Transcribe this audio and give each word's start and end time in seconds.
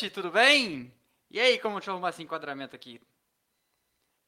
noite, 0.00 0.14
tudo 0.14 0.30
bem? 0.30 0.90
E 1.30 1.38
aí, 1.38 1.58
como 1.58 1.74
deixa 1.74 1.90
eu 1.90 1.92
arrumar 1.92 2.08
esse 2.08 2.22
enquadramento 2.22 2.74
aqui? 2.74 2.98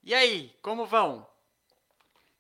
E 0.03 0.13
aí, 0.13 0.55
como 0.61 0.85
vão? 0.85 1.27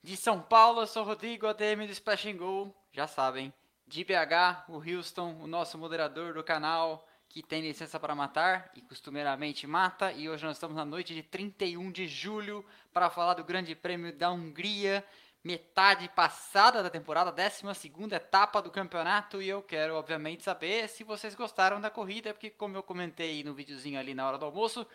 De 0.02 0.18
São 0.18 0.42
Paulo, 0.42 0.82
eu 0.82 0.86
sou 0.86 1.02
Rodrigo, 1.02 1.46
ADM 1.46 1.86
do 1.86 1.92
Splash 1.92 2.26
and 2.26 2.36
Go, 2.36 2.74
já 2.92 3.06
sabem. 3.06 3.50
De 3.86 4.04
BH, 4.04 4.68
o 4.68 4.74
Houston, 4.74 5.38
o 5.40 5.46
nosso 5.46 5.78
moderador 5.78 6.34
do 6.34 6.44
canal, 6.44 7.08
que 7.26 7.42
tem 7.42 7.62
licença 7.62 7.98
para 7.98 8.14
matar 8.14 8.70
e 8.74 8.82
costumeiramente 8.82 9.66
mata. 9.66 10.12
E 10.12 10.28
hoje 10.28 10.44
nós 10.44 10.56
estamos 10.56 10.76
na 10.76 10.84
noite 10.84 11.14
de 11.14 11.22
31 11.22 11.90
de 11.90 12.06
julho 12.06 12.62
para 12.92 13.08
falar 13.08 13.32
do 13.32 13.44
Grande 13.44 13.74
Prêmio 13.74 14.14
da 14.14 14.30
Hungria, 14.30 15.02
metade 15.42 16.08
passada 16.10 16.82
da 16.82 16.90
temporada, 16.90 17.32
12 17.32 18.14
etapa 18.14 18.62
do 18.62 18.70
campeonato. 18.70 19.42
E 19.42 19.48
eu 19.48 19.62
quero, 19.62 19.94
obviamente, 19.94 20.42
saber 20.42 20.88
se 20.88 21.02
vocês 21.04 21.34
gostaram 21.34 21.80
da 21.80 21.90
corrida, 21.90 22.32
porque, 22.32 22.50
como 22.50 22.76
eu 22.76 22.82
comentei 22.82 23.42
no 23.42 23.54
videozinho 23.54 23.98
ali 23.98 24.14
na 24.14 24.26
hora 24.26 24.38
do 24.38 24.44
almoço, 24.44 24.86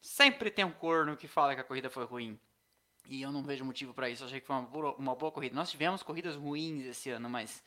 sempre 0.00 0.50
tem 0.50 0.64
um 0.64 0.72
corno 0.72 1.16
que 1.16 1.28
fala 1.28 1.54
que 1.54 1.60
a 1.60 1.64
corrida 1.64 1.90
foi 1.90 2.04
ruim. 2.04 2.40
E 3.06 3.20
eu 3.20 3.32
não 3.32 3.42
vejo 3.42 3.64
motivo 3.64 3.92
para 3.92 4.08
isso. 4.08 4.22
Eu 4.22 4.26
achei 4.28 4.40
que 4.40 4.46
foi 4.46 4.56
uma 4.56 4.62
boa, 4.62 4.94
uma 4.94 5.14
boa 5.14 5.32
corrida. 5.32 5.54
Nós 5.54 5.70
tivemos 5.70 6.02
corridas 6.02 6.36
ruins 6.36 6.84
esse 6.86 7.10
ano, 7.10 7.28
mas 7.28 7.62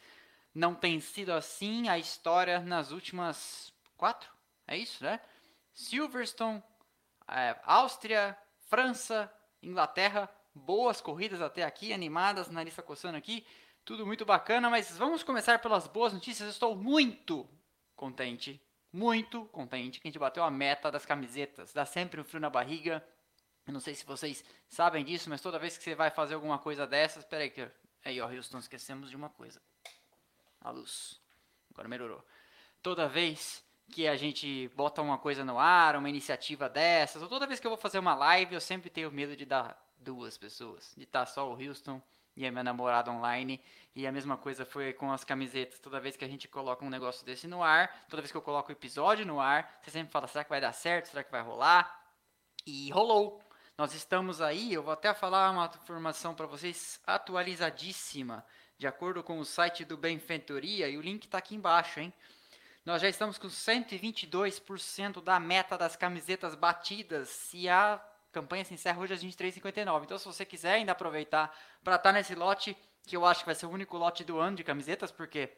não 0.54 0.74
tem 0.74 1.00
sido 1.00 1.32
assim 1.34 1.90
a 1.90 2.00
história 2.00 2.60
nas 2.60 2.92
últimas 2.92 3.74
quatro. 3.98 4.30
É 4.68 4.78
isso, 4.78 5.04
né? 5.04 5.20
Silverstone, 5.74 6.64
é, 7.28 7.60
Áustria, 7.64 8.38
França, 8.68 9.32
Inglaterra, 9.62 10.30
boas 10.56 11.02
corridas 11.02 11.42
até 11.42 11.64
aqui, 11.64 11.92
animadas, 11.92 12.50
nariz 12.50 12.76
coçando 12.78 13.18
aqui, 13.18 13.46
tudo 13.84 14.06
muito 14.06 14.26
bacana, 14.26 14.70
mas 14.70 14.98
vamos 14.98 15.22
começar 15.22 15.60
pelas 15.60 15.86
boas 15.86 16.14
notícias. 16.14 16.48
Eu 16.48 16.52
estou 16.52 16.76
muito 16.76 17.48
contente, 17.96 18.60
muito 18.92 19.46
contente 19.48 20.00
que 20.00 20.08
a 20.08 20.10
gente 20.10 20.18
bateu 20.18 20.44
a 20.44 20.50
meta 20.50 20.90
das 20.90 21.06
camisetas. 21.06 21.74
Dá 21.74 21.86
sempre 21.86 22.20
um 22.20 22.24
frio 22.24 22.40
na 22.40 22.50
barriga. 22.50 23.06
Eu 23.68 23.74
não 23.74 23.80
sei 23.80 23.94
se 23.94 24.06
vocês 24.06 24.44
sabem 24.68 25.04
disso, 25.04 25.30
mas 25.30 25.42
toda 25.42 25.60
vez 25.60 25.78
que 25.78 25.84
você 25.84 25.94
vai 25.94 26.10
fazer 26.10 26.36
alguma 26.36 26.58
coisa 26.58 26.88
dessas, 26.88 27.24
espera 27.24 27.44
aí 27.44 27.50
que 27.50 27.70
aí 28.04 28.22
ó, 28.22 28.28
Houston, 28.28 28.60
esquecemos 28.60 29.10
de 29.10 29.16
uma 29.16 29.30
coisa. 29.30 29.62
A 30.62 30.72
luz. 30.72 31.20
Agora 31.72 31.88
melhorou. 31.88 32.26
Toda 32.82 33.08
vez 33.08 33.64
que 33.92 34.08
a 34.08 34.16
gente 34.16 34.68
bota 34.70 35.02
uma 35.02 35.18
coisa 35.18 35.46
no 35.46 35.60
ar, 35.60 35.96
uma 35.96 36.10
iniciativa 36.10 36.68
dessas, 36.68 37.22
ou 37.22 37.28
toda 37.28 37.46
vez 37.46 37.60
que 37.60 37.68
eu 37.68 37.72
vou 37.72 37.78
fazer 37.78 38.00
uma 38.00 38.16
live, 38.16 38.56
eu 38.56 38.62
sempre 38.62 38.90
tenho 38.90 39.12
medo 39.12 39.36
de 39.36 39.46
dar 39.46 39.85
duas 40.06 40.38
pessoas. 40.38 40.94
De 40.96 41.04
estar 41.04 41.26
só 41.26 41.52
o 41.52 41.62
Houston 41.62 42.02
e 42.38 42.46
a 42.46 42.52
minha 42.52 42.64
namorada 42.64 43.12
online. 43.12 43.60
E 43.96 44.06
a 44.06 44.12
mesma 44.12 44.38
coisa 44.38 44.66
foi 44.66 44.94
com 44.94 45.12
as 45.12 45.24
camisetas. 45.24 45.80
Toda 45.80 46.00
vez 46.00 46.16
que 46.16 46.24
a 46.24 46.28
gente 46.28 46.48
coloca 46.48 46.86
um 46.86 46.90
negócio 46.90 47.26
desse 47.26 47.48
no 47.48 47.64
ar, 47.64 48.06
toda 48.08 48.22
vez 48.22 48.32
que 48.32 48.38
eu 48.38 48.42
coloco 48.42 48.70
o 48.70 48.72
episódio 48.72 49.26
no 49.26 49.40
ar, 49.40 49.80
você 49.82 49.92
sempre 49.92 50.12
fala: 50.12 50.28
será 50.28 50.44
que 50.44 50.50
vai 50.50 50.62
dar 50.62 50.74
certo? 50.74 51.08
Será 51.08 51.24
que 51.24 51.32
vai 51.32 51.42
rolar? 51.42 52.04
E 52.66 52.92
rolou. 52.92 53.42
Nós 53.78 53.94
estamos 53.94 54.40
aí, 54.40 54.74
eu 54.74 54.82
vou 54.82 54.94
até 54.94 55.14
falar 55.14 55.52
uma 55.52 55.66
informação 55.66 56.34
para 56.34 56.46
vocês 56.46 57.02
atualizadíssima, 57.06 58.46
de 58.78 58.88
acordo 58.88 59.22
com 59.22 59.38
o 59.38 59.44
site 59.44 59.84
do 59.84 59.98
Benfentoria, 59.98 60.88
e 60.88 60.98
o 60.98 61.02
link 61.02 61.26
está 61.26 61.40
aqui 61.40 61.56
embaixo, 61.56 62.00
hein? 62.00 62.14
Nós 62.86 63.02
já 63.02 63.10
estamos 63.10 63.38
com 63.38 63.48
122% 63.48 65.22
da 65.22 65.42
meta 65.42 65.78
das 65.78 65.98
camisetas 65.98 66.56
batidas 66.56 67.54
e 67.54 67.68
a 67.68 68.02
campanha 68.36 68.66
se 68.66 68.74
encerra 68.74 69.02
hoje 69.02 69.14
às 69.14 69.24
23h59. 69.24 70.04
Então, 70.04 70.18
se 70.18 70.26
você 70.26 70.46
quiser 70.46 70.74
ainda 70.74 70.92
aproveitar 70.92 71.56
para 71.82 71.96
estar 71.96 72.10
tá 72.10 72.14
nesse 72.14 72.36
lote, 72.36 72.78
que 73.08 73.16
eu 73.16 73.26
acho 73.26 73.40
que 73.40 73.46
vai 73.46 73.56
ser 73.56 73.66
o 73.66 73.70
único 73.70 73.98
lote 73.98 74.26
do 74.26 74.38
ano 74.40 74.58
de 74.58 74.64
camisetas, 74.64 75.10
porque 75.10 75.50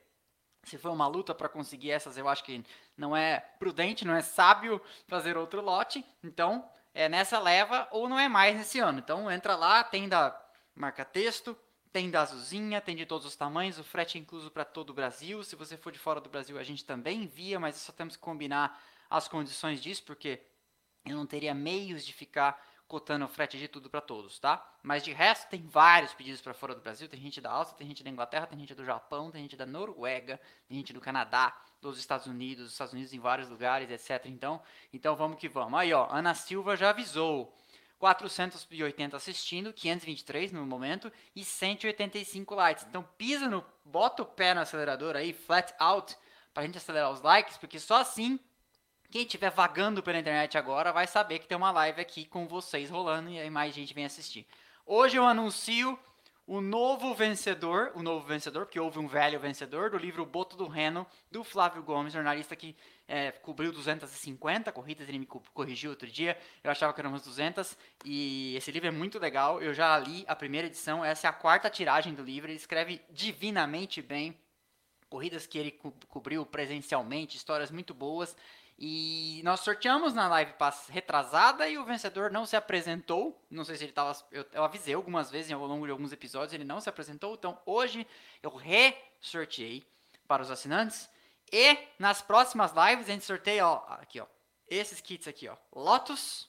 se 0.63 0.77
for 0.77 0.91
uma 0.91 1.07
luta 1.07 1.33
para 1.33 1.49
conseguir 1.49 1.91
essas, 1.91 2.17
eu 2.17 2.29
acho 2.29 2.43
que 2.43 2.63
não 2.95 3.17
é 3.17 3.39
prudente, 3.57 4.05
não 4.05 4.15
é 4.15 4.21
sábio 4.21 4.79
fazer 5.07 5.37
outro 5.37 5.59
lote. 5.59 6.05
Então, 6.23 6.69
é 6.93 7.09
nessa 7.09 7.39
leva 7.39 7.87
ou 7.91 8.07
não 8.07 8.19
é 8.19 8.29
mais 8.29 8.55
nesse 8.55 8.79
ano. 8.79 8.99
Então, 8.99 9.31
entra 9.31 9.55
lá, 9.55 9.83
tem 9.83 10.07
da 10.07 10.39
marca 10.75 11.03
texto, 11.03 11.57
tem 11.91 12.11
da 12.11 12.21
azulzinha, 12.21 12.79
tem 12.79 12.95
de 12.95 13.07
todos 13.07 13.25
os 13.25 13.35
tamanhos, 13.35 13.79
o 13.79 13.83
frete 13.83 14.19
é 14.19 14.21
incluso 14.21 14.51
para 14.51 14.63
todo 14.63 14.91
o 14.91 14.93
Brasil. 14.93 15.43
Se 15.43 15.55
você 15.55 15.77
for 15.77 15.91
de 15.91 15.97
fora 15.97 16.21
do 16.21 16.29
Brasil, 16.29 16.59
a 16.59 16.63
gente 16.63 16.85
também 16.85 17.23
envia, 17.23 17.59
mas 17.59 17.77
só 17.77 17.91
temos 17.91 18.15
que 18.15 18.21
combinar 18.21 18.79
as 19.09 19.27
condições 19.27 19.81
disso, 19.81 20.03
porque 20.03 20.41
eu 21.11 21.17
não 21.17 21.25
teria 21.25 21.53
meios 21.53 22.05
de 22.05 22.13
ficar 22.13 22.61
cotando 22.87 23.25
o 23.25 23.27
frete 23.27 23.57
de 23.57 23.67
tudo 23.67 23.89
para 23.89 23.99
todos, 23.99 24.39
tá? 24.39 24.65
Mas 24.81 25.03
de 25.03 25.11
resto, 25.11 25.49
tem 25.49 25.61
vários 25.67 26.13
pedidos 26.13 26.41
para 26.41 26.53
fora 26.53 26.73
do 26.73 26.81
Brasil. 26.81 27.09
Tem 27.09 27.19
gente 27.19 27.41
da 27.41 27.51
Áustria, 27.51 27.77
tem 27.77 27.87
gente 27.87 28.03
da 28.03 28.09
Inglaterra, 28.09 28.47
tem 28.47 28.57
gente 28.57 28.73
do 28.73 28.85
Japão, 28.85 29.29
tem 29.29 29.41
gente 29.41 29.57
da 29.57 29.65
Noruega, 29.65 30.39
tem 30.67 30.77
gente 30.77 30.93
do 30.93 31.01
Canadá, 31.01 31.55
dos 31.81 31.99
Estados 31.99 32.27
Unidos, 32.27 32.65
dos 32.65 32.71
Estados 32.71 32.93
Unidos 32.93 33.13
em 33.13 33.19
vários 33.19 33.49
lugares, 33.49 33.91
etc. 33.91 34.25
Então, 34.27 34.61
então 34.93 35.15
vamos 35.15 35.37
que 35.37 35.49
vamos. 35.49 35.77
Aí, 35.77 35.93
ó, 35.93 36.07
Ana 36.09 36.33
Silva 36.33 36.75
já 36.75 36.89
avisou. 36.89 37.53
480 37.99 39.17
assistindo, 39.17 39.73
523 39.73 40.51
no 40.51 40.65
momento 40.65 41.11
e 41.35 41.43
185 41.43 42.53
likes. 42.53 42.85
Então 42.87 43.03
pisa 43.17 43.49
no, 43.49 43.65
bota 43.83 44.21
o 44.21 44.25
pé 44.25 44.53
no 44.53 44.61
acelerador 44.61 45.15
aí, 45.15 45.33
flat 45.33 45.73
out, 45.79 46.15
pra 46.53 46.63
gente 46.63 46.77
acelerar 46.77 47.11
os 47.11 47.21
likes, 47.21 47.57
porque 47.57 47.79
só 47.79 47.95
assim 47.95 48.39
quem 49.09 49.21
estiver 49.21 49.49
vagando 49.49 50.03
pela 50.03 50.19
internet 50.19 50.57
agora 50.57 50.91
vai 50.91 51.07
saber 51.07 51.39
que 51.39 51.47
tem 51.47 51.57
uma 51.57 51.71
live 51.71 52.01
aqui 52.01 52.25
com 52.25 52.47
vocês 52.47 52.89
rolando 52.89 53.29
e 53.29 53.39
aí 53.39 53.49
mais 53.49 53.73
gente 53.73 53.93
vem 53.93 54.05
assistir. 54.05 54.45
Hoje 54.85 55.17
eu 55.17 55.25
anuncio 55.25 55.97
o 56.47 56.61
novo 56.61 57.13
vencedor, 57.13 57.91
o 57.93 58.01
novo 58.01 58.25
vencedor, 58.25 58.65
porque 58.65 58.79
houve 58.79 58.99
um 58.99 59.07
velho 59.07 59.37
vencedor, 59.37 59.89
do 59.89 59.97
livro 59.97 60.25
Boto 60.25 60.55
do 60.55 60.65
Reno, 60.65 61.05
do 61.29 61.43
Flávio 61.43 61.83
Gomes, 61.83 62.13
jornalista 62.13 62.55
que 62.55 62.73
é, 63.05 63.31
cobriu 63.31 63.69
250 63.73 64.71
corridas, 64.71 65.09
ele 65.09 65.19
me 65.19 65.25
corrigiu 65.25 65.89
outro 65.89 66.07
dia, 66.07 66.37
eu 66.63 66.71
achava 66.71 66.93
que 66.93 67.01
eram 67.01 67.09
umas 67.09 67.23
200, 67.23 67.77
e 68.05 68.55
esse 68.55 68.71
livro 68.71 68.87
é 68.87 68.91
muito 68.91 69.19
legal, 69.19 69.61
eu 69.61 69.73
já 69.73 69.97
li 69.99 70.23
a 70.25 70.33
primeira 70.37 70.67
edição, 70.67 71.03
essa 71.03 71.27
é 71.27 71.29
a 71.29 71.33
quarta 71.33 71.69
tiragem 71.69 72.13
do 72.13 72.23
livro, 72.23 72.49
ele 72.49 72.57
escreve 72.57 73.01
divinamente 73.09 74.01
bem, 74.01 74.37
corridas 75.09 75.45
que 75.45 75.57
ele 75.57 75.71
co 75.71 75.91
cobriu 76.07 76.45
presencialmente, 76.45 77.35
histórias 77.35 77.71
muito 77.71 77.93
boas, 77.93 78.33
e 78.79 79.41
nós 79.43 79.61
sorteamos 79.61 80.13
na 80.13 80.27
live 80.27 80.53
retrasada 80.89 81.67
e 81.67 81.79
o 81.79 81.85
vencedor 81.85 82.29
não 82.29 82.45
se 82.45 82.55
apresentou. 82.55 83.43
Não 83.49 83.65
sei 83.65 83.75
se 83.75 83.83
ele 83.83 83.91
estava. 83.91 84.15
Eu, 84.31 84.45
eu, 84.53 84.63
avisei 84.63 84.93
algumas 84.93 85.31
vezes 85.31 85.51
ao 85.51 85.65
longo 85.65 85.85
de 85.85 85.91
alguns 85.91 86.11
episódios, 86.11 86.53
ele 86.53 86.63
não 86.63 86.79
se 86.79 86.87
apresentou. 86.87 87.33
Então 87.33 87.59
hoje 87.65 88.05
eu 88.43 88.55
re-sorteei 88.55 89.83
para 90.27 90.43
os 90.43 90.51
assinantes. 90.51 91.09
E 91.51 91.77
nas 91.97 92.21
próximas 92.21 92.71
lives 92.71 93.09
a 93.09 93.13
gente 93.13 93.25
sorteia, 93.25 93.65
ó, 93.65 93.83
aqui, 93.87 94.19
ó, 94.19 94.27
esses 94.67 95.01
kits 95.01 95.27
aqui, 95.27 95.47
ó, 95.47 95.55
Lotus 95.73 96.47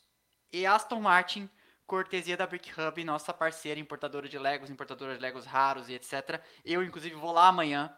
e 0.53 0.67
Aston 0.67 1.01
Martin, 1.01 1.49
cortesia 1.87 2.37
da 2.37 2.47
Brick 2.47 2.73
Hub, 2.79 3.05
nossa 3.05 3.33
parceira 3.33 3.81
importadora 3.81 4.29
de 4.29 4.39
Legos, 4.39 4.69
importadora 4.69 5.15
de 5.15 5.21
Legos 5.23 5.47
raros 5.47 5.89
e 5.89 5.95
etc. 5.95 6.43
Eu 6.65 6.83
inclusive 6.83 7.15
vou 7.15 7.33
lá 7.33 7.47
amanhã, 7.47 7.97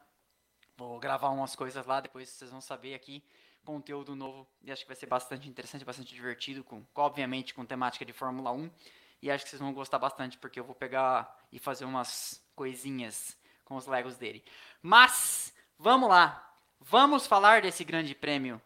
vou 0.76 1.00
gravar 1.00 1.30
umas 1.30 1.56
coisas 1.56 1.84
lá, 1.86 2.00
depois 2.00 2.28
vocês 2.28 2.50
vão 2.50 2.60
saber 2.60 2.94
aqui 2.94 3.24
conteúdo 3.64 4.14
novo 4.14 4.46
e 4.62 4.70
acho 4.70 4.82
que 4.82 4.88
vai 4.88 4.96
ser 4.96 5.06
bastante 5.06 5.48
interessante, 5.48 5.84
bastante 5.84 6.14
divertido, 6.14 6.64
com, 6.64 6.84
obviamente 6.94 7.54
com 7.54 7.64
temática 7.64 8.04
de 8.04 8.12
Fórmula 8.12 8.52
1. 8.52 8.70
E 9.22 9.30
acho 9.30 9.44
que 9.44 9.50
vocês 9.50 9.60
vão 9.60 9.72
gostar 9.72 9.98
bastante, 9.98 10.38
porque 10.38 10.58
eu 10.58 10.64
vou 10.64 10.74
pegar 10.74 11.38
e 11.52 11.58
fazer 11.58 11.84
umas 11.84 12.42
coisinhas 12.54 13.36
com 13.64 13.76
os 13.76 13.86
Legos 13.86 14.16
dele. 14.16 14.42
Mas, 14.82 15.54
vamos 15.78 16.08
lá. 16.08 16.50
Vamos 16.80 17.26
falar 17.26 17.60
desse 17.62 17.84
grande 17.84 18.14
prêmio 18.14 18.60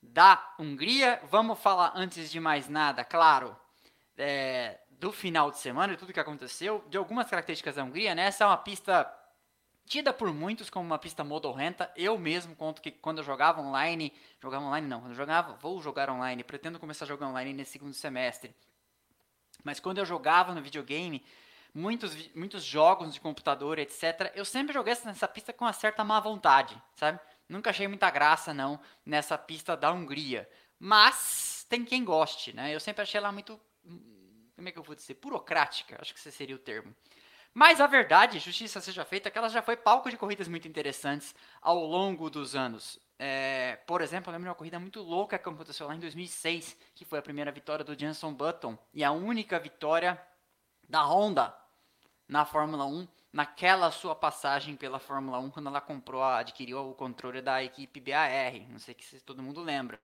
da 0.00 0.54
Hungria. 0.58 1.20
Vamos 1.24 1.58
falar, 1.58 1.92
antes 1.96 2.30
de 2.30 2.38
mais 2.38 2.68
nada, 2.68 3.04
claro, 3.04 3.56
é, 4.16 4.78
do 4.90 5.10
final 5.12 5.50
de 5.50 5.58
semana, 5.58 5.94
de 5.94 5.98
tudo 5.98 6.12
que 6.12 6.20
aconteceu, 6.20 6.84
de 6.88 6.96
algumas 6.96 7.28
características 7.28 7.74
da 7.74 7.84
Hungria. 7.84 8.14
Né? 8.14 8.26
Essa 8.26 8.44
é 8.44 8.46
uma 8.46 8.56
pista 8.56 9.04
tida 9.90 10.12
por 10.12 10.32
muitos 10.32 10.70
como 10.70 10.86
uma 10.86 11.00
pista 11.00 11.24
modorrenta. 11.24 11.92
Eu 11.96 12.16
mesmo 12.16 12.54
conto 12.54 12.80
que 12.80 12.92
quando 12.92 13.18
eu 13.18 13.24
jogava 13.24 13.60
online, 13.60 14.12
jogava 14.40 14.64
online 14.64 14.86
não, 14.86 15.00
quando 15.00 15.10
eu 15.10 15.16
jogava, 15.16 15.54
vou 15.54 15.82
jogar 15.82 16.08
online, 16.08 16.44
pretendo 16.44 16.78
começar 16.78 17.04
a 17.04 17.08
jogar 17.08 17.26
online 17.26 17.52
nesse 17.52 17.72
segundo 17.72 17.92
semestre. 17.92 18.54
Mas 19.64 19.80
quando 19.80 19.98
eu 19.98 20.06
jogava 20.06 20.54
no 20.54 20.62
videogame, 20.62 21.24
muitos, 21.74 22.14
muitos 22.36 22.62
jogos 22.62 23.12
de 23.12 23.20
computador, 23.20 23.80
etc., 23.80 24.30
eu 24.36 24.44
sempre 24.44 24.72
joguei 24.72 24.96
nessa 25.04 25.26
pista 25.26 25.52
com 25.52 25.64
uma 25.64 25.72
certa 25.72 26.04
má 26.04 26.20
vontade, 26.20 26.80
sabe? 26.94 27.18
Nunca 27.48 27.70
achei 27.70 27.88
muita 27.88 28.08
graça, 28.10 28.54
não, 28.54 28.80
nessa 29.04 29.36
pista 29.36 29.76
da 29.76 29.90
Hungria. 29.90 30.48
Mas 30.78 31.66
tem 31.68 31.84
quem 31.84 32.04
goste, 32.04 32.52
né? 32.52 32.72
Eu 32.72 32.78
sempre 32.78 33.02
achei 33.02 33.18
ela 33.18 33.32
muito. 33.32 33.60
Como 34.54 34.68
é 34.68 34.70
que 34.70 34.78
eu 34.78 34.84
vou 34.84 34.94
dizer? 34.94 35.14
Burocrática, 35.14 35.98
acho 36.00 36.14
que 36.14 36.20
esse 36.20 36.30
seria 36.30 36.54
o 36.54 36.60
termo. 36.60 36.94
Mas 37.52 37.80
a 37.80 37.86
verdade, 37.86 38.38
justiça 38.38 38.80
seja 38.80 39.04
feita, 39.04 39.28
é 39.28 39.30
que 39.30 39.38
ela 39.38 39.48
já 39.48 39.60
foi 39.60 39.76
palco 39.76 40.08
de 40.08 40.16
corridas 40.16 40.46
muito 40.46 40.68
interessantes 40.68 41.34
ao 41.60 41.84
longo 41.84 42.30
dos 42.30 42.54
anos. 42.54 42.98
É, 43.18 43.76
por 43.86 44.00
exemplo, 44.00 44.30
eu 44.30 44.32
lembro 44.32 44.46
de 44.46 44.48
uma 44.50 44.54
corrida 44.54 44.78
muito 44.78 45.02
louca 45.02 45.38
que 45.38 45.48
aconteceu 45.48 45.86
lá 45.86 45.94
em 45.94 46.00
2006, 46.00 46.76
que 46.94 47.04
foi 47.04 47.18
a 47.18 47.22
primeira 47.22 47.50
vitória 47.50 47.84
do 47.84 47.98
Jenson 47.98 48.32
Button 48.32 48.78
e 48.94 49.02
a 49.02 49.10
única 49.10 49.58
vitória 49.58 50.20
da 50.88 51.02
Honda 51.02 51.54
na 52.26 52.44
Fórmula 52.44 52.86
1 52.86 53.06
naquela 53.32 53.90
sua 53.90 54.14
passagem 54.14 54.76
pela 54.76 54.98
Fórmula 54.98 55.38
1 55.38 55.50
quando 55.50 55.68
ela 55.68 55.80
comprou, 55.80 56.22
adquiriu 56.22 56.90
o 56.90 56.94
controle 56.94 57.42
da 57.42 57.62
equipe 57.62 58.00
BAR. 58.00 58.54
Não 58.68 58.78
sei 58.78 58.96
se 59.00 59.20
todo 59.20 59.42
mundo 59.42 59.60
lembra. 59.60 60.00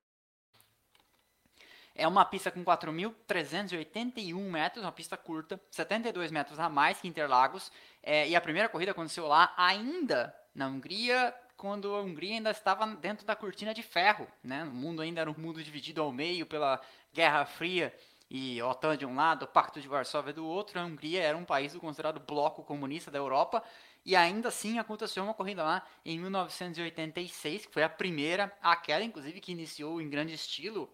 É 1.98 2.06
uma 2.06 2.24
pista 2.26 2.50
com 2.50 2.62
4.381 2.62 4.34
metros, 4.38 4.84
uma 4.84 4.92
pista 4.92 5.16
curta, 5.16 5.58
72 5.70 6.30
metros 6.30 6.58
a 6.58 6.68
mais 6.68 7.00
que 7.00 7.08
Interlagos. 7.08 7.72
É, 8.02 8.28
e 8.28 8.36
a 8.36 8.40
primeira 8.40 8.68
corrida 8.68 8.90
aconteceu 8.90 9.26
lá 9.26 9.54
ainda 9.56 10.34
na 10.54 10.68
Hungria, 10.68 11.34
quando 11.56 11.94
a 11.94 12.02
Hungria 12.02 12.34
ainda 12.34 12.50
estava 12.50 12.86
dentro 12.86 13.26
da 13.26 13.34
cortina 13.34 13.72
de 13.72 13.82
ferro. 13.82 14.28
Né? 14.44 14.64
O 14.64 14.66
mundo 14.66 15.00
ainda 15.00 15.22
era 15.22 15.30
um 15.30 15.34
mundo 15.38 15.62
dividido 15.62 16.02
ao 16.02 16.12
meio 16.12 16.44
pela 16.44 16.80
Guerra 17.14 17.46
Fria 17.46 17.94
e 18.28 18.60
OTAN 18.60 18.96
de 18.96 19.06
um 19.06 19.14
lado, 19.14 19.44
o 19.44 19.48
Pacto 19.48 19.80
de 19.80 19.88
Varsóvia 19.88 20.34
do 20.34 20.46
outro. 20.46 20.78
A 20.78 20.84
Hungria 20.84 21.22
era 21.22 21.36
um 21.36 21.44
país 21.44 21.74
considerado 21.76 22.20
bloco 22.20 22.62
comunista 22.62 23.10
da 23.10 23.18
Europa. 23.18 23.62
E 24.04 24.14
ainda 24.14 24.48
assim 24.48 24.78
aconteceu 24.78 25.24
uma 25.24 25.34
corrida 25.34 25.64
lá 25.64 25.82
em 26.04 26.18
1986, 26.18 27.66
que 27.66 27.72
foi 27.72 27.82
a 27.82 27.88
primeira, 27.88 28.52
aquela 28.62 29.02
inclusive 29.02 29.40
que 29.40 29.52
iniciou 29.52 30.00
em 30.00 30.10
grande 30.10 30.34
estilo 30.34 30.92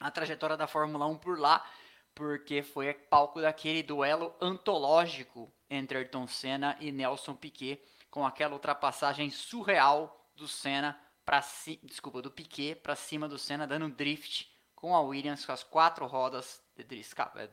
a 0.00 0.10
trajetória 0.10 0.56
da 0.56 0.66
Fórmula 0.66 1.06
1 1.06 1.18
por 1.18 1.38
lá, 1.38 1.64
porque 2.14 2.62
foi 2.62 2.92
palco 2.92 3.40
daquele 3.40 3.82
duelo 3.82 4.34
antológico 4.40 5.52
entre 5.70 5.98
Ayrton 5.98 6.26
Senna 6.26 6.76
e 6.80 6.90
Nelson 6.90 7.34
Piquet, 7.34 7.82
com 8.10 8.26
aquela 8.26 8.54
ultrapassagem 8.54 9.30
surreal 9.30 10.28
do 10.34 10.48
Senna 10.48 10.98
para 11.24 11.40
desculpa, 11.82 12.22
do 12.22 12.30
Piquet 12.30 12.76
para 12.76 12.96
cima 12.96 13.28
do 13.28 13.38
Senna 13.38 13.66
dando 13.66 13.88
drift 13.90 14.50
com 14.74 14.94
a 14.94 15.00
Williams 15.00 15.44
com 15.44 15.52
as 15.52 15.62
quatro 15.62 16.06
rodas 16.06 16.62
é, 16.76 17.50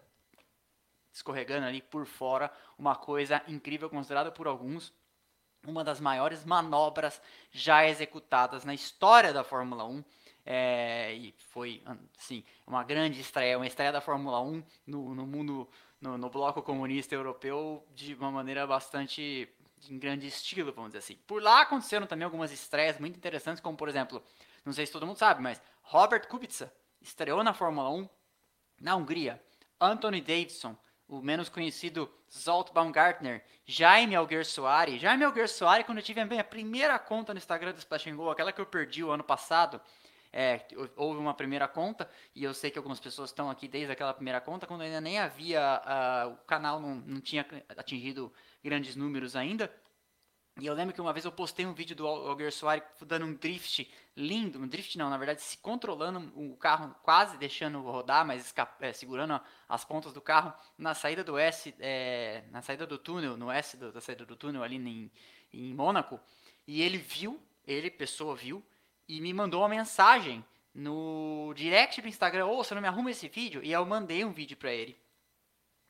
escorregando 1.12 1.66
ali 1.66 1.82
por 1.82 2.06
fora, 2.06 2.52
uma 2.78 2.96
coisa 2.96 3.42
incrível 3.48 3.90
considerada 3.90 4.32
por 4.32 4.48
alguns 4.48 4.94
uma 5.68 5.84
das 5.84 6.00
maiores 6.00 6.46
manobras 6.46 7.22
já 7.52 7.88
executadas 7.88 8.64
na 8.64 8.74
história 8.74 9.34
da 9.34 9.44
Fórmula 9.44 9.84
1 9.84 10.04
é, 10.46 11.14
e 11.14 11.34
foi, 11.50 11.82
sim, 12.18 12.44
uma 12.68 12.84
grande 12.84 13.20
estreia, 13.20 13.58
uma 13.58 13.66
estreia 13.66 13.92
da 13.92 14.00
Fórmula 14.00 14.40
1 14.42 14.64
no, 14.86 15.16
no 15.16 15.26
mundo, 15.26 15.68
no, 16.00 16.18
no, 16.18 16.30
bloco 16.30 16.62
comunista 16.62 17.16
europeu 17.16 17.84
de 17.96 18.14
uma 18.14 18.32
maneira 18.32 18.68
bastante 18.68 19.50
em 19.90 19.98
grande 19.98 20.28
estilo, 20.28 20.72
vamos 20.72 20.90
dizer 20.90 21.00
assim. 21.00 21.16
Por 21.26 21.42
lá 21.42 21.62
aconteceram 21.62 22.06
também 22.06 22.26
algumas 22.26 22.52
estreias 22.52 23.00
muito 23.00 23.18
interessantes, 23.18 23.62
como 23.62 23.76
por 23.76 23.90
exemplo, 23.90 24.24
não 24.64 24.72
sei 24.72 24.86
se 24.86 24.92
todo 24.92 25.08
mundo 25.08 25.18
sabe, 25.18 25.42
mas 25.42 25.62
Robert 25.82 26.28
Kubica 26.28 26.72
estreou 27.02 27.44
na 27.44 27.54
Fórmula 27.54 27.90
1 27.90 28.08
na 28.82 28.96
Hungria. 28.96 29.42
Anthony 29.80 30.22
Davidson, 30.22 30.76
o 31.08 31.22
menos 31.22 31.50
conhecido 31.50 32.12
Zolt 32.32 32.72
Baumgartner, 32.72 33.44
Jaime 33.66 34.16
Alguersuari. 34.16 35.00
Jaime 35.00 35.24
Alguersuari, 35.24 35.84
quando 35.84 36.00
eu 36.00 36.04
tive 36.04 36.22
a 36.22 36.26
minha 36.26 36.44
primeira 36.44 36.98
conta 37.00 37.34
no 37.34 37.38
Instagram 37.38 37.74
do 37.74 37.80
Splash 37.80 38.12
Go, 38.12 38.30
aquela 38.30 38.52
que 38.52 38.62
eu 38.62 38.66
perdi 38.66 39.04
o 39.04 39.12
ano 39.12 39.24
passado, 39.24 39.82
é, 40.38 40.68
houve 40.98 41.18
uma 41.18 41.34
primeira 41.34 41.66
conta, 41.66 42.10
e 42.36 42.44
eu 42.44 42.54
sei 42.54 42.70
que 42.70 42.78
algumas 42.78 43.00
pessoas 43.00 43.30
estão 43.30 43.50
aqui 43.50 43.70
desde 43.70 43.94
aquela 43.94 44.14
primeira 44.14 44.42
conta, 44.42 44.68
quando 44.68 44.82
ainda 44.82 45.00
nem 45.00 45.18
havia, 45.18 45.82
uh, 45.82 46.34
o 46.34 46.38
canal 46.46 46.78
não, 46.78 46.96
não 46.96 47.22
tinha 47.22 47.46
atingido 47.70 48.34
grandes 48.62 48.98
números 48.98 49.38
ainda. 49.38 49.74
E 50.60 50.66
eu 50.66 50.74
lembro 50.74 50.94
que 50.94 51.00
uma 51.00 51.14
vez 51.14 51.24
eu 51.24 51.32
postei 51.32 51.66
um 51.66 51.74
vídeo 51.74 51.96
do 51.96 52.06
Alger 52.06 52.52
Soares 52.52 52.84
dando 53.06 53.26
um 53.26 53.34
drift 53.34 53.90
lindo, 54.16 54.60
um 54.60 54.68
drift 54.68 54.98
não, 54.98 55.10
na 55.10 55.18
verdade, 55.18 55.42
se 55.42 55.58
controlando 55.58 56.32
o 56.36 56.58
carro, 56.58 56.94
quase 57.02 57.38
deixando 57.38 57.82
rodar, 57.82 58.26
mas 58.26 58.54
é, 58.82 58.92
segurando 58.92 59.40
as 59.70 59.86
pontas 59.86 60.12
do 60.12 60.22
carro 60.22 60.54
na 60.78 60.94
saída 60.94 61.24
do 61.24 61.38
S, 61.38 61.74
é, 61.80 62.44
na 62.52 62.62
saída 62.62 62.86
do 62.86 62.98
túnel, 62.98 63.38
no 63.38 63.50
S 63.50 63.78
do, 63.78 63.90
da 63.90 64.02
saída 64.02 64.26
do 64.26 64.36
túnel 64.36 64.64
ali 64.64 64.76
em, 64.76 65.12
em 65.54 65.74
Mônaco. 65.74 66.20
E 66.68 66.82
ele 66.82 66.98
viu, 66.98 67.42
ele, 67.66 67.90
pessoa, 67.90 68.36
viu, 68.36 68.62
e 69.08 69.22
me 69.22 69.34
mandou 69.34 69.62
uma 69.62 69.70
mensagem 69.70 70.44
no 70.74 71.54
direct 71.56 72.02
do 72.02 72.08
Instagram, 72.08 72.46
ou 72.46 72.60
oh, 72.60 72.64
você 72.64 72.74
não 72.76 72.82
me 72.82 72.88
arruma 72.88 73.12
esse 73.12 73.28
vídeo? 73.30 73.64
E 73.64 73.72
eu 73.72 73.86
mandei 73.86 74.26
um 74.26 74.32
vídeo 74.32 74.58
pra 74.58 74.72
ele. 74.72 74.98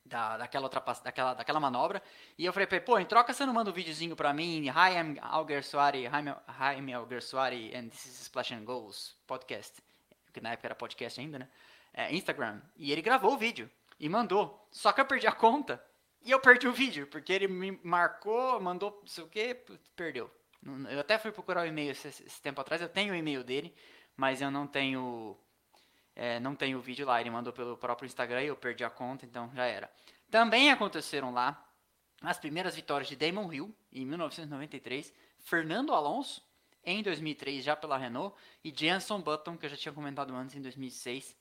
Da, 0.06 0.38
daquela, 0.38 0.66
outra, 0.66 0.80
daquela, 1.04 1.34
daquela 1.34 1.60
manobra. 1.60 2.02
E 2.38 2.46
eu 2.46 2.54
falei 2.54 2.68
pô, 2.80 3.00
em 3.00 3.06
troca 3.06 3.34
você 3.34 3.44
não 3.44 3.54
manda 3.54 3.72
um 3.72 3.74
videozinho 3.74 4.16
pra 4.16 4.32
mim? 4.32 4.70
Hi, 4.70 4.94
I'm 4.96 5.18
Alger 5.20 5.64
Soari, 5.64 6.06
hi, 6.06 6.78
I'm 6.78 6.94
Alger 6.94 7.24
Soari, 7.24 7.76
and 7.76 7.90
this 7.90 8.06
is 8.06 8.22
Splash 8.22 8.54
and 8.54 8.66
Goals 8.66 9.16
podcast. 9.26 9.82
Que 10.32 10.40
na 10.40 10.52
época 10.52 10.68
era 10.68 10.76
podcast 10.76 11.20
ainda, 11.20 11.40
né? 11.40 11.50
É, 11.92 12.14
Instagram. 12.14 12.62
E 12.78 12.92
ele 12.92 13.02
gravou 13.02 13.34
o 13.34 13.38
vídeo 13.38 13.72
e 14.00 14.08
mandou. 14.08 14.68
Só 14.70 14.92
que 14.92 15.02
eu 15.02 15.06
perdi 15.06 15.26
a 15.26 15.32
conta. 15.32 15.84
E 16.22 16.30
eu 16.30 16.40
perdi 16.40 16.68
o 16.68 16.74
vídeo, 16.74 17.08
porque 17.08 17.32
ele 17.32 17.48
me 17.48 17.80
marcou, 17.84 18.60
mandou 18.60 19.00
não 19.02 19.08
sei 19.08 19.24
o 19.24 19.28
que, 19.28 19.56
perdeu. 19.96 20.30
Eu 20.90 21.00
até 21.00 21.18
fui 21.18 21.32
procurar 21.32 21.62
o 21.62 21.66
e-mail 21.66 21.92
esse, 21.92 22.08
esse, 22.08 22.42
tempo 22.42 22.60
atrás, 22.60 22.82
eu 22.82 22.90
tenho 22.90 23.14
o 23.14 23.16
e-mail 23.16 23.44
dele, 23.44 23.74
mas 24.18 24.42
eu 24.42 24.50
não 24.50 24.66
tenho 24.66 25.38
é, 26.16 26.40
não 26.40 26.56
tenho 26.56 26.80
o 26.80 26.82
vídeo 26.82 27.06
lá. 27.06 27.22
Ele 27.22 27.30
mandou 27.30 27.54
pelo 27.54 27.78
próprio 27.78 28.08
Instagram 28.08 28.44
e 28.44 28.48
eu 28.48 28.56
perdi 28.56 28.84
a 28.84 28.90
conta, 28.90 29.26
então 29.26 29.52
já 29.54 29.66
era. 29.66 29.92
Também 30.32 30.72
aconteceram 30.72 31.32
lá 31.32 31.64
as 32.22 32.40
primeiras 32.40 32.76
vitórias 32.76 33.08
de 33.08 33.16
Damon 33.16 33.52
Hill 33.54 33.76
em 33.92 34.06
1993, 34.06 35.14
Fernando 35.40 35.94
Alonso 35.94 36.44
em 36.84 37.02
2003 37.02 37.64
já 37.64 37.76
pela 37.76 37.98
Renault 37.98 38.36
e 38.64 38.74
Jenson 38.76 39.20
Button, 39.22 39.58
que 39.58 39.66
eu 39.66 39.70
já 39.70 39.78
tinha 39.78 39.94
comentado 39.94 40.34
antes, 40.34 40.56
em 40.56 40.62
2006. 40.62 41.36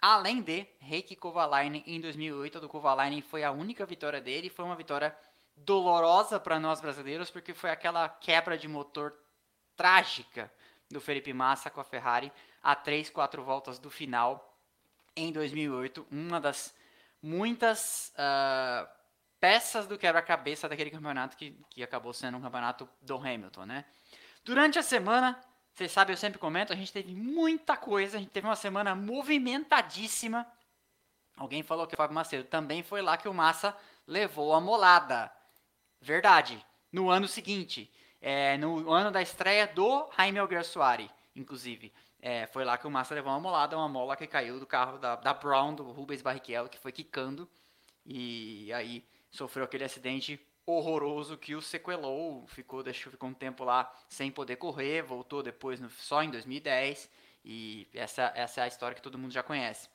Além 0.00 0.42
de 0.42 0.66
Heikki 0.80 1.16
Kovalainen 1.16 1.82
em 1.86 2.00
2008, 2.00 2.58
a 2.58 2.60
do 2.60 2.68
Kovalainen 2.68 3.22
foi 3.22 3.42
a 3.42 3.50
única 3.50 3.86
vitória 3.86 4.20
dele, 4.20 4.50
foi 4.50 4.64
uma 4.64 4.76
vitória 4.76 5.16
dolorosa 5.56 6.38
para 6.40 6.58
nós 6.58 6.80
brasileiros, 6.80 7.30
porque 7.30 7.54
foi 7.54 7.70
aquela 7.70 8.08
quebra 8.08 8.58
de 8.58 8.68
motor 8.68 9.14
trágica 9.76 10.52
do 10.90 11.00
Felipe 11.00 11.32
Massa 11.32 11.70
com 11.70 11.80
a 11.80 11.84
Ferrari 11.84 12.32
a 12.62 12.74
3, 12.74 13.10
4 13.10 13.42
voltas 13.42 13.78
do 13.78 13.90
final 13.90 14.58
em 15.16 15.32
2008. 15.32 16.06
Uma 16.10 16.40
das 16.40 16.74
muitas 17.22 18.12
uh, 18.16 18.88
peças 19.40 19.86
do 19.86 19.98
quebra-cabeça 19.98 20.68
daquele 20.68 20.90
campeonato 20.90 21.36
que, 21.36 21.58
que 21.70 21.82
acabou 21.82 22.12
sendo 22.12 22.38
um 22.38 22.40
campeonato 22.40 22.88
do 23.00 23.16
Hamilton, 23.16 23.66
né? 23.66 23.84
Durante 24.44 24.78
a 24.78 24.82
semana, 24.82 25.40
vocês 25.74 25.90
sabem, 25.90 26.12
eu 26.12 26.18
sempre 26.18 26.38
comento, 26.38 26.72
a 26.72 26.76
gente 26.76 26.92
teve 26.92 27.14
muita 27.14 27.76
coisa, 27.76 28.16
a 28.16 28.20
gente 28.20 28.30
teve 28.30 28.46
uma 28.46 28.56
semana 28.56 28.94
movimentadíssima. 28.94 30.46
Alguém 31.36 31.62
falou 31.62 31.86
que 31.86 31.94
o 31.94 31.96
Fábio 31.96 32.14
Macedo 32.14 32.44
também 32.44 32.82
foi 32.82 33.02
lá 33.02 33.16
que 33.16 33.28
o 33.28 33.34
Massa 33.34 33.76
levou 34.06 34.54
a 34.54 34.60
molada. 34.60 35.33
Verdade. 36.04 36.62
No 36.92 37.08
ano 37.08 37.26
seguinte, 37.26 37.90
é, 38.20 38.58
no 38.58 38.92
ano 38.92 39.10
da 39.10 39.22
estreia 39.22 39.66
do 39.66 40.06
Jaime 40.14 40.38
Alguersuari, 40.38 41.10
inclusive. 41.34 41.90
É, 42.20 42.46
foi 42.46 42.62
lá 42.62 42.76
que 42.76 42.86
o 42.86 42.90
Massa 42.90 43.14
levou 43.14 43.32
uma 43.32 43.40
molada, 43.40 43.74
uma 43.74 43.88
mola 43.88 44.14
que 44.14 44.26
caiu 44.26 44.60
do 44.60 44.66
carro 44.66 44.98
da, 44.98 45.16
da 45.16 45.32
Brown, 45.32 45.74
do 45.74 45.90
Rubens 45.90 46.20
Barrichello, 46.20 46.68
que 46.68 46.78
foi 46.78 46.92
quicando. 46.92 47.48
E 48.04 48.70
aí 48.74 49.02
sofreu 49.30 49.64
aquele 49.64 49.84
acidente 49.84 50.38
horroroso 50.66 51.38
que 51.38 51.54
o 51.54 51.62
sequelou, 51.62 52.46
ficou, 52.48 52.82
deixou, 52.82 53.10
ficou 53.10 53.30
um 53.30 53.34
tempo 53.34 53.64
lá 53.64 53.90
sem 54.06 54.30
poder 54.30 54.56
correr, 54.56 55.02
voltou 55.02 55.42
depois 55.42 55.80
no, 55.80 55.88
só 55.88 56.22
em 56.22 56.30
2010. 56.30 57.10
E 57.46 57.88
essa, 57.94 58.30
essa 58.34 58.60
é 58.60 58.64
a 58.64 58.68
história 58.68 58.94
que 58.94 59.02
todo 59.02 59.16
mundo 59.16 59.32
já 59.32 59.42
conhece. 59.42 59.88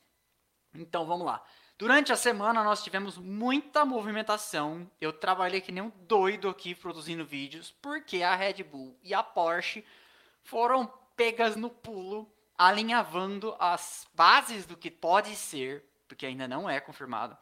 Então 0.74 1.06
vamos 1.06 1.24
lá. 1.24 1.40
Durante 1.80 2.12
a 2.12 2.16
semana 2.16 2.62
nós 2.62 2.84
tivemos 2.84 3.16
muita 3.16 3.86
movimentação. 3.86 4.86
Eu 5.00 5.14
trabalhei 5.14 5.62
que 5.62 5.72
nem 5.72 5.82
um 5.82 5.90
doido 6.06 6.46
aqui 6.46 6.74
produzindo 6.74 7.24
vídeos, 7.24 7.74
porque 7.80 8.22
a 8.22 8.36
Red 8.36 8.62
Bull 8.64 8.98
e 9.02 9.14
a 9.14 9.22
Porsche 9.22 9.82
foram 10.42 10.92
pegas 11.16 11.56
no 11.56 11.70
pulo, 11.70 12.30
alinhavando 12.58 13.56
as 13.58 14.06
bases 14.12 14.66
do 14.66 14.76
que 14.76 14.90
pode 14.90 15.34
ser, 15.34 15.82
porque 16.06 16.26
ainda 16.26 16.46
não 16.46 16.68
é 16.68 16.80
confirmado, 16.80 17.34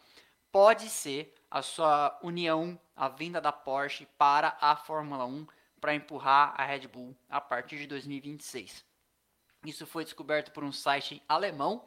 pode 0.53 0.89
ser 0.89 1.35
a 1.51 1.61
sua 1.61 2.17
união, 2.23 2.81
a 2.95 3.09
vinda 3.09 3.41
da 3.41 3.51
Porsche 3.51 4.07
para 4.17 4.57
a 4.61 4.77
Fórmula 4.77 5.27
1 5.27 5.49
para 5.81 5.97
empurrar 5.97 6.55
a 6.57 6.65
Red 6.65 6.87
Bull 6.87 7.13
a 7.29 7.41
partir 7.41 7.79
de 7.79 7.89
2026. 7.89 8.85
Isso 9.67 9.85
foi 9.85 10.05
descoberto 10.05 10.53
por 10.53 10.63
um 10.63 10.71
site 10.71 11.21
alemão 11.29 11.85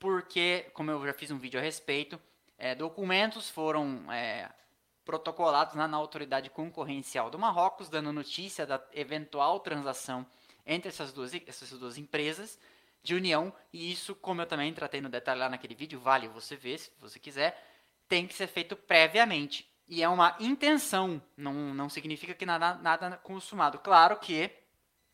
porque, 0.00 0.66
como 0.72 0.90
eu 0.90 1.06
já 1.06 1.12
fiz 1.12 1.30
um 1.30 1.38
vídeo 1.38 1.60
a 1.60 1.62
respeito, 1.62 2.18
é, 2.58 2.74
documentos 2.74 3.50
foram 3.50 4.10
é, 4.10 4.50
protocolados 5.04 5.74
na, 5.74 5.86
na, 5.86 5.96
autoridade 5.98 6.48
concorrencial 6.48 7.30
do 7.30 7.38
Marrocos, 7.38 7.90
dando 7.90 8.12
notícia 8.12 8.66
da 8.66 8.82
eventual 8.94 9.60
transação 9.60 10.26
entre 10.66 10.88
essas 10.88 11.12
duas, 11.12 11.32
essas 11.46 11.70
duas 11.78 11.98
empresas 11.98 12.58
de 13.02 13.14
união, 13.14 13.52
e 13.72 13.92
isso, 13.92 14.14
como 14.14 14.42
eu 14.42 14.46
também 14.46 14.72
tratei 14.72 15.00
no 15.00 15.08
detalhe 15.08 15.40
lá 15.40 15.48
naquele 15.48 15.74
vídeo, 15.74 16.00
vale 16.00 16.28
você 16.28 16.56
ver 16.56 16.78
se 16.78 16.90
você 16.98 17.18
quiser, 17.18 17.62
tem 18.08 18.26
que 18.26 18.34
ser 18.34 18.46
feito 18.46 18.74
previamente. 18.74 19.68
E 19.86 20.02
é 20.02 20.08
uma 20.08 20.36
intenção, 20.38 21.20
não, 21.36 21.52
não 21.52 21.88
significa 21.88 22.32
que 22.34 22.46
nada, 22.46 22.74
nada 22.74 23.16
consumado. 23.18 23.78
Claro 23.78 24.16
que 24.18 24.50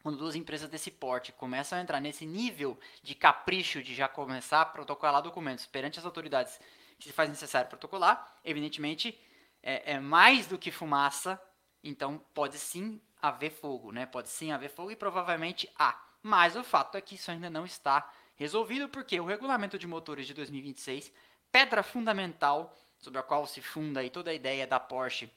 quando 0.06 0.18
duas 0.18 0.36
empresas 0.36 0.70
desse 0.70 0.88
porte 0.88 1.32
começam 1.32 1.76
a 1.76 1.82
entrar 1.82 2.00
nesse 2.00 2.24
nível 2.24 2.78
de 3.02 3.12
capricho 3.12 3.82
de 3.82 3.92
já 3.92 4.06
começar 4.06 4.60
a 4.60 4.64
protocolar 4.64 5.20
documentos 5.20 5.66
perante 5.66 5.98
as 5.98 6.04
autoridades 6.04 6.60
que 6.96 7.08
se 7.08 7.12
faz 7.12 7.28
necessário 7.28 7.68
protocolar, 7.68 8.36
evidentemente 8.44 9.18
é, 9.60 9.94
é 9.94 9.98
mais 9.98 10.46
do 10.46 10.56
que 10.56 10.70
fumaça, 10.70 11.42
então 11.82 12.24
pode 12.32 12.56
sim 12.56 13.02
haver 13.20 13.50
fogo, 13.50 13.90
né? 13.90 14.06
Pode 14.06 14.28
sim 14.28 14.52
haver 14.52 14.70
fogo 14.70 14.92
e 14.92 14.96
provavelmente 14.96 15.68
há. 15.76 16.00
Mas 16.22 16.54
o 16.54 16.62
fato 16.62 16.96
é 16.96 17.00
que 17.00 17.16
isso 17.16 17.32
ainda 17.32 17.50
não 17.50 17.64
está 17.64 18.08
resolvido 18.36 18.88
porque 18.88 19.18
o 19.18 19.26
regulamento 19.26 19.76
de 19.76 19.88
motores 19.88 20.28
de 20.28 20.34
2026, 20.34 21.12
pedra 21.50 21.82
fundamental 21.82 22.72
sobre 22.96 23.18
a 23.18 23.24
qual 23.24 23.44
se 23.44 23.60
funda 23.60 23.98
aí 23.98 24.08
toda 24.08 24.30
a 24.30 24.34
ideia 24.34 24.68
da 24.68 24.78
Porsche 24.78 25.28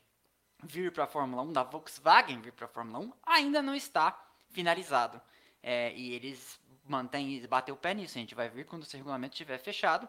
vir 0.63 0.91
para 0.91 1.05
a 1.05 1.07
Fórmula 1.07 1.41
1, 1.41 1.53
da 1.53 1.63
Volkswagen 1.63 2.39
vir 2.39 2.53
para 2.53 2.67
a 2.67 2.69
Fórmula 2.69 2.99
1, 2.99 3.13
ainda 3.25 3.63
não 3.63 3.73
está 3.73 4.28
finalizado. 4.49 5.21
É, 5.61 5.93
e 5.93 6.13
eles 6.13 6.59
mantêm, 6.85 7.45
bater 7.47 7.71
o 7.71 7.77
pé 7.77 7.93
nisso. 7.93 8.17
A 8.17 8.21
gente 8.21 8.35
vai 8.35 8.49
ver 8.49 8.65
quando 8.65 8.83
esse 8.83 8.95
regulamento 8.97 9.33
estiver 9.33 9.57
fechado. 9.57 10.07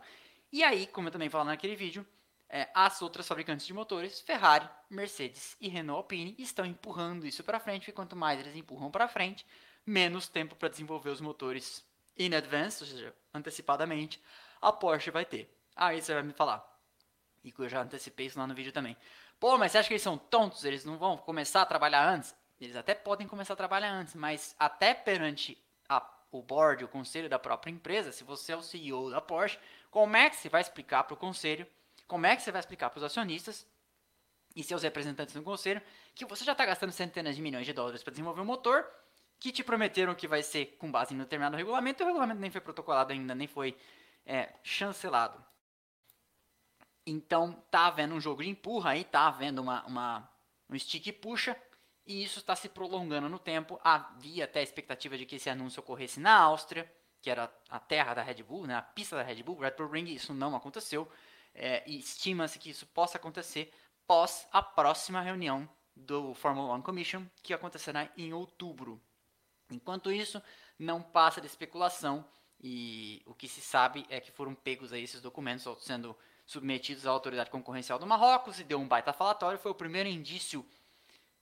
E 0.53 0.65
aí, 0.65 0.87
como 0.87 1.09
eu 1.09 1.13
também 1.13 1.29
falei 1.29 1.49
naquele 1.49 1.77
vídeo, 1.77 2.07
é, 2.49 2.69
as 2.75 3.01
outras 3.01 3.29
fabricantes 3.29 3.67
de 3.67 3.73
motores, 3.73 4.21
Ferrari, 4.21 4.69
Mercedes 4.89 5.57
e 5.61 5.69
Renault 5.69 5.99
Alpine, 5.99 6.35
estão 6.39 6.67
empurrando 6.67 7.27
isso 7.27 7.45
para 7.45 7.61
frente. 7.61 7.89
E 7.89 7.93
quanto 7.93 8.17
mais 8.17 8.41
eles 8.41 8.57
empurram 8.57 8.91
para 8.91 9.07
frente, 9.07 9.47
menos 9.87 10.29
tempo 10.29 10.57
para 10.57 10.69
desenvolver 10.69 11.11
os 11.11 11.21
motores 11.21 11.85
in 12.19 12.35
advance, 12.35 12.83
ou 12.83 12.89
seja, 12.89 13.15
antecipadamente, 13.33 14.21
a 14.61 14.73
Porsche 14.73 15.11
vai 15.11 15.25
ter. 15.25 15.49
Aí 15.77 16.03
você 16.03 16.13
vai 16.13 16.23
me 16.23 16.33
falar. 16.33 16.67
E 17.45 17.55
eu 17.57 17.69
já 17.69 17.83
antecipei 17.83 18.27
isso 18.27 18.39
lá 18.39 18.47
no 18.47 18.55
vídeo 18.55 18.73
também. 18.73 18.97
Pô, 19.39 19.57
mas 19.57 19.73
você 19.73 19.79
acha 19.79 19.89
que 19.89 19.95
eles 19.95 20.03
são 20.03 20.19
tontos? 20.19 20.65
Eles 20.65 20.85
não 20.85 20.99
vão 20.99 21.17
começar 21.17 21.63
a 21.63 21.67
trabalhar 21.67 22.07
antes? 22.07 22.35
Eles 22.61 22.77
até 22.77 22.95
podem 22.95 23.27
começar 23.27 23.55
a 23.55 23.57
trabalhar 23.57 23.91
antes, 23.91 24.15
mas 24.15 24.55
até 24.59 24.93
perante 24.93 25.57
a, 25.89 26.07
o 26.31 26.43
board, 26.43 26.85
o 26.85 26.89
conselho 26.89 27.29
da 27.29 27.39
própria 27.39 27.71
empresa, 27.71 28.13
se 28.13 28.23
você 28.23 28.53
é 28.53 28.57
o 28.57 28.63
CEO 28.63 29.11
da 29.11 29.21
Porsche, 29.21 29.59
como 29.91 30.15
é 30.15 30.29
que 30.29 30.37
você 30.37 30.49
vai 30.49 30.61
explicar 30.61 31.05
para 31.05 31.15
o 31.15 31.17
conselho, 31.17 31.67
como 32.07 32.27
é 32.27 32.37
que 32.37 32.43
você 32.43 32.53
vai 32.53 32.61
explicar 32.61 32.91
para 32.91 32.99
os 32.99 33.05
acionistas 33.05 33.67
e 34.55 34.63
seus 34.63 34.83
representantes 34.83 35.35
no 35.35 35.43
conselho 35.43 35.81
que 36.15 36.25
você 36.25 36.45
já 36.45 36.53
está 36.53 36.67
gastando 36.67 36.93
centenas 36.93 37.35
de 37.35 37.41
milhões 37.41 37.65
de 37.65 37.73
dólares 37.73 38.03
para 38.03 38.11
desenvolver 38.11 38.43
um 38.43 38.45
motor 38.45 38.87
que 39.39 39.51
te 39.51 39.65
prometeram 39.65 40.15
que 40.15 40.29
vai 40.29 40.43
ser 40.43 40.77
com 40.77 40.91
base 40.91 41.15
em 41.15 41.17
um 41.17 41.21
determinado 41.21 41.57
regulamento 41.57 42.03
e 42.03 42.05
o 42.05 42.07
regulamento 42.07 42.41
nem 42.41 42.51
foi 42.51 42.61
protocolado 42.61 43.13
ainda, 43.13 43.35
nem 43.35 43.47
foi 43.47 43.75
é, 44.27 44.53
chancelado. 44.63 45.43
Então 47.07 47.53
tá 47.71 47.87
havendo 47.87 48.15
um 48.15 48.21
jogo 48.21 48.43
de 48.43 48.51
empurra 48.51 48.91
aí, 48.91 49.05
tá 49.05 49.29
havendo 49.29 49.63
uma, 49.63 49.83
uma, 49.87 50.31
um 50.69 50.79
stick 50.79 51.11
puxa 51.13 51.57
e 52.11 52.25
isso 52.25 52.41
está 52.41 52.57
se 52.57 52.69
prolongando 52.69 53.29
no 53.29 53.39
tempo. 53.39 53.81
Havia 53.85 54.45
até 54.45 54.59
a 54.59 54.63
expectativa 54.65 55.17
de 55.17 55.25
que 55.25 55.37
esse 55.37 55.49
anúncio 55.49 55.79
ocorresse 55.79 56.19
na 56.19 56.37
Áustria, 56.37 56.93
que 57.23 57.31
era 57.31 57.49
a 57.69 57.79
terra 57.79 58.15
da 58.15 58.23
Red 58.23 58.43
Bull, 58.43 58.67
né, 58.67 58.75
a 58.75 58.83
pista 58.83 59.15
da 59.15 59.23
Red 59.23 59.45
Bull, 59.45 59.61
Red 59.61 59.77
Bull 59.79 59.89
Ring, 59.89 60.13
isso 60.13 60.35
não 60.35 60.57
aconteceu. 60.57 61.09
É, 61.55 61.85
e 61.87 62.01
estima-se 62.01 62.59
que 62.59 62.71
isso 62.71 62.85
possa 62.87 63.17
acontecer 63.17 63.73
pós 64.09 64.45
a 64.53 64.61
próxima 64.61 65.21
reunião 65.21 65.69
do 65.95 66.35
Formula 66.35 66.75
One 66.75 66.83
Commission, 66.83 67.25
que 67.45 67.55
acontecerá 67.55 68.11
em 68.17 68.33
outubro. 68.33 69.01
Enquanto 69.71 70.11
isso, 70.11 70.43
não 70.77 71.01
passa 71.01 71.41
de 71.41 71.47
especulação 71.47 72.27
e 72.61 73.23
o 73.25 73.35
que 73.35 73.47
se 73.47 73.61
sabe 73.61 74.05
é 74.09 74.21
que 74.21 74.33
foram 74.33 74.53
pegos 74.53 74.93
aí 74.93 75.05
esses 75.05 75.21
documentos 75.21 75.65
sendo 75.85 76.17
submetidos 76.45 77.07
à 77.07 77.11
autoridade 77.11 77.51
concorrencial 77.51 78.01
do 78.01 78.07
Marrocos 78.07 78.59
e 78.59 78.65
deu 78.65 78.81
um 78.81 78.89
baita 78.89 79.13
falatório. 79.13 79.61
Foi 79.61 79.71
o 79.71 79.75
primeiro 79.75 80.09
indício, 80.09 80.67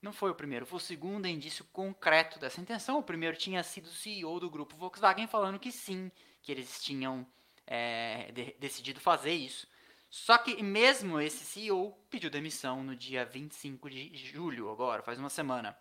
não 0.01 0.13
foi 0.13 0.31
o 0.31 0.35
primeiro, 0.35 0.65
foi 0.65 0.77
o 0.77 0.81
segundo 0.81 1.27
indício 1.27 1.65
concreto 1.73 2.39
dessa 2.39 2.61
intenção. 2.61 2.99
O 2.99 3.03
primeiro 3.03 3.37
tinha 3.37 3.63
sido 3.63 3.87
o 3.87 3.93
CEO 3.93 4.39
do 4.39 4.51
grupo 4.51 4.77
Volkswagen 4.77 5.27
falando 5.27 5.59
que 5.59 5.73
sim, 5.73 6.11
que 6.41 6.53
eles 6.53 6.81
tinham 6.83 7.27
é, 7.67 8.31
de, 8.33 8.55
decidido 8.59 9.01
fazer 9.01 9.33
isso. 9.33 9.67
Só 10.11 10.39
que 10.39 10.63
mesmo 10.63 11.21
esse 11.21 11.45
CEO 11.45 11.93
pediu 12.09 12.31
demissão 12.31 12.83
no 12.83 12.97
dia 12.97 13.25
25 13.25 13.91
de 13.91 14.17
julho, 14.17 14.71
agora, 14.71 15.03
faz 15.03 15.19
uma 15.19 15.29
semana, 15.29 15.77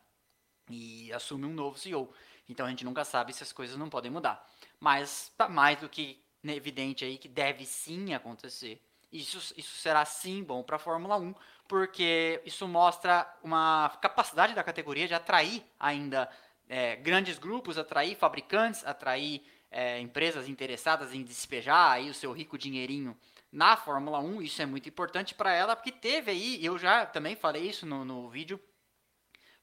e 0.69 1.11
assume 1.13 1.45
um 1.45 1.53
novo 1.53 1.77
CEO. 1.77 2.11
Então 2.49 2.65
a 2.65 2.69
gente 2.69 2.83
nunca 2.83 3.05
sabe 3.05 3.33
se 3.33 3.43
as 3.43 3.53
coisas 3.53 3.77
não 3.77 3.89
podem 3.89 4.11
mudar. 4.11 4.45
Mas 4.79 5.31
tá 5.37 5.47
mais 5.47 5.79
do 5.79 5.87
que 5.87 6.21
evidente 6.43 7.03
aí 7.05 7.17
que 7.17 7.27
deve 7.27 7.65
sim 7.65 8.13
acontecer. 8.13 8.81
Isso, 9.11 9.53
isso 9.57 9.75
será 9.77 10.03
sim 10.03 10.43
bom 10.43 10.61
para 10.61 10.75
a 10.75 10.79
Fórmula 10.79 11.17
1, 11.17 11.33
porque 11.67 12.41
isso 12.45 12.67
mostra 12.67 13.27
uma 13.41 13.97
capacidade 14.01 14.53
da 14.53 14.63
categoria 14.63 15.07
de 15.07 15.13
atrair 15.13 15.63
ainda 15.79 16.29
é, 16.67 16.95
grandes 16.97 17.39
grupos, 17.39 17.77
atrair 17.77 18.15
fabricantes, 18.15 18.85
atrair 18.85 19.41
é, 19.71 19.99
empresas 19.99 20.49
interessadas 20.49 21.13
em 21.13 21.23
despejar 21.23 21.93
aí 21.93 22.09
o 22.09 22.13
seu 22.13 22.31
rico 22.31 22.57
dinheirinho 22.57 23.17
na 23.51 23.77
Fórmula 23.77 24.19
1. 24.19 24.41
Isso 24.41 24.61
é 24.61 24.65
muito 24.65 24.89
importante 24.89 25.33
para 25.33 25.53
ela, 25.53 25.75
porque 25.75 25.91
teve 25.91 26.31
aí, 26.31 26.63
eu 26.63 26.77
já 26.77 27.05
também 27.05 27.35
falei 27.35 27.69
isso 27.69 27.85
no, 27.85 28.03
no 28.03 28.29
vídeo, 28.29 28.59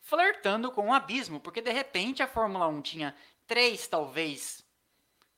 flertando 0.00 0.70
com 0.70 0.82
o 0.82 0.86
um 0.86 0.92
abismo, 0.92 1.40
porque 1.40 1.60
de 1.60 1.70
repente 1.70 2.22
a 2.22 2.26
Fórmula 2.26 2.66
1 2.66 2.82
tinha 2.82 3.14
três, 3.46 3.86
talvez 3.86 4.63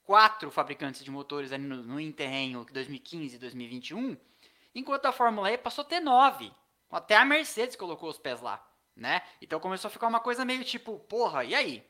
quatro 0.06 0.50
fabricantes 0.50 1.04
de 1.04 1.10
motores 1.10 1.52
ali 1.52 1.64
no, 1.64 1.82
no 1.82 2.00
Interrenho 2.00 2.64
2015 2.72 3.36
e 3.36 3.38
2021, 3.38 4.16
enquanto 4.74 5.06
a 5.06 5.12
Fórmula 5.12 5.50
E 5.50 5.58
passou 5.58 5.82
a 5.82 5.86
ter 5.86 6.00
nove. 6.00 6.50
Até 6.90 7.16
a 7.16 7.24
Mercedes 7.24 7.76
colocou 7.76 8.08
os 8.08 8.18
pés 8.18 8.40
lá, 8.40 8.64
né? 8.94 9.20
Então 9.42 9.58
começou 9.58 9.88
a 9.88 9.90
ficar 9.90 10.06
uma 10.06 10.20
coisa 10.20 10.44
meio 10.44 10.64
tipo, 10.64 11.00
porra, 11.00 11.44
e 11.44 11.54
aí? 11.54 11.84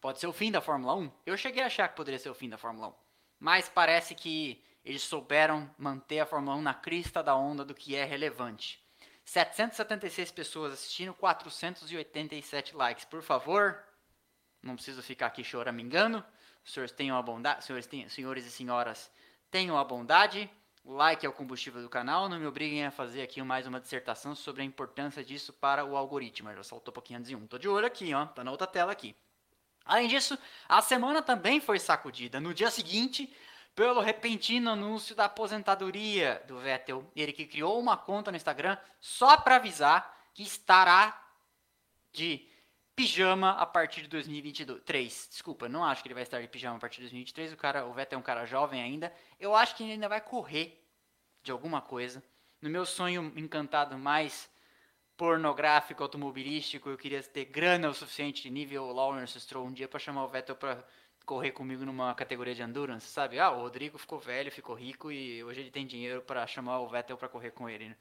Pode 0.00 0.18
ser 0.18 0.26
o 0.26 0.32
fim 0.32 0.50
da 0.50 0.60
Fórmula 0.60 0.94
1? 0.96 1.10
Eu 1.24 1.36
cheguei 1.36 1.62
a 1.62 1.66
achar 1.66 1.88
que 1.88 1.96
poderia 1.96 2.18
ser 2.18 2.28
o 2.28 2.34
fim 2.34 2.48
da 2.48 2.58
Fórmula 2.58 2.88
1. 2.88 2.94
Mas 3.38 3.68
parece 3.68 4.14
que 4.14 4.62
eles 4.84 5.02
souberam 5.02 5.70
manter 5.78 6.20
a 6.20 6.26
Fórmula 6.26 6.56
1 6.56 6.62
na 6.62 6.74
crista 6.74 7.22
da 7.22 7.34
onda 7.34 7.64
do 7.64 7.74
que 7.74 7.96
é 7.96 8.04
relevante. 8.04 8.84
776 9.24 10.30
pessoas 10.30 10.74
assistindo, 10.74 11.14
487 11.14 12.76
likes. 12.76 13.06
Por 13.06 13.22
favor, 13.22 13.82
não 14.62 14.74
preciso 14.74 15.02
ficar 15.02 15.26
aqui 15.26 15.42
choramingando. 15.42 16.22
Senhores 16.64 16.92
tenham 16.92 17.16
a 17.16 17.22
bondade, 17.22 17.64
senhores, 17.64 17.88
senhores 18.08 18.46
e 18.46 18.50
senhoras, 18.50 19.10
tenham 19.50 19.78
a 19.78 19.84
bondade. 19.84 20.50
O 20.82 20.92
like 20.92 21.24
é 21.24 21.28
o 21.28 21.32
combustível 21.32 21.82
do 21.82 21.88
canal. 21.88 22.28
Não 22.28 22.38
me 22.38 22.46
obriguem 22.46 22.84
a 22.84 22.90
fazer 22.90 23.22
aqui 23.22 23.42
mais 23.42 23.66
uma 23.66 23.80
dissertação 23.80 24.34
sobre 24.34 24.62
a 24.62 24.64
importância 24.64 25.24
disso 25.24 25.52
para 25.52 25.84
o 25.84 25.96
algoritmo. 25.96 26.52
Já 26.52 26.62
saltou 26.62 26.92
para 26.92 27.02
501. 27.02 27.46
Tô 27.46 27.58
de 27.58 27.68
olho 27.68 27.86
aqui, 27.86 28.12
ó. 28.12 28.26
Tá 28.26 28.44
na 28.44 28.50
outra 28.50 28.66
tela 28.66 28.92
aqui. 28.92 29.14
Além 29.84 30.08
disso, 30.08 30.38
a 30.68 30.80
semana 30.82 31.22
também 31.22 31.60
foi 31.60 31.78
sacudida. 31.78 32.40
No 32.40 32.52
dia 32.52 32.70
seguinte, 32.70 33.34
pelo 33.74 34.00
repentino 34.00 34.70
anúncio 34.70 35.14
da 35.14 35.24
aposentadoria 35.24 36.42
do 36.46 36.58
Vettel. 36.58 37.10
Ele 37.14 37.32
que 37.32 37.46
criou 37.46 37.78
uma 37.78 37.96
conta 37.96 38.30
no 38.30 38.36
Instagram 38.36 38.78
só 39.00 39.36
para 39.36 39.56
avisar 39.56 40.16
que 40.32 40.42
estará 40.42 41.20
de 42.12 42.48
pijama 42.96 43.50
a 43.50 43.66
partir 43.66 44.02
de 44.02 44.08
2023. 44.08 45.28
Desculpa, 45.30 45.68
não 45.68 45.84
acho 45.84 46.02
que 46.02 46.08
ele 46.08 46.14
vai 46.14 46.22
estar 46.22 46.40
de 46.40 46.48
pijama 46.48 46.76
a 46.76 46.80
partir 46.80 46.96
de 46.96 47.02
2023. 47.02 47.52
O 47.52 47.56
cara, 47.56 47.86
o 47.86 47.92
Vettel 47.92 48.16
é 48.16 48.20
um 48.20 48.22
cara 48.24 48.46
jovem 48.46 48.82
ainda. 48.82 49.12
Eu 49.38 49.54
acho 49.54 49.74
que 49.76 49.82
ele 49.82 49.92
ainda 49.92 50.08
vai 50.08 50.20
correr 50.20 50.80
de 51.42 51.50
alguma 51.50 51.80
coisa. 51.80 52.22
No 52.60 52.70
meu 52.70 52.86
sonho 52.86 53.32
encantado 53.36 53.98
mais 53.98 54.50
pornográfico, 55.16 56.02
automobilístico, 56.02 56.88
eu 56.88 56.96
queria 56.96 57.22
ter 57.22 57.44
grana 57.44 57.88
o 57.88 57.94
suficiente 57.94 58.42
de 58.42 58.50
nível 58.50 58.86
Lawrence 58.92 59.38
Stroll 59.40 59.66
um 59.66 59.72
dia 59.72 59.86
para 59.86 59.98
chamar 59.98 60.24
o 60.24 60.28
Vettel 60.28 60.56
para 60.56 60.84
correr 61.24 61.52
comigo 61.52 61.84
numa 61.84 62.14
categoria 62.14 62.54
de 62.54 62.62
endurance, 62.62 63.06
sabe? 63.08 63.38
Ah, 63.38 63.50
o 63.50 63.60
Rodrigo 63.60 63.98
ficou 63.98 64.18
velho, 64.18 64.50
ficou 64.50 64.74
rico 64.74 65.10
e 65.10 65.42
hoje 65.42 65.60
ele 65.60 65.70
tem 65.70 65.86
dinheiro 65.86 66.22
para 66.22 66.46
chamar 66.46 66.80
o 66.80 66.88
Vettel 66.88 67.16
para 67.16 67.28
correr 67.28 67.50
com 67.52 67.68
ele, 67.68 67.90
né? 67.90 67.96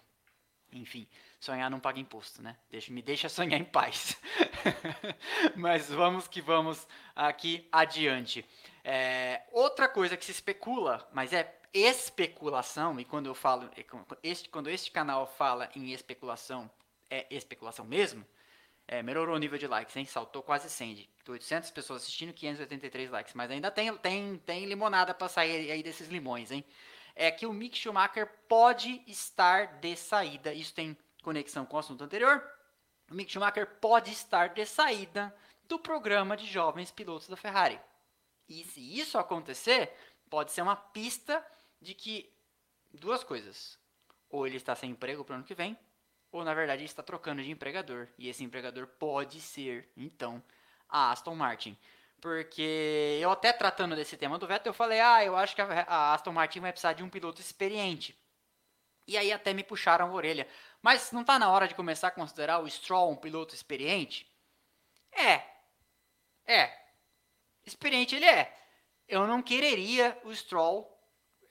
Enfim, 0.74 1.08
sonhar 1.40 1.70
não 1.70 1.80
paga 1.80 2.00
imposto, 2.00 2.42
né? 2.42 2.58
Deixa, 2.70 2.92
me 2.92 3.02
deixa 3.02 3.30
sonhar 3.30 3.60
em 3.60 3.64
paz. 3.64 4.18
Mas 5.56 5.90
vamos 5.90 6.28
que 6.28 6.42
vamos 6.42 6.88
aqui 7.16 7.68
adiante. 7.72 8.46
É, 8.84 9.44
outra 9.52 9.88
coisa 9.88 10.18
que 10.18 10.26
se 10.26 10.32
especula, 10.32 11.08
mas 11.14 11.32
é 11.32 11.58
especulação, 11.74 13.00
e 13.00 13.06
quando 13.06 13.28
eu 13.28 13.34
falo, 13.34 13.70
este, 14.22 14.50
quando 14.50 14.70
este 14.70 14.92
canal 14.92 15.26
fala 15.26 15.70
em 15.74 15.94
especulação, 15.94 16.70
é 17.10 17.26
especulação 17.34 17.86
mesmo, 17.86 18.26
é, 18.88 19.02
melhorou 19.02 19.36
o 19.36 19.40
nível 19.40 19.58
de 19.58 19.68
likes, 19.68 19.96
hein? 19.96 20.06
Saltou 20.06 20.44
quase 20.44 20.70
100. 20.70 20.96
De 20.96 21.10
800 21.32 21.72
pessoas 21.72 22.04
assistindo, 22.04 22.34
583 22.34 23.10
likes. 23.10 23.34
Mas 23.34 23.50
ainda 23.50 23.72
tem, 23.72 23.96
tem, 23.98 24.38
tem 24.40 24.66
limonada 24.66 25.14
para 25.14 25.30
sair 25.30 25.72
aí 25.72 25.82
desses 25.82 26.10
limões, 26.10 26.52
hein? 26.52 26.66
É 27.16 27.30
que 27.32 27.46
o 27.46 27.54
Mick 27.54 27.78
Schumacher 27.78 28.28
pode 28.48 29.04
estar 29.08 29.80
de 29.80 29.96
saída. 29.96 30.54
Isso 30.54 30.74
tem 30.74 30.98
conexão 31.22 31.66
com 31.66 31.78
o 31.78 31.80
assunto 31.80 32.04
anterior. 32.04 32.44
O 33.10 33.16
Mick 33.16 33.32
Schumacher 33.32 33.68
pode 33.80 34.12
estar 34.12 34.50
de 34.50 34.66
saída 34.66 35.36
do 35.68 35.80
programa 35.80 36.36
de 36.36 36.46
jovens 36.46 36.92
pilotos 36.92 37.28
da 37.28 37.36
Ferrari. 37.36 37.80
E 38.48 38.64
se 38.66 39.00
isso 39.00 39.18
acontecer, 39.18 39.92
pode 40.30 40.52
ser 40.52 40.62
uma 40.62 40.76
pista 40.76 41.46
de 41.82 41.94
que 41.94 42.32
duas 42.92 43.24
coisas. 43.24 43.80
Ou 44.30 44.46
ele 44.48 44.58
está 44.58 44.76
sem 44.76 44.92
emprego 44.92 45.24
para 45.24 45.34
o 45.34 45.36
ano 45.38 45.46
que 45.46 45.56
vem, 45.56 45.78
ou 46.32 46.44
na 46.44 46.54
verdade 46.54 46.84
está 46.84 47.04
trocando 47.04 47.44
de 47.44 47.52
empregador. 47.52 48.08
E 48.18 48.28
esse 48.28 48.44
empregador 48.44 48.88
pode 48.88 49.40
ser, 49.40 49.90
então, 49.96 50.44
a 50.90 51.12
Aston 51.12 51.36
Martin. 51.36 51.78
Porque 52.24 53.20
eu 53.22 53.30
até 53.32 53.52
tratando 53.52 53.98
desse 53.98 54.16
tema 54.16 54.40
do 54.40 54.48
Vettel, 54.48 54.70
eu 54.70 54.74
falei, 54.74 55.02
ah, 55.02 55.26
eu 55.26 55.36
acho 55.36 55.54
que 55.54 55.62
a 55.62 56.14
Aston 56.14 56.32
Martin 56.32 56.62
vai 56.62 56.72
precisar 56.72 56.94
de 56.94 57.04
um 57.04 57.10
piloto 57.10 57.42
experiente. 57.42 58.18
E 59.06 59.18
aí 59.18 59.30
até 59.30 59.54
me 59.54 59.62
puxaram 59.62 60.08
a 60.08 60.14
orelha. 60.14 60.48
Mas 60.82 61.12
não 61.12 61.20
está 61.20 61.38
na 61.38 61.52
hora 61.52 61.68
de 61.68 61.76
começar 61.76 62.08
a 62.08 62.12
considerar 62.12 62.60
o 62.60 62.70
Stroll 62.70 63.12
um 63.12 63.18
piloto 63.18 63.54
experiente? 63.54 64.26
É. 65.12 65.44
É. 66.48 66.74
Experiente 67.66 68.16
ele 68.16 68.26
é. 68.26 68.58
eu 69.06 69.28
não 69.28 69.42
quereria 69.42 70.18
o 70.24 70.34
Stroll 70.34 70.90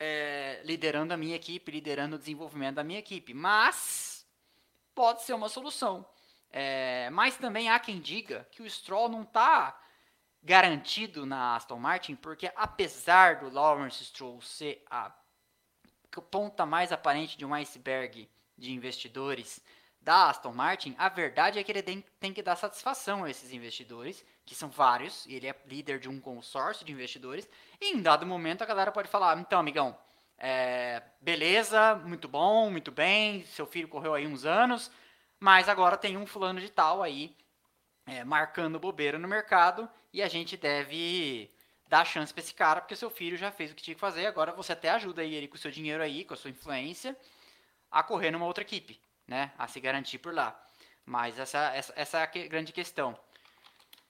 é, 0.01 0.63
liderando 0.65 1.13
a 1.13 1.19
minha 1.19 1.37
equipe, 1.37 1.71
liderando 1.71 2.17
o 2.17 2.19
desenvolvimento 2.19 2.77
da 2.77 2.85
minha 2.85 2.99
equipe, 2.99 3.35
mas 3.35 4.27
pode 4.95 5.21
ser 5.21 5.35
uma 5.35 5.51
solução. 5.51 6.09
É, 6.51 7.11
mas 7.11 7.37
também 7.37 7.69
há 7.69 7.79
quem 7.79 8.01
diga 8.01 8.49
que 8.51 8.63
o 8.63 8.71
Stroll 8.71 9.11
não 9.11 9.21
está 9.21 9.82
garantido 10.43 11.25
na 11.25 11.55
Aston 11.55 11.79
Martin, 11.79 12.17
porque 12.17 12.51
apesar 12.57 13.37
do 13.37 13.51
Lawrence 13.51 14.05
Stroll 14.05 14.41
ser 14.41 14.85
a 14.91 15.13
ponta 16.31 16.67
mais 16.67 16.93
aparente 16.93 17.39
de 17.39 17.45
um 17.45 17.55
iceberg 17.55 18.29
de 18.59 18.73
investidores 18.73 19.63
da 20.01 20.29
Aston 20.29 20.53
Martin, 20.53 20.95
a 20.99 21.09
verdade 21.09 21.59
é 21.59 21.63
que 21.63 21.71
ele 21.71 21.83
tem, 21.83 22.33
que 22.33 22.43
dar 22.43 22.57
satisfação 22.57 23.23
a 23.23 23.31
esses 23.31 23.53
investidores, 23.53 24.25
que 24.45 24.55
são 24.55 24.69
vários, 24.69 25.25
e 25.27 25.35
ele 25.35 25.47
é 25.47 25.55
líder 25.65 26.01
de 26.01 26.09
um 26.09 26.21
consórcio 26.21 26.85
de 26.85 26.93
investidores, 26.93 27.49
e 27.81 27.95
em 27.95 28.03
dado 28.03 28.27
momento 28.27 28.63
a 28.63 28.67
galera 28.67 28.91
pode 28.91 29.09
falar, 29.09 29.39
então, 29.39 29.61
amigão, 29.61 29.97
é, 30.37 31.01
beleza, 31.21 31.95
muito 32.05 32.27
bom, 32.27 32.69
muito 32.69 32.91
bem, 32.91 33.45
seu 33.45 33.65
filho 33.65 33.87
correu 33.87 34.13
aí 34.13 34.27
uns 34.27 34.45
anos, 34.45 34.91
mas 35.39 35.69
agora 35.69 35.97
tem 35.97 36.17
um 36.17 36.27
fulano 36.27 36.61
de 36.61 36.69
tal 36.69 37.01
aí 37.01 37.37
é, 38.05 38.25
marcando 38.25 38.81
bobeira 38.81 39.21
no 39.21 39.29
mercado, 39.29 39.89
e 40.13 40.23
a 40.23 40.29
gente 40.29 40.57
deve 40.57 41.51
dar 41.89 42.05
chance 42.05 42.33
para 42.33 42.43
esse 42.43 42.55
cara, 42.55 42.81
porque 42.81 42.97
seu 42.97 43.11
filho 43.11 43.37
já 43.37 43.51
fez 43.51 43.71
o 43.71 43.75
que 43.75 43.83
tinha 43.83 43.95
que 43.95 44.01
fazer, 44.01 44.27
agora 44.27 44.53
você 44.53 44.73
até 44.73 44.91
ajuda 44.91 45.23
ele 45.23 45.49
com 45.49 45.57
o 45.57 45.59
seu 45.59 45.71
dinheiro 45.71 46.03
aí, 46.03 46.25
com 46.25 46.35
a 46.35 46.37
sua 46.37 46.51
influência, 46.51 47.17
a 47.91 48.03
correr 48.03 48.31
numa 48.31 48.47
outra 48.47 48.63
equipe, 48.63 49.01
né? 49.27 49.53
A 49.59 49.69
se 49.69 49.79
garantir 49.79 50.19
por 50.19 50.35
lá. 50.35 50.59
Mas 51.05 51.39
essa, 51.39 51.75
essa, 51.75 51.93
essa 51.97 52.19
é 52.19 52.23
a 52.23 52.27
que, 52.27 52.49
grande 52.49 52.73
questão. 52.73 53.19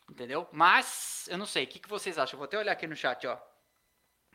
Entendeu? 0.08 0.48
Mas, 0.52 1.26
eu 1.28 1.38
não 1.38 1.46
sei, 1.46 1.64
o 1.64 1.66
que, 1.66 1.78
que 1.78 1.88
vocês 1.88 2.18
acham? 2.18 2.38
Vou 2.38 2.44
até 2.44 2.58
olhar 2.58 2.72
aqui 2.72 2.86
no 2.86 2.94
chat, 2.94 3.26
ó. 3.26 3.38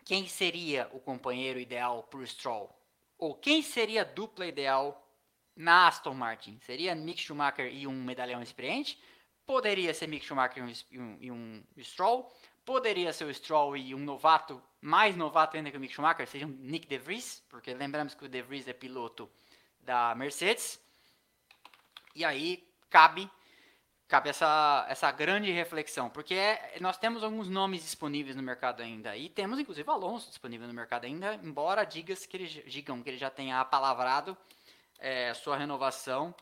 Quem 0.03 0.27
seria 0.27 0.89
o 0.91 0.99
companheiro 0.99 1.59
ideal 1.59 2.03
pro 2.03 2.25
Stroll? 2.25 2.73
Ou 3.17 3.35
quem 3.35 3.61
seria 3.61 4.01
a 4.01 4.05
dupla 4.05 4.45
ideal 4.45 5.05
na 5.55 5.87
Aston 5.87 6.13
Martin? 6.13 6.59
Seria 6.59 6.95
Mick 6.95 7.21
Schumacher 7.21 7.73
e 7.73 7.87
um 7.87 8.03
medalhão 8.03 8.41
experiente? 8.41 8.99
Poderia 9.47 9.93
ser 9.93 10.07
Mick 10.07 10.25
Schumacher 10.25 10.61
e 10.91 10.99
um, 10.99 11.17
e 11.21 11.31
um 11.31 11.63
Stroll? 11.79 12.29
Poderia 12.65 13.13
ser 13.13 13.23
o 13.23 13.33
Stroll 13.33 13.77
e 13.77 13.95
um 13.95 13.99
novato, 13.99 14.61
mais 14.81 15.15
novato 15.15 15.55
ainda 15.55 15.71
que 15.71 15.77
o 15.77 15.79
Mick 15.79 15.93
Schumacher, 15.93 16.27
seja 16.27 16.45
um 16.45 16.49
Nick 16.49 16.85
De 16.85 16.97
Vries, 16.97 17.41
porque 17.47 17.73
lembramos 17.73 18.13
que 18.13 18.25
o 18.25 18.27
De 18.27 18.41
Vries 18.41 18.67
é 18.67 18.73
piloto 18.73 19.31
da 19.79 20.13
Mercedes. 20.15 20.77
E 22.13 22.25
aí 22.25 22.67
cabe 22.89 23.31
cabe 24.07 24.29
essa, 24.29 24.85
essa 24.89 25.11
grande 25.11 25.51
reflexão, 25.51 26.09
porque 26.09 26.33
é, 26.33 26.77
nós 26.79 26.97
temos 26.97 27.23
alguns 27.23 27.49
nomes 27.49 27.81
disponíveis 27.81 28.35
no 28.35 28.43
mercado 28.43 28.81
ainda, 28.81 29.15
e 29.17 29.29
temos 29.29 29.59
inclusive 29.59 29.89
Alonso 29.89 30.29
disponível 30.29 30.67
no 30.67 30.73
mercado 30.73 31.05
ainda, 31.05 31.35
embora 31.35 31.83
digas 31.83 32.25
que 32.25 32.37
ele, 32.37 32.47
digam 32.67 33.03
que 33.03 33.09
ele 33.09 33.17
já 33.17 33.29
tenha 33.29 33.59
apalavrado 33.59 34.37
é, 34.97 35.33
sua 35.33 35.57
renovação 35.57 36.33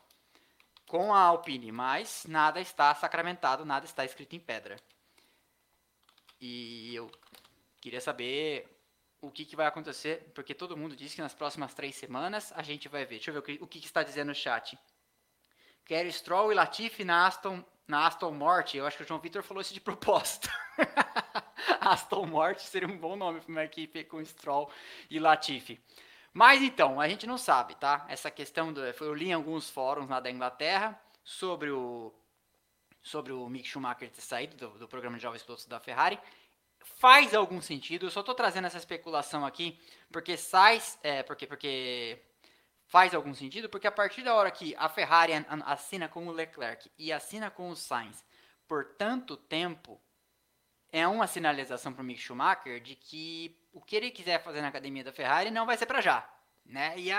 com 0.88 1.14
a 1.14 1.20
Alpine, 1.20 1.72
mas 1.72 2.26
nada 2.28 2.60
está 2.62 2.94
sacramentado, 2.96 3.66
nada 3.66 3.86
está 3.86 4.06
escrito 4.06 4.36
em 4.36 4.40
pedra. 4.40 4.78
E 6.40 6.94
eu 6.96 7.10
queria 7.82 8.02
saber 8.02 8.68
o 9.22 9.32
que, 9.32 9.46
que 9.46 9.56
vai 9.56 9.66
acontecer, 9.66 10.32
porque 10.36 10.54
todo 10.54 10.78
mundo 10.78 10.96
diz 10.96 11.14
que 11.14 11.22
nas 11.22 11.34
próximas 11.34 11.74
três 11.74 11.96
semanas 11.96 12.54
a 12.56 12.62
gente 12.62 12.88
vai 12.88 13.06
ver. 13.06 13.16
Deixa 13.16 13.32
eu 13.32 13.34
ver 13.34 13.40
o 13.40 13.44
que, 13.44 13.60
o 13.62 13.68
que, 13.68 13.80
que 13.80 13.86
está 13.86 14.04
dizendo 14.04 14.28
no 14.28 14.36
chat. 14.36 14.78
Quero 15.84 16.12
Stroll 16.12 16.52
e 16.52 16.56
Latifi 16.56 17.04
na 17.04 17.28
Aston, 17.28 17.64
na 17.88 18.08
Aston 18.08 18.32
Martin. 18.32 18.78
Eu 18.78 18.88
acho 18.88 18.98
que 18.98 19.04
o 19.04 19.08
João 19.08 19.20
Vitor 19.20 19.44
falou 19.44 19.62
isso 19.62 19.74
de 19.74 19.82
propósito. 19.82 20.50
Aston 21.80 22.26
Martin 22.26 22.66
seria 22.66 22.88
um 22.88 22.98
bom 22.98 23.16
nome 23.16 23.42
para 23.42 23.52
uma 23.52 23.64
equipe 23.64 24.04
com 24.04 24.24
Stroll 24.24 24.70
e 25.10 25.20
Latifi. 25.20 25.80
Mas 26.38 26.62
então, 26.62 27.00
a 27.00 27.08
gente 27.08 27.26
não 27.26 27.38
sabe, 27.38 27.76
tá? 27.76 28.06
Essa 28.10 28.30
questão 28.30 28.74
do. 28.74 28.82
Eu 28.84 29.14
li 29.14 29.30
em 29.30 29.34
alguns 29.34 29.70
fóruns 29.70 30.10
lá 30.10 30.20
da 30.20 30.30
Inglaterra 30.30 31.02
sobre 31.24 31.72
o 31.72 32.14
sobre 33.02 33.32
o 33.32 33.48
Mick 33.48 33.66
Schumacher 33.66 34.12
ter 34.12 34.20
saído 34.20 34.58
do, 34.58 34.80
do 34.80 34.86
programa 34.86 35.16
de 35.16 35.24
jovens 35.24 35.44
pilotos 35.44 35.66
da 35.66 35.80
Ferrari. 35.80 36.20
Faz 37.00 37.34
algum 37.34 37.62
sentido, 37.62 38.08
eu 38.08 38.12
só 38.12 38.20
estou 38.20 38.36
trazendo 38.36 38.68
essa 38.68 38.78
especulação 38.78 39.46
aqui 39.46 39.80
porque 40.12 40.36
sai, 40.36 40.82
é, 41.02 41.24
porque, 41.24 41.48
porque 41.48 42.22
faz 42.86 43.16
algum 43.16 43.34
sentido, 43.34 43.70
porque 43.70 43.88
a 43.88 43.92
partir 43.92 44.22
da 44.22 44.36
hora 44.36 44.52
que 44.52 44.76
a 44.76 44.90
Ferrari 44.90 45.32
assina 45.66 46.10
com 46.10 46.28
o 46.28 46.32
Leclerc 46.32 46.92
e 46.98 47.14
assina 47.14 47.50
com 47.50 47.70
o 47.70 47.78
Sainz 47.78 48.26
por 48.68 48.84
tanto 48.98 49.38
tempo, 49.38 50.02
é 50.92 51.08
uma 51.08 51.28
sinalização 51.28 51.94
para 51.94 52.02
o 52.02 52.06
Mick 52.06 52.20
Schumacher 52.20 52.82
de 52.82 52.94
que 52.94 53.58
o 53.76 53.82
que 53.82 53.96
ele 53.98 54.10
quiser 54.10 54.42
fazer 54.42 54.62
na 54.62 54.70
academia 54.70 55.04
da 55.04 55.12
Ferrari 55.12 55.52
não 55.52 55.66
vai 55.66 55.76
ser 55.76 55.86
para 55.86 56.00
já, 56.00 56.28
né? 56.66 56.98
E 56.98 57.12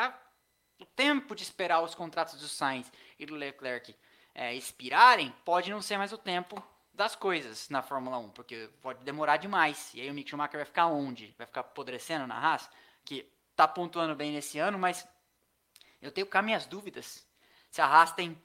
o 0.81 0.87
tempo 0.87 1.35
de 1.35 1.43
esperar 1.43 1.83
os 1.83 1.95
contratos 1.95 2.41
do 2.41 2.49
Sainz 2.49 2.91
e 3.19 3.27
do 3.27 3.35
Leclerc 3.35 3.95
é, 4.35 4.55
expirarem, 4.55 5.31
pode 5.45 5.71
não 5.71 5.83
ser 5.83 5.99
mais 5.99 6.15
o 6.15 6.19
tempo 6.19 6.61
das 6.95 7.15
coisas 7.15 7.69
na 7.69 7.83
Fórmula 7.83 8.17
1, 8.17 8.31
porque 8.31 8.71
pode 8.81 9.05
demorar 9.05 9.37
demais. 9.37 9.93
E 9.93 10.01
aí 10.01 10.11
o 10.11 10.15
Mick 10.15 10.31
Schumacher 10.31 10.59
vai 10.59 10.65
ficar 10.65 10.87
onde? 10.87 11.35
Vai 11.37 11.47
ficar 11.47 11.61
apodrecendo 11.61 12.27
na 12.27 12.39
Haas? 12.39 12.71
Que 13.05 13.31
tá 13.55 13.69
pontuando 13.69 14.15
bem 14.15 14.33
nesse 14.33 14.59
ano, 14.59 14.79
mas 14.79 15.07
eu 16.01 16.11
tenho 16.11 16.27
cá 16.27 16.41
minhas 16.41 16.65
dúvidas. 16.65 17.27
Se 17.71 17.83
a 17.83 17.87
Haas 17.87 18.13
tem 18.13 18.41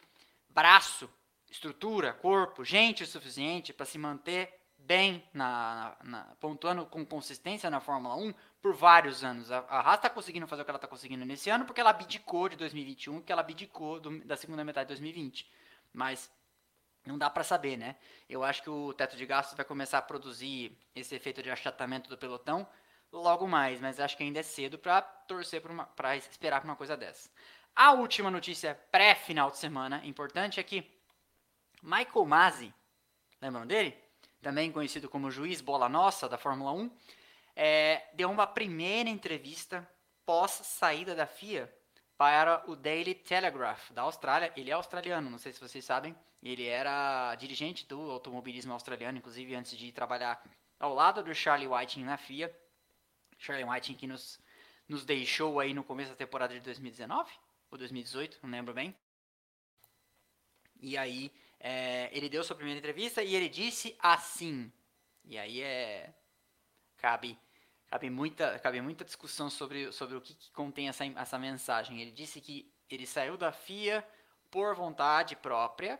braço, 0.49 1.09
estrutura, 1.49 2.11
corpo, 2.11 2.65
gente 2.65 3.03
o 3.03 3.07
suficiente 3.07 3.71
para 3.71 3.85
se 3.85 3.97
manter 3.97 4.60
bem 4.85 5.23
na, 5.33 5.95
na, 6.03 6.23
pontuando 6.39 6.85
com 6.85 7.05
consistência 7.05 7.69
na 7.69 7.79
Fórmula 7.79 8.15
1 8.15 8.33
por 8.61 8.73
vários 8.73 9.23
anos. 9.23 9.51
A, 9.51 9.59
a 9.59 9.79
Haas 9.79 9.95
está 9.95 10.09
conseguindo 10.09 10.47
fazer 10.47 10.61
o 10.61 10.65
que 10.65 10.71
ela 10.71 10.77
está 10.77 10.87
conseguindo 10.87 11.25
nesse 11.25 11.49
ano 11.49 11.65
porque 11.65 11.81
ela 11.81 11.89
abdicou 11.89 12.49
de 12.49 12.55
2021, 12.55 13.21
que 13.21 13.31
ela 13.31 13.41
abdicou 13.41 13.99
do, 13.99 14.23
da 14.25 14.35
segunda 14.37 14.63
metade 14.63 14.87
de 14.87 14.93
2020. 14.95 15.49
Mas 15.93 16.31
não 17.05 17.17
dá 17.17 17.29
para 17.29 17.43
saber, 17.43 17.77
né? 17.77 17.95
Eu 18.29 18.43
acho 18.43 18.61
que 18.61 18.69
o 18.69 18.93
teto 18.93 19.15
de 19.15 19.25
gastos 19.25 19.55
vai 19.55 19.65
começar 19.65 19.97
a 19.97 20.01
produzir 20.01 20.77
esse 20.95 21.15
efeito 21.15 21.41
de 21.41 21.49
achatamento 21.49 22.09
do 22.09 22.17
pelotão 22.17 22.67
logo 23.11 23.47
mais, 23.47 23.81
mas 23.81 23.99
acho 23.99 24.15
que 24.15 24.23
ainda 24.23 24.39
é 24.39 24.43
cedo 24.43 24.77
para 24.77 25.01
torcer 25.01 25.61
para 25.95 26.15
esperar 26.15 26.61
por 26.61 26.67
uma 26.67 26.75
coisa 26.75 26.95
dessa. 26.95 27.29
A 27.75 27.93
última 27.93 28.29
notícia 28.29 28.75
pré-final 28.91 29.49
de 29.49 29.57
semana 29.57 30.05
importante 30.05 30.59
é 30.59 30.63
que 30.63 30.85
Michael 31.81 32.25
Masi, 32.25 32.73
lembram 33.41 33.65
dele? 33.65 33.97
Também 34.41 34.71
conhecido 34.71 35.07
como 35.07 35.29
juiz 35.29 35.61
bola 35.61 35.87
nossa 35.87 36.27
da 36.27 36.37
Fórmula 36.37 36.71
1, 36.71 36.91
é, 37.55 38.09
deu 38.13 38.29
uma 38.31 38.47
primeira 38.47 39.09
entrevista 39.09 39.87
pós 40.25 40.51
saída 40.51 41.13
da 41.13 41.27
FIA 41.27 41.71
para 42.17 42.63
o 42.69 42.75
Daily 42.75 43.13
Telegraph 43.13 43.91
da 43.91 44.01
Austrália. 44.01 44.51
Ele 44.55 44.71
é 44.71 44.73
australiano, 44.73 45.29
não 45.29 45.37
sei 45.37 45.53
se 45.53 45.59
vocês 45.59 45.85
sabem. 45.85 46.15
Ele 46.41 46.65
era 46.65 47.35
dirigente 47.35 47.85
do 47.85 47.99
automobilismo 48.09 48.73
australiano, 48.73 49.17
inclusive 49.17 49.53
antes 49.53 49.77
de 49.77 49.91
trabalhar 49.91 50.43
ao 50.79 50.93
lado 50.93 51.23
do 51.23 51.35
Charlie 51.35 51.67
Whiting 51.67 52.03
na 52.03 52.17
FIA. 52.17 52.55
Charlie 53.37 53.69
Whiting 53.69 53.93
que 53.93 54.07
nos, 54.07 54.39
nos 54.87 55.05
deixou 55.05 55.59
aí 55.59 55.73
no 55.73 55.83
começo 55.83 56.11
da 56.11 56.15
temporada 56.15 56.53
de 56.53 56.61
2019 56.61 57.31
ou 57.69 57.77
2018, 57.77 58.39
não 58.41 58.49
lembro 58.49 58.73
bem. 58.73 58.95
E 60.79 60.97
aí 60.97 61.31
é, 61.61 62.09
ele 62.11 62.27
deu 62.27 62.43
sua 62.43 62.55
primeira 62.55 62.79
entrevista 62.79 63.23
e 63.23 63.35
ele 63.35 63.47
disse 63.47 63.95
assim. 63.99 64.71
E 65.23 65.37
aí 65.37 65.61
é 65.61 66.13
cabe 66.97 67.39
cabe 67.91 68.09
muita, 68.09 68.57
cabe 68.59 68.79
muita 68.81 69.03
discussão 69.03 69.49
sobre, 69.49 69.91
sobre 69.91 70.15
o 70.15 70.21
que, 70.21 70.33
que 70.33 70.49
contém 70.51 70.87
essa, 70.87 71.05
essa 71.05 71.37
mensagem. 71.37 72.01
Ele 72.01 72.11
disse 72.11 72.39
que 72.39 72.71
ele 72.89 73.05
saiu 73.05 73.35
da 73.35 73.51
FIA 73.51 74.07
por 74.49 74.73
vontade 74.75 75.35
própria, 75.35 75.99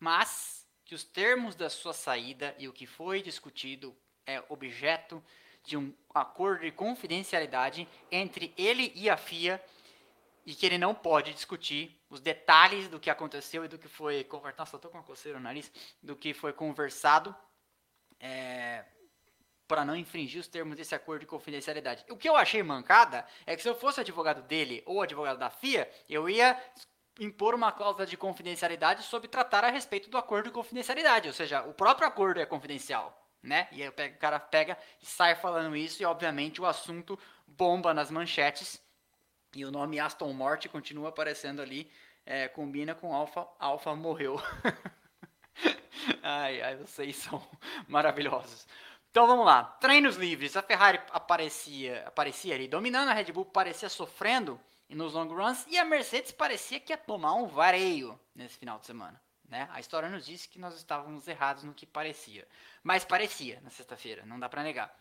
mas 0.00 0.66
que 0.84 0.94
os 0.94 1.04
termos 1.04 1.54
da 1.54 1.70
sua 1.70 1.92
saída 1.92 2.54
e 2.58 2.68
o 2.68 2.72
que 2.72 2.86
foi 2.86 3.22
discutido 3.22 3.96
é 4.26 4.42
objeto 4.48 5.22
de 5.62 5.76
um 5.76 5.94
acordo 6.12 6.62
de 6.62 6.72
confidencialidade 6.72 7.88
entre 8.10 8.52
ele 8.58 8.92
e 8.96 9.08
a 9.08 9.16
FIA 9.16 9.64
e 10.46 10.54
que 10.54 10.66
ele 10.66 10.78
não 10.78 10.94
pode 10.94 11.32
discutir 11.32 12.00
os 12.10 12.20
detalhes 12.20 12.88
do 12.88 13.00
que 13.00 13.08
aconteceu 13.08 13.64
e 13.64 13.68
do 13.68 13.78
que 13.78 13.88
foi 13.88 14.24
conversado. 14.24 14.58
Nossa, 14.58 14.76
eu 14.76 14.80
tô 14.80 14.88
com 14.88 14.98
uma 14.98 15.04
coceira 15.04 15.38
no 15.38 15.44
nariz. 15.44 15.70
Do 16.02 16.14
que 16.14 16.34
foi 16.34 16.52
conversado 16.52 17.34
é, 18.20 18.84
para 19.66 19.84
não 19.84 19.96
infringir 19.96 20.40
os 20.40 20.48
termos 20.48 20.76
desse 20.76 20.94
acordo 20.94 21.20
de 21.20 21.26
confidencialidade. 21.26 22.04
O 22.10 22.16
que 22.16 22.28
eu 22.28 22.36
achei 22.36 22.62
mancada 22.62 23.26
é 23.46 23.56
que 23.56 23.62
se 23.62 23.68
eu 23.68 23.74
fosse 23.74 24.00
advogado 24.00 24.42
dele 24.42 24.82
ou 24.86 25.00
advogado 25.00 25.38
da 25.38 25.50
FIA, 25.50 25.90
eu 26.08 26.28
ia 26.28 26.60
impor 27.18 27.54
uma 27.54 27.72
cláusula 27.72 28.06
de 28.06 28.16
confidencialidade 28.16 29.02
sobre 29.04 29.28
tratar 29.28 29.64
a 29.64 29.70
respeito 29.70 30.10
do 30.10 30.18
acordo 30.18 30.46
de 30.46 30.50
confidencialidade, 30.50 31.28
ou 31.28 31.34
seja, 31.34 31.62
o 31.62 31.72
próprio 31.72 32.08
acordo 32.08 32.40
é 32.40 32.46
confidencial, 32.46 33.16
né? 33.40 33.68
E 33.70 33.82
aí 33.82 33.88
o 33.88 34.18
cara 34.18 34.40
pega 34.40 34.76
e 35.00 35.06
sai 35.06 35.36
falando 35.36 35.76
isso 35.76 36.02
e 36.02 36.04
obviamente 36.04 36.60
o 36.60 36.66
assunto 36.66 37.18
bomba 37.46 37.94
nas 37.94 38.10
manchetes 38.10 38.83
e 39.54 39.64
o 39.64 39.70
nome 39.70 40.00
Aston 40.00 40.32
Martin 40.32 40.68
continua 40.68 41.08
aparecendo 41.08 41.60
ali, 41.60 41.90
é, 42.26 42.48
combina 42.48 42.94
com 42.94 43.14
Alfa, 43.14 43.46
Alfa 43.58 43.94
morreu. 43.94 44.40
ai, 46.22 46.60
ai, 46.62 46.76
vocês 46.76 47.16
são 47.16 47.46
maravilhosos. 47.88 48.66
Então 49.10 49.26
vamos 49.26 49.46
lá. 49.46 49.62
Treinos 49.80 50.16
livres. 50.16 50.56
A 50.56 50.62
Ferrari 50.62 51.00
aparecia, 51.10 52.02
aparecia 52.06 52.54
ali 52.54 52.66
dominando, 52.66 53.10
a 53.10 53.12
Red 53.12 53.32
Bull 53.32 53.44
parecia 53.44 53.88
sofrendo 53.88 54.60
nos 54.88 55.12
long 55.12 55.28
runs 55.28 55.66
e 55.68 55.78
a 55.78 55.84
Mercedes 55.84 56.32
parecia 56.32 56.80
que 56.80 56.92
ia 56.92 56.96
tomar 56.96 57.34
um 57.34 57.46
vareio 57.46 58.18
nesse 58.34 58.58
final 58.58 58.78
de 58.78 58.86
semana. 58.86 59.20
Né? 59.48 59.68
A 59.72 59.80
história 59.80 60.08
nos 60.08 60.26
disse 60.26 60.48
que 60.48 60.58
nós 60.58 60.74
estávamos 60.74 61.28
errados 61.28 61.62
no 61.64 61.74
que 61.74 61.86
parecia. 61.86 62.46
Mas 62.82 63.04
parecia 63.04 63.60
na 63.62 63.70
sexta-feira, 63.70 64.24
não 64.26 64.38
dá 64.38 64.48
para 64.48 64.62
negar. 64.62 64.94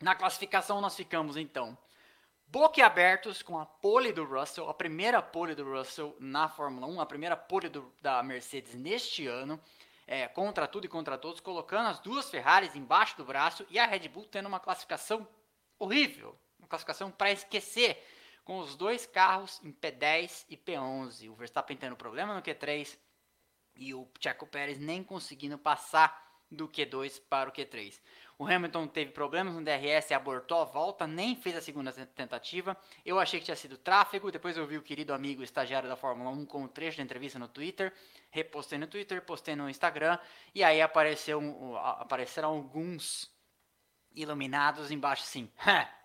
Na 0.00 0.14
classificação 0.14 0.80
nós 0.80 0.96
ficamos 0.96 1.36
então 1.36 1.76
boquiabertos 2.50 3.42
com 3.42 3.58
a 3.58 3.64
pole 3.64 4.12
do 4.12 4.24
Russell, 4.24 4.68
a 4.68 4.74
primeira 4.74 5.22
pole 5.22 5.54
do 5.54 5.64
Russell 5.64 6.16
na 6.18 6.48
Fórmula 6.48 6.86
1, 6.88 7.00
a 7.00 7.06
primeira 7.06 7.36
pole 7.36 7.68
do, 7.68 7.92
da 8.02 8.22
Mercedes 8.22 8.74
neste 8.74 9.26
ano, 9.26 9.60
é, 10.06 10.26
contra 10.26 10.66
tudo 10.66 10.84
e 10.84 10.88
contra 10.88 11.16
todos, 11.16 11.40
colocando 11.40 11.88
as 11.88 12.00
duas 12.00 12.28
Ferraris 12.28 12.74
embaixo 12.74 13.16
do 13.16 13.24
braço 13.24 13.64
e 13.70 13.78
a 13.78 13.86
Red 13.86 14.08
Bull 14.08 14.26
tendo 14.26 14.46
uma 14.46 14.58
classificação 14.58 15.26
horrível, 15.78 16.36
uma 16.58 16.66
classificação 16.66 17.10
para 17.10 17.30
esquecer, 17.30 18.04
com 18.44 18.58
os 18.58 18.74
dois 18.74 19.06
carros 19.06 19.60
em 19.62 19.72
P10 19.72 20.46
e 20.48 20.56
P11, 20.56 21.30
o 21.30 21.34
Verstappen 21.34 21.76
tendo 21.76 21.94
problema 21.94 22.34
no 22.34 22.42
Q3 22.42 22.98
e 23.76 23.94
o 23.94 24.08
Checo 24.18 24.46
Pérez 24.46 24.78
nem 24.78 25.04
conseguindo 25.04 25.56
passar 25.56 26.28
do 26.50 26.68
Q2 26.68 27.22
para 27.28 27.48
o 27.48 27.52
Q3. 27.52 28.00
O 28.40 28.46
Hamilton 28.46 28.86
teve 28.86 29.10
problemas 29.10 29.52
no 29.52 29.62
DRS, 29.62 30.12
abortou 30.12 30.62
a 30.62 30.64
volta, 30.64 31.06
nem 31.06 31.36
fez 31.36 31.54
a 31.54 31.60
segunda 31.60 31.92
tentativa. 31.92 32.74
Eu 33.04 33.20
achei 33.20 33.38
que 33.38 33.44
tinha 33.44 33.54
sido 33.54 33.76
tráfego. 33.76 34.32
Depois 34.32 34.56
eu 34.56 34.66
vi 34.66 34.78
o 34.78 34.82
querido 34.82 35.12
amigo 35.12 35.42
estagiário 35.42 35.86
da 35.86 35.94
Fórmula 35.94 36.30
1 36.30 36.46
com 36.46 36.62
um 36.62 36.66
trecho 36.66 36.96
de 36.96 37.02
entrevista 37.02 37.38
no 37.38 37.48
Twitter. 37.48 37.92
Repostei 38.30 38.78
no 38.78 38.86
Twitter, 38.86 39.20
postei 39.20 39.54
no 39.54 39.68
Instagram. 39.68 40.18
E 40.54 40.64
aí 40.64 40.80
apareceu, 40.80 41.76
apareceram 41.76 42.48
alguns 42.48 43.30
iluminados 44.14 44.90
embaixo 44.90 45.22
assim. 45.22 45.52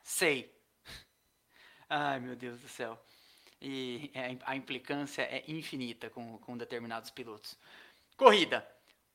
Sei. 0.04 0.54
Ai 1.88 2.20
meu 2.20 2.36
Deus 2.36 2.60
do 2.60 2.68
céu. 2.68 3.02
E 3.62 4.12
é, 4.14 4.38
a 4.44 4.58
implicância 4.58 5.22
é 5.22 5.42
infinita 5.48 6.10
com, 6.10 6.38
com 6.40 6.58
determinados 6.58 7.10
pilotos. 7.10 7.58
Corrida. 8.18 8.70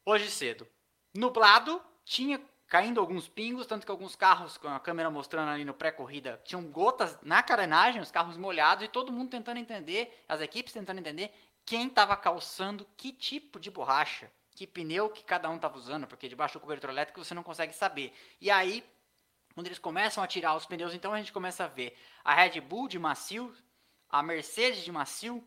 Hoje 0.06 0.30
cedo. 0.30 0.66
Nublado, 1.14 1.82
tinha 2.02 2.40
caindo 2.70 3.00
alguns 3.00 3.28
pingos, 3.28 3.66
tanto 3.66 3.84
que 3.84 3.90
alguns 3.90 4.14
carros, 4.14 4.56
com 4.56 4.68
a 4.68 4.78
câmera 4.78 5.10
mostrando 5.10 5.50
ali 5.50 5.64
no 5.64 5.74
pré-corrida, 5.74 6.40
tinham 6.44 6.62
gotas 6.62 7.18
na 7.20 7.42
carenagem, 7.42 8.00
os 8.00 8.12
carros 8.12 8.36
molhados, 8.36 8.84
e 8.84 8.88
todo 8.88 9.12
mundo 9.12 9.28
tentando 9.28 9.58
entender, 9.58 10.24
as 10.28 10.40
equipes 10.40 10.72
tentando 10.72 11.00
entender 11.00 11.34
quem 11.66 11.88
estava 11.88 12.16
calçando 12.16 12.86
que 12.96 13.12
tipo 13.12 13.58
de 13.58 13.72
borracha, 13.72 14.30
que 14.54 14.68
pneu 14.68 15.10
que 15.10 15.24
cada 15.24 15.50
um 15.50 15.56
estava 15.56 15.76
usando, 15.76 16.06
porque 16.06 16.28
debaixo 16.28 16.54
do 16.54 16.60
cobertor 16.60 16.90
elétrico 16.90 17.24
você 17.24 17.34
não 17.34 17.42
consegue 17.42 17.72
saber. 17.72 18.14
E 18.40 18.52
aí, 18.52 18.88
quando 19.52 19.66
eles 19.66 19.80
começam 19.80 20.22
a 20.22 20.28
tirar 20.28 20.54
os 20.54 20.64
pneus, 20.64 20.94
então 20.94 21.12
a 21.12 21.18
gente 21.18 21.32
começa 21.32 21.64
a 21.64 21.68
ver 21.68 21.98
a 22.24 22.32
Red 22.32 22.60
Bull 22.60 22.86
de 22.86 23.00
macio, 23.00 23.52
a 24.08 24.22
Mercedes 24.22 24.84
de 24.84 24.92
macio, 24.92 25.44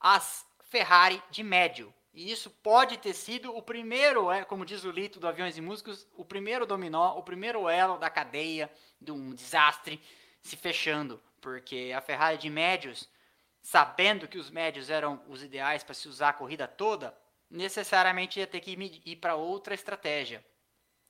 as 0.00 0.46
Ferrari 0.62 1.22
de 1.30 1.42
médio. 1.42 1.92
E 2.12 2.30
isso 2.30 2.50
pode 2.50 2.98
ter 2.98 3.14
sido 3.14 3.56
o 3.56 3.62
primeiro, 3.62 4.30
é, 4.30 4.44
como 4.44 4.66
diz 4.66 4.84
o 4.84 4.90
Lito 4.90 5.18
do 5.18 5.26
Aviões 5.26 5.56
e 5.56 5.62
Músicos, 5.62 6.06
o 6.14 6.24
primeiro 6.24 6.66
dominó, 6.66 7.16
o 7.16 7.22
primeiro 7.22 7.68
elo 7.68 7.96
da 7.96 8.10
cadeia 8.10 8.70
de 9.00 9.10
um 9.10 9.34
desastre 9.34 10.00
se 10.42 10.56
fechando. 10.56 11.22
Porque 11.40 11.92
a 11.96 12.00
Ferrari 12.02 12.36
de 12.36 12.50
médios, 12.50 13.08
sabendo 13.62 14.28
que 14.28 14.38
os 14.38 14.50
médios 14.50 14.90
eram 14.90 15.22
os 15.26 15.42
ideais 15.42 15.82
para 15.82 15.94
se 15.94 16.06
usar 16.06 16.28
a 16.30 16.34
corrida 16.34 16.68
toda, 16.68 17.16
necessariamente 17.48 18.38
ia 18.38 18.46
ter 18.46 18.60
que 18.60 18.72
ir 19.04 19.16
para 19.16 19.34
outra 19.34 19.74
estratégia. 19.74 20.44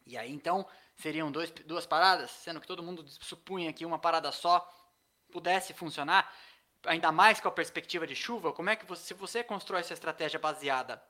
E 0.06 0.16
aí 0.16 0.32
então 0.32 0.66
seriam 0.96 1.32
dois, 1.32 1.50
duas 1.50 1.86
paradas, 1.86 2.30
sendo 2.30 2.60
que 2.60 2.66
todo 2.66 2.82
mundo 2.82 3.04
supunha 3.20 3.72
que 3.72 3.84
uma 3.84 3.98
parada 3.98 4.30
só 4.30 4.68
pudesse 5.32 5.72
funcionar 5.72 6.32
ainda 6.86 7.12
mais 7.12 7.40
com 7.40 7.48
a 7.48 7.52
perspectiva 7.52 8.06
de 8.06 8.14
chuva, 8.14 8.52
como 8.52 8.70
é 8.70 8.76
que 8.76 8.86
você, 8.86 9.02
se 9.04 9.14
você 9.14 9.42
constrói 9.42 9.80
essa 9.80 9.94
estratégia 9.94 10.38
baseada 10.38 11.02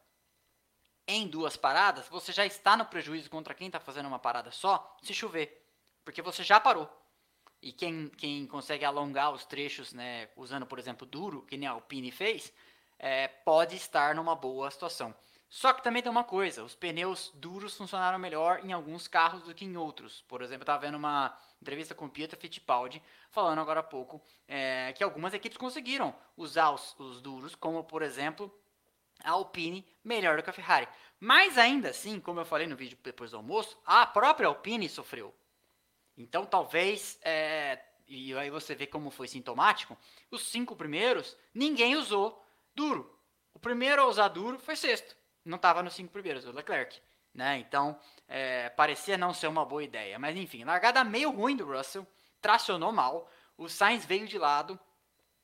em 1.06 1.26
duas 1.26 1.56
paradas, 1.56 2.06
você 2.08 2.32
já 2.32 2.46
está 2.46 2.76
no 2.76 2.87
prejuízo 2.87 3.28
contra 3.28 3.54
quem 3.54 3.66
está 3.66 3.80
fazendo 3.80 4.06
uma 4.06 4.18
parada 4.18 4.50
só, 4.50 4.96
se 5.02 5.12
chover, 5.12 5.66
porque 6.04 6.22
você 6.22 6.42
já 6.42 6.61
parou. 6.61 6.90
E 7.61 7.72
quem, 7.72 8.08
quem 8.08 8.46
consegue 8.46 8.85
alongar 8.85 9.32
os 9.32 9.44
trechos, 9.44 9.92
né, 9.92 10.28
usando, 10.37 10.66
por 10.66 10.78
exemplo, 10.78 11.06
duro, 11.06 11.42
que 11.42 11.56
nem 11.56 11.68
a 11.68 11.72
Alpine 11.72 12.11
fez, 12.11 12.52
é, 12.98 13.28
pode 13.28 13.76
estar 13.76 14.14
numa 14.14 14.35
boa 14.35 14.70
situação. 14.70 15.14
Só 15.53 15.75
que 15.75 15.85
também 15.85 16.01
tem 16.01 16.11
uma 16.11 16.25
coisa, 16.25 16.65
os 16.65 16.75
pneus 16.75 17.31
duros 17.35 17.77
funcionaram 17.77 18.19
melhor 18.19 18.65
em 18.65 18.73
alguns 18.73 19.07
carros 19.07 19.43
do 19.43 19.55
que 19.55 19.67
em 19.67 19.77
outros. 19.77 20.23
Por 20.23 20.41
exemplo, 20.41 20.62
eu 20.62 20.62
estava 20.62 20.87
vendo 20.87 20.95
uma 20.95 21.38
entrevista 21.61 21.95
com 21.95 22.07
o 22.07 22.09
Pietro 22.09 22.41
Fittipaldi, 22.41 23.03
falando 23.29 23.61
agora 23.61 23.81
há 23.81 23.83
pouco 23.83 24.23
é, 24.49 24.95
que 24.95 25.05
algumas 25.05 25.35
equipes 25.35 25.59
conseguiram 25.59 26.15
usar 26.38 26.71
os, 26.71 26.99
os, 26.99 27.21
duros, 27.21 27.55
como 27.55 27.85
por 27.85 28.01
exemplo 28.01 28.51
a 29.23 29.33
Alpine, 29.33 29.87
melhor 30.03 30.38
do 30.38 30.43
que 30.43 30.49
a 30.49 30.55
Ferrari. 30.55 30.88
Mas 31.21 31.59
ainda 31.59 31.91
assim, 31.91 32.19
como 32.19 32.41
eu 32.41 32.47
falei 32.47 32.67
no 32.67 32.75
vídeo 32.75 32.97
depois 33.05 33.33
do 33.33 33.37
almoço, 33.37 33.79
a 33.85 34.07
própria 34.07 34.49
Alpine 34.49 34.88
sofreu. 34.88 35.35
Então 36.17 36.47
talvez, 36.47 37.19
é, 37.21 37.79
e 38.09 38.35
aí 38.38 38.49
você 38.49 38.75
vê 38.75 38.87
como 38.87 39.11
foi 39.11 39.29
sintomático, 39.29 39.99
os 40.31 40.49
cinco 40.49 40.75
primeiros, 40.75 41.37
ninguém 41.53 41.95
usou 41.95 42.43
duro. 42.75 43.15
O 43.53 43.59
primeiro 43.59 44.01
a 44.01 44.07
usar 44.07 44.29
duro 44.29 44.59
foi 44.59 44.77
sexto 44.77 45.21
não 45.44 45.57
estava 45.57 45.83
nos 45.83 45.94
cinco 45.94 46.12
primeiros, 46.12 46.46
o 46.46 46.52
Leclerc. 46.52 47.00
Né? 47.35 47.59
Então, 47.59 47.98
é, 48.28 48.68
parecia 48.70 49.16
não 49.16 49.33
ser 49.33 49.46
uma 49.46 49.64
boa 49.64 49.83
ideia. 49.83 50.18
Mas 50.18 50.37
enfim, 50.37 50.64
largada 50.64 51.02
meio 51.02 51.31
ruim 51.31 51.57
do 51.57 51.66
Russell, 51.66 52.07
tracionou 52.40 52.92
mal, 52.92 53.31
o 53.57 53.68
Sainz 53.68 54.05
veio 54.05 54.26
de 54.26 54.38
lado, 54.38 54.78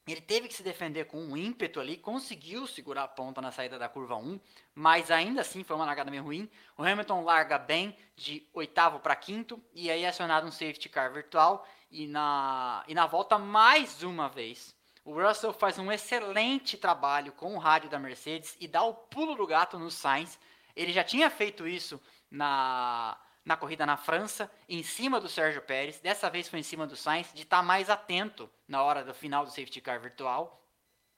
ele 0.07 0.21
teve 0.21 0.49
que 0.49 0.55
se 0.55 0.63
defender 0.63 1.05
com 1.05 1.19
um 1.19 1.37
ímpeto 1.37 1.81
ali, 1.81 1.97
conseguiu 1.97 2.67
segurar 2.67 3.05
a 3.05 3.09
ponta 3.09 3.43
na 3.43 3.53
saída 3.53 3.79
da 3.79 3.89
curva 3.89 4.17
1, 4.17 4.41
mas 4.75 5.11
ainda 5.11 5.43
assim 5.43 5.63
foi 5.63 5.77
uma 5.77 5.85
largada 5.85 6.11
meio 6.11 6.23
ruim. 6.23 6.51
O 6.77 6.83
Hamilton 6.83 7.23
larga 7.25 7.59
bem 7.59 7.97
de 8.17 8.47
oitavo 8.55 9.01
para 9.01 9.15
quinto, 9.15 9.63
e 9.75 9.91
aí 9.91 10.05
é 10.05 10.09
acionado 10.09 10.47
um 10.47 10.51
safety 10.51 10.89
car 10.89 11.13
virtual, 11.13 11.67
e 11.91 12.07
na, 12.07 12.85
e 12.89 12.95
na 12.95 13.07
volta 13.07 13.39
mais 13.39 14.03
uma 14.03 14.29
vez 14.29 14.75
o 15.09 15.15
Russell 15.15 15.55
faz 15.55 15.79
um 15.79 15.91
excelente 15.91 16.77
trabalho 16.77 17.33
com 17.33 17.55
o 17.55 17.59
rádio 17.59 17.89
da 17.89 17.99
Mercedes 17.99 18.55
e 18.61 18.69
dá 18.69 18.83
o 18.83 18.93
pulo 18.93 19.35
do 19.35 19.47
gato 19.47 19.79
no 19.79 19.91
Sainz. 19.91 20.39
Ele 20.77 20.93
já 20.93 21.03
tinha 21.03 21.31
feito 21.31 21.67
isso 21.67 21.99
na, 22.31 23.19
na 23.43 23.57
corrida 23.57 23.87
na 23.87 23.97
França, 23.97 24.51
em 24.69 24.83
cima 24.83 25.19
do 25.19 25.27
Sérgio 25.27 25.63
Pérez. 25.63 25.99
Dessa 25.99 26.29
vez 26.29 26.47
foi 26.47 26.59
em 26.59 26.63
cima 26.63 26.87
do 26.87 26.95
Sainz, 26.95 27.33
de 27.33 27.45
estar 27.45 27.57
tá 27.57 27.63
mais 27.63 27.89
atento 27.89 28.51
na 28.69 28.83
hora 28.83 29.03
do 29.03 29.15
final 29.15 29.47
do 29.47 29.51
safety 29.51 29.81
car 29.81 29.99
virtual. 29.99 30.63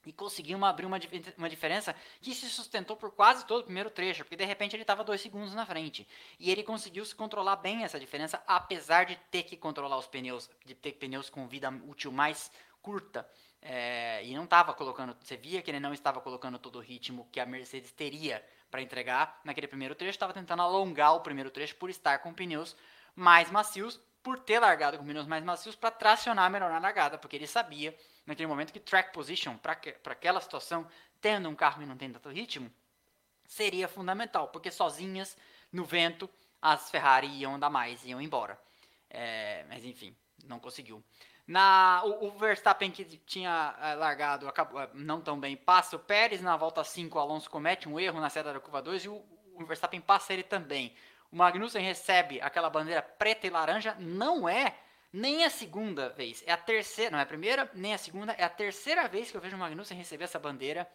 E 0.06 0.12
conseguiu 0.12 0.56
uma, 0.56 0.68
abrir 0.68 0.86
uma, 0.86 1.00
uma 1.36 1.50
diferença 1.50 1.92
que 2.20 2.32
se 2.32 2.48
sustentou 2.48 2.96
por 2.96 3.10
quase 3.10 3.44
todo 3.44 3.62
o 3.62 3.64
primeiro 3.64 3.90
trecho, 3.90 4.22
porque 4.22 4.36
de 4.36 4.44
repente 4.44 4.76
ele 4.76 4.84
estava 4.84 5.02
dois 5.02 5.20
segundos 5.20 5.52
na 5.52 5.66
frente. 5.66 6.06
E 6.38 6.48
ele 6.48 6.62
conseguiu 6.62 7.04
se 7.04 7.14
controlar 7.14 7.56
bem 7.56 7.82
essa 7.82 7.98
diferença, 7.98 8.40
apesar 8.46 9.04
de 9.06 9.16
ter 9.32 9.42
que 9.42 9.56
controlar 9.56 9.98
os 9.98 10.06
pneus, 10.06 10.48
de 10.64 10.76
ter 10.76 10.92
pneus 10.92 11.28
com 11.28 11.48
vida 11.48 11.68
útil 11.88 12.12
mais 12.12 12.52
curta. 12.80 13.28
É, 13.62 14.24
e 14.24 14.34
não 14.34 14.44
estava 14.44 14.72
colocando, 14.72 15.14
você 15.20 15.36
via 15.36 15.60
que 15.60 15.70
ele 15.70 15.80
não 15.80 15.92
estava 15.92 16.20
colocando 16.20 16.58
todo 16.58 16.76
o 16.76 16.80
ritmo 16.80 17.28
que 17.30 17.38
a 17.38 17.44
Mercedes 17.44 17.92
teria 17.92 18.44
para 18.70 18.80
entregar 18.80 19.38
naquele 19.44 19.66
primeiro 19.66 19.94
trecho, 19.94 20.12
estava 20.12 20.32
tentando 20.32 20.62
alongar 20.62 21.14
o 21.14 21.20
primeiro 21.20 21.50
trecho 21.50 21.76
por 21.76 21.90
estar 21.90 22.18
com 22.20 22.32
pneus 22.32 22.74
mais 23.14 23.50
macios, 23.50 24.00
por 24.22 24.38
ter 24.38 24.58
largado 24.60 24.96
com 24.96 25.04
pneus 25.04 25.26
mais 25.26 25.44
macios 25.44 25.76
para 25.76 25.90
tracionar 25.90 26.50
melhor 26.50 26.70
na 26.70 26.78
largada, 26.78 27.18
porque 27.18 27.36
ele 27.36 27.46
sabia 27.46 27.94
naquele 28.24 28.46
momento 28.46 28.72
que 28.72 28.80
track 28.80 29.12
position 29.12 29.56
para 29.58 29.72
aquela 30.06 30.40
situação, 30.40 30.86
tendo 31.20 31.48
um 31.48 31.54
carro 31.54 31.80
que 31.80 31.86
não 31.86 31.96
tem 31.96 32.10
tanto 32.10 32.30
ritmo, 32.30 32.72
seria 33.44 33.88
fundamental, 33.88 34.48
porque 34.48 34.70
sozinhas 34.70 35.36
no 35.72 35.84
vento 35.84 36.30
as 36.62 36.90
Ferrari 36.90 37.26
iam 37.26 37.54
andar 37.54 37.70
mais, 37.70 38.04
iam 38.04 38.20
embora. 38.20 38.58
É, 39.08 39.64
mas 39.68 39.84
enfim, 39.84 40.16
não 40.44 40.60
conseguiu. 40.60 41.02
Na, 41.50 42.00
o, 42.04 42.28
o, 42.28 42.30
Verstappen 42.30 42.92
que 42.92 43.04
tinha 43.04 43.74
é, 43.82 43.94
largado 43.96 44.46
acabou, 44.46 44.80
eh, 44.80 44.88
não 44.94 45.20
tão 45.20 45.36
bem, 45.36 45.56
passa 45.56 45.96
o 45.96 45.98
Pérez. 45.98 46.40
Na 46.40 46.56
volta 46.56 46.84
5, 46.84 47.18
o 47.18 47.20
Alonso 47.20 47.50
comete 47.50 47.88
um 47.88 47.98
erro 47.98 48.20
na 48.20 48.30
saída 48.30 48.52
da 48.52 48.60
curva 48.60 48.80
2 48.80 49.06
e 49.06 49.08
o, 49.08 49.20
o 49.54 49.66
Verstappen 49.66 50.00
passa 50.00 50.32
ele 50.32 50.44
também. 50.44 50.94
O 51.28 51.34
Magnussen 51.34 51.82
recebe 51.82 52.40
aquela 52.40 52.70
bandeira 52.70 53.02
preta 53.02 53.48
e 53.48 53.50
laranja. 53.50 53.96
Não 53.98 54.48
é 54.48 54.76
nem 55.12 55.44
a 55.44 55.50
segunda 55.50 56.08
vez, 56.10 56.44
é 56.46 56.52
a 56.52 56.56
terceira, 56.56 57.10
não 57.10 57.18
é 57.18 57.22
a 57.22 57.26
primeira, 57.26 57.68
nem 57.74 57.94
a 57.94 57.98
segunda, 57.98 58.30
é 58.34 58.44
a 58.44 58.48
terceira 58.48 59.08
vez 59.08 59.28
que 59.28 59.36
eu 59.36 59.40
vejo 59.40 59.56
o 59.56 59.58
Magnussen 59.58 59.98
receber 59.98 60.26
essa 60.26 60.38
bandeira. 60.38 60.88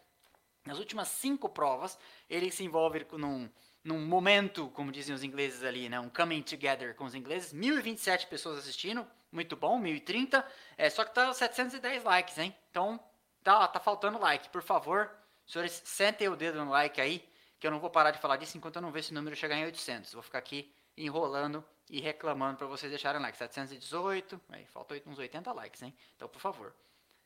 Nas 0.66 0.80
últimas 0.80 1.10
cinco 1.10 1.50
provas, 1.50 2.00
ele 2.30 2.50
se 2.50 2.64
envolve 2.64 3.06
num, 3.18 3.50
num 3.84 4.06
momento, 4.06 4.70
como 4.70 4.90
dizem 4.90 5.14
os 5.14 5.22
ingleses 5.22 5.64
ali, 5.64 5.90
né, 5.90 6.00
um 6.00 6.08
coming 6.08 6.42
together 6.42 6.96
com 6.96 7.04
os 7.04 7.14
ingleses. 7.14 7.52
1027 7.52 8.28
pessoas 8.28 8.58
assistindo, 8.58 9.06
muito 9.36 9.56
bom, 9.56 9.78
1030. 9.78 10.46
É, 10.78 10.90
só 10.90 11.04
que 11.04 11.14
tá 11.14 11.34
710 11.34 12.04
likes, 12.04 12.38
hein? 12.38 12.56
Então, 12.72 13.00
tá, 13.44 13.68
tá 13.68 13.80
faltando 13.80 14.18
like. 14.18 14.50
Por 14.50 14.64
favor, 14.64 15.12
senhores, 15.46 15.82
sentem 15.86 16.28
o 16.30 16.36
dedo 16.36 16.64
no 16.64 16.72
like 16.72 17.00
aí, 17.00 17.28
que 17.60 17.68
eu 17.68 17.72
não 17.72 17.80
vou 17.80 17.90
parar 17.90 18.12
de 18.12 18.20
falar 18.20 18.38
disso 18.38 18.58
enquanto 18.58 18.78
eu 18.78 18.82
não 18.82 18.92
ver 18.92 19.02
esse 19.02 19.14
número 19.14 19.36
chegar 19.36 19.56
em 19.58 19.66
800. 19.66 20.14
Vou 20.14 20.24
ficar 20.24 20.40
aqui 20.40 20.74
enrolando 20.98 21.64
e 21.90 22.00
reclamando 22.00 22.58
para 22.58 22.68
vocês 22.68 22.90
deixarem 22.90 23.22
like. 23.22 23.38
718, 23.38 24.42
aí 24.50 24.66
falta 24.66 25.00
uns 25.06 25.20
80 25.20 25.52
likes, 25.52 25.82
hein? 25.84 25.94
Então, 26.16 26.28
por 26.28 26.40
favor, 26.40 26.74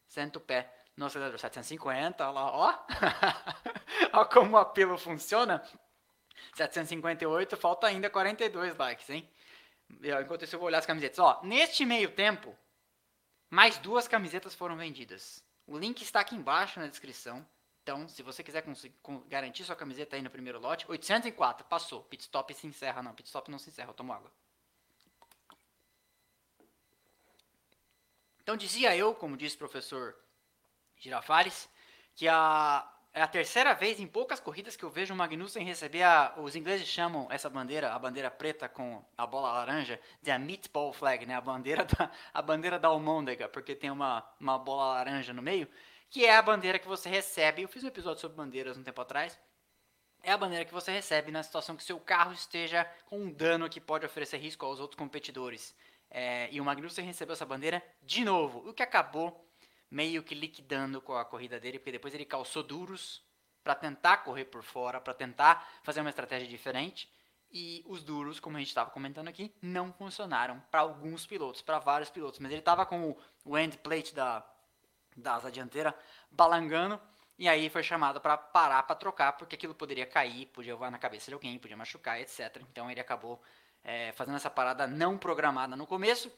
senta 0.07 0.39
o 0.39 0.41
pé 0.41 0.73
no 0.97 1.05
acelerador. 1.05 1.39
750, 1.39 2.23
olha 2.23 2.31
lá, 2.31 2.51
ó. 2.51 2.79
Olha 4.11 4.25
como 4.25 4.55
o 4.55 4.57
apelo 4.57 4.97
funciona. 4.97 5.63
758, 6.55 7.55
falta 7.57 7.87
ainda 7.87 8.09
42 8.09 8.75
likes, 8.75 9.09
hein? 9.09 9.29
Enquanto 10.21 10.43
isso, 10.43 10.55
eu 10.55 10.59
vou 10.59 10.67
olhar 10.67 10.79
as 10.79 10.85
camisetas. 10.85 11.19
Ó, 11.19 11.41
neste 11.43 11.85
meio 11.85 12.11
tempo, 12.11 12.55
mais 13.49 13.77
duas 13.77 14.07
camisetas 14.07 14.53
foram 14.53 14.77
vendidas. 14.77 15.43
O 15.65 15.77
link 15.77 16.01
está 16.01 16.19
aqui 16.19 16.35
embaixo 16.35 16.79
na 16.79 16.87
descrição. 16.87 17.45
Então, 17.83 18.07
se 18.07 18.21
você 18.21 18.43
quiser 18.43 18.63
garantir 19.27 19.63
sua 19.63 19.75
camiseta 19.75 20.15
aí 20.15 20.21
no 20.21 20.29
primeiro 20.29 20.59
lote, 20.59 20.85
804, 20.87 21.65
passou. 21.65 22.03
Pit 22.03 22.21
stop 22.21 22.53
se 22.53 22.67
encerra, 22.67 23.01
não. 23.01 23.13
Pit 23.13 23.27
stop 23.27 23.49
não 23.49 23.57
se 23.57 23.69
encerra, 23.69 23.89
eu 23.89 23.93
tomo 23.93 24.13
água. 24.13 24.31
Então, 28.41 28.55
dizia 28.55 28.95
eu, 28.95 29.13
como 29.13 29.37
disse 29.37 29.55
o 29.55 29.59
professor 29.59 30.15
Girafales, 30.97 31.69
que 32.15 32.27
a, 32.27 32.87
é 33.13 33.21
a 33.21 33.27
terceira 33.27 33.73
vez 33.73 33.99
em 33.99 34.07
poucas 34.07 34.39
corridas 34.39 34.75
que 34.75 34.83
eu 34.83 34.89
vejo 34.89 35.13
o 35.13 35.17
Magnussen 35.17 35.63
receber 35.63 36.03
a, 36.03 36.33
os 36.37 36.55
ingleses 36.55 36.87
chamam 36.87 37.27
essa 37.29 37.49
bandeira, 37.49 37.93
a 37.93 37.99
bandeira 37.99 38.29
preta 38.29 38.69
com 38.69 39.03
a 39.17 39.25
bola 39.25 39.51
laranja, 39.51 39.99
de 40.21 40.31
a 40.31 40.37
meatball 40.37 40.93
flag, 40.93 41.25
né? 41.25 41.35
A 41.35 41.41
bandeira 41.41 41.85
da, 41.85 42.11
a 42.33 42.41
bandeira 42.41 42.77
da 42.77 42.87
almôndega, 42.87 43.49
porque 43.49 43.75
tem 43.75 43.89
uma, 43.89 44.23
uma 44.39 44.57
bola 44.57 44.93
laranja 44.93 45.33
no 45.33 45.41
meio 45.41 45.67
que 46.09 46.25
é 46.25 46.35
a 46.35 46.41
bandeira 46.41 46.79
que 46.79 46.87
você 46.87 47.07
recebe. 47.07 47.61
Eu 47.61 47.69
fiz 47.69 47.83
um 47.83 47.87
episódio 47.87 48.21
sobre 48.21 48.37
bandeiras 48.37 48.77
um 48.77 48.83
tempo 48.83 48.99
atrás. 49.01 49.39
É 50.21 50.31
a 50.31 50.37
bandeira 50.37 50.65
que 50.65 50.73
você 50.73 50.91
recebe 50.91 51.31
na 51.31 51.43
situação 51.43 51.75
que 51.75 51.83
seu 51.83 51.99
carro 51.99 52.33
esteja 52.33 52.83
com 53.05 53.19
um 53.19 53.31
dano 53.31 53.69
que 53.69 53.79
pode 53.79 54.05
oferecer 54.05 54.37
risco 54.37 54.65
aos 54.65 54.79
outros 54.79 54.97
competidores. 54.97 55.75
É, 56.09 56.49
e 56.51 56.59
o 56.59 56.65
Magnussen 56.65 57.05
recebeu 57.05 57.33
essa 57.33 57.45
bandeira 57.45 57.83
de 58.01 58.25
novo, 58.25 58.67
o 58.67 58.73
que 58.73 58.81
acabou 58.81 59.47
meio 59.89 60.23
que 60.23 60.35
liquidando 60.35 61.01
com 61.01 61.15
a 61.15 61.25
corrida 61.25 61.59
dele, 61.59 61.79
porque 61.79 61.91
depois 61.91 62.13
ele 62.13 62.25
calçou 62.25 62.63
duros 62.63 63.23
para 63.63 63.75
tentar 63.75 64.17
correr 64.17 64.45
por 64.45 64.63
fora, 64.63 65.01
para 65.01 65.13
tentar 65.13 65.67
fazer 65.83 66.01
uma 66.01 66.09
estratégia 66.09 66.47
diferente. 66.47 67.11
E 67.51 67.83
os 67.87 68.03
duros, 68.03 68.39
como 68.39 68.57
a 68.57 68.59
gente 68.59 68.69
estava 68.69 68.91
comentando 68.91 69.27
aqui, 69.27 69.53
não 69.61 69.91
funcionaram 69.91 70.61
para 70.69 70.81
alguns 70.81 71.25
pilotos, 71.25 71.61
para 71.61 71.79
vários 71.79 72.09
pilotos. 72.09 72.39
Mas 72.39 72.51
ele 72.51 72.59
estava 72.59 72.85
com 72.85 73.17
o 73.43 73.57
end 73.57 73.77
plate 73.79 74.13
da, 74.13 74.45
da 75.17 75.35
asa 75.35 75.51
dianteira 75.51 75.97
balangando. 76.29 76.99
E 77.39 77.47
aí 77.47 77.69
foi 77.69 77.81
chamado 77.81 78.21
para 78.21 78.37
parar 78.37 78.83
para 78.83 78.95
trocar, 78.95 79.33
porque 79.33 79.55
aquilo 79.55 79.73
poderia 79.73 80.05
cair, 80.05 80.45
podia 80.47 80.75
voar 80.75 80.91
na 80.91 80.99
cabeça 80.99 81.31
de 81.31 81.33
alguém, 81.33 81.57
podia 81.57 81.77
machucar, 81.77 82.19
etc. 82.19 82.61
Então 82.69 82.91
ele 82.91 82.99
acabou 82.99 83.41
é, 83.83 84.11
fazendo 84.11 84.35
essa 84.35 84.49
parada 84.49 84.85
não 84.85 85.17
programada 85.17 85.75
no 85.75 85.87
começo. 85.87 86.31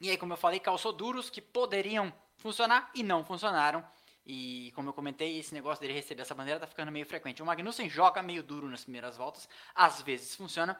E 0.00 0.08
aí, 0.08 0.16
como 0.16 0.32
eu 0.32 0.36
falei, 0.36 0.60
calçou 0.60 0.92
duros 0.92 1.28
que 1.28 1.42
poderiam 1.42 2.14
funcionar 2.38 2.90
e 2.94 3.02
não 3.02 3.24
funcionaram. 3.24 3.84
E 4.24 4.72
como 4.74 4.90
eu 4.90 4.92
comentei, 4.92 5.38
esse 5.38 5.54
negócio 5.54 5.80
dele 5.80 5.94
receber 5.94 6.22
essa 6.22 6.34
bandeira 6.34 6.60
tá 6.60 6.66
ficando 6.66 6.92
meio 6.92 7.06
frequente. 7.06 7.42
O 7.42 7.46
Magnussen 7.46 7.88
joga 7.88 8.22
meio 8.22 8.42
duro 8.42 8.68
nas 8.68 8.82
primeiras 8.82 9.16
voltas, 9.16 9.48
às 9.74 10.02
vezes 10.02 10.34
funciona. 10.34 10.78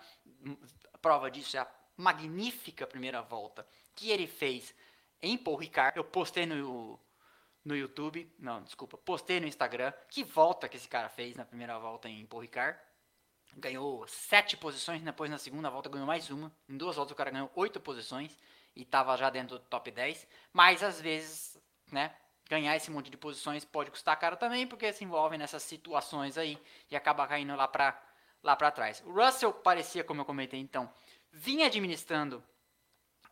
A 0.93 0.99
prova 0.99 1.31
disso 1.31 1.57
é 1.57 1.61
a 1.61 1.69
magnífica 1.97 2.87
primeira 2.87 3.23
volta 3.23 3.67
que 3.95 4.11
ele 4.11 4.27
fez 4.27 4.75
em 5.23 5.37
Paul 5.37 5.57
Ricard. 5.57 5.97
Eu 5.97 6.05
postei 6.05 6.45
no, 6.45 7.01
no 7.65 7.75
YouTube, 7.75 8.31
não, 8.39 8.63
desculpa, 8.63 8.99
postei 8.99 9.41
no 9.41 9.47
Instagram 9.47 9.93
que 10.11 10.23
volta 10.23 10.69
que 10.69 10.77
esse 10.77 10.89
cara 10.89 11.09
fez 11.09 11.35
na 11.35 11.45
primeira 11.45 11.79
volta 11.79 12.09
em 12.09 12.27
Paul 12.27 12.43
Ricard. 12.43 12.79
Ganhou 13.57 14.07
sete 14.07 14.59
posições, 14.59 15.03
depois 15.03 15.31
na 15.31 15.39
segunda 15.39 15.71
volta 15.71 15.89
ganhou 15.89 16.07
mais 16.07 16.29
uma. 16.29 16.55
Em 16.69 16.77
duas 16.77 16.97
voltas 16.97 17.13
o 17.13 17.17
cara 17.17 17.31
ganhou 17.31 17.51
oito 17.55 17.81
posições 17.81 18.37
e 18.79 18.83
estava 18.83 19.17
já 19.17 19.29
dentro 19.29 19.59
do 19.59 19.65
top 19.65 19.91
10. 19.91 20.27
Mas 20.53 20.83
às 20.85 21.01
vezes, 21.01 21.61
né, 21.91 22.15
ganhar 22.49 22.77
esse 22.77 22.91
monte 22.91 23.11
de 23.11 23.17
posições 23.17 23.65
pode 23.65 23.91
custar 23.91 24.19
caro 24.19 24.37
também, 24.37 24.67
porque 24.67 24.93
se 24.93 25.05
envolve 25.05 25.37
nessas 25.37 25.65
situações 25.65 26.39
aí 26.39 26.57
e 26.91 26.97
acaba 26.97 27.27
caindo 27.27 27.55
lá 27.57 27.67
para 27.67 28.01
lá 28.41 28.55
para 28.55 28.71
trás. 28.71 29.03
O 29.05 29.13
Russell 29.13 29.53
parecia, 29.53 30.05
como 30.05 30.21
eu 30.21 30.25
comentei 30.25 30.61
então, 30.61 30.89
vinha 31.33 31.67
administrando 31.67 32.43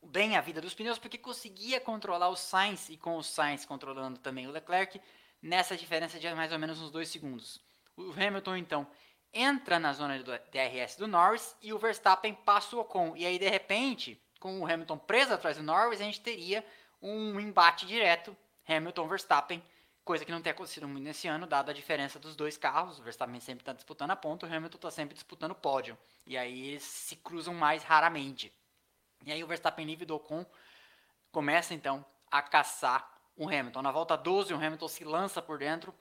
bem 0.03 0.37
a 0.37 0.41
vida 0.41 0.61
dos 0.61 0.75
pneus 0.75 0.99
porque 0.99 1.17
conseguia 1.17 1.81
controlar 1.81 2.29
o 2.29 2.35
Sainz 2.35 2.89
e 2.89 2.97
com 2.97 3.17
o 3.17 3.23
Sainz 3.23 3.65
controlando 3.65 4.19
também 4.19 4.49
o 4.49 4.51
Leclerc 4.51 5.01
nessa 5.41 5.77
diferença 5.77 6.19
de 6.19 6.35
mais 6.35 6.53
ou 6.53 6.59
menos 6.59 6.83
uns 6.83 6.91
2 6.91 7.09
segundos. 7.09 7.65
O 7.97 8.11
Hamilton 8.11 8.57
então 8.57 8.87
entra 9.33 9.79
na 9.79 9.93
zona 9.93 10.19
do 10.19 10.33
DRS 10.51 10.97
do 10.97 11.07
Norris 11.07 11.57
e 11.63 11.73
o 11.73 11.79
Verstappen 11.79 12.35
passa 12.35 12.75
o 12.75 12.81
Ocon. 12.81 13.15
E 13.17 13.25
aí 13.25 13.39
de 13.39 13.49
repente, 13.49 14.21
com 14.39 14.61
o 14.61 14.67
Hamilton 14.67 14.99
preso 14.99 15.35
atrás 15.35 15.57
do 15.57 15.63
Norris, 15.63 16.01
a 16.01 16.05
gente 16.05 16.21
teria 16.21 16.65
um 17.01 17.39
embate 17.39 17.87
direto 17.87 18.37
Hamilton-Verstappen, 18.69 19.63
coisa 20.05 20.25
que 20.25 20.33
não 20.33 20.43
tem 20.43 20.53
acontecido 20.53 20.89
muito 20.89 21.05
nesse 21.05 21.29
ano, 21.29 21.47
dada 21.47 21.71
a 21.71 21.75
diferença 21.75 22.19
dos 22.19 22.37
dois 22.37 22.57
carros. 22.57 22.99
O 22.99 23.03
Verstappen 23.03 23.41
sempre 23.41 23.63
está 23.63 23.73
disputando 23.73 24.11
a 24.11 24.17
ponta, 24.17 24.47
o 24.47 24.53
Hamilton 24.53 24.77
está 24.77 24.91
sempre 24.91 25.15
disputando 25.15 25.53
o 25.53 25.57
pódio. 25.57 25.97
E 26.27 26.37
aí 26.37 26.69
eles 26.69 26.83
se 26.83 27.17
cruzam 27.17 27.55
mais 27.55 27.83
raramente. 27.83 28.53
E 29.25 29.33
aí 29.33 29.43
o 29.43 29.47
Verstappen 29.47 29.87
livre 29.87 30.05
do 30.05 30.17
Ocon 30.17 30.45
começa 31.31 31.75
então 31.75 32.05
a 32.31 32.43
caçar 32.43 33.09
o 33.37 33.49
Hamilton. 33.49 33.83
Na 33.83 33.93
volta 33.93 34.17
12, 34.17 34.53
o 34.53 34.57
Hamilton 34.57 34.89
se 34.89 35.05
lança 35.05 35.43
por 35.43 35.59
dentro, 35.59 35.95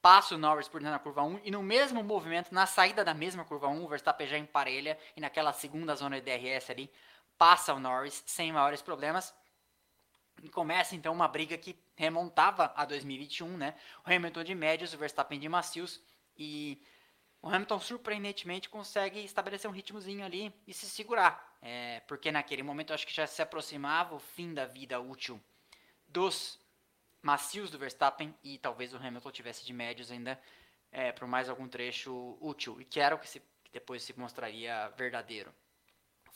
passa 0.00 0.34
o 0.34 0.38
Norris 0.38 0.68
por 0.68 0.80
dentro 0.80 0.94
da 0.94 0.98
curva 0.98 1.22
1 1.22 1.40
e 1.44 1.50
no 1.50 1.62
mesmo 1.62 2.02
movimento, 2.02 2.52
na 2.52 2.66
saída 2.66 3.04
da 3.04 3.14
mesma 3.14 3.44
curva 3.44 3.68
1, 3.68 3.84
o 3.84 3.88
Verstappen 3.88 4.26
já 4.26 4.36
emparelha 4.36 4.98
e 5.16 5.20
naquela 5.20 5.52
segunda 5.52 5.94
zona 5.94 6.20
de 6.20 6.26
DRS 6.26 6.70
ali, 6.70 6.90
passa 7.38 7.74
o 7.74 7.80
Norris 7.80 8.22
sem 8.26 8.52
maiores 8.52 8.82
problemas. 8.82 9.34
E 10.42 10.48
começa 10.48 10.96
então 10.96 11.12
uma 11.12 11.28
briga 11.28 11.56
que 11.56 11.76
remontava 11.94 12.72
a 12.74 12.84
2021, 12.84 13.56
né? 13.56 13.74
O 14.04 14.12
Hamilton 14.12 14.44
de 14.44 14.54
médios, 14.54 14.92
o 14.92 14.98
Verstappen 14.98 15.38
de 15.38 15.48
macios 15.48 16.00
e 16.36 16.82
o 17.40 17.48
Hamilton 17.48 17.80
surpreendentemente 17.80 18.68
consegue 18.68 19.20
estabelecer 19.24 19.68
um 19.68 19.72
ritmozinho 19.72 20.24
ali 20.24 20.52
e 20.66 20.72
se 20.72 20.86
segurar. 20.86 21.56
É, 21.60 22.00
porque 22.08 22.32
naquele 22.32 22.62
momento 22.62 22.92
acho 22.92 23.06
que 23.06 23.14
já 23.14 23.26
se 23.26 23.42
aproximava 23.42 24.14
o 24.14 24.18
fim 24.18 24.52
da 24.52 24.64
vida 24.64 25.00
útil 25.00 25.40
dos 26.08 26.58
macios 27.20 27.70
do 27.70 27.78
Verstappen 27.78 28.34
e 28.42 28.58
talvez 28.58 28.92
o 28.92 28.96
Hamilton 28.96 29.30
tivesse 29.30 29.64
de 29.64 29.72
médios 29.72 30.10
ainda 30.10 30.40
é, 30.90 31.12
por 31.12 31.26
mais 31.26 31.48
algum 31.48 31.68
trecho 31.68 32.36
útil. 32.40 32.80
E 32.80 32.84
que 32.84 33.00
era 33.00 33.14
o 33.14 33.18
que, 33.18 33.28
se, 33.28 33.40
que 33.64 33.72
depois 33.72 34.02
se 34.02 34.18
mostraria 34.18 34.88
verdadeiro. 34.96 35.52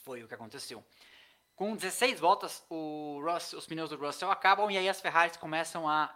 Foi 0.06 0.22
o 0.22 0.28
que 0.28 0.34
aconteceu. 0.34 0.84
Com 1.56 1.74
16 1.74 2.20
voltas, 2.20 2.64
Russell, 2.70 3.58
os 3.58 3.66
pneus 3.66 3.90
do 3.90 3.96
Russell 3.96 4.30
acabam 4.30 4.70
e 4.70 4.78
aí 4.78 4.88
as 4.88 5.00
Ferraris 5.00 5.36
começam 5.36 5.88
a 5.88 6.14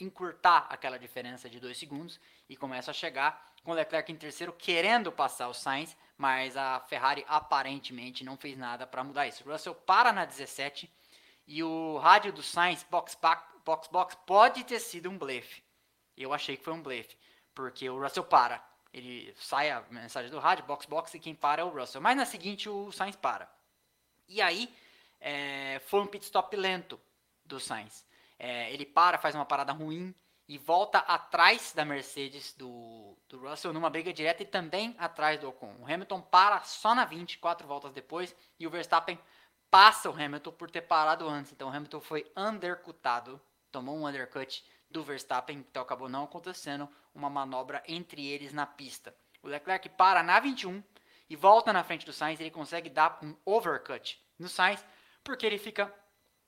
encurtar 0.00 0.68
aquela 0.70 0.96
diferença 0.96 1.50
de 1.50 1.58
2 1.58 1.76
segundos 1.76 2.20
e 2.48 2.56
começam 2.56 2.92
a 2.92 2.94
chegar 2.94 3.52
com 3.64 3.72
o 3.72 3.74
Leclerc 3.74 4.12
em 4.12 4.16
terceiro, 4.16 4.52
querendo 4.52 5.10
passar 5.10 5.48
o 5.48 5.54
Sainz, 5.54 5.96
mas 6.16 6.56
a 6.56 6.78
Ferrari 6.82 7.24
aparentemente 7.26 8.22
não 8.22 8.36
fez 8.36 8.56
nada 8.56 8.86
para 8.86 9.02
mudar 9.02 9.26
isso. 9.26 9.42
O 9.44 9.50
Russell 9.50 9.74
para 9.74 10.12
na 10.12 10.24
17 10.24 10.88
e 11.44 11.64
o 11.64 11.98
rádio 11.98 12.32
do 12.32 12.44
Sainz, 12.44 12.86
box, 12.88 13.18
box, 13.64 13.88
box, 13.90 14.16
pode 14.24 14.62
ter 14.62 14.78
sido 14.78 15.10
um 15.10 15.18
blefe. 15.18 15.64
Eu 16.16 16.32
achei 16.32 16.56
que 16.56 16.62
foi 16.62 16.74
um 16.74 16.82
blefe, 16.82 17.16
porque 17.52 17.90
o 17.90 18.00
Russell 18.00 18.22
para. 18.22 18.62
Ele 18.92 19.34
sai 19.36 19.70
a 19.70 19.82
mensagem 19.90 20.30
do 20.30 20.38
rádio, 20.38 20.64
box, 20.64 20.86
box, 20.86 21.14
e 21.14 21.20
quem 21.20 21.34
para 21.34 21.62
é 21.62 21.64
o 21.64 21.70
Russell. 21.70 22.00
Mas 22.00 22.16
na 22.16 22.26
seguinte 22.26 22.68
o 22.68 22.92
Sainz 22.92 23.16
para. 23.16 23.50
E 24.28 24.42
aí 24.42 24.72
é, 25.20 25.80
foi 25.86 26.00
um 26.00 26.06
pit 26.06 26.24
stop 26.24 26.54
lento 26.56 27.00
do 27.44 27.58
Sainz. 27.58 28.04
É, 28.38 28.72
ele 28.72 28.84
para, 28.84 29.18
faz 29.18 29.34
uma 29.34 29.46
parada 29.46 29.72
ruim, 29.72 30.14
e 30.48 30.58
volta 30.58 30.98
atrás 30.98 31.72
da 31.72 31.84
Mercedes 31.84 32.52
do, 32.52 33.16
do 33.28 33.38
Russell 33.38 33.72
numa 33.72 33.88
briga 33.88 34.12
direta 34.12 34.42
e 34.42 34.46
também 34.46 34.94
atrás 34.98 35.40
do 35.40 35.48
Ocon. 35.48 35.74
O 35.80 35.84
Hamilton 35.84 36.20
para 36.20 36.62
só 36.62 36.94
na 36.94 37.04
20, 37.04 37.38
quatro 37.38 37.66
voltas 37.66 37.92
depois, 37.92 38.34
e 38.58 38.66
o 38.66 38.70
Verstappen 38.70 39.18
passa 39.70 40.10
o 40.10 40.12
Hamilton 40.12 40.52
por 40.52 40.70
ter 40.70 40.82
parado 40.82 41.26
antes. 41.26 41.52
Então 41.52 41.68
o 41.68 41.72
Hamilton 41.72 42.00
foi 42.00 42.30
undercutado, 42.36 43.40
tomou 43.70 43.96
um 43.96 44.06
undercut 44.06 44.62
do 44.92 45.02
Verstappen, 45.02 45.58
então 45.58 45.82
acabou 45.82 46.08
não 46.08 46.24
acontecendo 46.24 46.88
uma 47.14 47.28
manobra 47.30 47.82
entre 47.88 48.26
eles 48.26 48.52
na 48.52 48.66
pista. 48.66 49.14
O 49.42 49.48
Leclerc 49.48 49.88
para 49.90 50.22
na 50.22 50.38
21 50.38 50.82
e 51.28 51.34
volta 51.34 51.72
na 51.72 51.82
frente 51.82 52.06
do 52.06 52.12
Sainz, 52.12 52.38
ele 52.38 52.50
consegue 52.50 52.88
dar 52.88 53.18
um 53.22 53.34
overcut 53.44 54.22
no 54.38 54.48
Sainz, 54.48 54.84
porque 55.24 55.46
ele 55.46 55.58
fica 55.58 55.92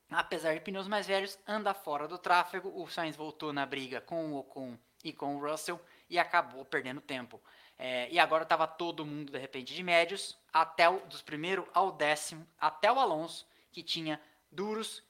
apesar 0.09 0.53
de 0.53 0.59
pneus 0.59 0.87
mais 0.87 1.07
velhos, 1.07 1.37
anda 1.47 1.73
fora 1.73 2.07
do 2.07 2.17
tráfego. 2.17 2.71
O 2.75 2.87
Sainz 2.87 3.15
voltou 3.15 3.51
na 3.51 3.65
briga 3.65 4.01
com 4.01 4.31
o 4.31 4.37
Ocon 4.37 4.77
e 5.03 5.11
com 5.11 5.35
o 5.35 5.39
Russell 5.39 5.79
e 6.09 6.19
acabou 6.19 6.65
perdendo 6.65 7.01
tempo. 7.01 7.41
É, 7.77 8.09
e 8.09 8.19
agora 8.19 8.43
estava 8.43 8.67
todo 8.67 9.05
mundo 9.05 9.31
de 9.31 9.37
repente 9.37 9.73
de 9.73 9.83
médios, 9.83 10.37
até 10.53 10.89
o, 10.89 10.99
dos 11.07 11.21
primeiro 11.21 11.67
ao 11.73 11.91
décimo, 11.91 12.47
até 12.57 12.91
o 12.91 12.99
Alonso, 12.99 13.45
que 13.71 13.83
tinha 13.83 14.21
duros, 14.49 15.03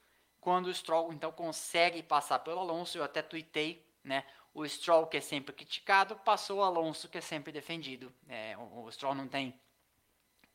quando 0.46 0.68
o 0.68 0.74
Stroll 0.74 1.12
então 1.12 1.32
consegue 1.32 2.04
passar 2.04 2.38
pelo 2.38 2.60
Alonso. 2.60 3.00
Eu 3.00 3.04
até 3.04 3.24
tuitei, 3.24 3.84
né? 4.04 4.24
O 4.54 4.64
Stroll, 4.68 5.08
que 5.08 5.18
é 5.18 5.22
sempre 5.22 5.52
criticado, 5.56 6.16
passou 6.18 6.60
o 6.60 6.64
Alonso, 6.64 7.10
que 7.10 7.18
é 7.18 7.22
sempre 7.22 7.52
defendido. 7.52 8.14
É, 8.30 8.56
o, 8.56 8.84
o 8.84 8.92
Stroll 8.92 9.16
não 9.16 9.28
tem 9.28 9.60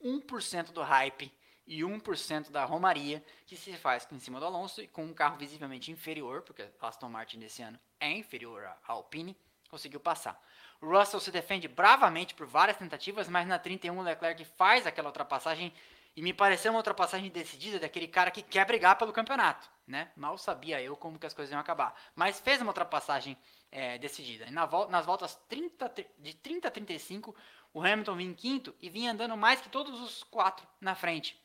1% 0.00 0.70
do 0.70 0.80
hype 0.80 1.34
e 1.66 1.80
1% 1.80 2.52
da 2.52 2.64
romaria 2.64 3.20
que 3.44 3.56
se 3.56 3.72
faz 3.72 4.06
em 4.12 4.20
cima 4.20 4.38
do 4.38 4.46
Alonso 4.46 4.80
e 4.80 4.86
com 4.86 5.04
um 5.04 5.12
carro 5.12 5.36
visivelmente 5.36 5.90
inferior, 5.90 6.42
porque 6.42 6.62
a 6.62 6.86
Aston 6.86 7.08
Martin 7.08 7.40
desse 7.40 7.60
ano 7.60 7.78
é 7.98 8.12
inferior 8.12 8.64
à 8.64 8.78
Alpine, 8.86 9.36
conseguiu 9.68 9.98
passar. 9.98 10.40
O 10.80 10.86
Russell 10.86 11.18
se 11.18 11.32
defende 11.32 11.66
bravamente 11.66 12.32
por 12.32 12.46
várias 12.46 12.76
tentativas, 12.76 13.28
mas 13.28 13.44
na 13.44 13.58
31 13.58 13.98
o 13.98 14.02
Leclerc 14.02 14.44
faz 14.56 14.86
aquela 14.86 15.08
ultrapassagem 15.08 15.72
e 16.16 16.22
me 16.22 16.32
pareceu 16.32 16.72
uma 16.72 16.78
ultrapassagem 16.78 17.30
decidida 17.30 17.78
daquele 17.78 18.08
cara 18.08 18.30
que 18.30 18.42
quer 18.42 18.66
brigar 18.66 18.96
pelo 18.96 19.12
campeonato, 19.12 19.68
né? 19.86 20.10
Mal 20.16 20.36
sabia 20.36 20.82
eu 20.82 20.96
como 20.96 21.18
que 21.18 21.26
as 21.26 21.34
coisas 21.34 21.52
iam 21.52 21.60
acabar. 21.60 21.94
Mas 22.14 22.40
fez 22.40 22.60
uma 22.60 22.70
ultrapassagem 22.70 23.36
é, 23.70 23.98
decidida. 23.98 24.46
E 24.46 24.50
na 24.50 24.68
nas 24.88 25.06
voltas 25.06 25.36
30, 25.48 25.92
de 26.18 26.34
30 26.34 26.68
a 26.68 26.70
35, 26.70 27.34
o 27.72 27.82
Hamilton 27.82 28.16
vinha 28.16 28.30
em 28.30 28.34
quinto 28.34 28.74
e 28.80 28.90
vinha 28.90 29.12
andando 29.12 29.36
mais 29.36 29.60
que 29.60 29.68
todos 29.68 30.00
os 30.00 30.24
quatro 30.24 30.66
na 30.80 30.94
frente. 30.94 31.40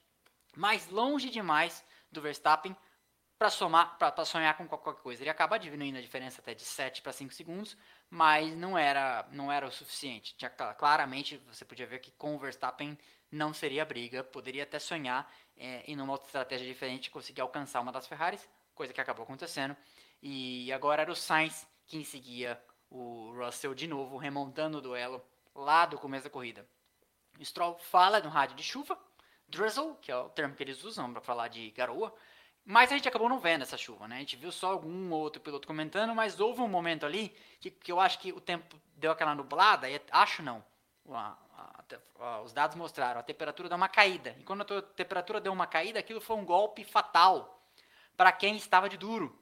Mais 0.56 0.90
longe 0.90 1.30
demais 1.30 1.86
do 2.12 2.22
Verstappen 2.22 2.76
para 3.38 3.50
somar, 3.50 3.98
para 3.98 4.26
sonhar 4.26 4.56
com 4.58 4.68
qualquer 4.68 5.02
coisa. 5.02 5.22
Ele 5.22 5.30
acaba 5.30 5.60
diminuindo 5.60 5.98
a 5.98 6.02
diferença 6.02 6.42
até 6.42 6.54
de 6.54 6.64
7 6.64 7.02
para 7.02 7.12
5 7.12 7.34
segundos, 7.34 7.78
mas 8.10 8.56
não 8.56 8.78
era, 8.78 9.28
não 9.32 9.52
era 9.52 9.68
o 9.68 9.72
suficiente. 9.72 10.36
Tinha, 10.38 10.50
claramente 10.50 11.38
você 11.46 11.66
podia 11.66 11.86
ver 11.86 12.00
que 12.00 12.12
com 12.12 12.36
o 12.36 12.40
Verstappen 12.40 12.98
não 13.32 13.54
seria 13.54 13.86
briga, 13.86 14.24
poderia 14.24 14.64
até 14.64 14.80
sonhar 14.80 15.32
é, 15.58 15.84
em 15.88 16.00
uma 16.00 16.14
outra 16.14 16.28
estratégia 16.28 16.68
diferente 16.68 17.12
conseguir 17.12 17.42
alcançar 17.42 17.82
uma 17.82 17.92
das 17.92 18.08
Ferraris, 18.08 18.48
coisa 18.74 18.94
que 18.94 19.02
acabou 19.02 19.24
acontecendo. 19.24 19.76
E 20.22 20.72
agora 20.72 21.02
era 21.02 21.12
o 21.12 21.16
Sainz 21.16 21.68
quem 21.88 22.04
seguia 22.04 22.60
o 22.90 23.34
Russell 23.38 23.74
de 23.74 23.88
novo, 23.88 24.18
remontando 24.18 24.78
o 24.78 24.82
duelo 24.82 25.22
lá 25.54 25.86
do 25.86 25.98
começo 25.98 26.26
da 26.26 26.30
corrida. 26.30 26.68
Stroll 27.44 27.78
fala 27.78 28.20
no 28.20 28.30
rádio 28.30 28.56
de 28.56 28.64
chuva, 28.64 28.98
drizzle, 29.48 29.96
que 30.02 30.12
é 30.12 30.16
o 30.16 30.30
termo 30.30 30.56
que 30.56 30.64
eles 30.64 30.84
usam 30.84 31.12
para 31.12 31.22
falar 31.22 31.48
de 31.48 31.70
garoa, 31.72 32.14
mas 32.64 32.92
a 32.92 32.96
gente 32.96 33.08
acabou 33.08 33.30
não 33.30 33.40
vendo 33.40 33.62
essa 33.62 33.78
chuva, 33.78 34.08
né? 34.08 34.16
A 34.16 34.20
gente 34.20 34.36
viu 34.36 34.52
só 34.52 34.72
algum 34.72 35.12
outro 35.12 35.42
piloto 35.42 35.68
comentando, 35.68 36.16
mas 36.16 36.40
houve 36.40 36.62
um 36.62 36.68
momento 36.68 37.06
ali 37.06 37.36
que, 37.60 37.70
que 37.70 37.92
eu 37.92 38.00
acho 38.00 38.18
que 38.20 38.32
o 38.32 38.42
tempo 38.42 38.80
deu 38.96 39.12
aquela 39.12 39.36
nublada, 39.36 39.90
e 39.90 40.02
acho 40.12 40.42
não, 40.42 40.64
os 42.44 42.54
dados 42.54 42.76
mostraram, 42.76 43.20
a 43.20 43.24
temperatura 43.24 43.70
deu 43.70 43.78
uma 43.78 43.90
caída. 43.90 44.36
E 44.40 44.44
quando 44.44 44.62
a 44.62 44.82
temperatura 44.82 45.40
deu 45.40 45.54
uma 45.54 45.68
caída, 45.68 46.00
aquilo 46.00 46.22
foi 46.22 46.36
um 46.36 46.46
golpe 46.46 46.84
fatal 46.84 47.62
para 48.16 48.32
quem 48.32 48.56
estava 48.56 48.90
de 48.90 48.98
duro, 48.98 49.38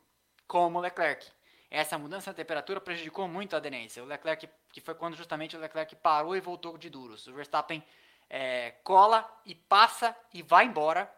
como 0.47 0.79
o 0.79 0.81
Leclerc. 0.81 1.25
Essa 1.69 1.97
mudança 1.97 2.31
de 2.31 2.37
temperatura 2.37 2.79
prejudicou 2.79 3.27
muito 3.27 3.55
a 3.55 3.57
aderência. 3.57 4.03
O 4.03 4.05
Leclerc, 4.05 4.47
que 4.71 4.81
foi 4.81 4.93
quando 4.93 5.15
justamente 5.15 5.57
o 5.57 5.59
Leclerc 5.59 5.95
parou 5.95 6.35
e 6.35 6.39
voltou 6.39 6.77
de 6.77 6.89
duros. 6.89 7.25
O 7.27 7.33
Verstappen 7.33 7.83
é, 8.29 8.71
cola 8.83 9.27
e 9.45 9.55
passa 9.55 10.15
e 10.33 10.43
vai 10.43 10.65
embora 10.65 11.11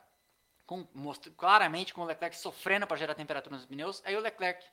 com, 0.66 0.86
claramente 1.38 1.94
com 1.94 2.02
o 2.02 2.06
Leclerc 2.06 2.36
sofrendo 2.38 2.88
para 2.88 2.98
gerar 2.98 3.16
temperatura 3.16 3.56
nos 3.56 3.66
pneus. 3.66 4.02
Aí 4.06 4.16
o 4.16 4.22
Leclerc 4.22 4.66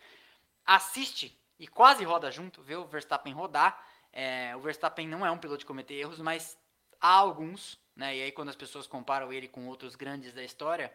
assiste 0.64 1.36
e 1.58 1.66
quase 1.66 2.04
roda 2.04 2.30
junto, 2.30 2.62
vê 2.62 2.76
o 2.76 2.84
Verstappen 2.84 3.32
rodar. 3.32 3.84
É, 4.12 4.54
o 4.56 4.60
Verstappen 4.60 5.08
não 5.08 5.24
é 5.24 5.30
um 5.30 5.38
piloto 5.38 5.60
de 5.60 5.66
cometer 5.66 5.94
erros, 5.94 6.18
mas 6.18 6.58
há 7.00 7.14
alguns, 7.14 7.78
né? 7.96 8.16
E 8.16 8.22
aí 8.22 8.32
quando 8.32 8.50
as 8.50 8.56
pessoas 8.56 8.86
comparam 8.86 9.32
ele 9.32 9.48
com 9.48 9.66
outros 9.66 9.94
grandes 9.94 10.32
da 10.32 10.42
história, 10.42 10.92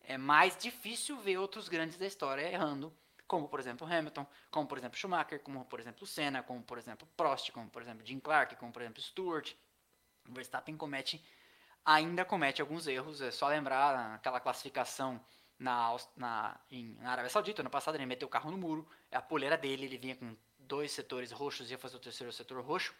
é 0.00 0.16
mais 0.16 0.56
difícil 0.56 1.18
ver 1.18 1.38
outros 1.38 1.68
grandes 1.68 1.98
da 1.98 2.06
história 2.06 2.42
errando, 2.42 2.92
como 3.26 3.48
por 3.48 3.60
exemplo 3.60 3.86
Hamilton, 3.86 4.26
como 4.50 4.66
por 4.66 4.78
exemplo 4.78 4.98
Schumacher, 4.98 5.40
como 5.40 5.64
por 5.64 5.80
exemplo 5.80 6.06
Senna, 6.06 6.42
como 6.42 6.62
por 6.62 6.78
exemplo 6.78 7.08
Prost, 7.16 7.50
como 7.52 7.68
por 7.68 7.82
exemplo 7.82 8.06
Jim 8.06 8.20
Clark, 8.20 8.56
como 8.56 8.72
por 8.72 8.82
exemplo 8.82 9.02
Stewart. 9.02 9.52
O 10.28 10.32
Verstappen 10.32 10.76
comete 10.76 11.24
ainda 11.84 12.24
comete 12.24 12.60
alguns 12.60 12.86
erros. 12.86 13.20
É 13.20 13.30
só 13.30 13.48
lembrar 13.48 14.14
aquela 14.14 14.40
classificação 14.40 15.20
na, 15.58 15.94
na, 16.16 16.60
em, 16.70 16.96
na 17.00 17.12
Arábia 17.12 17.30
Saudita, 17.30 17.62
no 17.62 17.70
passado 17.70 17.96
ele 17.96 18.06
meteu 18.06 18.26
o 18.26 18.30
carro 18.30 18.50
no 18.50 18.56
muro, 18.56 18.88
é 19.10 19.16
a 19.16 19.22
poleira 19.22 19.58
dele, 19.58 19.84
ele 19.84 19.98
vinha 19.98 20.16
com 20.16 20.34
dois 20.70 20.92
setores 20.92 21.32
roxos 21.32 21.68
ia 21.68 21.76
fazer 21.76 21.96
o 21.96 22.00
terceiro 22.00 22.32
setor 22.32 22.62
roxo. 22.62 22.94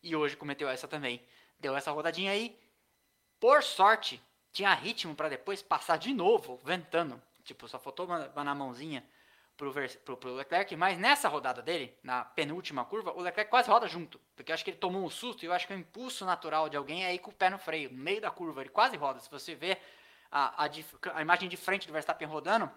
E 0.00 0.14
hoje 0.14 0.36
cometeu 0.36 0.68
essa 0.68 0.86
também. 0.86 1.20
Deu 1.58 1.76
essa 1.76 1.90
rodadinha 1.90 2.30
aí. 2.30 2.56
Por 3.40 3.64
sorte, 3.64 4.22
tinha 4.52 4.72
ritmo 4.72 5.14
para 5.16 5.28
depois 5.28 5.60
passar 5.60 5.98
de 5.98 6.14
novo, 6.14 6.60
ventando. 6.64 7.20
Tipo, 7.42 7.66
só 7.66 7.80
faltou 7.80 8.06
uma, 8.06 8.44
na 8.44 8.54
mãozinha 8.54 9.04
pro, 9.56 9.74
pro, 10.04 10.16
pro 10.16 10.34
Leclerc, 10.36 10.76
mas 10.76 10.96
nessa 10.96 11.28
rodada 11.28 11.60
dele, 11.60 11.92
na 12.02 12.24
penúltima 12.24 12.84
curva, 12.84 13.12
o 13.12 13.20
Leclerc 13.20 13.50
quase 13.50 13.68
roda 13.68 13.88
junto, 13.88 14.20
porque 14.36 14.52
eu 14.52 14.54
acho 14.54 14.64
que 14.64 14.70
ele 14.70 14.78
tomou 14.78 15.04
um 15.04 15.10
susto 15.10 15.42
e 15.42 15.46
eu 15.46 15.52
acho 15.52 15.66
que 15.66 15.74
o 15.74 15.76
impulso 15.76 16.24
natural 16.24 16.68
de 16.68 16.76
alguém 16.76 17.04
é 17.04 17.12
ir 17.12 17.18
com 17.18 17.30
o 17.30 17.34
pé 17.34 17.50
no 17.50 17.58
freio, 17.58 17.90
no 17.90 17.98
meio 17.98 18.20
da 18.20 18.30
curva, 18.30 18.60
ele 18.60 18.70
quase 18.70 18.96
roda. 18.96 19.18
Se 19.18 19.30
você 19.30 19.54
vê 19.54 19.76
a, 20.30 20.64
a, 20.64 20.70
a 21.14 21.22
imagem 21.22 21.48
de 21.48 21.56
frente 21.56 21.86
do 21.86 21.92
Verstappen 21.92 22.28
rodando, 22.28 22.70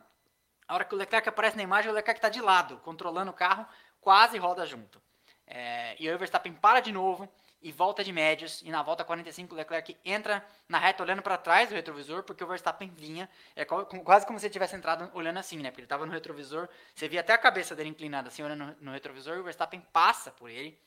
a 0.67 0.73
hora 0.73 0.86
que 0.86 0.95
o 0.95 0.97
Leclerc 0.97 1.29
aparece 1.29 1.55
na 1.55 1.63
imagem, 1.63 1.91
o 1.91 1.93
Leclerc 1.93 2.17
está 2.17 2.29
de 2.29 2.41
lado, 2.41 2.77
controlando 2.77 3.31
o 3.31 3.34
carro, 3.34 3.67
quase 4.04 4.38
roda 4.38 4.66
junto. 4.66 5.01
É, 5.45 5.95
e 5.99 6.10
o 6.10 6.18
Verstappen 6.18 6.54
para 6.54 6.80
de 6.80 6.91
novo, 6.91 7.30
e 7.64 7.72
volta 7.72 8.04
de 8.04 8.12
médios. 8.12 8.62
E 8.62 8.70
na 8.70 8.84
volta 8.84 9.04
45, 9.04 9.54
o 9.54 9.58
Leclerc 9.58 9.97
entra 10.04 10.45
na 10.68 10.78
reta 10.78 11.01
olhando 11.01 11.22
para 11.22 11.38
trás 11.38 11.70
do 11.70 11.76
retrovisor, 11.76 12.24
porque 12.24 12.43
o 12.43 12.47
Verstappen 12.47 12.89
vinha. 12.89 13.30
É 13.56 13.66
quase 13.66 14.26
como 14.26 14.38
se 14.38 14.45
ele 14.45 14.54
tivesse 14.54 14.76
entrado 14.76 15.10
olhando 15.14 15.39
assim, 15.39 15.58
né? 15.58 15.72
Porque 15.72 15.82
ele 15.82 15.86
estava 15.86 16.06
no 16.06 16.12
retrovisor. 16.12 16.68
Você 16.93 17.08
via 17.08 17.22
até 17.22 17.34
a 17.34 17.38
cabeça 17.38 17.76
dele 17.76 17.89
inclinada 17.89 18.28
assim, 18.28 18.43
olhando 18.43 18.76
no 18.82 18.91
retrovisor. 18.91 19.38
E 19.38 19.39
o 19.39 19.43
Verstappen 19.43 19.80
passa 19.93 20.32
por 20.32 20.49
ele. 20.49 20.78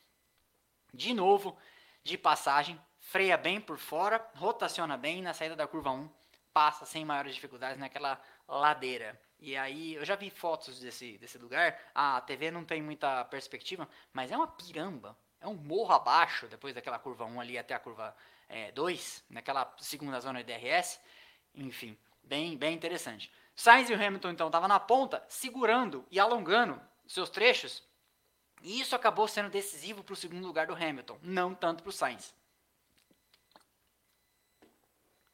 De 0.92 1.14
novo, 1.14 1.56
de 2.04 2.18
passagem. 2.18 2.80
Freia 2.98 3.36
bem 3.36 3.60
por 3.60 3.78
fora, 3.78 4.24
rotaciona 4.34 4.96
bem. 4.96 5.22
Na 5.22 5.32
saída 5.32 5.56
da 5.56 5.66
curva 5.66 5.90
1, 5.90 6.10
passa 6.52 6.84
sem 6.84 7.04
maiores 7.04 7.34
dificuldades 7.34 7.78
naquela 7.78 8.20
ladeira. 8.46 9.18
E 9.38 9.56
aí, 9.56 9.94
eu 9.94 10.04
já 10.04 10.16
vi 10.16 10.30
fotos 10.30 10.80
desse, 10.80 11.18
desse 11.18 11.38
lugar. 11.38 11.78
A 11.94 12.20
TV 12.20 12.50
não 12.50 12.64
tem 12.64 12.82
muita 12.82 13.24
perspectiva, 13.26 13.88
mas 14.12 14.32
é 14.32 14.36
uma 14.36 14.46
piramba 14.46 15.16
é 15.40 15.46
um 15.46 15.54
morro 15.54 15.92
abaixo, 15.92 16.48
depois 16.48 16.74
daquela 16.74 16.98
curva 16.98 17.24
1 17.24 17.40
ali 17.40 17.58
até 17.58 17.74
a 17.74 17.78
curva 17.78 18.14
é, 18.48 18.72
2, 18.72 19.24
naquela 19.30 19.72
segunda 19.78 20.20
zona 20.20 20.42
de 20.42 20.52
DRS. 20.52 21.00
Enfim, 21.54 21.96
bem, 22.22 22.56
bem 22.56 22.74
interessante. 22.74 23.30
Sainz 23.54 23.88
e 23.88 23.94
o 23.94 23.96
Hamilton 23.96 24.30
então 24.30 24.48
estavam 24.48 24.68
na 24.68 24.80
ponta, 24.80 25.24
segurando 25.28 26.04
e 26.10 26.18
alongando 26.18 26.80
seus 27.06 27.30
trechos. 27.30 27.82
E 28.62 28.80
isso 28.80 28.96
acabou 28.96 29.28
sendo 29.28 29.50
decisivo 29.50 30.02
para 30.02 30.14
o 30.14 30.16
segundo 30.16 30.46
lugar 30.46 30.66
do 30.66 30.74
Hamilton, 30.74 31.18
não 31.22 31.54
tanto 31.54 31.82
para 31.82 31.90
o 31.90 31.92
Sainz. 31.92 32.34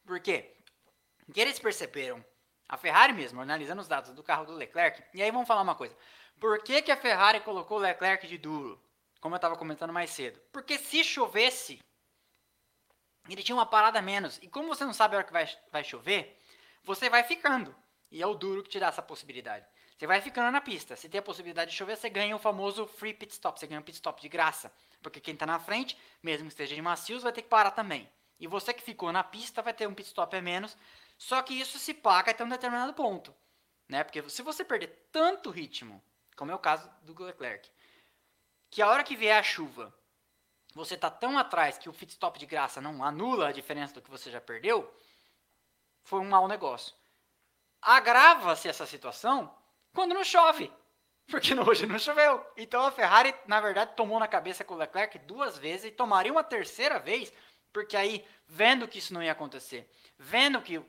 Por 0.04 0.20
quê? 0.20 0.52
Porque 1.24 1.40
eles 1.40 1.58
perceberam, 1.58 2.22
a 2.68 2.76
Ferrari 2.76 3.12
mesmo, 3.12 3.40
analisando 3.40 3.80
os 3.80 3.88
dados 3.88 4.10
do 4.12 4.22
carro 4.22 4.46
do 4.46 4.54
Leclerc, 4.54 5.02
e 5.14 5.22
aí 5.22 5.30
vamos 5.30 5.48
falar 5.48 5.62
uma 5.62 5.74
coisa. 5.74 5.96
Por 6.40 6.62
que, 6.62 6.82
que 6.82 6.90
a 6.90 6.96
Ferrari 6.96 7.40
colocou 7.40 7.78
o 7.78 7.80
Leclerc 7.80 8.26
de 8.26 8.38
duro? 8.38 8.82
como 9.22 9.36
eu 9.36 9.36
estava 9.36 9.56
comentando 9.56 9.92
mais 9.92 10.10
cedo. 10.10 10.38
Porque 10.52 10.76
se 10.76 11.04
chovesse, 11.04 11.78
ele 13.28 13.42
tinha 13.42 13.54
uma 13.54 13.64
parada 13.64 14.02
menos. 14.02 14.36
E 14.42 14.48
como 14.48 14.66
você 14.66 14.84
não 14.84 14.92
sabe 14.92 15.14
a 15.14 15.18
hora 15.18 15.26
que 15.26 15.32
vai, 15.32 15.48
vai 15.70 15.84
chover, 15.84 16.36
você 16.82 17.08
vai 17.08 17.22
ficando. 17.22 17.74
E 18.10 18.20
é 18.20 18.26
o 18.26 18.34
duro 18.34 18.64
que 18.64 18.68
te 18.68 18.80
dá 18.80 18.88
essa 18.88 19.00
possibilidade. 19.00 19.64
Você 19.96 20.08
vai 20.08 20.20
ficando 20.20 20.50
na 20.50 20.60
pista. 20.60 20.96
Se 20.96 21.08
tem 21.08 21.20
a 21.20 21.22
possibilidade 21.22 21.70
de 21.70 21.76
chover, 21.76 21.96
você 21.96 22.10
ganha 22.10 22.34
o 22.34 22.38
famoso 22.40 22.84
free 22.84 23.14
pit 23.14 23.32
stop. 23.32 23.60
Você 23.60 23.68
ganha 23.68 23.80
um 23.80 23.84
pit 23.84 23.94
stop 23.94 24.20
de 24.20 24.28
graça. 24.28 24.72
Porque 25.00 25.20
quem 25.20 25.34
está 25.34 25.46
na 25.46 25.60
frente, 25.60 25.96
mesmo 26.20 26.48
que 26.48 26.52
esteja 26.54 26.74
de 26.74 26.82
macios, 26.82 27.22
vai 27.22 27.32
ter 27.32 27.42
que 27.42 27.48
parar 27.48 27.70
também. 27.70 28.10
E 28.40 28.48
você 28.48 28.74
que 28.74 28.82
ficou 28.82 29.12
na 29.12 29.22
pista 29.22 29.62
vai 29.62 29.72
ter 29.72 29.86
um 29.86 29.94
pit 29.94 30.08
stop 30.08 30.36
a 30.36 30.42
menos. 30.42 30.76
Só 31.22 31.40
que 31.40 31.54
isso 31.54 31.78
se 31.78 31.94
paga 31.94 32.32
até 32.32 32.42
um 32.42 32.48
determinado 32.48 32.92
ponto. 32.94 33.32
Né? 33.88 34.02
Porque 34.02 34.28
se 34.28 34.42
você 34.42 34.64
perder 34.64 34.88
tanto 35.12 35.50
ritmo, 35.50 36.02
como 36.34 36.50
é 36.50 36.54
o 36.54 36.58
caso 36.58 36.90
do 37.02 37.22
Leclerc, 37.22 37.70
que 38.68 38.82
a 38.82 38.88
hora 38.88 39.04
que 39.04 39.14
vier 39.14 39.38
a 39.38 39.42
chuva, 39.42 39.96
você 40.74 40.96
tá 40.96 41.08
tão 41.08 41.38
atrás 41.38 41.78
que 41.78 41.88
o 41.88 41.92
pit 41.92 42.10
stop 42.10 42.40
de 42.40 42.44
graça 42.44 42.80
não 42.80 43.04
anula 43.04 43.46
a 43.46 43.52
diferença 43.52 43.94
do 43.94 44.02
que 44.02 44.10
você 44.10 44.32
já 44.32 44.40
perdeu, 44.40 44.92
foi 46.02 46.18
um 46.18 46.28
mau 46.28 46.48
negócio. 46.48 46.92
Agrava-se 47.80 48.68
essa 48.68 48.84
situação 48.84 49.56
quando 49.94 50.14
não 50.14 50.24
chove, 50.24 50.72
porque 51.28 51.54
hoje 51.54 51.86
não 51.86 52.00
choveu. 52.00 52.44
Então 52.56 52.84
a 52.84 52.90
Ferrari, 52.90 53.32
na 53.46 53.60
verdade, 53.60 53.94
tomou 53.94 54.18
na 54.18 54.26
cabeça 54.26 54.64
com 54.64 54.74
o 54.74 54.78
Leclerc 54.78 55.20
duas 55.20 55.56
vezes 55.56 55.84
e 55.84 55.92
tomaria 55.92 56.32
uma 56.32 56.42
terceira 56.42 56.98
vez, 56.98 57.32
porque 57.72 57.96
aí, 57.96 58.26
vendo 58.44 58.88
que 58.88 58.98
isso 58.98 59.14
não 59.14 59.22
ia 59.22 59.30
acontecer, 59.30 59.88
vendo 60.18 60.60
que 60.60 60.82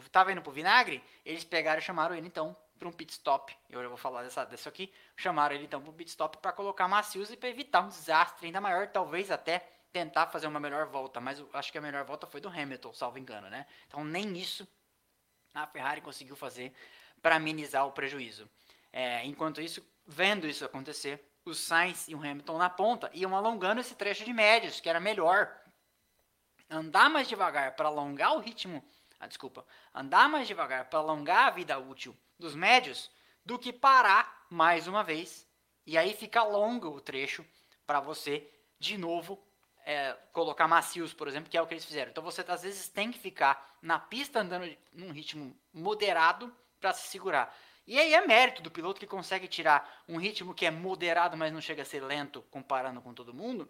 estava 0.00 0.32
indo 0.32 0.42
pro 0.42 0.52
vinagre, 0.52 1.02
eles 1.24 1.44
pegaram 1.44 1.78
e 1.78 1.82
chamaram 1.82 2.14
ele 2.14 2.26
então 2.26 2.56
para 2.78 2.88
um 2.88 2.92
pit 2.92 3.12
stop. 3.12 3.56
Eu 3.70 3.82
já 3.82 3.88
vou 3.88 3.96
falar 3.96 4.22
dessa, 4.22 4.44
disso 4.44 4.68
aqui. 4.68 4.92
Chamaram 5.16 5.54
ele 5.54 5.64
então 5.64 5.80
para 5.80 5.90
um 5.90 5.94
pit 5.94 6.10
stop 6.10 6.38
para 6.38 6.52
colocar 6.52 6.86
macios 6.88 7.30
e 7.30 7.36
para 7.36 7.48
evitar 7.48 7.80
um 7.80 7.88
desastre 7.88 8.46
ainda 8.46 8.60
maior, 8.60 8.88
talvez 8.88 9.30
até 9.30 9.66
tentar 9.92 10.26
fazer 10.26 10.46
uma 10.46 10.60
melhor 10.60 10.86
volta. 10.86 11.20
Mas 11.20 11.42
acho 11.52 11.72
que 11.72 11.78
a 11.78 11.80
melhor 11.80 12.04
volta 12.04 12.26
foi 12.26 12.40
do 12.40 12.48
Hamilton, 12.48 12.92
salvo 12.92 13.18
engano, 13.18 13.48
né? 13.48 13.66
Então 13.86 14.04
nem 14.04 14.36
isso 14.36 14.68
a 15.54 15.66
Ferrari 15.66 16.00
conseguiu 16.00 16.36
fazer 16.36 16.74
para 17.22 17.36
amenizar 17.36 17.86
o 17.86 17.92
prejuízo. 17.92 18.48
É, 18.92 19.24
enquanto 19.24 19.60
isso, 19.60 19.82
vendo 20.06 20.46
isso 20.46 20.64
acontecer, 20.64 21.24
o 21.44 21.54
Sainz 21.54 22.08
e 22.08 22.14
o 22.14 22.18
Hamilton 22.18 22.58
na 22.58 22.68
ponta 22.68 23.10
iam 23.14 23.34
alongando 23.34 23.80
esse 23.80 23.94
trecho 23.94 24.24
de 24.24 24.32
médios, 24.32 24.80
que 24.80 24.88
era 24.88 25.00
melhor. 25.00 25.54
andar 26.68 27.08
mais 27.08 27.28
devagar 27.28 27.76
para 27.76 27.88
alongar 27.88 28.34
o 28.34 28.40
ritmo, 28.40 28.84
ah, 29.26 29.28
desculpa, 29.28 29.66
andar 29.94 30.28
mais 30.28 30.46
devagar 30.46 30.88
para 30.88 30.98
alongar 30.98 31.48
a 31.48 31.50
vida 31.50 31.78
útil 31.78 32.16
dos 32.38 32.54
médios, 32.54 33.10
do 33.44 33.58
que 33.58 33.72
parar 33.72 34.46
mais 34.48 34.86
uma 34.86 35.02
vez 35.02 35.46
e 35.86 35.96
aí 35.96 36.14
fica 36.14 36.42
longo 36.42 36.88
o 36.88 37.00
trecho 37.00 37.44
para 37.86 38.00
você 38.00 38.48
de 38.78 38.98
novo 38.98 39.40
é, 39.84 40.16
colocar 40.32 40.66
macios, 40.66 41.14
por 41.14 41.28
exemplo, 41.28 41.48
que 41.48 41.56
é 41.56 41.62
o 41.62 41.66
que 41.66 41.74
eles 41.74 41.84
fizeram. 41.84 42.10
Então 42.10 42.24
você 42.24 42.44
às 42.46 42.62
vezes 42.62 42.88
tem 42.88 43.12
que 43.12 43.18
ficar 43.18 43.78
na 43.80 43.98
pista 43.98 44.40
andando 44.40 44.76
num 44.92 45.12
ritmo 45.12 45.56
moderado 45.72 46.54
para 46.80 46.92
se 46.92 47.08
segurar. 47.08 47.56
E 47.86 48.00
aí 48.00 48.14
é 48.14 48.26
mérito 48.26 48.62
do 48.62 48.70
piloto 48.70 48.98
que 48.98 49.06
consegue 49.06 49.46
tirar 49.46 50.02
um 50.08 50.18
ritmo 50.18 50.52
que 50.52 50.66
é 50.66 50.72
moderado, 50.72 51.36
mas 51.36 51.52
não 51.52 51.60
chega 51.60 51.82
a 51.82 51.84
ser 51.84 52.02
lento 52.02 52.42
comparando 52.50 53.00
com 53.00 53.14
todo 53.14 53.32
mundo. 53.32 53.68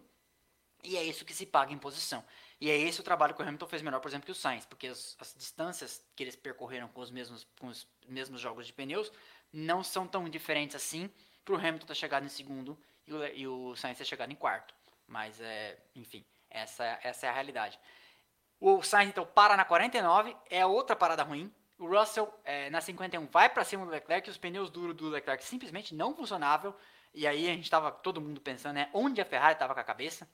E 0.83 0.97
é 0.97 1.03
isso 1.03 1.23
que 1.23 1.35
se 1.35 1.45
paga 1.45 1.71
em 1.71 1.77
posição. 1.77 2.25
E 2.59 2.71
é 2.71 2.77
esse 2.77 2.99
o 2.99 3.03
trabalho 3.03 3.35
que 3.35 3.41
o 3.41 3.45
Hamilton 3.45 3.67
fez 3.67 3.81
melhor, 3.81 3.99
por 3.99 4.07
exemplo, 4.07 4.25
que 4.25 4.31
o 4.31 4.35
Sainz, 4.35 4.65
porque 4.65 4.87
as, 4.87 5.15
as 5.19 5.33
distâncias 5.35 6.03
que 6.15 6.23
eles 6.23 6.35
percorreram 6.35 6.87
com 6.87 7.01
os 7.01 7.11
mesmos, 7.11 7.47
com 7.59 7.67
os 7.67 7.87
mesmos 8.07 8.41
jogos 8.41 8.65
de 8.65 8.73
pneus 8.73 9.11
não 9.53 9.83
são 9.83 10.07
tão 10.07 10.27
diferentes 10.27 10.75
assim 10.75 11.09
para 11.45 11.53
o 11.53 11.57
Hamilton 11.57 11.85
ter 11.85 11.95
chegado 11.95 12.25
em 12.25 12.29
segundo 12.29 12.77
e 13.05 13.13
o, 13.13 13.25
e 13.27 13.47
o 13.47 13.75
Sainz 13.75 13.97
ter 13.97 14.05
chegado 14.05 14.31
em 14.31 14.35
quarto. 14.35 14.73
Mas, 15.07 15.39
é, 15.39 15.77
enfim, 15.95 16.25
essa, 16.49 16.83
essa 17.03 17.27
é 17.27 17.29
a 17.29 17.33
realidade. 17.33 17.79
O 18.59 18.81
Sainz, 18.81 19.09
então, 19.09 19.25
para 19.25 19.55
na 19.55 19.63
49, 19.63 20.35
é 20.49 20.65
outra 20.65 20.95
parada 20.95 21.21
ruim. 21.21 21.53
O 21.77 21.87
Russell, 21.87 22.33
é, 22.43 22.71
na 22.71 22.81
51, 22.81 23.27
vai 23.27 23.49
para 23.49 23.63
cima 23.63 23.85
do 23.85 23.91
Leclerc, 23.91 24.27
os 24.29 24.37
pneus 24.37 24.71
duros 24.71 24.95
do 24.95 25.09
Leclerc 25.09 25.43
simplesmente 25.43 25.93
não 25.93 26.15
funcionavam. 26.15 26.73
E 27.13 27.27
aí 27.27 27.47
a 27.47 27.53
gente 27.53 27.63
estava 27.63 27.91
todo 27.91 28.19
mundo 28.19 28.41
pensando, 28.41 28.75
né, 28.75 28.89
onde 28.93 29.21
a 29.21 29.25
Ferrari 29.25 29.53
estava 29.53 29.75
com 29.75 29.79
a 29.79 29.83
cabeça 29.83 30.27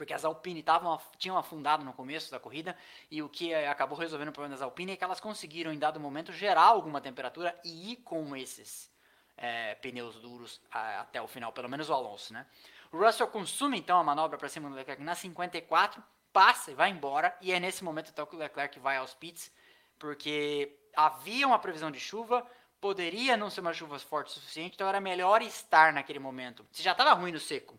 porque 0.00 0.14
as 0.14 0.24
Alpine 0.24 0.62
tavam, 0.62 0.98
tinham 1.18 1.36
afundado 1.36 1.84
no 1.84 1.92
começo 1.92 2.30
da 2.30 2.40
corrida 2.40 2.74
e 3.10 3.22
o 3.22 3.28
que 3.28 3.52
eh, 3.52 3.68
acabou 3.68 3.98
resolvendo 3.98 4.30
o 4.30 4.32
problema 4.32 4.54
das 4.54 4.62
Alpine 4.62 4.92
é 4.92 4.96
que 4.96 5.04
elas 5.04 5.20
conseguiram 5.20 5.70
em 5.70 5.78
dado 5.78 6.00
momento 6.00 6.32
gerar 6.32 6.62
alguma 6.62 7.02
temperatura 7.02 7.54
e 7.62 7.92
ir 7.92 7.96
com 7.96 8.34
esses 8.34 8.90
é, 9.36 9.74
pneus 9.74 10.14
duros 10.16 10.58
a, 10.72 11.00
até 11.00 11.20
o 11.20 11.28
final, 11.28 11.52
pelo 11.52 11.68
menos 11.68 11.90
o 11.90 11.92
Alonso, 11.92 12.32
né? 12.32 12.46
O 12.90 12.96
Russell 12.96 13.28
consome 13.28 13.78
então 13.78 13.98
a 13.98 14.02
manobra 14.02 14.38
para 14.38 14.48
cima 14.48 14.70
do 14.70 14.74
Leclerc 14.74 15.02
na 15.02 15.14
54, 15.14 16.02
passa 16.32 16.70
e 16.70 16.74
vai 16.74 16.88
embora 16.88 17.36
e 17.42 17.52
é 17.52 17.60
nesse 17.60 17.84
momento 17.84 18.10
então 18.10 18.24
que 18.24 18.34
o 18.34 18.38
Leclerc 18.38 18.78
vai 18.78 18.96
aos 18.96 19.12
pits, 19.12 19.52
porque 19.98 20.78
havia 20.96 21.46
uma 21.46 21.58
previsão 21.58 21.90
de 21.90 22.00
chuva, 22.00 22.46
poderia 22.80 23.36
não 23.36 23.50
ser 23.50 23.60
uma 23.60 23.74
chuva 23.74 23.98
forte 23.98 24.28
o 24.28 24.30
suficiente, 24.30 24.76
então 24.76 24.88
era 24.88 24.98
melhor 24.98 25.42
estar 25.42 25.92
naquele 25.92 26.18
momento. 26.18 26.66
Se 26.72 26.82
já 26.82 26.92
estava 26.92 27.12
ruim 27.12 27.32
no 27.32 27.38
seco, 27.38 27.78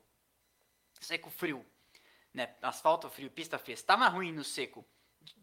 seco 0.99 1.32
frio, 1.32 1.65
né, 2.34 2.56
asfalto 2.62 3.10
frio, 3.10 3.30
pista 3.30 3.58
fria, 3.58 3.74
estava 3.74 4.08
ruim 4.08 4.32
no 4.32 4.44
seco 4.44 4.86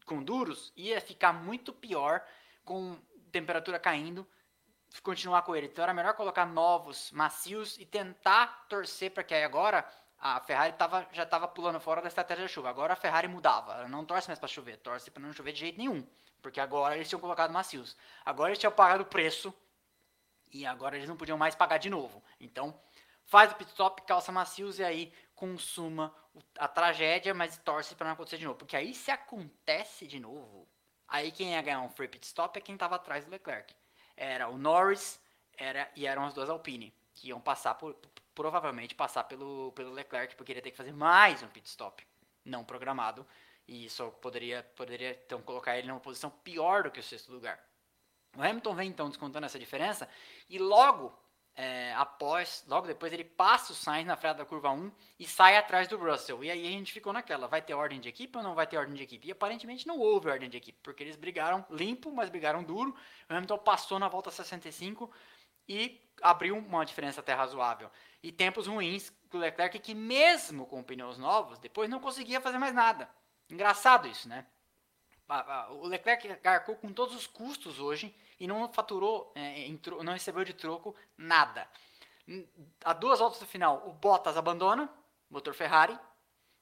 com 0.04 0.22
duros, 0.22 0.72
ia 0.76 1.00
ficar 1.00 1.32
muito 1.32 1.72
pior 1.72 2.24
com 2.64 2.98
temperatura 3.30 3.78
caindo, 3.78 4.26
continuar 5.02 5.42
com 5.42 5.54
ele. 5.54 5.66
Então 5.66 5.82
era 5.82 5.94
melhor 5.94 6.14
colocar 6.14 6.46
novos, 6.46 7.12
macios 7.12 7.78
e 7.78 7.84
tentar 7.84 8.66
torcer 8.68 9.10
para 9.10 9.22
que 9.22 9.34
aí 9.34 9.44
agora 9.44 9.86
a 10.18 10.40
Ferrari 10.40 10.72
tava, 10.72 11.06
já 11.12 11.22
estava 11.22 11.46
pulando 11.46 11.78
fora 11.78 12.02
da 12.02 12.08
estratégia 12.08 12.44
da 12.44 12.48
chuva. 12.48 12.68
Agora 12.70 12.94
a 12.94 12.96
Ferrari 12.96 13.28
mudava, 13.28 13.74
ela 13.74 13.88
não 13.88 14.04
torce 14.04 14.28
mais 14.28 14.38
para 14.38 14.48
chover, 14.48 14.78
torce 14.78 15.10
para 15.10 15.22
não 15.22 15.32
chover 15.32 15.52
de 15.52 15.60
jeito 15.60 15.78
nenhum, 15.78 16.04
porque 16.42 16.58
agora 16.58 16.96
eles 16.96 17.08
tinham 17.08 17.20
colocado 17.20 17.52
macios. 17.52 17.96
Agora 18.24 18.50
eles 18.50 18.58
tinham 18.58 18.72
pagado 18.72 19.02
o 19.02 19.06
preço 19.06 19.54
e 20.50 20.66
agora 20.66 20.96
eles 20.96 21.08
não 21.08 21.16
podiam 21.16 21.38
mais 21.38 21.54
pagar 21.54 21.78
de 21.78 21.90
novo. 21.90 22.22
Então 22.40 22.78
faz 23.24 23.52
o 23.52 23.54
pit 23.54 23.70
stop, 23.70 24.02
calça 24.02 24.32
macios 24.32 24.78
e 24.78 24.84
aí 24.84 25.12
consuma 25.38 26.12
a 26.58 26.66
tragédia, 26.66 27.32
mas 27.32 27.56
torce 27.58 27.94
para 27.94 28.08
não 28.08 28.14
acontecer 28.14 28.38
de 28.38 28.44
novo. 28.44 28.58
Porque 28.58 28.76
aí 28.76 28.92
se 28.92 29.10
acontece 29.12 30.04
de 30.04 30.18
novo, 30.18 30.68
aí 31.06 31.30
quem 31.30 31.52
ia 31.52 31.62
ganhar 31.62 31.80
um 31.80 31.88
free 31.88 32.08
pit 32.08 32.26
stop 32.26 32.58
é 32.58 32.60
quem 32.60 32.74
estava 32.74 32.96
atrás 32.96 33.24
do 33.24 33.30
Leclerc. 33.30 33.72
Era 34.16 34.48
o 34.48 34.58
Norris 34.58 35.20
era, 35.56 35.88
e 35.94 36.06
eram 36.08 36.24
as 36.24 36.34
duas 36.34 36.50
Alpine, 36.50 36.92
que 37.14 37.28
iam 37.28 37.40
passar 37.40 37.74
por, 37.74 37.96
provavelmente 38.34 38.96
passar 38.96 39.24
pelo, 39.24 39.70
pelo 39.72 39.92
Leclerc, 39.92 40.34
porque 40.34 40.50
ele 40.50 40.58
ia 40.58 40.62
ter 40.62 40.72
que 40.72 40.76
fazer 40.76 40.92
mais 40.92 41.40
um 41.40 41.48
pit 41.48 41.68
stop 41.68 42.04
não 42.44 42.64
programado. 42.64 43.24
E 43.66 43.84
isso 43.84 44.10
poderia, 44.20 44.64
poderia 44.74 45.20
então 45.24 45.40
colocar 45.40 45.78
ele 45.78 45.86
numa 45.86 46.00
posição 46.00 46.30
pior 46.30 46.82
do 46.82 46.90
que 46.90 46.98
o 46.98 47.02
sexto 47.02 47.30
lugar. 47.30 47.62
O 48.36 48.42
Hamilton 48.42 48.74
vem 48.74 48.88
então 48.88 49.08
descontando 49.08 49.46
essa 49.46 49.58
diferença 49.58 50.08
e 50.48 50.58
logo 50.58 51.16
é, 51.60 51.92
após, 51.94 52.64
logo 52.68 52.86
depois, 52.86 53.12
ele 53.12 53.24
passa 53.24 53.72
o 53.72 53.74
Sainz 53.74 54.06
na 54.06 54.16
freada 54.16 54.38
da 54.38 54.44
curva 54.44 54.70
1 54.70 54.92
e 55.18 55.26
sai 55.26 55.56
atrás 55.56 55.88
do 55.88 55.98
Russell. 55.98 56.44
E 56.44 56.52
aí 56.52 56.64
a 56.64 56.70
gente 56.70 56.92
ficou 56.92 57.12
naquela, 57.12 57.48
vai 57.48 57.60
ter 57.60 57.74
ordem 57.74 57.98
de 57.98 58.08
equipe 58.08 58.38
ou 58.38 58.44
não 58.44 58.54
vai 58.54 58.64
ter 58.64 58.76
ordem 58.76 58.94
de 58.94 59.02
equipe? 59.02 59.26
E 59.26 59.32
aparentemente 59.32 59.84
não 59.84 59.98
houve 59.98 60.30
ordem 60.30 60.48
de 60.48 60.56
equipe, 60.56 60.78
porque 60.84 61.02
eles 61.02 61.16
brigaram 61.16 61.66
limpo, 61.68 62.12
mas 62.12 62.30
brigaram 62.30 62.62
duro. 62.62 62.94
O 63.28 63.34
Hamilton 63.34 63.58
passou 63.58 63.98
na 63.98 64.06
volta 64.06 64.30
65 64.30 65.10
e 65.68 66.00
abriu 66.22 66.56
uma 66.56 66.86
diferença 66.86 67.18
até 67.18 67.32
razoável. 67.32 67.90
E 68.22 68.30
tempos 68.30 68.68
ruins 68.68 69.12
do 69.28 69.38
Leclerc, 69.38 69.80
que 69.80 69.96
mesmo 69.96 70.64
com 70.64 70.80
pneus 70.80 71.18
novos, 71.18 71.58
depois 71.58 71.90
não 71.90 71.98
conseguia 71.98 72.40
fazer 72.40 72.58
mais 72.58 72.72
nada. 72.72 73.10
Engraçado 73.50 74.06
isso, 74.06 74.28
né? 74.28 74.46
O 75.70 75.86
Leclerc 75.86 76.38
arcou 76.44 76.76
com 76.76 76.92
todos 76.92 77.14
os 77.14 77.26
custos 77.26 77.78
hoje 77.78 78.14
e 78.40 78.46
não 78.46 78.72
faturou, 78.72 79.32
é, 79.34 79.68
não 80.02 80.12
recebeu 80.12 80.44
de 80.44 80.54
troco 80.54 80.94
nada. 81.16 81.68
A 82.84 82.92
duas 82.92 83.18
voltas 83.18 83.38
do 83.38 83.46
final, 83.46 83.88
o 83.88 83.92
Bottas 83.92 84.36
abandona, 84.36 84.88
motor 85.30 85.54
Ferrari, 85.54 85.98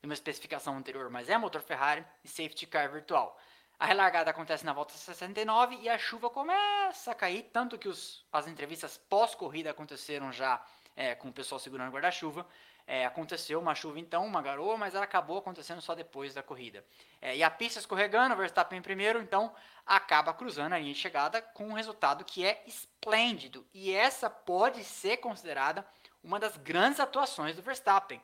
uma 0.03 0.15
especificação 0.15 0.77
anterior, 0.77 1.11
mas 1.11 1.29
é 1.29 1.37
motor 1.37 1.61
Ferrari 1.61 2.05
e 2.25 2.29
safety 2.29 2.67
car 2.67 2.91
virtual. 2.91 3.39
A 3.79 3.87
relargada 3.87 4.31
acontece 4.31 4.65
na 4.65 4.73
volta 4.73 4.95
69 4.95 5.77
e 5.77 5.89
a 5.89 5.99
chuva 5.99 6.31
começa 6.31 7.11
a 7.11 7.15
cair, 7.15 7.51
tanto 7.53 7.77
que 7.77 7.89
os, 7.89 8.25
as 8.33 8.47
entrevistas 8.47 8.97
pós-corrida 8.97 9.71
aconteceram 9.71 10.33
já 10.33 10.65
é, 10.95 11.15
com 11.15 11.29
o 11.29 11.33
pessoal 11.33 11.59
segurando 11.59 11.91
o 11.91 11.93
guarda-chuva. 11.93 12.47
É, 12.87 13.05
aconteceu 13.05 13.59
uma 13.59 13.75
chuva 13.75 13.99
então, 13.99 14.25
uma 14.25 14.41
garoa, 14.41 14.77
mas 14.77 14.95
ela 14.95 15.05
acabou 15.05 15.39
acontecendo 15.39 15.81
só 15.81 15.93
depois 15.95 16.33
da 16.35 16.43
corrida. 16.43 16.85
É, 17.21 17.37
e 17.37 17.43
a 17.43 17.51
pista 17.51 17.81
escorregando, 17.81 18.35
o 18.35 18.39
Verstappen 18.39 18.79
em 18.79 18.83
primeiro, 18.83 19.21
então 19.21 19.53
acaba 19.85 20.33
cruzando 20.33 20.75
a 20.75 20.79
linha 20.79 20.95
de 20.95 21.01
chegada 21.01 21.43
com 21.43 21.67
um 21.69 21.73
resultado 21.73 22.25
que 22.25 22.45
é 22.45 22.63
esplêndido. 22.65 23.67
E 23.75 23.93
essa 23.93 24.31
pode 24.31 24.85
ser 24.85 25.17
considerada 25.17 25.85
uma 26.23 26.39
das 26.39 26.57
grandes 26.57 27.01
atuações 27.01 27.57
do 27.57 27.63
Verstappen. 27.63 28.23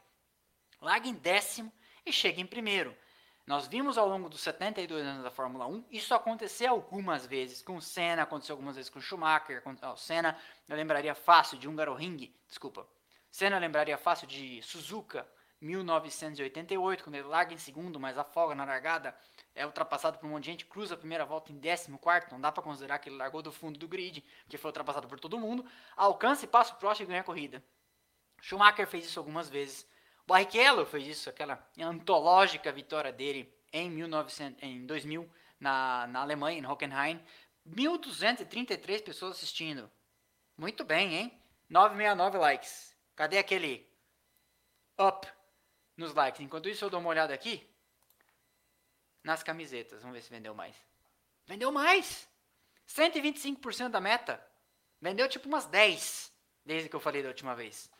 Larga 0.81 1.09
em 1.09 1.15
décimo 1.15 1.73
e 2.07 2.13
chega 2.13 2.41
em 2.41 2.47
primeiro. 2.47 2.97
Nós 3.45 3.67
vimos 3.67 3.99
ao 3.99 4.09
longo 4.09 4.29
dos 4.29 4.41
72 4.41 5.05
anos 5.05 5.25
da 5.25 5.31
Fórmula 5.31 5.67
1 5.67 5.87
isso 5.91 6.15
acontecer 6.15 6.67
algumas 6.67 7.27
vezes 7.27 7.61
com 7.61 7.77
o 7.77 7.83
Senna, 7.83 8.23
aconteceu 8.23 8.55
algumas 8.55 8.77
vezes 8.77 8.89
com 8.89 9.01
o 9.01 9.03
Schumacher, 9.03 9.61
com 9.63 9.73
o 9.73 9.97
Senna, 9.97 10.39
eu 10.69 10.77
lembraria 10.77 11.15
fácil 11.15 11.59
de 11.59 11.69
Hungaroring, 11.69 12.33
desculpa, 12.47 12.87
Senna 13.33 13.59
lembraria 13.59 13.97
fácil 13.97 14.27
de 14.29 14.61
Suzuka, 14.63 15.27
1988, 15.59 17.03
quando 17.03 17.15
ele 17.15 17.27
larga 17.27 17.55
em 17.55 17.57
segundo, 17.57 17.99
mas 17.99 18.19
afoga 18.19 18.55
na 18.55 18.65
largada, 18.65 19.17
é 19.55 19.65
ultrapassado 19.65 20.19
por 20.19 20.27
um 20.27 20.31
monte 20.31 20.45
de 20.45 20.51
gente, 20.51 20.67
cruza 20.67 20.95
a 20.95 20.99
primeira 20.99 21.25
volta 21.25 21.51
em 21.51 21.59
14, 21.59 22.31
não 22.31 22.39
dá 22.39 22.53
para 22.53 22.63
considerar 22.63 22.99
que 22.99 23.09
ele 23.09 23.17
largou 23.17 23.41
do 23.41 23.51
fundo 23.51 23.79
do 23.79 23.89
grid, 23.89 24.23
porque 24.43 24.59
foi 24.59 24.69
ultrapassado 24.69 25.09
por 25.09 25.19
todo 25.19 25.39
mundo, 25.39 25.65
alcança 25.97 26.45
e 26.45 26.49
passa 26.49 26.75
o 26.75 26.77
Prost 26.77 27.01
e 27.01 27.07
ganha 27.07 27.23
a 27.23 27.25
corrida. 27.25 27.65
Schumacher 28.39 28.87
fez 28.87 29.07
isso 29.07 29.19
algumas 29.19 29.49
vezes. 29.49 29.89
Barrichello 30.27 30.85
fez 30.85 31.07
isso, 31.07 31.31
aquela 31.31 31.67
antológica 31.79 32.71
vitória 32.71 33.13
dele 33.13 33.51
em, 33.73 33.91
1900, 33.91 34.63
em 34.63 34.85
2000 34.85 35.31
na, 35.59 36.07
na 36.09 36.21
Alemanha, 36.21 36.59
em 36.59 36.67
Hockenheim. 36.67 37.19
1.233 37.67 39.03
pessoas 39.03 39.37
assistindo. 39.37 39.91
Muito 40.59 40.85
bem, 40.85 41.15
hein? 41.15 41.43
969 41.71 42.39
likes. 42.39 42.92
Cadê 43.15 43.39
aquele 43.39 43.89
up 44.99 45.29
nos 45.97 46.15
likes? 46.15 46.41
Enquanto 46.41 46.69
isso, 46.69 46.85
eu 46.85 46.91
dou 46.91 47.01
uma 47.01 47.11
olhada 47.11 47.35
aqui 47.35 47.69
nas 49.23 49.43
camisetas. 49.43 50.03
Vamos 50.03 50.17
ver 50.17 50.23
se 50.23 50.31
vendeu 50.31 50.55
mais. 50.55 50.75
Vendeu 51.47 51.71
mais! 51.71 52.29
125% 52.89 53.89
da 53.89 54.01
meta. 54.01 54.45
Vendeu 55.01 55.29
tipo 55.29 55.49
umas 55.49 55.67
10 55.67 56.33
desde 56.65 56.89
que 56.89 56.97
eu 56.97 57.01
falei 57.01 57.23
da 57.23 57.29
última 57.29 57.55
vez. 57.55 57.91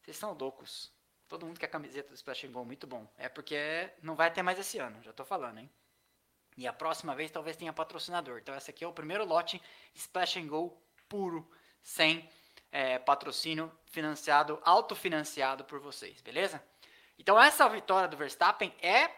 Vocês 0.00 0.16
são 0.16 0.32
loucos. 0.32 0.92
Todo 1.28 1.46
mundo 1.46 1.60
quer 1.60 1.68
camiseta 1.68 2.08
do 2.08 2.14
Splash 2.14 2.46
Go, 2.48 2.64
muito 2.64 2.86
bom. 2.86 3.08
É 3.16 3.28
porque 3.28 3.90
não 4.02 4.16
vai 4.16 4.32
ter 4.32 4.42
mais 4.42 4.58
esse 4.58 4.78
ano, 4.78 5.00
já 5.02 5.12
tô 5.12 5.24
falando, 5.24 5.58
hein? 5.58 5.70
E 6.56 6.66
a 6.66 6.72
próxima 6.72 7.14
vez 7.14 7.30
talvez 7.30 7.56
tenha 7.56 7.72
patrocinador. 7.72 8.38
Então 8.38 8.54
esse 8.56 8.70
aqui 8.70 8.84
é 8.84 8.88
o 8.88 8.92
primeiro 8.92 9.24
lote 9.24 9.62
Splash 9.94 10.36
Go 10.46 10.76
puro, 11.08 11.48
sem 11.82 12.28
é, 12.70 12.98
patrocínio 12.98 13.70
financiado, 13.86 14.60
autofinanciado 14.64 15.64
por 15.64 15.80
vocês, 15.80 16.20
beleza? 16.20 16.62
Então 17.18 17.40
essa 17.40 17.68
vitória 17.68 18.08
do 18.08 18.16
Verstappen 18.16 18.74
é 18.80 19.10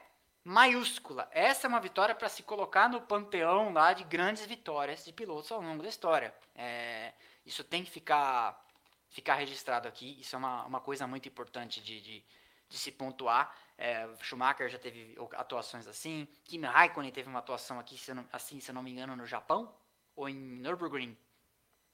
maiúscula. 0.45 1.29
Essa 1.31 1.67
é 1.67 1.69
uma 1.69 1.81
vitória 1.81 2.15
para 2.15 2.29
se 2.29 2.43
colocar 2.43 2.89
no 2.89 3.01
panteão 3.01 3.73
lá 3.73 3.93
de 3.93 4.05
grandes 4.05 4.45
vitórias 4.45 5.05
de 5.05 5.13
pilotos 5.13 5.53
ao 5.53 5.61
longo 5.61 5.83
da 5.83 5.89
história. 5.89 6.35
É, 6.55 7.13
isso 7.47 7.63
tem 7.63 7.85
que 7.85 7.91
ficar, 7.91 8.67
ficar 9.09 9.35
registrado 9.35 9.87
aqui. 9.87 10.19
Isso 10.21 10.35
é 10.35 10.39
uma, 10.39 10.65
uma 10.65 10.81
coisa 10.81 11.07
muito 11.07 11.29
importante 11.29 11.81
de, 11.81 12.01
de, 12.01 12.25
de 12.69 12.79
se 12.79 12.91
pontuar. 12.91 13.55
É, 13.79 14.09
Schumacher 14.21 14.69
já 14.69 14.79
teve 14.79 15.17
atuações 15.37 15.87
assim. 15.87 16.27
Kimi 16.45 16.67
Raikkonen 16.67 17.13
teve 17.13 17.29
uma 17.29 17.39
atuação 17.39 17.79
aqui, 17.79 17.97
se 17.97 18.13
não, 18.13 18.27
assim, 18.33 18.59
se 18.61 18.71
eu 18.71 18.75
não 18.75 18.83
me 18.83 18.91
engano, 18.91 19.15
no 19.15 19.27
Japão 19.27 19.73
ou 20.15 20.29
em 20.29 20.35
Nürburgring, 20.35 21.17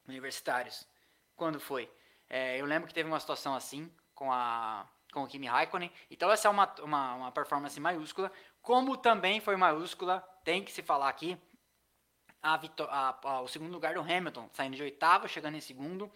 universitários. 0.06 0.86
Quando 1.38 1.60
foi? 1.60 1.88
É, 2.28 2.60
eu 2.60 2.66
lembro 2.66 2.88
que 2.88 2.92
teve 2.92 3.08
uma 3.08 3.20
situação 3.20 3.54
assim 3.54 3.90
com 4.12 4.30
a 4.32 4.86
com 5.12 5.22
o 5.22 5.26
Kimi 5.26 5.46
Raikkonen. 5.46 5.90
Então 6.10 6.30
essa 6.30 6.48
é 6.48 6.50
uma, 6.50 6.74
uma, 6.82 7.14
uma 7.14 7.32
performance 7.32 7.78
maiúscula. 7.80 8.30
Como 8.60 8.96
também 8.96 9.40
foi 9.40 9.56
maiúscula, 9.56 10.20
tem 10.44 10.62
que 10.62 10.70
se 10.70 10.82
falar 10.82 11.08
aqui, 11.08 11.38
a, 12.42 12.60
a, 12.90 13.18
a, 13.22 13.40
o 13.40 13.48
segundo 13.48 13.72
lugar 13.72 13.94
do 13.94 14.00
Hamilton, 14.00 14.50
saindo 14.52 14.76
de 14.76 14.82
oitavo, 14.82 15.28
chegando 15.28 15.56
em 15.56 15.62
segundo. 15.62 16.12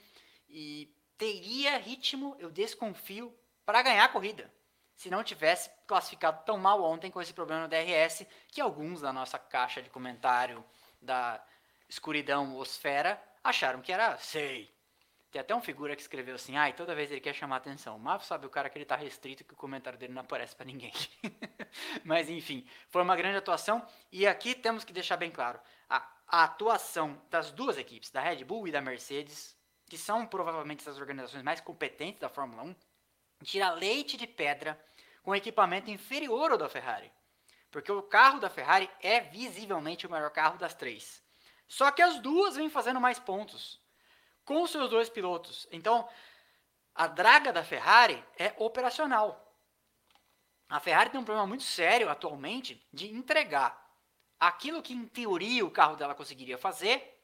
E 0.48 0.94
teria 1.16 1.78
ritmo, 1.78 2.36
eu 2.38 2.50
desconfio, 2.50 3.34
para 3.64 3.80
ganhar 3.80 4.04
a 4.04 4.08
corrida. 4.08 4.52
Se 4.94 5.08
não 5.08 5.24
tivesse 5.24 5.70
classificado 5.86 6.44
tão 6.44 6.58
mal 6.58 6.82
ontem 6.82 7.10
com 7.10 7.22
esse 7.22 7.32
problema 7.32 7.62
no 7.62 7.68
DRS, 7.68 8.26
que 8.48 8.60
alguns 8.60 9.00
da 9.00 9.12
nossa 9.12 9.38
caixa 9.38 9.80
de 9.80 9.88
comentário 9.88 10.62
da 11.00 11.42
escuridão 11.88 12.56
osfera 12.56 13.22
acharam 13.42 13.80
que 13.80 13.92
era 13.92 14.18
sei. 14.18 14.81
Tem 15.32 15.40
até 15.40 15.54
um 15.54 15.62
figura 15.62 15.96
que 15.96 16.02
escreveu 16.02 16.34
assim, 16.34 16.58
ai, 16.58 16.72
ah, 16.72 16.74
toda 16.74 16.94
vez 16.94 17.10
ele 17.10 17.18
quer 17.20 17.32
chamar 17.32 17.56
atenção. 17.56 17.98
Mas 17.98 18.26
sabe 18.26 18.46
o 18.46 18.50
cara 18.50 18.68
que 18.68 18.76
ele 18.76 18.84
tá 18.84 18.96
restrito 18.96 19.42
que 19.42 19.54
o 19.54 19.56
comentário 19.56 19.98
dele 19.98 20.12
não 20.12 20.20
aparece 20.20 20.54
para 20.54 20.66
ninguém. 20.66 20.92
Mas 22.04 22.28
enfim, 22.28 22.66
foi 22.90 23.00
uma 23.00 23.16
grande 23.16 23.38
atuação 23.38 23.82
e 24.12 24.26
aqui 24.26 24.54
temos 24.54 24.84
que 24.84 24.92
deixar 24.92 25.16
bem 25.16 25.30
claro, 25.30 25.58
a, 25.88 26.06
a 26.28 26.44
atuação 26.44 27.18
das 27.30 27.50
duas 27.50 27.78
equipes, 27.78 28.10
da 28.10 28.20
Red 28.20 28.44
Bull 28.44 28.68
e 28.68 28.72
da 28.72 28.82
Mercedes, 28.82 29.56
que 29.86 29.96
são 29.96 30.26
provavelmente 30.26 30.86
as 30.86 30.98
organizações 30.98 31.42
mais 31.42 31.62
competentes 31.62 32.20
da 32.20 32.28
Fórmula 32.28 32.64
1, 32.64 32.76
tira 33.42 33.70
leite 33.70 34.18
de 34.18 34.26
pedra 34.26 34.78
com 35.22 35.34
equipamento 35.34 35.90
inferior 35.90 36.52
ao 36.52 36.58
da 36.58 36.68
Ferrari. 36.68 37.10
Porque 37.70 37.90
o 37.90 38.02
carro 38.02 38.38
da 38.38 38.50
Ferrari 38.50 38.90
é 39.00 39.20
visivelmente 39.20 40.06
o 40.06 40.10
melhor 40.10 40.30
carro 40.30 40.58
das 40.58 40.74
três. 40.74 41.22
Só 41.66 41.90
que 41.90 42.02
as 42.02 42.20
duas 42.20 42.54
vêm 42.54 42.68
fazendo 42.68 43.00
mais 43.00 43.18
pontos 43.18 43.81
com 44.44 44.66
seus 44.66 44.90
dois 44.90 45.08
pilotos. 45.08 45.66
Então, 45.70 46.08
a 46.94 47.06
draga 47.06 47.52
da 47.52 47.64
Ferrari 47.64 48.22
é 48.38 48.54
operacional. 48.58 49.38
A 50.68 50.80
Ferrari 50.80 51.10
tem 51.10 51.20
um 51.20 51.24
problema 51.24 51.46
muito 51.46 51.64
sério 51.64 52.08
atualmente 52.08 52.86
de 52.92 53.12
entregar 53.12 53.80
aquilo 54.38 54.82
que 54.82 54.92
em 54.92 55.06
teoria 55.06 55.64
o 55.64 55.70
carro 55.70 55.96
dela 55.96 56.14
conseguiria 56.14 56.58
fazer, 56.58 57.20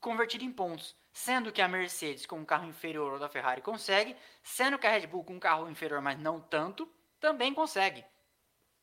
convertido 0.00 0.44
em 0.44 0.52
pontos. 0.52 0.96
Sendo 1.12 1.52
que 1.52 1.60
a 1.60 1.68
Mercedes 1.68 2.24
com 2.24 2.38
um 2.38 2.44
carro 2.44 2.66
inferior 2.66 3.12
ao 3.12 3.18
da 3.18 3.28
Ferrari 3.28 3.60
consegue, 3.60 4.16
sendo 4.42 4.78
que 4.78 4.86
a 4.86 4.90
Red 4.90 5.06
Bull 5.06 5.24
com 5.24 5.34
um 5.34 5.40
carro 5.40 5.68
inferior, 5.68 6.00
mas 6.00 6.18
não 6.18 6.40
tanto, 6.40 6.86
também 7.18 7.52
consegue. 7.52 8.04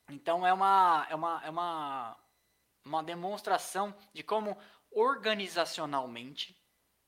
Então 0.09 0.45
é 0.45 0.53
uma, 0.53 1.07
é 1.09 1.15
uma, 1.15 1.41
é 1.45 1.49
uma, 1.49 2.17
uma 2.85 3.03
demonstração 3.03 3.95
de 4.13 4.23
como 4.23 4.57
organizacionalmente 4.91 6.56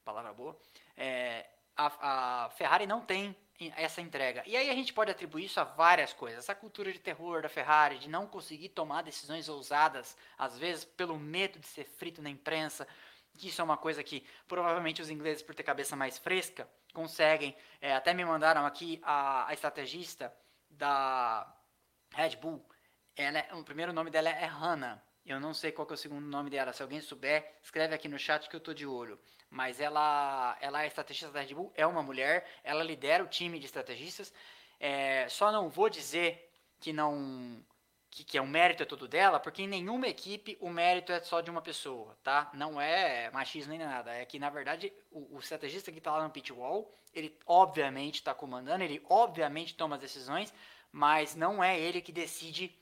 palavra 0.10 0.34
boa, 0.34 0.58
é, 0.98 1.46
a, 1.76 2.46
a 2.46 2.50
Ferrari 2.52 2.86
não 2.86 3.02
tem 3.02 3.36
essa 3.76 4.02
entrega. 4.02 4.44
E 4.46 4.56
aí 4.56 4.70
a 4.70 4.74
gente 4.74 4.94
pode 4.94 5.12
atribuir 5.12 5.46
isso 5.46 5.60
a 5.60 5.64
várias 5.64 6.14
coisas. 6.14 6.40
Essa 6.40 6.56
cultura 6.56 6.92
de 6.92 7.00
terror 7.00 7.42
da 7.42 7.50
Ferrari, 7.50 8.00
de 8.00 8.10
não 8.10 8.26
conseguir 8.26 8.70
tomar 8.70 9.02
decisões 9.02 9.50
ousadas, 9.50 10.18
às 10.38 10.58
vezes 10.58 10.86
pelo 10.86 11.18
medo 11.20 11.60
de 11.60 11.68
ser 11.68 11.84
frito 11.84 12.22
na 12.22 12.30
imprensa, 12.30 12.88
que 13.38 13.50
isso 13.50 13.62
é 13.62 13.64
uma 13.64 13.78
coisa 13.78 14.04
que 14.04 14.26
provavelmente 14.48 15.02
os 15.02 15.10
ingleses, 15.10 15.44
por 15.44 15.56
ter 15.56 15.64
cabeça 15.64 15.96
mais 15.96 16.18
fresca, 16.18 16.70
conseguem. 16.94 17.56
É, 17.82 17.94
até 17.94 18.14
me 18.14 18.24
mandaram 18.24 18.66
aqui 18.66 19.00
a, 19.04 19.48
a 19.48 19.54
estrategista 19.54 20.34
da 20.70 21.54
Red 22.14 22.38
Bull. 22.38 22.66
Ela 23.16 23.40
é, 23.40 23.54
o 23.54 23.64
primeiro 23.64 23.92
nome 23.92 24.10
dela 24.10 24.30
é 24.30 24.46
Hannah. 24.46 25.02
Eu 25.32 25.40
não 25.40 25.54
sei 25.54 25.72
qual 25.72 25.88
é 25.90 25.94
o 25.94 25.98
segundo 25.98 26.26
nome 26.26 26.50
dela. 26.50 26.74
Se 26.74 26.82
alguém 26.82 27.02
souber, 27.02 27.58
escreve 27.62 27.94
aqui 27.94 28.08
no 28.08 28.18
chat 28.18 28.50
que 28.50 28.56
eu 28.56 28.60
tô 28.60 28.74
de 28.74 28.86
olho. 28.86 29.20
Mas 29.50 29.80
ela, 29.80 30.58
ela 30.60 30.84
é 30.84 30.88
estrategista 30.88 31.32
da 31.32 31.42
Red 31.42 31.54
Bull, 31.54 31.72
é 31.76 31.86
uma 31.86 32.04
mulher, 32.04 32.48
ela 32.64 32.84
lidera 32.84 33.24
o 33.24 33.28
time 33.28 33.60
de 33.60 33.66
estrategistas. 33.66 34.34
É, 34.80 35.28
só 35.30 35.52
não 35.52 35.70
vou 35.70 35.90
dizer 35.90 36.52
que 36.80 36.94
não 36.94 37.64
que, 38.10 38.24
que 38.24 38.38
é 38.38 38.42
um 38.42 38.48
mérito 38.48 38.84
é 38.84 38.86
todo 38.86 39.08
dela, 39.08 39.40
porque 39.40 39.62
em 39.62 39.68
nenhuma 39.68 40.08
equipe 40.08 40.58
o 40.60 40.70
mérito 40.70 41.12
é 41.12 41.20
só 41.22 41.42
de 41.42 41.52
uma 41.52 41.62
pessoa, 41.62 42.18
tá? 42.24 42.50
Não 42.54 42.82
é 42.82 43.30
machismo 43.32 43.72
nem 43.72 43.80
nada. 43.80 44.12
É 44.12 44.26
que, 44.26 44.40
na 44.40 44.50
verdade, 44.50 44.92
o, 45.12 45.36
o 45.36 45.40
estrategista 45.40 45.92
que 45.92 46.00
está 46.00 46.12
lá 46.12 46.24
no 46.24 46.30
pit 46.30 46.52
wall, 46.52 46.92
ele 47.14 47.38
obviamente 47.46 48.16
está 48.16 48.34
comandando, 48.34 48.84
ele 48.84 49.04
obviamente 49.08 49.76
toma 49.76 49.96
as 49.96 50.02
decisões, 50.02 50.54
mas 50.92 51.36
não 51.36 51.64
é 51.64 51.80
ele 51.80 52.02
que 52.02 52.12
decide 52.12 52.76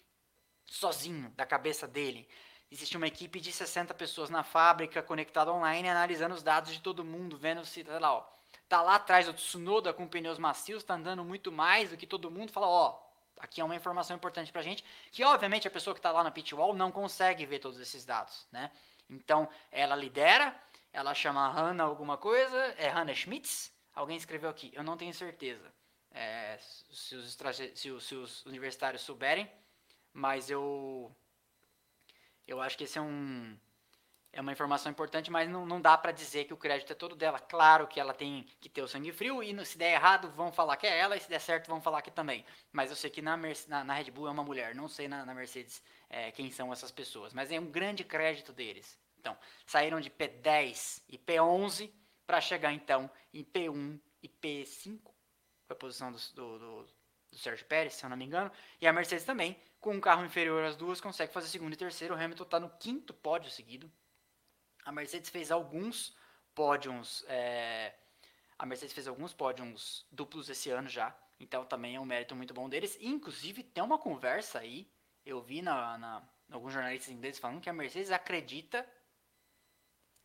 sozinho, 0.67 1.29
da 1.35 1.45
cabeça 1.45 1.87
dele. 1.87 2.27
Existe 2.69 2.97
uma 2.97 3.07
equipe 3.07 3.39
de 3.39 3.51
60 3.51 3.93
pessoas 3.93 4.29
na 4.29 4.43
fábrica, 4.43 5.01
conectada 5.01 5.51
online, 5.53 5.89
analisando 5.89 6.35
os 6.35 6.43
dados 6.43 6.73
de 6.73 6.81
todo 6.81 7.03
mundo, 7.03 7.37
vendo 7.37 7.65
se, 7.65 7.83
sei 7.83 7.99
lá, 7.99 8.13
ó, 8.13 8.27
tá 8.67 8.81
lá 8.81 8.95
atrás 8.95 9.27
o 9.29 9.33
Tsunoda 9.33 9.93
com 9.93 10.07
pneus 10.07 10.37
macios, 10.37 10.83
tá 10.83 10.95
andando 10.95 11.23
muito 11.23 11.51
mais 11.51 11.89
do 11.89 11.97
que 11.97 12.05
todo 12.05 12.29
mundo, 12.29 12.51
fala, 12.51 12.67
ó, 12.67 12.99
aqui 13.39 13.61
é 13.61 13.63
uma 13.63 13.75
informação 13.75 14.15
importante 14.15 14.51
pra 14.51 14.61
gente, 14.61 14.83
que 15.11 15.23
obviamente 15.23 15.67
a 15.67 15.71
pessoa 15.71 15.93
que 15.93 15.99
está 15.99 16.11
lá 16.11 16.23
na 16.23 16.31
pit 16.31 16.53
wall 16.53 16.73
não 16.73 16.91
consegue 16.91 17.45
ver 17.45 17.59
todos 17.59 17.79
esses 17.79 18.03
dados, 18.03 18.45
né? 18.51 18.69
Então, 19.09 19.47
ela 19.71 19.95
lidera, 19.95 20.53
ela 20.91 21.13
chama 21.13 21.47
Hannah 21.47 21.85
alguma 21.85 22.17
coisa, 22.17 22.57
é 22.77 22.89
Hannah 22.89 23.15
Schmitz, 23.15 23.71
alguém 23.95 24.17
escreveu 24.17 24.49
aqui, 24.49 24.71
eu 24.75 24.83
não 24.83 24.97
tenho 24.97 25.13
certeza. 25.13 25.73
É, 26.11 26.57
se, 26.59 27.15
os, 27.15 27.37
se, 27.75 27.91
os, 27.91 28.03
se 28.05 28.15
os 28.15 28.45
universitários 28.45 29.03
souberem, 29.03 29.49
mas 30.17 30.49
eu 30.49 31.15
eu 32.47 32.59
acho 32.59 32.75
que 32.75 32.85
esse 32.85 32.97
é 32.97 33.01
um 33.01 33.55
é 34.33 34.41
uma 34.41 34.51
informação 34.51 34.91
importante, 34.91 35.31
mas 35.31 35.49
não, 35.49 35.65
não 35.65 35.79
dá 35.79 35.97
para 35.97 36.11
dizer 36.11 36.45
que 36.45 36.53
o 36.53 36.57
crédito 36.57 36.91
é 36.91 36.95
todo 36.95 37.15
dela. 37.15 37.39
Claro 37.39 37.87
que 37.87 37.99
ela 37.99 38.13
tem 38.13 38.43
que 38.59 38.69
ter 38.69 38.81
o 38.81 38.87
sangue 38.87 39.11
frio 39.11 39.41
e 39.41 39.65
se 39.65 39.77
der 39.77 39.93
errado 39.93 40.29
vão 40.31 40.51
falar 40.51 40.77
que 40.77 40.85
é 40.85 40.97
ela 40.97 41.15
e 41.15 41.19
se 41.19 41.29
der 41.29 41.39
certo 41.39 41.67
vão 41.67 41.81
falar 41.81 42.01
que 42.01 42.11
também. 42.11 42.45
Mas 42.71 42.89
eu 42.89 42.95
sei 42.95 43.09
que 43.09 43.21
na, 43.21 43.37
na, 43.67 43.83
na 43.83 43.93
Red 43.93 44.11
Bull 44.11 44.27
é 44.27 44.31
uma 44.31 44.43
mulher, 44.43 44.75
não 44.75 44.87
sei 44.87 45.07
na, 45.07 45.25
na 45.25 45.33
Mercedes 45.33 45.81
é, 46.09 46.31
quem 46.31 46.51
são 46.51 46.73
essas 46.73 46.91
pessoas, 46.91 47.33
mas 47.33 47.51
é 47.51 47.59
um 47.59 47.69
grande 47.69 48.03
crédito 48.03 48.51
deles. 48.51 48.99
Então, 49.19 49.37
saíram 49.65 49.99
de 49.99 50.09
P10 50.09 51.03
e 51.07 51.17
P11 51.17 51.91
para 52.25 52.41
chegar 52.41 52.73
então 52.73 53.09
em 53.33 53.43
P1 53.43 53.99
e 54.21 54.29
P5, 54.29 54.99
foi 55.03 55.13
a 55.69 55.75
posição 55.75 56.11
do, 56.11 56.19
do, 56.33 56.59
do, 56.59 56.87
do 57.31 57.37
Sérgio 57.37 57.65
Pérez, 57.65 57.93
se 57.93 58.05
eu 58.05 58.09
não 58.09 58.17
me 58.17 58.25
engano, 58.25 58.51
e 58.79 58.87
a 58.87 58.93
Mercedes 58.93 59.25
também, 59.25 59.57
com 59.79 59.93
um 59.93 60.01
carro 60.01 60.25
inferior 60.25 60.63
às 60.63 60.75
duas, 60.75 60.99
consegue 60.99 61.31
fazer 61.31 61.47
segundo 61.47 61.73
e 61.73 61.77
terceiro. 61.77 62.13
O 62.13 62.17
Hamilton 62.17 62.43
está 62.43 62.59
no 62.59 62.69
quinto 62.69 63.13
pódio 63.13 63.51
seguido. 63.51 63.91
A 64.83 64.91
Mercedes 64.91 65.29
fez 65.29 65.51
alguns 65.51 66.15
pódios. 66.55 67.23
É... 67.27 67.93
A 68.57 68.65
Mercedes 68.65 68.93
fez 68.93 69.07
alguns 69.07 69.33
pódios 69.33 70.05
duplos 70.11 70.49
esse 70.49 70.69
ano 70.69 70.89
já. 70.89 71.15
Então 71.39 71.65
também 71.65 71.95
é 71.95 71.99
um 71.99 72.05
mérito 72.05 72.35
muito 72.35 72.53
bom 72.53 72.67
deles. 72.67 72.97
Inclusive, 72.99 73.63
tem 73.63 73.83
uma 73.83 73.99
conversa 73.99 74.59
aí. 74.59 74.91
Eu 75.25 75.41
vi 75.41 75.61
na, 75.61 75.97
na 75.97 76.23
alguns 76.51 76.73
jornalistas 76.73 77.09
ingleses 77.09 77.39
falando 77.39 77.61
que 77.61 77.69
a 77.69 77.73
Mercedes 77.73 78.11
acredita 78.11 78.87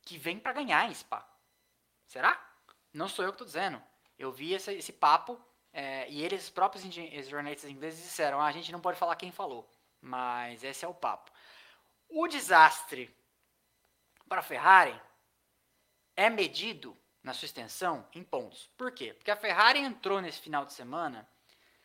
que 0.03 0.17
vem 0.17 0.39
para 0.39 0.53
ganhar 0.53 0.89
em 0.89 0.95
Spa. 0.95 1.29
Será? 2.07 2.41
Não 2.93 3.09
sou 3.09 3.25
eu 3.25 3.33
que 3.33 3.37
estou 3.37 3.47
dizendo. 3.47 3.83
Eu 4.19 4.33
vi 4.33 4.53
esse, 4.53 4.73
esse 4.73 4.93
papo 4.93 5.41
é, 5.73 6.09
e 6.11 6.23
eles 6.23 6.51
próprios 6.51 6.85
jornalistas 7.27 7.71
ingleses 7.71 8.03
disseram: 8.03 8.41
ah, 8.41 8.47
a 8.47 8.53
gente 8.53 8.71
não 8.71 8.81
pode 8.81 8.99
falar 8.99 9.17
quem 9.17 9.33
falou, 9.33 9.69
mas 10.01 10.63
esse 10.63 10.85
é 10.85 10.89
o 10.89 10.95
papo. 10.95 11.31
O 12.09 12.29
desastre 12.29 13.15
para 14.29 14.41
a 14.41 14.45
Ferrari 14.45 15.01
é 16.15 16.29
medido 16.29 16.97
na 17.23 17.33
sua 17.33 17.47
extensão 17.47 18.07
em 18.13 18.23
pontos. 18.23 18.69
Por 18.77 18.93
quê? 18.93 19.15
Porque 19.15 19.31
a 19.31 19.37
Ferrari 19.37 19.79
entrou 19.79 20.21
nesse 20.21 20.41
final 20.41 20.67
de 20.67 20.73
semana 20.75 21.27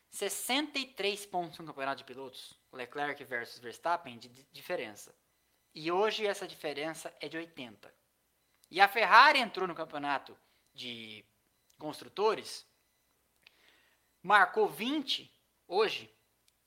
63 0.09 1.25
pontos 1.27 1.59
no 1.59 1.65
campeonato 1.65 1.99
de 1.99 2.03
pilotos, 2.03 2.59
Leclerc 2.73 3.23
versus 3.23 3.59
Verstappen, 3.59 4.17
de 4.17 4.27
diferença. 4.51 5.15
E 5.73 5.91
hoje 5.91 6.25
essa 6.25 6.47
diferença 6.47 7.13
é 7.21 7.29
de 7.29 7.37
80. 7.37 7.93
E 8.69 8.81
a 8.81 8.87
Ferrari 8.87 9.39
entrou 9.39 9.67
no 9.67 9.75
campeonato 9.75 10.37
de 10.73 11.23
construtores 11.77 12.66
marcou 14.27 14.67
20 14.67 15.33
hoje 15.65 16.13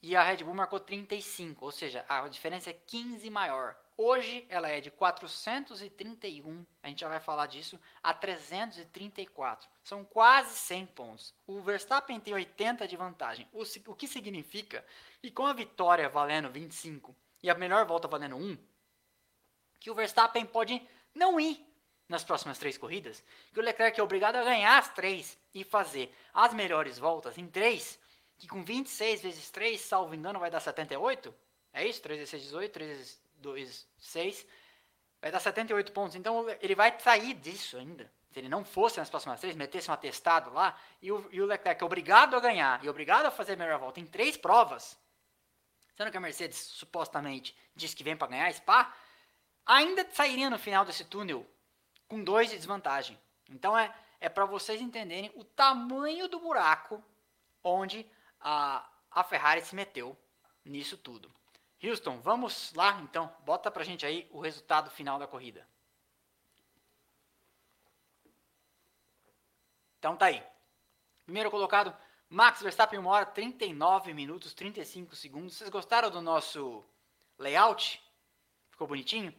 e 0.00 0.16
a 0.16 0.22
Red 0.22 0.38
Bull 0.38 0.54
marcou 0.54 0.80
35, 0.80 1.62
ou 1.62 1.70
seja, 1.70 2.02
a 2.08 2.26
diferença 2.26 2.70
é 2.70 2.72
15 2.72 3.28
maior. 3.28 3.76
Hoje 3.98 4.46
ela 4.48 4.66
é 4.66 4.80
de 4.80 4.90
431, 4.90 6.64
a 6.82 6.88
gente 6.88 7.00
já 7.00 7.08
vai 7.10 7.20
falar 7.20 7.44
disso, 7.44 7.78
a 8.02 8.14
334. 8.14 9.68
São 9.84 10.06
quase 10.06 10.56
100 10.56 10.86
pontos. 10.86 11.34
O 11.46 11.60
Verstappen 11.60 12.18
tem 12.18 12.32
80 12.32 12.88
de 12.88 12.96
vantagem, 12.96 13.46
o, 13.52 13.62
o 13.88 13.94
que 13.94 14.08
significa 14.08 14.82
que 15.20 15.30
com 15.30 15.44
a 15.44 15.52
vitória 15.52 16.08
valendo 16.08 16.48
25 16.48 17.14
e 17.42 17.50
a 17.50 17.54
melhor 17.54 17.84
volta 17.84 18.08
valendo 18.08 18.36
1, 18.36 18.56
que 19.78 19.90
o 19.90 19.94
Verstappen 19.94 20.46
pode 20.46 20.80
não 21.14 21.38
ir 21.38 21.69
nas 22.10 22.24
próximas 22.24 22.58
três 22.58 22.76
corridas, 22.76 23.22
que 23.52 23.60
o 23.60 23.62
Leclerc 23.62 23.98
é 23.98 24.02
obrigado 24.02 24.34
a 24.34 24.42
ganhar 24.42 24.76
as 24.76 24.92
três 24.92 25.38
e 25.54 25.62
fazer 25.62 26.12
as 26.34 26.52
melhores 26.52 26.98
voltas 26.98 27.38
em 27.38 27.46
três, 27.46 28.00
que 28.36 28.48
com 28.48 28.64
26 28.64 29.22
vezes 29.22 29.48
3, 29.50 29.80
salvo 29.80 30.12
engano, 30.12 30.40
vai 30.40 30.50
dar 30.50 30.58
78? 30.58 31.32
É 31.72 31.86
isso? 31.86 32.02
3 32.02 32.18
vezes 32.18 32.30
6, 32.30 32.42
18, 32.42 32.72
3 32.72 32.90
vezes 32.90 33.20
2, 33.36 33.86
6. 33.98 34.46
Vai 35.22 35.30
dar 35.30 35.38
78 35.38 35.92
pontos. 35.92 36.16
Então 36.16 36.46
ele 36.60 36.74
vai 36.74 36.98
sair 36.98 37.34
disso 37.34 37.76
ainda. 37.76 38.10
Se 38.32 38.40
ele 38.40 38.48
não 38.48 38.64
fosse 38.64 38.98
nas 38.98 39.10
próximas 39.10 39.40
três, 39.40 39.54
metesse 39.54 39.90
um 39.90 39.94
atestado 39.94 40.52
lá, 40.52 40.76
e 41.02 41.12
o, 41.12 41.28
e 41.30 41.40
o 41.40 41.46
Leclerc 41.46 41.82
é 41.82 41.84
obrigado 41.84 42.34
a 42.34 42.40
ganhar 42.40 42.82
e 42.84 42.88
obrigado 42.88 43.26
a 43.26 43.30
fazer 43.30 43.52
a 43.52 43.56
melhor 43.56 43.78
volta 43.78 44.00
em 44.00 44.06
três 44.06 44.36
provas, 44.36 44.98
sendo 45.96 46.10
que 46.10 46.16
a 46.16 46.20
Mercedes 46.20 46.58
supostamente 46.58 47.56
diz 47.74 47.92
que 47.92 48.04
vem 48.04 48.16
para 48.16 48.28
ganhar 48.28 48.52
Spa, 48.52 48.92
ainda 49.66 50.08
sairia 50.12 50.48
no 50.48 50.58
final 50.58 50.84
desse 50.84 51.04
túnel 51.04 51.46
com 52.10 52.22
dois 52.22 52.50
de 52.50 52.56
desvantagem. 52.56 53.18
Então 53.48 53.78
é, 53.78 53.94
é 54.20 54.28
para 54.28 54.44
vocês 54.44 54.80
entenderem 54.80 55.30
o 55.36 55.44
tamanho 55.44 56.28
do 56.28 56.40
buraco 56.40 57.02
onde 57.62 58.04
a, 58.40 58.84
a 59.10 59.22
Ferrari 59.22 59.64
se 59.64 59.76
meteu 59.76 60.18
nisso 60.64 60.98
tudo. 60.98 61.32
Houston, 61.82 62.20
vamos 62.20 62.74
lá 62.74 63.00
então, 63.00 63.32
bota 63.46 63.70
pra 63.70 63.84
gente 63.84 64.04
aí 64.04 64.28
o 64.32 64.40
resultado 64.40 64.90
final 64.90 65.18
da 65.20 65.26
corrida. 65.26 65.66
Então 69.98 70.16
tá 70.16 70.26
aí. 70.26 70.42
Primeiro 71.24 71.50
colocado, 71.50 71.96
Max 72.28 72.60
Verstappen, 72.60 72.98
1 72.98 73.06
hora 73.06 73.26
39 73.26 74.12
minutos 74.12 74.52
35 74.52 75.14
segundos. 75.14 75.56
Vocês 75.56 75.70
gostaram 75.70 76.10
do 76.10 76.20
nosso 76.20 76.84
layout? 77.38 78.02
Ficou 78.70 78.88
bonitinho? 78.88 79.32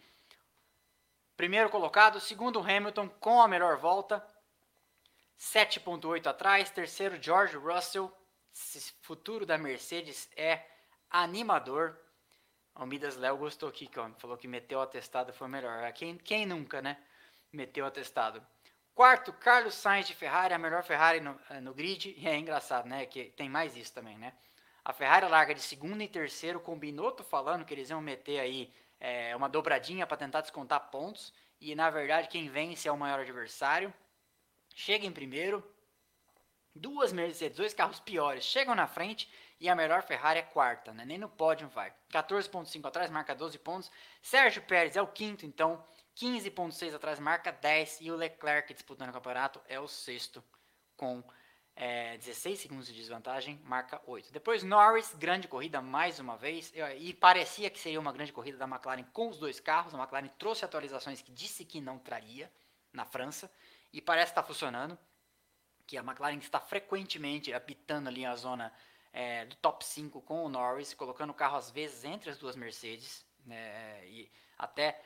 Primeiro 1.41 1.71
colocado, 1.71 2.19
segundo 2.19 2.59
Hamilton 2.59 3.09
com 3.19 3.41
a 3.41 3.47
melhor 3.47 3.75
volta, 3.75 4.23
7.8 5.39 6.27
atrás. 6.27 6.69
Terceiro, 6.69 7.19
George 7.19 7.57
Russell. 7.57 8.15
Esse 8.53 8.93
futuro 9.01 9.43
da 9.43 9.57
Mercedes 9.57 10.29
é 10.37 10.63
animador. 11.09 11.99
O 12.75 12.85
Midas 12.85 13.17
Léo 13.17 13.37
gostou 13.37 13.69
aqui, 13.69 13.89
falou 14.19 14.37
que 14.37 14.47
meteu 14.47 14.77
o 14.77 14.81
atestado 14.83 15.33
foi 15.33 15.47
melhor. 15.47 15.91
Quem, 15.93 16.15
quem 16.15 16.45
nunca, 16.45 16.79
né? 16.79 16.95
Meteu 17.51 17.85
o 17.85 17.87
atestado. 17.87 18.45
Quarto, 18.93 19.33
Carlos 19.33 19.73
Sainz 19.73 20.05
de 20.05 20.13
Ferrari, 20.13 20.53
a 20.53 20.59
melhor 20.59 20.83
Ferrari 20.83 21.21
no, 21.21 21.39
eh, 21.49 21.59
no 21.59 21.73
grid. 21.73 22.13
E 22.19 22.27
é 22.27 22.37
engraçado, 22.37 22.87
né? 22.87 23.07
Que 23.07 23.31
tem 23.31 23.49
mais 23.49 23.75
isso 23.75 23.91
também, 23.91 24.15
né? 24.15 24.31
A 24.85 24.93
Ferrari 24.93 25.27
larga 25.27 25.55
de 25.55 25.61
segundo 25.61 26.03
e 26.03 26.07
terceiro, 26.07 26.59
combinou, 26.59 27.11
tô 27.11 27.23
falando 27.23 27.65
que 27.65 27.73
eles 27.73 27.89
iam 27.89 27.99
meter 27.99 28.39
aí 28.39 28.71
é, 29.02 29.36
uma 29.36 29.49
dobradinha 29.49 30.06
para 30.06 30.16
tentar 30.16 30.41
descontar 30.41 30.91
pontos. 30.91 31.34
E 31.60 31.74
na 31.76 31.89
verdade, 31.89 32.28
quem 32.28 32.47
vence 32.47 32.88
é 32.88 32.91
o 32.91 32.97
maior 32.97 33.20
adversário. 33.20 33.91
Chega 34.74 35.06
em 35.06 35.12
primeiro. 35.12 35.68
Duas 36.74 37.12
Mercedes, 37.12 37.58
dois 37.58 37.74
carros 37.74 37.99
piores 37.99 38.45
chegam 38.45 38.74
na 38.74 38.88
frente 38.88 39.30
e 39.60 39.68
a 39.68 39.76
melhor 39.76 40.04
Ferrari 40.04 40.39
é 40.39 40.43
quarta, 40.43 40.93
né? 40.93 41.04
Nem 41.04 41.18
no 41.18 41.28
pódio 41.28 41.68
vai. 41.68 41.93
14.5 42.14 42.86
atrás, 42.88 43.12
marca 43.12 43.36
12 43.36 43.60
pontos. 43.60 43.91
Sérgio 44.22 44.62
Pérez 44.62 44.95
é 44.95 45.02
o 45.02 45.08
quinto, 45.08 45.45
então 45.45 45.84
15.6 46.16 46.95
atrás, 46.95 47.20
marca 47.20 47.52
10. 47.52 47.99
E 48.02 48.10
o 48.12 48.16
Leclerc 48.16 48.74
disputando 48.74 49.10
o 49.10 49.14
campeonato 49.14 49.60
é 49.68 49.80
o 49.80 49.88
sexto, 49.88 50.41
com 50.95 51.22
é, 51.84 52.15
16 52.19 52.59
segundos 52.59 52.86
de 52.86 52.93
desvantagem, 52.93 53.59
marca 53.63 53.99
8. 54.05 54.32
Depois 54.32 54.61
Norris, 54.61 55.15
grande 55.15 55.47
corrida 55.47 55.82
mais 55.82 56.19
uma 56.19 56.38
vez. 56.38 56.71
E 56.99 57.11
parecia 57.11 57.71
que 57.71 57.79
seria 57.79 57.99
uma 57.99 58.13
grande 58.13 58.32
corrida 58.32 58.55
da 58.55 58.65
McLaren 58.67 59.01
com 59.11 59.29
os 59.29 59.39
dois 59.39 59.59
carros. 59.59 59.95
A 59.95 59.97
McLaren 59.97 60.27
trouxe 60.38 60.63
atualizações 60.63 61.23
que 61.23 61.32
disse 61.32 61.65
que 61.65 61.82
não 61.82 61.97
traria 61.97 62.53
na 62.93 63.03
França. 63.03 63.51
E 63.91 63.99
parece 63.99 64.32
estar 64.32 64.43
tá 64.43 64.47
funcionando. 64.47 64.95
Que 65.88 65.97
a 65.97 66.01
McLaren 66.01 66.38
está 66.38 66.59
frequentemente 66.59 67.51
apitando 67.51 68.09
ali 68.09 68.27
a 68.27 68.36
zona 68.36 68.71
é, 69.11 69.45
do 69.45 69.55
top 69.55 69.84
5 69.84 70.21
com 70.21 70.45
o 70.45 70.49
Norris, 70.49 70.93
colocando 70.93 71.32
o 71.32 71.34
carro 71.34 71.57
às 71.57 71.71
vezes 71.71 72.03
entre 72.03 72.29
as 72.29 72.38
duas 72.38 72.55
Mercedes, 72.55 73.25
né, 73.43 74.07
e 74.07 74.32
até 74.55 75.01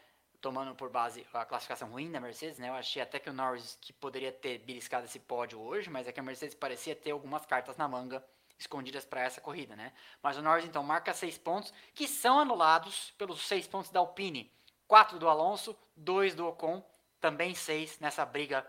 tomando 0.45 0.75
por 0.75 0.91
base 0.91 1.25
a 1.33 1.43
classificação 1.43 1.89
ruim 1.89 2.11
da 2.11 2.19
Mercedes, 2.19 2.59
né, 2.59 2.69
eu 2.69 2.75
achei 2.75 3.01
até 3.01 3.17
que 3.17 3.27
o 3.27 3.33
Norris 3.33 3.79
que 3.81 3.91
poderia 3.91 4.31
ter 4.31 4.59
beliscado 4.59 5.07
esse 5.07 5.17
pódio 5.17 5.59
hoje, 5.59 5.89
mas 5.89 6.07
é 6.07 6.11
que 6.11 6.19
a 6.19 6.23
Mercedes 6.23 6.53
parecia 6.53 6.95
ter 6.95 7.09
algumas 7.09 7.47
cartas 7.47 7.75
na 7.77 7.87
manga 7.87 8.23
escondidas 8.59 9.03
para 9.03 9.21
essa 9.21 9.41
corrida, 9.41 9.75
né? 9.75 9.91
Mas 10.21 10.37
o 10.37 10.43
Norris 10.43 10.63
então 10.63 10.83
marca 10.83 11.15
6 11.15 11.39
pontos, 11.39 11.73
que 11.95 12.07
são 12.07 12.37
anulados 12.37 13.09
pelos 13.17 13.41
6 13.47 13.65
pontos 13.65 13.89
da 13.89 13.99
Alpine, 13.99 14.53
4 14.87 15.17
do 15.17 15.27
Alonso, 15.27 15.75
2 15.95 16.35
do 16.35 16.45
Ocon, 16.45 16.87
também 17.19 17.55
6 17.55 17.99
nessa 17.99 18.23
briga 18.23 18.63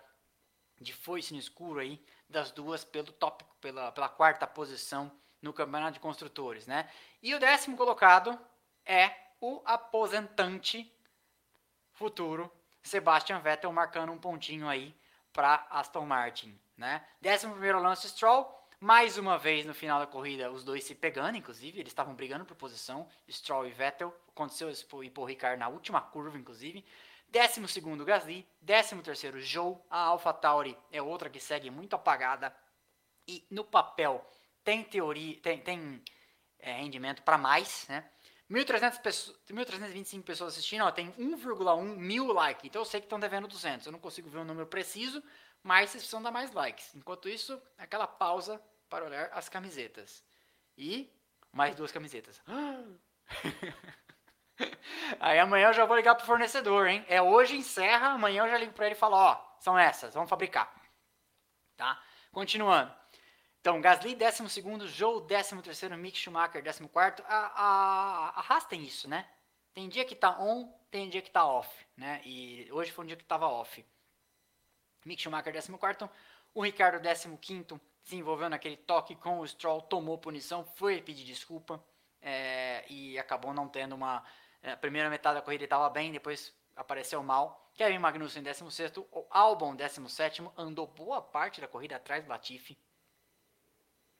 de 0.80 0.94
foice 0.94 1.34
no 1.34 1.38
escuro 1.38 1.80
aí 1.80 2.02
das 2.26 2.50
duas 2.52 2.86
pelo 2.86 3.12
top, 3.12 3.44
pela, 3.60 3.92
pela 3.92 4.08
quarta 4.08 4.46
posição 4.46 5.12
no 5.42 5.52
campeonato 5.52 5.92
de 5.92 6.00
construtores, 6.00 6.66
né? 6.66 6.88
E 7.22 7.34
o 7.34 7.38
décimo 7.38 7.76
colocado 7.76 8.40
é 8.86 9.14
o 9.42 9.60
aposentante 9.66 10.90
futuro 11.96 12.52
Sebastian 12.82 13.40
Vettel 13.40 13.72
marcando 13.72 14.12
um 14.12 14.18
pontinho 14.18 14.68
aí 14.68 14.94
para 15.32 15.66
Aston 15.70 16.06
Martin, 16.06 16.58
né? 16.76 17.04
Décimo 17.20 17.52
primeiro 17.52 17.82
Lance 17.82 18.08
Stroll, 18.08 18.48
mais 18.78 19.18
uma 19.18 19.36
vez 19.36 19.66
no 19.66 19.74
final 19.74 19.98
da 19.98 20.06
corrida 20.06 20.50
os 20.52 20.62
dois 20.62 20.84
se 20.84 20.94
pegando, 20.94 21.36
inclusive 21.36 21.80
eles 21.80 21.90
estavam 21.90 22.14
brigando 22.14 22.44
por 22.44 22.54
posição, 22.54 23.08
Stroll 23.28 23.66
e 23.66 23.70
Vettel. 23.70 24.14
Aconteceu 24.28 24.70
isso 24.70 24.86
por, 24.86 25.08
por 25.10 25.24
Ricard 25.24 25.58
na 25.58 25.68
última 25.68 26.00
curva, 26.00 26.38
inclusive. 26.38 26.84
Décimo 27.28 27.66
segundo 27.66 28.04
Gasly, 28.04 28.46
décimo 28.60 29.02
terceiro 29.02 29.40
Joe, 29.40 29.76
a 29.90 29.98
AlphaTauri 30.04 30.78
é 30.92 31.02
outra 31.02 31.28
que 31.28 31.40
segue 31.40 31.70
muito 31.70 31.96
apagada 31.96 32.54
e 33.26 33.44
no 33.50 33.64
papel 33.64 34.24
tem 34.62 34.84
teoria, 34.84 35.40
tem, 35.40 35.58
tem 35.58 36.04
é, 36.58 36.72
rendimento 36.72 37.22
para 37.22 37.36
mais, 37.36 37.86
né? 37.88 38.08
1.300 38.50 39.00
pessoas, 39.00 39.36
1.325 39.50 40.22
pessoas 40.22 40.52
assistindo, 40.52 40.84
ó, 40.84 40.90
tem 40.90 41.12
1,1 41.12 41.96
mil 41.96 42.32
likes. 42.32 42.64
Então 42.64 42.82
eu 42.82 42.86
sei 42.86 43.00
que 43.00 43.06
estão 43.06 43.18
devendo 43.18 43.48
200. 43.48 43.86
Eu 43.86 43.92
não 43.92 43.98
consigo 43.98 44.28
ver 44.28 44.38
o 44.38 44.42
um 44.42 44.44
número 44.44 44.66
preciso, 44.66 45.22
mas 45.62 45.90
vocês 45.90 46.02
precisam 46.02 46.22
dar 46.22 46.30
mais 46.30 46.52
likes. 46.52 46.94
Enquanto 46.94 47.28
isso, 47.28 47.60
aquela 47.76 48.06
pausa 48.06 48.60
para 48.88 49.04
olhar 49.04 49.28
as 49.32 49.48
camisetas. 49.48 50.24
E 50.78 51.12
mais 51.52 51.74
duas 51.74 51.90
camisetas. 51.90 52.40
Aí 55.18 55.38
amanhã 55.38 55.68
eu 55.68 55.72
já 55.72 55.84
vou 55.84 55.96
ligar 55.96 56.14
pro 56.14 56.24
fornecedor, 56.24 56.86
hein? 56.86 57.04
É 57.08 57.20
hoje 57.20 57.56
encerra, 57.56 58.08
amanhã 58.08 58.44
eu 58.44 58.50
já 58.50 58.58
ligo 58.58 58.72
para 58.72 58.86
ele 58.86 58.94
e 58.94 58.98
falo, 58.98 59.16
ó, 59.16 59.40
são 59.58 59.78
essas, 59.78 60.14
vamos 60.14 60.30
fabricar. 60.30 60.72
Tá? 61.76 62.00
Continuando. 62.32 62.92
Então, 63.66 63.80
Gasly, 63.80 64.14
12, 64.14 64.86
Joe, 64.86 65.26
13, 65.26 65.56
Mick 65.96 66.16
Schumacher, 66.16 66.62
14. 66.62 66.88
A, 67.26 67.36
a, 67.36 68.38
arrastem 68.38 68.84
isso, 68.84 69.10
né? 69.10 69.28
Tem 69.74 69.88
dia 69.88 70.04
que 70.04 70.14
tá 70.14 70.40
on, 70.40 70.72
tem 70.88 71.10
dia 71.10 71.20
que 71.20 71.32
tá 71.32 71.44
off, 71.44 71.68
né? 71.96 72.22
E 72.24 72.68
hoje 72.70 72.92
foi 72.92 73.02
um 73.04 73.08
dia 73.08 73.16
que 73.16 73.24
tava 73.24 73.48
off. 73.48 73.84
Mick 75.04 75.20
Schumacher, 75.20 75.52
14. 75.52 76.08
O 76.54 76.62
Ricardo, 76.62 77.00
15, 77.40 77.66
desenvolvendo 78.04 78.52
aquele 78.52 78.76
toque 78.76 79.16
com 79.16 79.40
o 79.40 79.48
Stroll, 79.48 79.82
tomou 79.82 80.16
punição, 80.16 80.64
foi 80.76 81.02
pedir 81.02 81.24
desculpa 81.24 81.84
é, 82.22 82.84
e 82.88 83.18
acabou 83.18 83.52
não 83.52 83.68
tendo 83.68 83.96
uma. 83.96 84.22
É, 84.62 84.70
a 84.70 84.76
primeira 84.76 85.10
metade 85.10 85.40
da 85.40 85.42
corrida 85.42 85.64
estava 85.64 85.90
bem, 85.90 86.12
depois 86.12 86.54
apareceu 86.76 87.20
mal. 87.20 87.68
Kevin 87.74 87.98
Magnussen, 87.98 88.44
16. 88.44 88.98
O 88.98 89.26
Albon, 89.28 89.74
17. 89.74 90.52
Andou 90.56 90.86
boa 90.86 91.20
parte 91.20 91.60
da 91.60 91.66
corrida 91.66 91.96
atrás 91.96 92.22
do 92.22 92.30
Latifi 92.30 92.78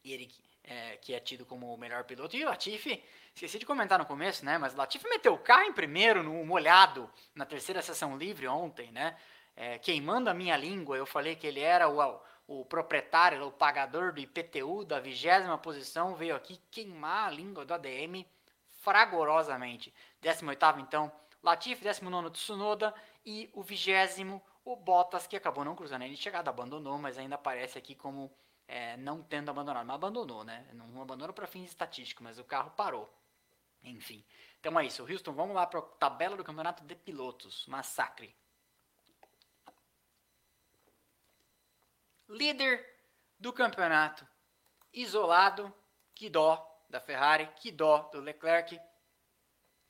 e 0.07 0.13
ele 0.13 0.31
é, 0.63 0.97
que 0.97 1.13
é 1.13 1.21
tido 1.21 1.45
como 1.45 1.73
o 1.73 1.77
melhor 1.77 2.05
piloto. 2.05 2.37
E 2.37 2.45
o 2.45 2.49
Latifi, 2.49 3.03
esqueci 3.35 3.59
de 3.59 3.67
comentar 3.67 3.99
no 3.99 4.07
começo, 4.07 4.45
né? 4.45 4.57
Mas 4.57 4.73
o 4.73 4.77
Latifi 4.77 5.09
meteu 5.09 5.35
o 5.35 5.39
carro 5.39 5.65
em 5.65 5.73
primeiro 5.73 6.23
no 6.23 6.45
molhado 6.45 7.11
na 7.35 7.45
terceira 7.45 7.83
sessão 7.83 8.17
livre 8.17 8.47
ontem, 8.47 8.93
né? 8.93 9.17
É, 9.57 9.79
queimando 9.79 10.31
a 10.31 10.35
minha 10.35 10.57
língua, 10.57 10.97
eu 10.97 11.07
falei 11.07 11.35
que 11.35 11.47
ele 11.47 11.61
era 11.61 11.89
o, 11.89 12.21
o 12.47 12.65
proprietário, 12.65 13.45
o 13.47 13.51
pagador 13.51 14.13
do 14.13 14.21
IPTU 14.21 14.85
da 14.85 15.01
vigésima 15.01 15.59
posição, 15.59 16.15
veio 16.15 16.37
aqui 16.37 16.61
queimar 16.71 17.29
a 17.29 17.31
língua 17.31 17.65
do 17.65 17.75
ADM 17.75 18.25
fragorosamente. 18.81 19.93
18 20.21 20.81
então, 20.81 21.11
Latifi, 21.43 21.83
19 21.83 22.31
Tsunoda 22.31 22.95
e 23.25 23.51
o 23.55 23.63
vigésimo, 23.63 24.43
o 24.65 24.77
Bottas, 24.77 25.27
que 25.27 25.37
acabou 25.37 25.65
não 25.65 25.75
cruzando 25.75 26.03
ele 26.03 26.17
chegada, 26.17 26.51
abandonou, 26.51 26.99
mas 26.99 27.19
ainda 27.19 27.35
aparece 27.35 27.79
aqui 27.79 27.95
como 27.95 28.31
é, 28.69 28.97
não 28.97 29.23
tendo 29.23 29.51
abandonado. 29.51 29.87
Mas 29.87 29.95
abandonou, 29.95 30.45
né? 30.45 30.67
Não 30.73 31.03
abandonou 31.03 31.35
para 31.35 31.47
fins 31.47 31.67
estatísticos, 31.67 32.23
mas 32.23 32.39
o 32.39 32.45
carro 32.45 32.71
parou. 32.71 33.13
Enfim. 33.83 34.25
Então 34.59 34.79
é 34.79 34.85
isso. 34.87 35.03
Houston, 35.05 35.33
vamos 35.33 35.55
lá 35.55 35.67
para 35.67 35.79
a 35.79 35.83
tabela 35.83 36.37
do 36.37 36.45
campeonato 36.45 36.85
de 36.85 36.95
pilotos. 36.95 37.67
Massacre. 37.67 38.35
Líder 42.29 42.85
do 43.39 43.53
campeonato. 43.53 44.27
Isolado. 44.93 45.73
Que 46.15 46.29
dó 46.29 46.85
da 46.89 47.01
Ferrari. 47.01 47.47
Que 47.57 47.71
dó 47.71 48.09
do 48.13 48.21
Leclerc. 48.21 48.81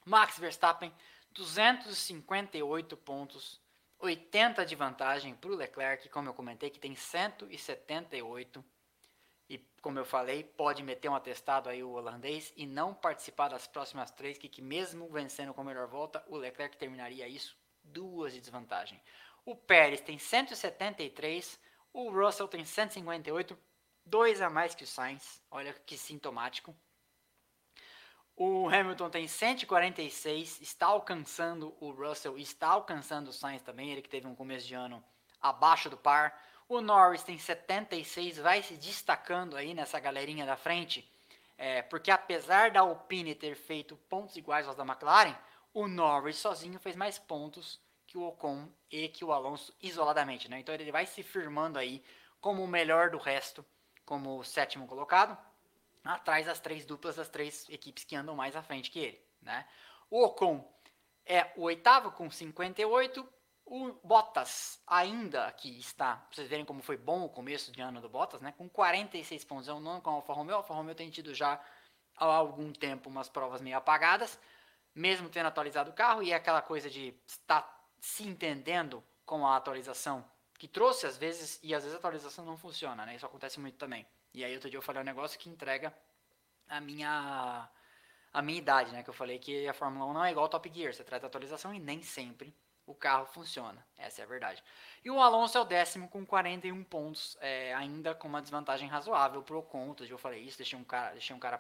Max 0.05 0.39
Verstappen. 0.39 0.93
258 1.31 2.97
pontos 2.97 3.61
80 3.99 4.64
de 4.66 4.74
vantagem 4.74 5.34
para 5.34 5.51
o 5.51 5.55
Leclerc, 5.55 6.09
como 6.09 6.28
eu 6.28 6.34
comentei, 6.34 6.70
que 6.70 6.78
tem 6.78 6.94
178. 6.94 8.64
e 9.49 9.59
como 9.80 9.99
eu 9.99 10.05
falei, 10.05 10.42
pode 10.42 10.82
meter 10.82 11.09
um 11.09 11.14
atestado 11.14 11.68
aí 11.68 11.82
o 11.82 11.92
holandês 11.92 12.53
e 12.57 12.66
não 12.66 12.92
participar 12.92 13.49
das 13.49 13.66
próximas 13.66 14.11
três, 14.11 14.36
que, 14.38 14.49
que 14.49 14.61
mesmo 14.61 15.09
vencendo 15.09 15.55
com 15.55 15.61
a 15.61 15.64
melhor 15.64 15.86
volta, 15.86 16.24
o 16.28 16.36
Leclerc 16.36 16.76
terminaria 16.76 17.28
isso 17.28 17.57
duas 17.82 18.32
de 18.32 18.40
desvantagem. 18.40 19.01
O 19.44 19.55
Pérez 19.55 20.01
tem 20.01 20.18
173, 20.18 21.59
o 21.92 22.11
Russell 22.11 22.49
tem 22.49 22.64
158, 22.64 23.57
dois 24.05 24.42
a 24.42 24.51
mais 24.51 24.74
que 24.74 24.84
o 24.84 24.86
Sainz, 24.86 25.40
olha 25.51 25.72
que 25.72 25.97
sintomático. 25.97 26.74
O 28.39 28.68
Hamilton 28.68 29.09
tem 29.09 29.26
146, 29.26 30.61
está 30.61 30.89
alcançando 30.89 31.74
o 31.80 31.91
Russell, 31.91 32.37
está 32.37 32.68
alcançando 32.68 33.28
o 33.28 33.32
Sainz 33.32 33.62
também, 33.62 33.91
ele 33.91 34.03
que 34.03 34.11
teve 34.11 34.26
um 34.26 34.34
começo 34.34 34.66
de 34.66 34.74
ano 34.74 35.03
abaixo 35.41 35.89
do 35.89 35.97
par. 35.97 36.39
O 36.68 36.82
Norris 36.82 37.22
tem 37.22 37.39
76, 37.39 38.37
vai 38.37 38.62
se 38.62 38.76
destacando 38.76 39.57
aí 39.57 39.72
nessa 39.72 39.99
galerinha 39.99 40.45
da 40.45 40.55
frente, 40.55 41.11
é, 41.57 41.80
porque 41.80 42.11
apesar 42.11 42.70
da 42.70 42.80
Alpine 42.80 43.34
ter 43.34 43.55
feito 43.55 43.97
pontos 44.09 44.37
iguais 44.37 44.68
aos 44.68 44.76
da 44.76 44.84
McLaren, 44.84 45.34
o 45.72 45.89
Norris 45.89 46.37
sozinho 46.37 46.78
fez 46.78 46.95
mais 46.95 47.18
pontos 47.18 47.80
que 48.07 48.18
o 48.18 48.28
Ocon 48.28 48.68
e 48.91 49.09
que 49.09 49.24
o 49.24 49.32
Alonso 49.32 49.74
isoladamente, 49.80 50.47
né? 50.51 50.61
Então 50.61 50.74
ele 50.74 50.93
vai 50.93 51.07
se 51.07 51.22
firmando 51.22 51.78
aí 51.78 52.05
como 52.39 52.62
o 52.62 52.68
melhor 52.68 53.09
do 53.09 53.16
resto, 53.16 53.64
como 54.05 54.39
o 54.39 54.45
sétimo 54.45 54.87
colocado, 54.87 55.39
atrás 56.14 56.46
das 56.46 56.61
três 56.61 56.84
duplas 56.84 57.16
das 57.16 57.28
três 57.28 57.68
equipes 57.68 58.04
que 58.04 58.16
andam 58.16 58.34
mais 58.34 58.57
à 58.57 58.62
frente 58.62 58.90
que 58.90 58.98
ele, 58.98 59.22
né? 59.40 59.66
O 60.11 60.22
Ocon 60.24 60.64
é 61.24 61.52
o 61.57 61.62
oitavo 61.62 62.12
com 62.12 62.30
58, 62.30 63.28
o 63.64 63.92
Bottas 64.04 64.80
ainda 64.86 65.50
que 65.52 65.78
está, 65.78 66.16
pra 66.16 66.28
vocês 66.30 66.48
verem 66.48 66.64
como 66.64 66.82
foi 66.82 66.96
bom 66.96 67.24
o 67.24 67.28
começo 67.28 67.72
de 67.72 67.80
ano 67.80 68.00
do 68.00 68.09
Bottas, 68.09 68.40
né? 68.40 68.54
Com 68.57 68.68
46 68.68 69.44
pontos, 69.44 69.68
é 69.68 69.72
o 69.72 69.80
nono 69.80 70.00
com 70.00 70.11
a 70.11 70.12
Alfa 70.14 70.32
Romeo. 70.32 70.54
A 70.54 70.59
Alfa 70.59 70.74
Romeo 70.74 70.94
tem 70.94 71.11
tido 71.11 71.34
já 71.34 71.61
há 72.16 72.24
algum 72.24 72.72
tempo 72.72 73.09
umas 73.09 73.28
provas 73.28 73.61
meio 73.61 73.76
apagadas, 73.76 74.38
mesmo 74.94 75.28
tendo 75.28 75.46
atualizado 75.46 75.90
o 75.90 75.94
carro, 75.94 76.22
e 76.22 76.30
é 76.30 76.34
aquela 76.36 76.62
coisa 76.62 76.88
de 76.88 77.14
estar 77.26 77.84
se 78.00 78.22
entendendo 78.22 79.02
com 79.24 79.46
a 79.46 79.57
atualização 79.57 80.24
que 80.59 80.68
trouxe 80.68 81.07
às 81.07 81.18
vezes, 81.18 81.59
e 81.62 81.74
às 81.74 81.82
vezes 81.82 81.94
a 81.94 81.98
atualização 81.98 82.44
não 82.44 82.57
funciona, 82.57 83.04
né? 83.04 83.16
Isso 83.16 83.26
acontece 83.26 83.61
muito 83.61 83.76
também. 83.76 84.07
E 84.37 84.45
aí 84.45 84.53
outro 84.53 84.68
dia 84.68 84.76
eu 84.76 84.82
falei 84.82 85.01
um 85.01 85.05
negócio 85.05 85.39
que 85.39 85.49
entrega 85.49 85.95
a 86.68 86.78
minha 86.78 87.66
a 88.30 88.43
minha 88.43 88.59
idade, 88.59 88.93
né? 88.93 89.03
Que 89.03 89.09
eu 89.09 89.14
falei 89.14 89.39
que 89.39 89.66
a 89.66 89.72
Fórmula 89.72 90.05
1 90.05 90.12
não 90.12 90.24
é 90.26 90.30
igual 90.30 90.45
ao 90.45 90.51
Top 90.51 90.70
Gear, 90.70 90.93
você 90.93 91.03
traz 91.03 91.24
atualização 91.24 91.72
e 91.72 91.80
nem 91.80 92.03
sempre 92.03 92.55
o 92.84 92.95
carro 92.95 93.24
funciona. 93.24 93.82
Essa 93.97 94.20
é 94.20 94.24
a 94.24 94.28
verdade. 94.28 94.62
E 95.03 95.11
o 95.11 95.18
Alonso 95.22 95.57
é 95.57 95.61
o 95.62 95.64
décimo 95.64 96.07
com 96.07 96.26
41 96.26 96.84
pontos, 96.84 97.39
é, 97.41 97.74
ainda 97.74 98.14
com 98.14 98.28
uma 98.28 98.43
desvantagem 98.43 98.87
razoável 98.87 99.43
pro 99.43 99.61
Ocon. 99.61 99.97
Eu 100.07 100.18
falei 100.18 100.43
isso, 100.43 100.59
deixei 100.59 100.78
um 100.78 100.84
cara, 100.84 101.12
deixei 101.12 101.34
um 101.34 101.39
cara 101.39 101.59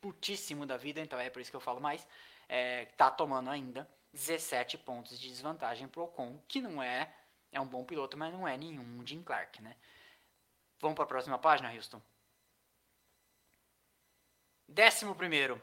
putíssimo 0.00 0.64
da 0.64 0.78
vida, 0.78 1.02
então 1.02 1.20
é 1.20 1.28
por 1.28 1.42
isso 1.42 1.50
que 1.50 1.56
eu 1.56 1.60
falo 1.60 1.78
mais. 1.78 2.08
É, 2.48 2.86
tá 2.96 3.10
tomando 3.10 3.50
ainda 3.50 3.86
17 4.14 4.78
pontos 4.78 5.20
de 5.20 5.28
desvantagem 5.28 5.88
pro 5.88 6.04
Ocon, 6.04 6.40
que 6.48 6.62
não 6.62 6.82
é 6.82 7.14
é 7.52 7.60
um 7.60 7.66
bom 7.66 7.84
piloto, 7.84 8.16
mas 8.16 8.32
não 8.32 8.48
é 8.48 8.56
nenhum 8.56 9.06
Jim 9.06 9.22
Clark, 9.22 9.60
né? 9.60 9.76
Vamos 10.80 10.96
para 10.96 11.04
a 11.04 11.08
próxima 11.08 11.38
página, 11.38 11.70
Houston. 11.70 12.00
Décimo 14.68 15.14
primeiro, 15.14 15.60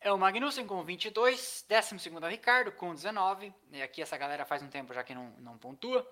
é 0.00 0.12
o 0.12 0.18
Magnussen 0.18 0.66
com 0.66 0.82
22, 0.82 1.64
12 1.68 2.08
é 2.08 2.26
o 2.26 2.28
Ricardo 2.28 2.72
com 2.72 2.92
19, 2.92 3.54
e 3.70 3.80
aqui 3.80 4.02
essa 4.02 4.16
galera 4.16 4.44
faz 4.44 4.62
um 4.62 4.68
tempo 4.68 4.92
já 4.92 5.04
que 5.04 5.14
não, 5.14 5.30
não 5.38 5.56
pontua. 5.56 6.06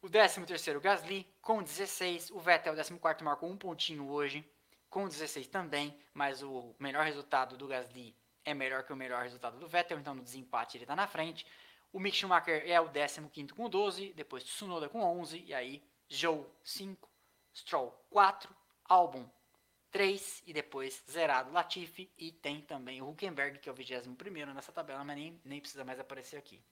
O 0.00 0.08
13 0.08 0.46
terceiro 0.46 0.80
Gasly 0.80 1.30
com 1.42 1.62
16, 1.62 2.30
o 2.30 2.40
Vettel, 2.40 2.72
o 2.72 2.76
14 2.76 3.22
marcou 3.22 3.50
um 3.50 3.56
pontinho 3.56 4.08
hoje, 4.08 4.42
com 4.88 5.06
16 5.06 5.48
também, 5.48 5.94
mas 6.14 6.42
o 6.42 6.74
melhor 6.78 7.04
resultado 7.04 7.58
do 7.58 7.68
Gasly 7.68 8.16
é 8.42 8.54
melhor 8.54 8.82
que 8.84 8.92
o 8.92 8.96
melhor 8.96 9.22
resultado 9.22 9.58
do 9.58 9.68
Vettel, 9.68 9.98
então 9.98 10.14
no 10.14 10.22
desempate 10.22 10.78
ele 10.78 10.84
está 10.84 10.96
na 10.96 11.06
frente. 11.06 11.46
O 11.92 12.00
Mick 12.00 12.16
Schumacher 12.16 12.62
é 12.66 12.80
o 12.80 12.88
15 12.88 13.52
com 13.54 13.68
12, 13.68 14.14
depois 14.14 14.44
Tsunoda 14.44 14.88
com 14.88 15.02
11, 15.02 15.44
e 15.46 15.52
aí 15.52 15.84
Joe 16.08 16.46
5, 16.64 17.08
Stroll 17.54 17.90
4, 18.10 18.54
Albon 18.86 19.28
3 19.96 20.42
e 20.46 20.52
depois 20.52 21.02
zerado 21.10 21.50
Latifi 21.50 22.12
e 22.18 22.30
tem 22.30 22.60
também 22.60 23.00
o 23.00 23.08
Huckenberg, 23.08 23.58
que 23.58 23.66
é 23.66 23.72
o 23.72 23.74
21 23.74 24.52
nessa 24.52 24.70
tabela, 24.70 25.02
mas 25.02 25.16
nem, 25.16 25.40
nem 25.42 25.58
precisa 25.58 25.86
mais 25.86 25.98
aparecer 25.98 26.36
aqui. 26.36 26.62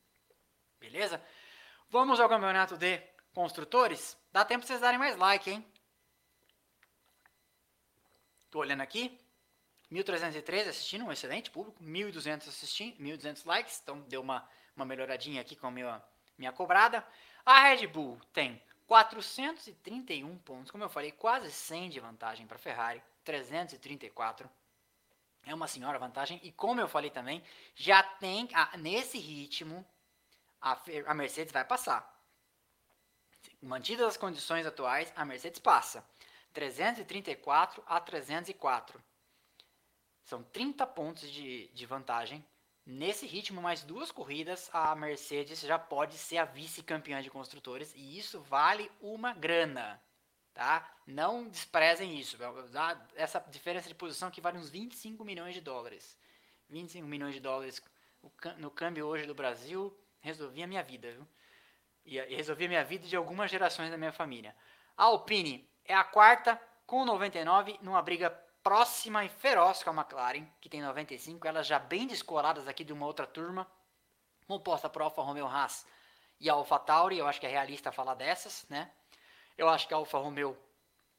Beleza? 0.79 1.25
Vamos 1.89 2.21
ao 2.21 2.29
campeonato 2.29 2.77
de 2.77 3.01
construtores. 3.33 4.15
Dá 4.31 4.45
tempo 4.45 4.67
vocês 4.67 4.79
darem 4.79 4.99
mais 4.99 5.17
like, 5.17 5.51
hein? 5.51 5.67
Tô 8.51 8.59
olhando 8.59 8.83
aqui. 8.83 9.19
1.303 9.91 10.69
assistindo, 10.69 11.07
um 11.07 11.13
excelente 11.13 11.51
público. 11.51 11.83
1.200 11.83 12.47
assistindo, 12.47 12.99
1.200 13.03 13.47
likes, 13.47 13.81
então 13.83 14.03
deu 14.03 14.21
uma, 14.21 14.47
uma 14.77 14.85
melhoradinha 14.85 15.41
aqui 15.41 15.57
com 15.57 15.69
a 15.69 15.71
minha, 15.71 16.05
minha 16.37 16.53
cobrada. 16.53 17.03
A 17.43 17.63
Red 17.63 17.87
Bull 17.87 18.21
tem 18.35 18.63
431 18.87 20.37
pontos, 20.41 20.71
como 20.71 20.85
eu 20.85 20.91
falei, 20.91 21.11
quase 21.11 21.51
100 21.51 21.89
de 21.89 22.01
vantagem 22.01 22.47
para 22.47 22.57
a 22.57 22.61
Ferrari, 22.61 23.03
334. 23.25 24.49
É 25.47 25.55
uma 25.55 25.69
senhora 25.69 25.99
vantagem 25.99 26.41
e 26.43 26.53
como 26.53 26.81
eu 26.81 26.89
falei 26.89 27.11
também, 27.11 27.43
já 27.75 28.03
tem 28.03 28.49
nesse 28.79 29.19
ritmo 29.19 29.85
a, 30.61 30.81
a 31.07 31.15
Mercedes 31.15 31.53
vai 31.53 31.65
passar. 31.65 32.11
Mantidas 33.61 34.07
as 34.07 34.17
condições 34.17 34.67
atuais, 34.67 35.13
a 35.17 35.25
Mercedes 35.25 35.59
passa. 35.59 36.07
334 36.53 37.83
a 37.87 38.01
304. 38.01 39.03
São 40.23 40.43
30 40.43 40.87
pontos 40.87 41.31
de, 41.31 41.69
de 41.69 41.85
vantagem 41.85 42.45
Nesse 42.87 43.27
ritmo, 43.27 43.63
mais 43.63 43.83
duas 43.83 44.13
corridas, 44.13 44.69
a 44.71 44.95
Mercedes 44.95 45.61
já 45.61 45.79
pode 45.79 46.19
ser 46.19 46.37
a 46.37 46.45
vice-campeã 46.45 47.23
de 47.23 47.31
construtores 47.31 47.95
e 47.97 48.19
isso 48.19 48.41
vale 48.43 48.91
uma 49.01 49.33
grana, 49.33 49.99
tá? 50.55 50.89
Não 51.07 51.49
desprezem 51.49 52.19
isso. 52.19 52.39
Essa 53.15 53.45
diferença 53.51 53.89
de 53.89 53.95
posição 53.95 54.31
que 54.31 54.41
vale 54.41 54.57
uns 54.57 54.71
25 54.71 55.25
milhões 55.25 55.55
de 55.55 55.61
dólares. 55.61 56.17
25 56.71 57.07
milhões 57.07 57.35
de 57.35 57.41
dólares 57.41 57.83
no 58.57 58.71
câmbio 58.71 59.07
hoje 59.07 59.27
do 59.27 59.35
Brasil 59.35 59.95
resolvia 60.21 60.65
a 60.65 60.69
minha 60.69 60.83
vida, 60.83 61.11
viu? 61.11 61.29
E 62.07 62.19
resolvia 62.37 62.67
a 62.67 62.69
minha 62.69 62.85
vida 62.85 63.07
de 63.07 63.17
algumas 63.17 63.51
gerações 63.51 63.91
da 63.91 63.99
minha 63.99 64.13
família. 64.13 64.57
A 64.97 65.05
Alpine 65.05 65.69
é 65.85 65.95
a 65.95 66.05
quarta 66.05 66.61
com 66.87 67.05
99 67.05 67.79
numa 67.83 68.01
briga 68.01 68.31
próxima 68.63 69.25
e 69.25 69.29
feroz 69.29 69.83
com 69.83 69.91
a 69.91 69.95
McLaren, 69.95 70.47
que 70.61 70.71
tem 70.71 70.81
95, 70.81 71.47
elas 71.47 71.67
já 71.67 71.79
bem 71.79 72.07
descoladas 72.07 72.67
aqui 72.67 72.83
de 72.83 72.95
uma 72.95 73.05
outra 73.05 73.27
turma, 73.27 73.71
composta 74.47 74.89
por 74.89 75.03
Alfa 75.03 75.21
Romeo 75.21 75.47
Haas 75.47 75.87
e 76.41 76.49
Alfa 76.49 76.79
Tauri, 76.79 77.19
eu 77.19 77.27
acho 77.27 77.41
que 77.41 77.47
é 77.47 77.51
realista 77.51 77.93
falar 77.93 78.15
dessas, 78.15 78.67
né? 78.69 78.91
Eu 79.57 79.69
acho 79.69 79.87
que 79.87 79.95
a 79.95 79.97
Alfa 79.97 80.19
Romeo, 80.19 80.57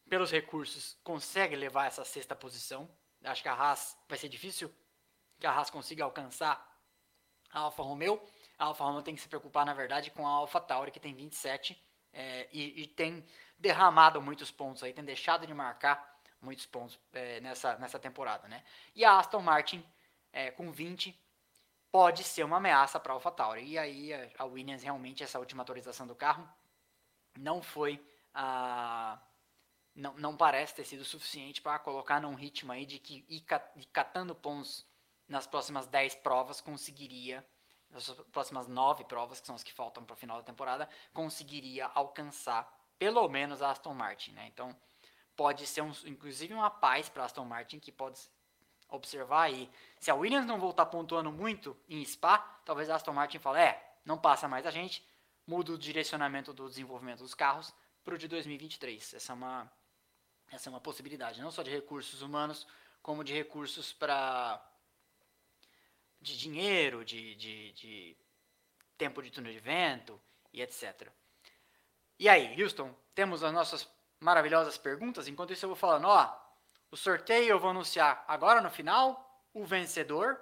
pelos 0.10 0.32
recursos, 0.32 0.98
consegue 1.04 1.56
levar 1.56 1.88
essa 1.88 2.04
sexta 2.04 2.36
posição. 2.36 2.90
Eu 3.22 3.32
acho 3.32 3.42
que 3.42 3.50
a 3.50 3.54
Haas 3.54 3.98
vai 4.08 4.18
ser 4.18 4.30
difícil 4.30 4.74
que 5.40 5.48
a 5.48 5.52
Haas 5.52 5.70
consiga 5.70 6.04
alcançar 6.04 6.66
a 7.52 7.60
Alfa 7.60 7.84
Romeo. 7.84 8.22
A 8.58 8.66
Alfa 8.66 8.84
Romeo 8.84 9.02
tem 9.02 9.16
que 9.16 9.22
se 9.22 9.28
preocupar, 9.28 9.66
na 9.66 9.74
verdade, 9.74 10.12
com 10.12 10.28
a 10.28 10.30
Alfa 10.30 10.60
Tauri, 10.60 10.92
que 10.92 11.00
tem 11.00 11.14
27 11.14 11.82
é, 12.14 12.48
e, 12.52 12.84
e 12.84 12.88
tem 12.88 13.26
derramado 13.58 14.22
muitos 14.22 14.52
pontos 14.52 14.84
aí, 14.84 14.94
tem 14.94 15.04
deixado 15.04 15.46
de 15.46 15.54
marcar 15.54 16.16
muitos 16.42 16.66
pontos 16.66 17.00
é, 17.14 17.40
nessa, 17.40 17.78
nessa 17.78 18.00
temporada, 18.00 18.48
né? 18.48 18.64
E 18.94 19.04
a 19.04 19.18
Aston 19.18 19.42
Martin, 19.42 19.86
é, 20.32 20.52
com 20.52 20.72
20, 20.72 21.18
pode 21.92 22.24
ser 22.24 22.44
uma 22.44 22.58
ameaça 22.58 23.00
para 23.00 23.14
a 23.14 23.16
AlphaTauri. 23.16 23.66
E 23.66 23.78
aí 23.78 24.12
a 24.38 24.46
Williams 24.46 24.84
realmente, 24.84 25.24
essa 25.24 25.40
última 25.40 25.64
atualização 25.64 26.06
do 26.06 26.16
carro, 26.16 26.48
não 27.38 27.62
foi 27.62 28.02
a... 28.36 29.18
Não, 29.96 30.14
não 30.16 30.36
parece 30.36 30.76
ter 30.76 30.84
sido 30.84 31.06
suficiente 31.06 31.62
para 31.62 31.80
colocar 31.80 32.20
num 32.20 32.36
ritmo 32.36 32.72
aí 32.74 32.86
de 32.86 33.00
que 33.00 33.26
ir 33.30 33.46
catando 33.94 34.36
pontos 34.36 34.86
nas 35.26 35.48
próximas 35.48 35.88
10 35.88 36.16
provas 36.16 36.60
conseguiria, 36.60 37.46
nas 37.90 38.10
próximas 38.32 38.68
9 38.68 39.06
provas, 39.06 39.40
que 39.40 39.48
são 39.48 39.56
as 39.56 39.64
que 39.64 39.72
faltam 39.72 40.04
para 40.04 40.14
o 40.14 40.18
final 40.18 40.38
da 40.38 40.44
temporada, 40.44 40.90
conseguiria 41.14 41.90
alcançar 41.96 42.70
pelo 43.00 43.28
menos 43.30 43.62
a 43.62 43.72
Aston 43.72 43.94
Martin, 43.94 44.32
né? 44.32 44.48
Então, 44.48 44.76
pode 45.36 45.66
ser, 45.66 45.82
um, 45.82 45.92
inclusive, 46.06 46.54
uma 46.54 46.70
paz 46.70 47.08
para 47.08 47.24
Aston 47.24 47.46
Martin, 47.46 47.80
que 47.80 47.92
pode 47.92 48.20
observar 48.90 49.44
aí. 49.44 49.70
Se 50.00 50.12
a 50.12 50.16
Williams 50.16 50.46
não 50.46 50.60
voltar 50.60 50.86
pontuando 50.88 51.32
muito 51.32 51.76
em 51.88 52.04
Spa, 52.04 52.38
talvez 52.66 52.90
a 52.90 52.96
Aston 52.96 53.14
Martin 53.14 53.40
fale, 53.40 53.60
é, 53.60 53.98
não 54.04 54.18
passa 54.18 54.48
mais 54.48 54.66
a 54.66 54.72
gente, 54.72 55.06
muda 55.48 55.72
o 55.72 55.78
direcionamento 55.78 56.54
do 56.54 56.68
desenvolvimento 56.68 57.20
dos 57.20 57.34
carros 57.34 57.74
para 58.06 58.14
o 58.14 58.18
de 58.18 58.28
2023. 58.28 59.16
Essa 59.16 59.34
é 59.34 59.36
uma, 59.36 59.72
essa 60.52 60.70
é 60.70 60.72
uma 60.72 60.80
possibilidade, 60.80 61.42
não 61.42 61.52
só 61.52 61.64
de 61.64 61.72
recursos 61.72 62.22
humanos, 62.22 62.68
como 63.02 63.24
de 63.24 63.34
recursos 63.34 63.92
para 63.92 64.64
de 66.22 66.38
dinheiro, 66.38 67.04
de, 67.04 67.36
de, 67.36 67.72
de 67.74 68.18
tempo 68.98 69.22
de 69.22 69.32
túnel 69.32 69.52
de 69.52 69.60
vento 69.60 70.22
e 70.54 70.62
etc. 70.62 71.12
E 72.18 72.30
aí, 72.30 72.62
Houston, 72.62 72.96
temos 73.14 73.44
as 73.44 73.52
nossas 73.52 73.88
maravilhosas 74.20 74.78
perguntas. 74.78 75.28
Enquanto 75.28 75.52
isso, 75.52 75.66
eu 75.66 75.70
vou 75.70 75.76
falando, 75.76 76.06
ó, 76.08 76.42
O 76.90 76.98
sorteio 76.98 77.50
eu 77.50 77.60
vou 77.60 77.72
anunciar 77.72 78.24
agora 78.28 78.62
no 78.62 78.70
final, 78.70 79.44
o 79.54 79.66
vencedor. 79.66 80.40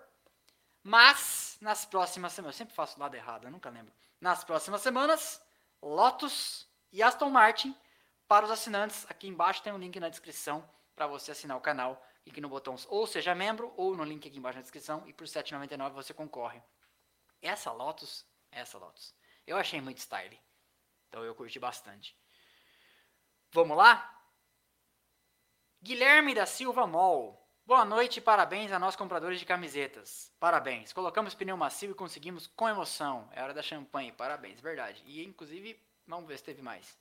Mas 0.84 1.58
nas 1.62 1.86
próximas 1.86 2.34
semanas, 2.34 2.56
eu 2.56 2.58
sempre 2.60 2.76
faço 2.76 2.98
o 2.98 3.00
lado 3.00 3.16
errado, 3.16 3.46
eu 3.46 3.52
nunca 3.52 3.70
lembro. 3.70 3.94
Nas 4.22 4.44
próximas 4.44 4.82
semanas, 4.82 5.42
Lotus 5.82 6.68
e 6.94 7.02
Aston 7.02 7.30
Martin 7.30 7.76
para 8.28 8.46
os 8.46 8.52
assinantes. 8.52 9.06
Aqui 9.10 9.28
embaixo 9.28 9.64
tem 9.64 9.74
um 9.74 9.78
link 9.78 10.00
na 10.00 10.08
descrição 10.08 10.64
para 10.96 11.08
você 11.08 11.32
assinar 11.32 11.58
o 11.58 11.62
canal. 11.62 12.02
Clique 12.24 12.40
no 12.40 12.48
botão 12.48 12.76
ou 12.88 13.06
seja 13.06 13.36
membro 13.36 13.74
ou 13.76 13.98
no 13.98 14.04
link 14.04 14.26
aqui 14.26 14.38
embaixo 14.38 14.60
na 14.60 14.62
descrição 14.62 15.04
e 15.08 15.12
por 15.12 15.28
R$ 15.28 15.34
7,99 15.34 15.90
você 15.90 16.14
concorre. 16.14 16.62
Essa 17.42 17.72
Lotus, 17.72 18.26
essa 18.50 18.78
Lotus, 18.78 19.14
eu 19.46 19.58
achei 19.58 19.82
muito 19.82 19.98
style. 19.98 20.40
Então 21.10 21.26
eu 21.26 21.36
curti 21.36 21.60
bastante. 21.60 22.16
Vamos 23.52 23.76
lá? 23.76 24.10
Guilherme 25.82 26.34
da 26.34 26.46
Silva 26.46 26.88
Mol. 26.88 27.40
Boa 27.66 27.84
noite 27.84 28.18
e 28.18 28.22
parabéns 28.22 28.72
a 28.72 28.80
nós 28.80 28.96
compradores 28.96 29.40
de 29.40 29.46
camisetas. 29.46 30.34
Parabéns. 30.40 30.94
Colocamos 30.94 31.34
pneu 31.34 31.58
macio 31.58 31.92
e 31.92 31.96
conseguimos 31.96 32.48
com 32.48 32.70
emoção. 32.70 33.30
É 33.32 33.44
hora 33.44 33.54
da 33.54 33.62
champanhe. 33.62 34.12
Parabéns, 34.12 34.62
verdade. 34.62 35.04
E 35.06 35.24
inclusive, 35.24 35.82
vamos 36.08 36.28
ver 36.28 36.38
se 36.38 36.44
teve 36.44 36.62
mais. 36.62 36.98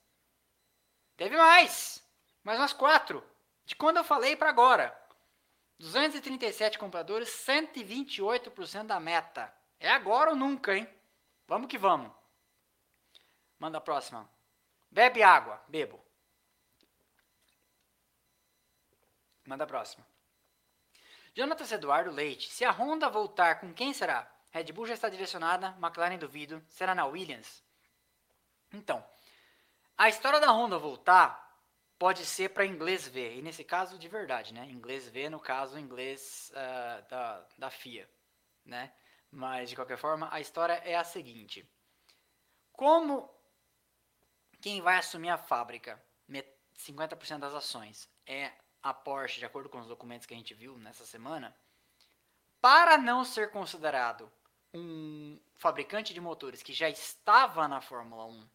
Teve 1.15 1.37
mais! 1.37 2.03
Mais 2.43 2.59
umas 2.59 2.73
quatro. 2.73 3.23
De 3.65 3.75
quando 3.75 3.97
eu 3.97 4.03
falei 4.03 4.35
para 4.35 4.49
agora. 4.49 4.97
237 5.79 6.77
compradores, 6.77 7.29
128% 7.29 8.85
da 8.85 8.99
meta. 8.99 9.53
É 9.79 9.89
agora 9.89 10.31
ou 10.31 10.35
nunca, 10.35 10.75
hein? 10.75 10.87
Vamos 11.47 11.67
que 11.67 11.77
vamos. 11.77 12.11
Manda 13.59 13.77
a 13.77 13.81
próxima. 13.81 14.29
Bebe 14.89 15.23
água. 15.23 15.63
Bebo. 15.67 16.03
Manda 19.45 19.63
a 19.63 19.67
próxima. 19.67 20.05
Jonatas 21.35 21.71
Eduardo 21.71 22.11
Leite. 22.11 22.51
Se 22.51 22.63
a 22.63 22.71
Honda 22.71 23.09
voltar, 23.09 23.59
com 23.59 23.73
quem 23.73 23.93
será? 23.93 24.29
Red 24.51 24.71
Bull 24.71 24.85
já 24.85 24.93
está 24.93 25.09
direcionada, 25.09 25.75
McLaren 25.79 26.17
duvido. 26.17 26.63
Será 26.69 26.93
na 26.93 27.05
Williams? 27.05 27.62
Então, 28.73 29.05
a 29.97 30.09
história 30.09 30.39
da 30.39 30.51
Honda 30.51 30.77
voltar 30.77 31.43
pode 31.99 32.25
ser 32.25 32.49
para 32.49 32.65
inglês 32.65 33.07
ver. 33.07 33.37
E 33.37 33.41
nesse 33.41 33.63
caso, 33.63 33.97
de 33.97 34.07
verdade, 34.07 34.53
né? 34.53 34.65
Inglês 34.65 35.07
ver, 35.07 35.29
no 35.29 35.39
caso, 35.39 35.79
inglês 35.79 36.51
uh, 36.51 37.09
da, 37.09 37.47
da 37.57 37.69
FIA, 37.69 38.09
né? 38.65 38.91
Mas, 39.31 39.69
de 39.69 39.75
qualquer 39.75 39.97
forma, 39.97 40.27
a 40.31 40.41
história 40.41 40.73
é 40.83 40.95
a 40.95 41.03
seguinte. 41.03 41.67
Como 42.71 43.29
quem 44.59 44.81
vai 44.81 44.97
assumir 44.97 45.29
a 45.29 45.37
fábrica, 45.37 46.03
50% 46.77 47.39
das 47.39 47.53
ações, 47.53 48.09
é 48.25 48.51
a 48.81 48.93
Porsche, 48.93 49.39
de 49.39 49.45
acordo 49.45 49.69
com 49.69 49.79
os 49.79 49.87
documentos 49.87 50.25
que 50.25 50.33
a 50.33 50.37
gente 50.37 50.53
viu 50.53 50.77
nessa 50.77 51.05
semana, 51.05 51.55
para 52.59 52.97
não 52.97 53.23
ser 53.23 53.51
considerado 53.51 54.31
um 54.73 55.39
fabricante 55.55 56.13
de 56.13 56.19
motores 56.19 56.63
que 56.63 56.73
já 56.73 56.89
estava 56.89 57.67
na 57.67 57.79
Fórmula 57.79 58.25
1 58.25 58.49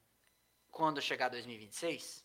quando 0.79 1.03
chegar 1.03 1.29
2026, 1.29 2.25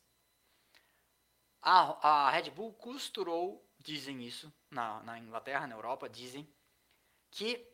a, 1.59 2.27
a 2.27 2.29
Red 2.29 2.51
Bull 2.51 2.71
costurou, 2.73 3.67
dizem 3.79 4.21
isso 4.21 4.53
na, 4.69 5.01
na 5.01 5.17
Inglaterra, 5.17 5.65
na 5.65 5.73
Europa, 5.73 6.07
dizem 6.07 6.47
que 7.31 7.67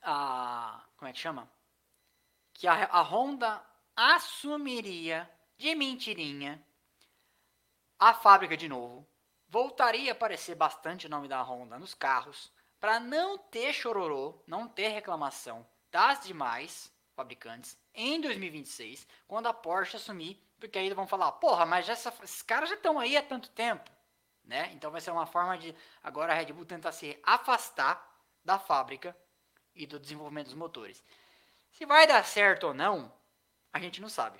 a. 0.00 0.86
Como 0.96 1.08
é 1.08 1.12
que 1.12 1.18
chama? 1.18 1.50
Que 2.54 2.68
a, 2.68 2.84
a 2.84 3.02
Honda 3.02 3.60
assumiria 3.96 5.28
de 5.58 5.74
mentirinha 5.74 6.64
a 7.98 8.14
fábrica 8.14 8.56
de 8.56 8.68
novo 8.68 9.04
voltaria 9.48 10.12
a 10.12 10.14
aparecer 10.14 10.54
bastante 10.54 11.08
o 11.08 11.10
nome 11.10 11.26
da 11.26 11.42
Honda 11.42 11.80
nos 11.80 11.94
carros, 11.94 12.52
para 12.78 13.00
não 13.00 13.38
ter 13.38 13.72
chororô, 13.72 14.40
não 14.46 14.68
ter 14.68 14.88
reclamação 14.88 15.66
das 15.90 16.24
demais 16.24 16.94
fabricantes 17.16 17.76
em 17.94 18.20
2026, 18.20 19.08
quando 19.26 19.46
a 19.46 19.54
Porsche 19.54 19.96
assumir, 19.96 20.40
porque 20.60 20.78
aí 20.78 20.92
vão 20.92 21.06
falar, 21.06 21.32
porra, 21.32 21.64
mas 21.64 21.88
essa, 21.88 22.14
esses 22.22 22.42
caras 22.42 22.68
já 22.68 22.76
estão 22.76 22.98
aí 22.98 23.16
há 23.16 23.22
tanto 23.22 23.48
tempo, 23.50 23.90
né? 24.44 24.70
Então 24.74 24.90
vai 24.90 25.00
ser 25.00 25.10
uma 25.10 25.26
forma 25.26 25.56
de 25.56 25.74
agora 26.02 26.32
a 26.32 26.36
Red 26.36 26.52
Bull 26.52 26.66
tentar 26.66 26.92
se 26.92 27.18
afastar 27.22 28.14
da 28.44 28.58
fábrica 28.58 29.16
e 29.74 29.86
do 29.86 29.98
desenvolvimento 29.98 30.46
dos 30.46 30.54
motores. 30.54 31.02
Se 31.72 31.86
vai 31.86 32.06
dar 32.06 32.24
certo 32.24 32.68
ou 32.68 32.74
não, 32.74 33.12
a 33.72 33.80
gente 33.80 34.00
não 34.00 34.08
sabe, 34.08 34.38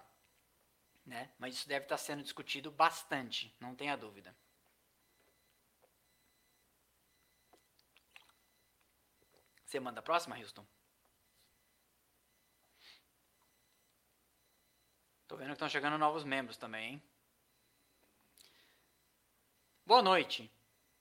né? 1.04 1.30
Mas 1.38 1.54
isso 1.54 1.68
deve 1.68 1.86
estar 1.86 1.96
sendo 1.96 2.22
discutido 2.22 2.70
bastante, 2.70 3.54
não 3.58 3.74
tenha 3.74 3.96
dúvida. 3.96 4.36
Você 9.64 9.80
manda 9.80 10.00
a 10.00 10.02
próxima, 10.02 10.38
Houston? 10.38 10.64
Tô 15.28 15.36
vendo 15.36 15.48
que 15.48 15.52
estão 15.54 15.68
chegando 15.68 15.98
novos 15.98 16.22
membros 16.22 16.56
também, 16.56 16.92
hein? 16.92 17.02
Boa 19.84 20.00
noite, 20.00 20.48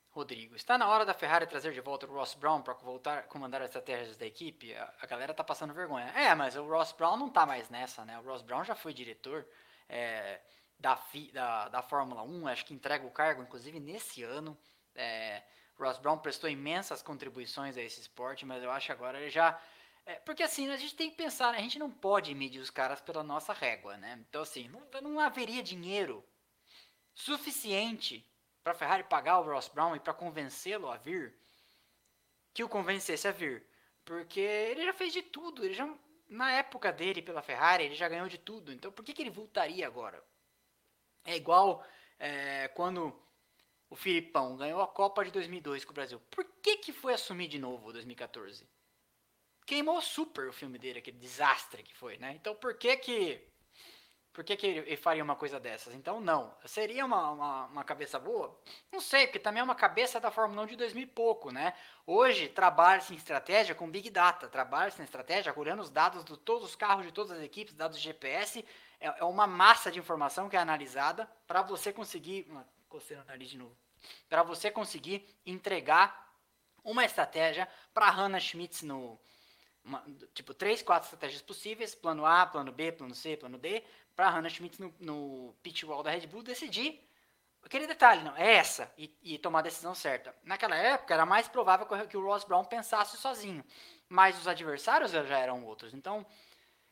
Rodrigo. 0.10 0.56
Está 0.56 0.80
na 0.80 0.88
hora 0.88 1.06
da 1.06 1.14
Ferrari 1.14 1.46
trazer 1.46 1.72
de 1.74 1.80
volta 1.80 2.08
o 2.08 2.12
Ross 2.12 2.34
Brown 2.34 2.64
para 2.64 2.74
voltar 2.74 3.20
a 3.20 3.22
comandar 3.22 3.62
as 3.62 3.68
estratégias 3.68 4.18
da 4.18 4.26
equipe? 4.26 4.74
A, 4.74 5.06
galera 5.06 5.32
tá 5.32 5.44
passando 5.44 5.76
vergonha. 5.76 6.08
É, 6.16 6.34
mas 6.34 6.56
o 6.56 6.68
Ross 6.68 6.92
Brown 6.92 7.18
não 7.18 7.30
tá 7.30 7.46
mais 7.46 7.70
nessa, 7.70 8.04
né? 8.04 8.18
O 8.18 8.24
Ross 8.24 8.42
Brown 8.42 8.64
já 8.64 8.74
foi 8.74 8.96
diretor 8.96 9.46
é, 9.88 10.42
da, 10.80 11.00
da, 11.32 11.70
da 11.70 11.82
Fórmula 11.84 12.24
1, 12.24 12.48
acho 12.48 12.66
que 12.66 12.74
entrega 12.74 13.06
o 13.06 13.12
cargo, 13.12 13.44
inclusive, 13.44 13.80
nesse 13.80 14.24
ano. 14.24 14.58
É, 14.96 15.44
Ross 15.78 16.00
Brown 16.00 16.18
prestou 16.18 16.50
imensas 16.50 17.04
contribuições 17.04 17.78
a 17.78 17.82
esse 17.82 18.02
esporte, 18.02 18.44
mas 18.44 18.64
eu 18.64 18.72
acho 18.72 18.88
que 18.88 18.92
agora 18.92 19.20
ele 19.20 19.30
já. 19.30 19.62
É, 20.06 20.16
porque 20.20 20.44
assim, 20.44 20.70
a 20.70 20.78
gente 20.78 20.96
tem 20.96 21.10
que 21.10 21.18
pensar, 21.18 21.52
né? 21.52 21.58
a 21.58 21.62
gente 21.62 21.80
não 21.80 21.90
pode 21.90 22.34
medir 22.36 22.60
os 22.60 22.70
caras 22.70 23.02
pela 23.02 23.24
nossa 23.24 23.54
régua, 23.54 23.98
né? 23.98 24.24
Então, 24.30 24.44
assim, 24.44 24.68
não, 24.68 25.02
não 25.02 25.20
haveria 25.20 25.64
dinheiro 25.64 26.24
suficiente 27.14 28.24
para 28.64 28.76
Ferrari 28.76 29.04
pagar 29.04 29.40
o 29.40 29.44
Ross 29.44 29.68
Brown 29.68 29.96
e 29.96 30.00
para 30.00 30.14
convencê-lo 30.14 30.90
a 30.90 30.98
vir, 30.98 31.36
que 32.54 32.64
o 32.64 32.70
convencesse 32.70 33.28
a 33.28 33.32
vir. 33.32 33.66
Porque 34.04 34.40
ele 34.40 34.86
já 34.86 34.94
fez 34.94 35.12
de 35.12 35.24
tudo, 35.24 35.66
ele 35.66 35.74
já, 35.74 35.92
na 36.30 36.52
época 36.52 36.92
dele 36.92 37.22
pela 37.22 37.42
Ferrari, 37.42 37.86
ele 37.86 37.96
já 37.96 38.08
ganhou 38.08 38.28
de 38.28 38.38
tudo. 38.38 38.72
Então, 38.72 38.92
por 38.92 39.04
que, 39.04 39.14
que 39.14 39.24
ele 39.24 39.32
voltaria 39.32 39.88
agora? 39.88 40.24
É 41.24 41.36
igual 41.36 41.84
é, 42.20 42.68
quando 42.70 43.20
o 43.90 43.96
Filipão 43.96 44.56
ganhou 44.56 44.82
a 44.82 44.88
Copa 44.88 45.26
de 45.26 45.32
2002 45.32 45.84
com 45.84 45.92
o 45.92 45.96
Brasil. 45.96 46.20
Por 46.30 46.46
que, 46.62 46.78
que 46.78 46.94
foi 46.94 47.14
assumir 47.14 47.48
de 47.48 47.58
novo 47.58 47.92
2014? 47.92 48.68
Queimou 49.66 50.02
super 50.02 50.48
o 50.48 50.54
filme 50.54 50.78
dele, 50.78 51.00
aquele 51.00 51.18
desastre 51.18 51.84
que 51.84 51.96
foi, 51.96 52.18
né? 52.18 52.34
Então 52.36 52.56
por 52.56 52.76
que 52.76 52.96
que 52.98 53.42
por 54.36 54.44
que, 54.44 54.58
que 54.58 54.68
ele 54.68 54.98
faria 54.98 55.24
uma 55.24 55.38
coisa 55.38 55.62
dessas? 55.62 55.94
Então, 55.94 56.20
não. 56.20 56.54
Seria 56.66 57.06
uma, 57.06 57.32
uma, 57.32 57.66
uma, 57.68 57.84
cabeça 57.86 58.20
boa? 58.20 58.60
Não 58.92 59.00
sei, 59.00 59.28
porque 59.28 59.40
também 59.40 59.62
é 59.62 59.64
uma 59.64 59.74
cabeça 59.74 60.20
da 60.20 60.30
Fórmula 60.30 60.64
1 60.64 60.66
de 60.66 60.76
2000 60.76 61.04
e 61.04 61.08
pouco, 61.08 61.52
né? 61.52 61.74
Hoje, 62.06 62.50
trabalha-se 62.50 63.14
em 63.14 63.16
estratégia 63.16 63.74
com 63.74 63.90
Big 63.90 64.10
Data. 64.10 64.50
Trabalha-se 64.50 65.00
em 65.00 65.06
estratégia 65.06 65.54
olhando 65.56 65.82
os 65.82 65.90
dados 65.90 66.26
de 66.26 66.38
todos 66.38 66.68
os 66.68 66.76
carros 66.76 67.06
de 67.06 67.14
todas 67.14 67.32
as 67.32 67.42
equipes, 67.42 67.74
dados 67.74 67.98
GPS. 67.98 68.66
É, 69.00 69.22
é 69.22 69.24
uma 69.24 69.48
massa 69.48 69.90
de 69.90 70.00
informação 70.00 70.50
que 70.50 70.58
é 70.58 70.60
analisada 70.60 71.32
para 71.48 71.62
você 71.62 71.94
conseguir 71.94 72.46
coceira 72.90 73.24
o 73.24 73.26
nariz 73.26 73.50
de 73.50 73.58
novo. 73.58 73.78
Para 74.28 74.44
você 74.44 74.70
conseguir 74.70 75.26
entregar 75.46 76.30
uma 76.84 77.06
estratégia 77.06 77.70
para 77.94 78.10
Hannah 78.10 78.42
Schmitz 78.42 78.82
no. 78.82 79.18
Uma, 79.86 80.04
tipo, 80.34 80.54
três, 80.54 80.82
quatro 80.82 81.06
estratégias 81.06 81.42
possíveis: 81.42 81.96
plano 81.96 82.26
A, 82.26 82.46
plano 82.46 82.72
B, 82.72 82.92
plano 82.92 83.16
C, 83.16 83.38
plano 83.38 83.58
D. 83.58 83.84
Para 84.16 84.30
Hannah 84.30 84.50
Schmitz 84.50 84.80
no, 84.80 84.94
no 85.00 85.56
pitch 85.62 85.84
wall 85.84 86.02
da 86.02 86.12
Red 86.12 86.28
Bull 86.28 86.42
decidir 86.42 87.06
aquele 87.66 87.88
detalhe, 87.88 88.24
não, 88.24 88.38
é 88.38 88.54
essa, 88.56 88.92
e, 88.98 89.14
e, 89.24 89.40
tomar 89.40 89.60
a 89.60 89.64
decisão 89.64 89.96
certa. 89.96 90.34
Naquela 90.44 90.76
época 90.76 91.14
era 91.14 91.26
mais 91.26 91.48
provável 91.48 91.88
que 92.08 92.16
o 92.16 92.24
Ross 92.24 92.44
Brown 92.44 92.64
pensasse 92.64 93.18
sozinho, 93.18 93.66
mas 94.08 94.38
os 94.38 94.48
adversários 94.48 95.12
já 95.12 95.40
eram 95.40 95.66
outros. 95.66 95.94
Então, 95.94 96.26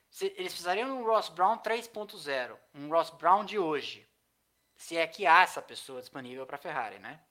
se, 0.10 0.26
eles 0.36 0.52
precisariam 0.52 1.00
um 1.00 1.06
Ross 1.06 1.30
Brown 1.30 1.60
3.0, 1.60 2.58
um 2.74 2.90
Ross 2.90 3.12
Brown 3.12 3.46
de 3.46 3.60
hoje, 3.60 4.08
se 4.76 4.98
é 4.98 5.06
que 5.06 5.28
há 5.28 5.44
essa 5.44 5.62
pessoa 5.62 6.02
disponível 6.02 6.46
para 6.46 6.56
a 6.56 6.60
Ferrari, 6.60 6.98
né? 6.98 7.22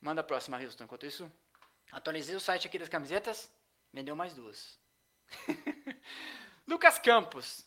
Manda 0.00 0.20
a 0.20 0.24
próxima, 0.24 0.58
Houston. 0.58 0.84
Enquanto 0.84 1.06
isso, 1.06 1.32
atualizei 1.90 2.36
o 2.36 2.40
site 2.40 2.66
aqui 2.66 2.78
das 2.78 2.90
camisetas, 2.90 3.50
vendeu 3.94 4.16
mais 4.16 4.34
duas. 4.34 4.78
Lucas 6.66 6.98
Campos. 6.98 7.64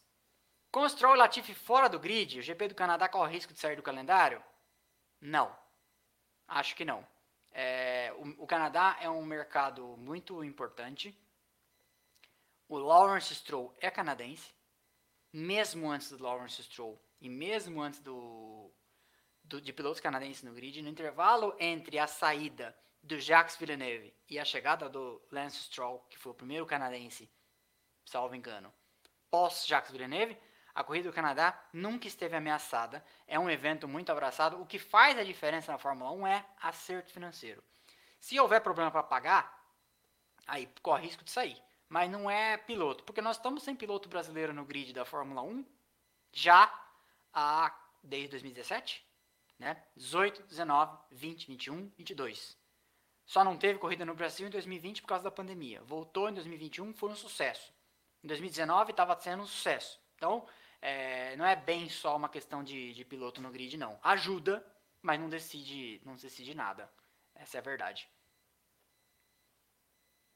Com 0.69 0.81
o 0.81 1.15
Latifi 1.15 1.53
fora 1.53 1.87
do 1.87 1.99
grid, 1.99 2.39
o 2.39 2.41
GP 2.41 2.67
do 2.67 2.75
Canadá 2.75 3.07
corre 3.07 3.29
o 3.29 3.33
risco 3.33 3.53
de 3.53 3.59
sair 3.59 3.77
do 3.77 3.81
calendário? 3.81 4.43
Não. 5.21 5.57
Acho 6.45 6.75
que 6.75 6.83
não. 6.83 7.07
É, 7.51 8.13
o, 8.17 8.43
o, 8.43 8.47
Canadá 8.47 8.97
é 9.01 9.09
um 9.09 9.25
mercado 9.25 9.95
muito 9.97 10.43
importante. 10.43 11.17
O 12.67 12.77
Lawrence 12.77 13.33
Stroll 13.33 13.73
é 13.79 13.89
canadense. 13.89 14.53
Mesmo 15.31 15.89
antes 15.89 16.11
do 16.11 16.21
Lawrence 16.21 16.61
Stroll, 16.61 17.01
e 17.21 17.29
mesmo 17.29 17.81
antes 17.81 18.01
do, 18.01 18.69
do, 19.43 19.61
de 19.61 19.71
pilotos 19.71 20.01
canadenses 20.01 20.43
no 20.43 20.53
grid, 20.53 20.81
no 20.81 20.89
intervalo 20.89 21.55
entre 21.59 21.97
a 21.97 22.07
saída 22.07 22.77
do 23.01 23.19
Jacques 23.19 23.55
Villeneuve 23.57 24.13
e 24.29 24.39
a 24.39 24.45
chegada 24.45 24.89
do 24.89 25.21
Lance 25.31 25.57
Stroll, 25.63 25.99
que 26.09 26.17
foi 26.17 26.31
o 26.31 26.35
primeiro 26.35 26.65
canadense, 26.65 27.29
salvo 28.05 28.35
engano, 28.35 28.73
pós 29.29 29.65
Jacques 29.65 29.91
Villeneuve, 29.91 30.37
a 30.77 30.83
corrida 30.83 31.09
do 31.09 31.15
Canadá 31.15 31.59
nunca 31.73 32.07
esteve 32.07 32.35
ameaçada. 32.35 33.03
É 33.25 33.39
um 33.39 33.49
evento 33.49 33.87
muito 33.87 34.11
abraçado. 34.11 34.61
O 34.61 34.65
que 34.65 34.77
faz 34.77 35.17
a 35.17 35.23
diferença 35.23 35.71
na 35.71 35.79
Fórmula 35.79 36.11
1 36.11 36.27
é 36.27 36.45
acerto 36.61 37.11
financeiro. 37.11 37.63
Se 38.19 38.39
houver 38.39 38.61
problema 38.61 38.91
para 38.91 39.01
pagar, 39.01 39.59
aí 40.45 40.71
corre 40.83 41.07
risco 41.07 41.23
de 41.23 41.31
sair. 41.31 41.59
Mas 41.89 42.11
não 42.11 42.29
é 42.29 42.57
piloto, 42.57 43.03
porque 43.05 43.23
nós 43.23 43.37
estamos 43.37 43.63
sem 43.63 43.75
piloto 43.75 44.07
brasileiro 44.07 44.53
no 44.53 44.65
grid 44.65 44.93
da 44.93 45.03
Fórmula 45.03 45.41
1 45.41 45.65
já 46.31 46.71
há, 47.33 47.75
desde 48.03 48.29
2017, 48.29 49.03
né? 49.57 49.83
18, 49.95 50.43
19, 50.43 50.95
20, 51.09 51.47
21, 51.47 51.91
22. 51.97 52.57
Só 53.27 53.43
não 53.43 53.57
teve 53.57 53.77
corrida 53.77 54.05
no 54.05 54.15
Brasil 54.15 54.47
em 54.47 54.49
2020 54.49 55.01
por 55.01 55.09
causa 55.09 55.25
da 55.25 55.29
pandemia. 55.29 55.81
Voltou 55.83 56.29
em 56.29 56.33
2021, 56.33 56.93
foi 56.93 57.09
um 57.09 57.15
sucesso. 57.15 57.73
Em 58.23 58.27
2019 58.27 58.91
estava 58.91 59.19
sendo 59.19 59.43
um 59.43 59.45
sucesso. 59.45 59.99
Então, 60.15 60.47
é, 60.81 61.35
não 61.35 61.45
é 61.45 61.53
bem 61.53 61.89
só 61.89 62.15
uma 62.15 62.29
questão 62.29 62.63
de, 62.63 62.93
de 62.93 63.03
piloto 63.03 63.41
no 63.41 63.51
grid, 63.51 63.77
não. 63.77 63.99
Ajuda, 64.01 64.65
mas 65.01 65.19
não 65.19 65.27
decide, 65.27 66.01
não 66.05 66.15
decide 66.15 66.55
nada. 66.55 66.89
Essa 67.35 67.57
é 67.57 67.59
a 67.59 67.63
verdade. 67.63 68.09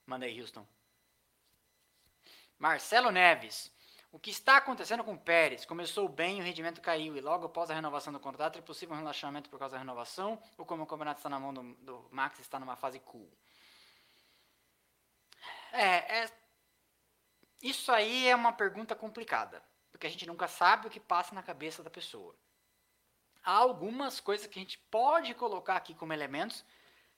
Manda 0.05 0.25
aí, 0.25 0.41
Houston. 0.41 0.67
Marcelo 2.59 3.09
Neves. 3.09 3.71
O 4.12 4.20
que 4.20 4.30
está 4.30 4.57
acontecendo 4.57 5.03
com 5.03 5.14
o 5.14 5.18
Pérez? 5.18 5.64
Começou 5.64 6.09
bem, 6.09 6.41
o 6.41 6.43
rendimento 6.43 6.82
caiu 6.82 7.16
e 7.16 7.22
logo 7.22 7.45
após 7.45 7.72
a 7.72 7.74
renovação 7.74 8.12
do 8.12 8.20
contrato 8.20 8.59
é 8.59 8.62
possível 8.62 8.93
um 8.93 8.99
relaxamento 8.99 9.49
por 9.49 9.57
causa 9.57 9.74
da 9.74 9.80
renovação 9.80 10.41
ou 10.57 10.66
como 10.66 10.84
o 10.84 10.88
campeonato 10.88 11.20
está 11.20 11.30
na 11.30 11.39
mão 11.39 11.53
do, 11.53 11.74
do 11.76 12.09
Max 12.12 12.38
está 12.39 12.59
numa 12.59 12.76
fase 12.76 12.99
cool? 12.99 13.32
É, 15.72 16.24
é, 16.24 16.32
isso 17.62 17.89
aí 17.91 18.28
é 18.28 18.36
uma 18.36 18.51
pergunta 18.51 18.93
complicada 18.95 19.64
porque 19.91 20.07
a 20.07 20.09
gente 20.09 20.26
nunca 20.26 20.47
sabe 20.47 20.88
o 20.88 20.89
que 20.89 20.99
passa 20.99 21.36
na 21.36 21.43
cabeça 21.43 21.84
da 21.84 21.89
pessoa. 21.89 22.36
Há 23.43 23.53
algumas 23.53 24.20
coisas 24.20 24.47
que 24.47 24.59
a 24.59 24.62
gente 24.62 24.78
pode 24.89 25.34
colocar 25.36 25.76
aqui 25.76 25.93
como 25.93 26.12
elementos 26.12 26.66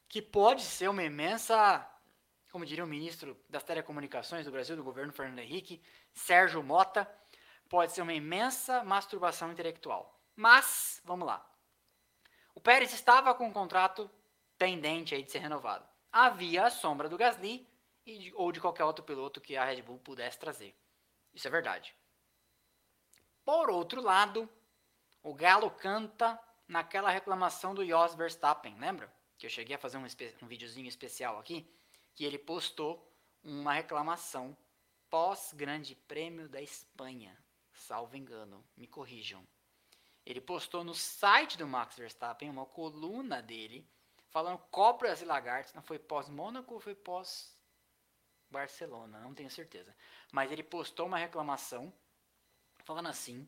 que 0.08 0.22
pode 0.22 0.62
ser 0.62 0.90
uma 0.90 1.04
imensa, 1.04 1.88
como 2.54 2.68
diria 2.68 2.84
o 2.84 2.88
ministro 2.88 3.36
das 3.50 3.64
Telecomunicações 3.64 4.46
do 4.46 4.52
Brasil, 4.52 4.76
do 4.76 4.84
governo 4.84 5.12
Fernando 5.12 5.40
Henrique, 5.40 5.82
Sérgio 6.14 6.62
Mota, 6.62 7.12
pode 7.68 7.94
ser 7.94 8.04
uma 8.04 8.14
imensa 8.14 8.84
masturbação 8.84 9.52
intelectual. 9.52 10.22
Mas, 10.36 11.02
vamos 11.04 11.26
lá. 11.26 11.44
O 12.54 12.62
Pérez 12.62 12.94
estava 12.94 13.34
com 13.34 13.48
um 13.48 13.52
contrato 13.52 14.08
pendente 14.56 15.16
aí 15.16 15.24
de 15.24 15.32
ser 15.32 15.40
renovado. 15.40 15.84
Havia 16.12 16.68
a 16.68 16.70
sombra 16.70 17.10
do 17.10 17.18
Gasly 17.18 17.68
e, 18.06 18.32
ou 18.36 18.52
de 18.52 18.62
qualquer 18.62 18.84
outro 18.84 19.04
piloto 19.04 19.42
que 19.42 19.58
a 19.58 19.66
Red 19.66 19.82
Bull 19.82 19.98
pudesse 19.98 20.38
trazer. 20.38 20.76
Isso 21.34 21.48
é 21.48 21.50
verdade. 21.50 21.96
Por 23.44 23.72
outro 23.72 24.00
lado, 24.00 24.48
o 25.24 25.34
Galo 25.34 25.72
canta 25.72 26.40
naquela 26.68 27.10
reclamação 27.10 27.74
do 27.74 27.84
Jos 27.84 28.14
Verstappen, 28.14 28.78
lembra? 28.78 29.12
Que 29.40 29.48
eu 29.48 29.50
cheguei 29.50 29.76
a 29.76 29.80
fazer 29.80 29.98
um, 29.98 30.06
um 30.44 30.48
videozinho 30.48 30.88
especial 30.88 31.40
aqui, 31.40 31.68
que 32.16 32.26
ele 32.26 32.38
postou 32.38 33.10
uma 33.44 33.74
reclamação 33.74 34.56
pós-Grande 35.10 35.96
Prêmio 35.96 36.48
da 36.50 36.62
Espanha, 36.62 37.42
salvo 37.74 38.18
engano, 38.18 38.62
me 38.76 38.88
corrijam. 38.88 39.48
Ele 40.26 40.42
postou 40.42 40.84
no 40.84 40.96
site 40.96 41.58
do 41.58 41.68
Max 41.68 41.98
Verstappen 41.98 42.50
uma 42.50 42.66
coluna 42.66 43.42
dele 43.42 43.88
falando 44.30 44.58
cobras 44.72 45.22
e 45.22 45.26
lagartos, 45.26 45.74
não 45.74 45.84
foi 45.84 46.00
pós-Mônaco 46.00 46.74
ou 46.74 46.80
foi 46.80 46.96
pós-Barcelona, 46.96 49.20
não 49.20 49.36
tenho 49.36 49.52
certeza. 49.52 49.96
Mas 50.32 50.52
ele 50.52 50.64
postou 50.64 51.06
uma 51.06 51.20
reclamação 51.20 51.94
falando 52.84 53.10
assim 53.10 53.48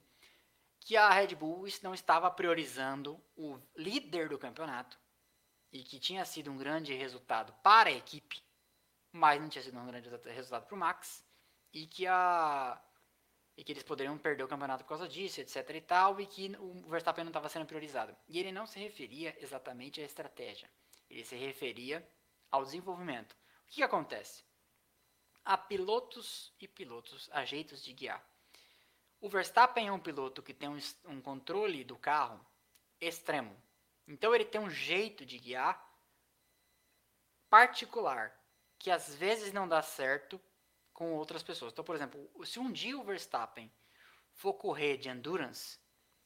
que 0.79 0.95
a 0.95 1.09
Red 1.09 1.33
Bull 1.33 1.65
não 1.81 1.95
estava 1.95 2.29
priorizando 2.29 3.19
o 3.35 3.59
líder 3.75 4.29
do 4.29 4.37
campeonato 4.37 4.99
e 5.71 5.83
que 5.83 5.99
tinha 5.99 6.23
sido 6.23 6.51
um 6.51 6.57
grande 6.57 6.93
resultado 6.93 7.51
para 7.63 7.89
a 7.89 7.93
equipe, 7.93 8.44
mas 9.15 9.39
não 9.39 9.47
tinha 9.47 9.63
sido 9.63 9.79
um 9.79 9.87
grande 9.87 10.09
resultado 10.29 10.65
para 10.65 10.75
o 10.75 10.77
Max 10.77 11.25
e 11.71 11.87
que 11.87 12.05
a 12.05 12.81
e 13.57 13.63
que 13.63 13.71
eles 13.71 13.83
poderiam 13.83 14.17
perder 14.17 14.43
o 14.43 14.49
campeonato 14.49 14.83
por 14.83 14.89
causa 14.89 15.07
disso, 15.07 15.39
etc 15.39 15.69
e 15.69 15.79
tal, 15.79 16.19
e 16.19 16.27
que 16.27 16.53
o 16.59 16.89
Verstappen 16.89 17.23
não 17.23 17.29
estava 17.29 17.47
sendo 17.47 17.65
priorizado. 17.65 18.13
E 18.27 18.37
ele 18.37 18.51
não 18.51 18.65
se 18.65 18.77
referia 18.77 19.33
exatamente 19.39 20.01
à 20.01 20.03
estratégia, 20.03 20.69
ele 21.09 21.23
se 21.23 21.37
referia 21.37 22.05
ao 22.51 22.65
desenvolvimento. 22.65 23.31
O 23.31 23.67
que, 23.67 23.75
que 23.75 23.83
acontece? 23.83 24.43
Há 25.45 25.57
pilotos 25.57 26.53
e 26.59 26.67
pilotos, 26.67 27.29
há 27.31 27.45
jeitos 27.45 27.81
de 27.81 27.93
guiar. 27.93 28.21
O 29.21 29.29
Verstappen 29.29 29.87
é 29.87 29.91
um 29.93 29.99
piloto 29.99 30.43
que 30.43 30.53
tem 30.53 30.67
um, 30.67 30.77
um 31.05 31.21
controle 31.21 31.85
do 31.85 31.97
carro 31.97 32.45
extremo. 32.99 33.55
Então 34.05 34.35
ele 34.35 34.43
tem 34.43 34.59
um 34.59 34.69
jeito 34.69 35.25
de 35.25 35.39
guiar 35.39 35.81
particular 37.49 38.37
que 38.79 38.91
às 38.91 39.13
vezes 39.15 39.53
não 39.53 39.67
dá 39.67 39.81
certo 39.81 40.39
com 40.93 41.13
outras 41.13 41.43
pessoas. 41.43 41.73
Então, 41.73 41.83
por 41.83 41.95
exemplo, 41.95 42.29
se 42.45 42.59
um 42.59 42.71
dia 42.71 42.97
o 42.97 43.03
Verstappen 43.03 43.71
for 44.33 44.53
correr 44.53 44.97
de 44.97 45.09
endurance, 45.09 45.77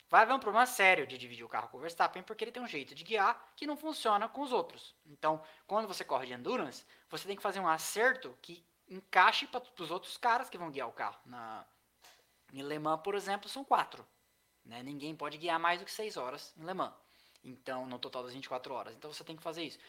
vai 0.09 0.21
haver 0.21 0.33
um 0.33 0.39
problema 0.39 0.65
sério 0.65 1.05
de 1.05 1.17
dividir 1.17 1.43
o 1.43 1.49
carro 1.49 1.69
com 1.69 1.77
o 1.77 1.81
Verstappen, 1.81 2.23
porque 2.23 2.43
ele 2.43 2.51
tem 2.51 2.61
um 2.61 2.67
jeito 2.67 2.95
de 2.95 3.03
guiar 3.03 3.53
que 3.55 3.67
não 3.67 3.77
funciona 3.77 4.27
com 4.27 4.41
os 4.41 4.51
outros. 4.51 4.95
Então, 5.05 5.41
quando 5.67 5.87
você 5.87 6.03
corre 6.03 6.27
de 6.27 6.33
endurance, 6.33 6.85
você 7.09 7.27
tem 7.27 7.35
que 7.35 7.41
fazer 7.41 7.59
um 7.59 7.67
acerto 7.67 8.37
que 8.41 8.65
encaixe 8.87 9.47
para 9.47 9.61
os 9.77 9.91
outros 9.91 10.17
caras 10.17 10.49
que 10.49 10.57
vão 10.57 10.71
guiar 10.71 10.87
o 10.87 10.93
carro 10.93 11.19
na, 11.25 11.65
em 12.51 12.63
Le 12.63 12.79
Mans, 12.79 13.01
por 13.03 13.15
exemplo, 13.15 13.47
são 13.47 13.63
quatro. 13.63 14.05
Né? 14.65 14.81
Ninguém 14.83 15.15
pode 15.15 15.37
guiar 15.37 15.59
mais 15.59 15.79
do 15.79 15.85
que 15.85 15.91
seis 15.91 16.17
horas 16.17 16.53
em 16.57 16.65
Le 16.65 16.73
Mans. 16.73 16.93
Então, 17.43 17.85
no 17.85 17.97
total 17.97 18.23
das 18.23 18.33
24 18.33 18.73
horas. 18.73 18.93
Então, 18.95 19.13
você 19.13 19.23
tem 19.23 19.35
que 19.35 19.43
fazer 19.43 19.63
isso. 19.63 19.79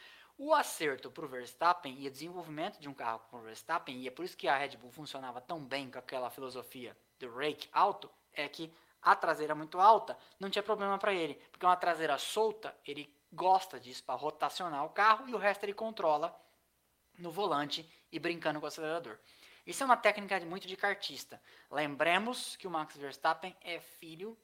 O 0.42 0.54
acerto 0.54 1.10
para 1.10 1.26
o 1.26 1.28
Verstappen 1.28 1.94
e 1.98 2.08
o 2.08 2.10
desenvolvimento 2.10 2.80
de 2.80 2.88
um 2.88 2.94
carro 2.94 3.20
com 3.30 3.36
o 3.36 3.42
Verstappen, 3.42 4.00
e 4.00 4.08
é 4.08 4.10
por 4.10 4.24
isso 4.24 4.34
que 4.34 4.48
a 4.48 4.56
Red 4.56 4.74
Bull 4.78 4.90
funcionava 4.90 5.38
tão 5.38 5.62
bem 5.62 5.90
com 5.90 5.98
aquela 5.98 6.30
filosofia 6.30 6.96
do 7.18 7.30
rake 7.36 7.68
alto, 7.70 8.10
é 8.32 8.48
que 8.48 8.72
a 9.02 9.14
traseira 9.14 9.54
muito 9.54 9.78
alta 9.78 10.16
não 10.38 10.48
tinha 10.48 10.62
problema 10.62 10.96
para 10.96 11.12
ele. 11.12 11.34
Porque 11.50 11.66
uma 11.66 11.76
traseira 11.76 12.16
solta, 12.16 12.74
ele 12.86 13.14
gosta 13.30 13.78
disso 13.78 14.02
para 14.02 14.14
rotacionar 14.14 14.82
o 14.86 14.88
carro 14.88 15.28
e 15.28 15.34
o 15.34 15.36
resto 15.36 15.64
ele 15.64 15.74
controla 15.74 16.34
no 17.18 17.30
volante 17.30 17.86
e 18.10 18.18
brincando 18.18 18.60
com 18.60 18.64
o 18.64 18.68
acelerador. 18.68 19.18
Isso 19.66 19.82
é 19.82 19.86
uma 19.86 19.98
técnica 19.98 20.40
muito 20.40 20.66
de 20.66 20.74
cartista. 20.74 21.38
Lembremos 21.70 22.56
que 22.56 22.66
o 22.66 22.70
Max 22.70 22.96
Verstappen 22.96 23.54
é 23.60 23.78
filho 23.78 24.38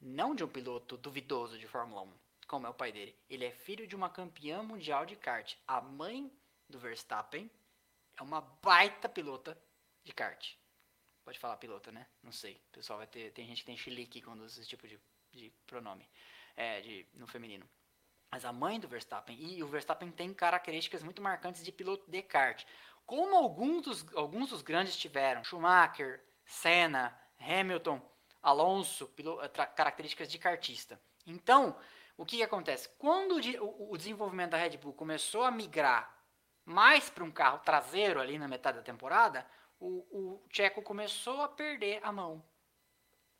não 0.00 0.34
de 0.34 0.42
um 0.42 0.48
piloto 0.48 0.96
duvidoso 0.96 1.58
de 1.58 1.66
Fórmula 1.66 2.00
1, 2.00 2.12
como 2.48 2.66
é 2.66 2.70
o 2.70 2.74
pai 2.74 2.90
dele. 2.90 3.16
Ele 3.30 3.44
é 3.44 3.52
filho 3.52 3.86
de 3.86 3.94
uma 3.94 4.10
campeã 4.10 4.62
mundial 4.62 5.06
de 5.06 5.14
kart. 5.14 5.54
A 5.66 5.80
mãe 5.80 6.32
do 6.68 6.78
Verstappen 6.80 7.48
é 8.16 8.22
uma 8.22 8.40
baita 8.40 9.08
pilota 9.08 9.56
de 10.02 10.12
kart. 10.12 10.56
Pode 11.24 11.38
falar 11.38 11.56
pilota, 11.58 11.92
né? 11.92 12.06
Não 12.22 12.32
sei. 12.32 12.60
O 12.70 12.72
pessoal 12.72 12.98
vai 12.98 13.06
ter. 13.06 13.30
Tem 13.32 13.46
gente 13.46 13.60
que 13.60 13.66
tem 13.66 13.76
chilique 13.76 14.20
quando 14.20 14.40
usa 14.40 14.60
esse 14.60 14.68
tipo 14.68 14.88
de, 14.88 14.98
de 15.30 15.52
pronome. 15.66 16.08
É, 16.56 16.80
de, 16.80 17.06
no 17.14 17.28
feminino. 17.28 17.68
Mas 18.32 18.44
a 18.44 18.52
mãe 18.52 18.80
do 18.80 18.88
Verstappen. 18.88 19.38
E 19.38 19.62
o 19.62 19.68
Verstappen 19.68 20.10
tem 20.10 20.34
características 20.34 21.04
muito 21.04 21.22
marcantes 21.22 21.62
de 21.62 21.70
piloto 21.70 22.10
de 22.10 22.22
kart 22.22 22.64
como 23.08 23.36
alguns 23.36 23.84
dos, 23.84 24.06
alguns 24.14 24.50
dos 24.50 24.60
grandes 24.60 24.94
tiveram, 24.94 25.42
Schumacher, 25.42 26.22
Senna, 26.44 27.18
Hamilton, 27.40 27.98
Alonso, 28.42 29.10
características 29.74 30.30
de 30.30 30.38
kartista. 30.38 31.00
Então, 31.26 31.74
o 32.18 32.26
que, 32.26 32.38
que 32.38 32.42
acontece? 32.42 32.88
Quando 32.98 33.36
o, 33.36 33.92
o, 33.92 33.96
desenvolvimento 33.96 34.50
da 34.50 34.58
Red 34.58 34.76
Bull 34.76 34.92
começou 34.92 35.44
a 35.44 35.52
migrar 35.52 36.12
mais 36.64 37.08
para 37.08 37.22
um 37.22 37.30
carro 37.30 37.60
traseiro 37.60 38.20
ali 38.20 38.36
na 38.36 38.48
metade 38.48 38.76
da 38.76 38.82
temporada, 38.82 39.46
o, 39.78 40.04
o 40.10 40.42
Checo 40.52 40.82
começou 40.82 41.40
a 41.40 41.48
perder 41.48 42.00
a 42.02 42.10
mão. 42.10 42.44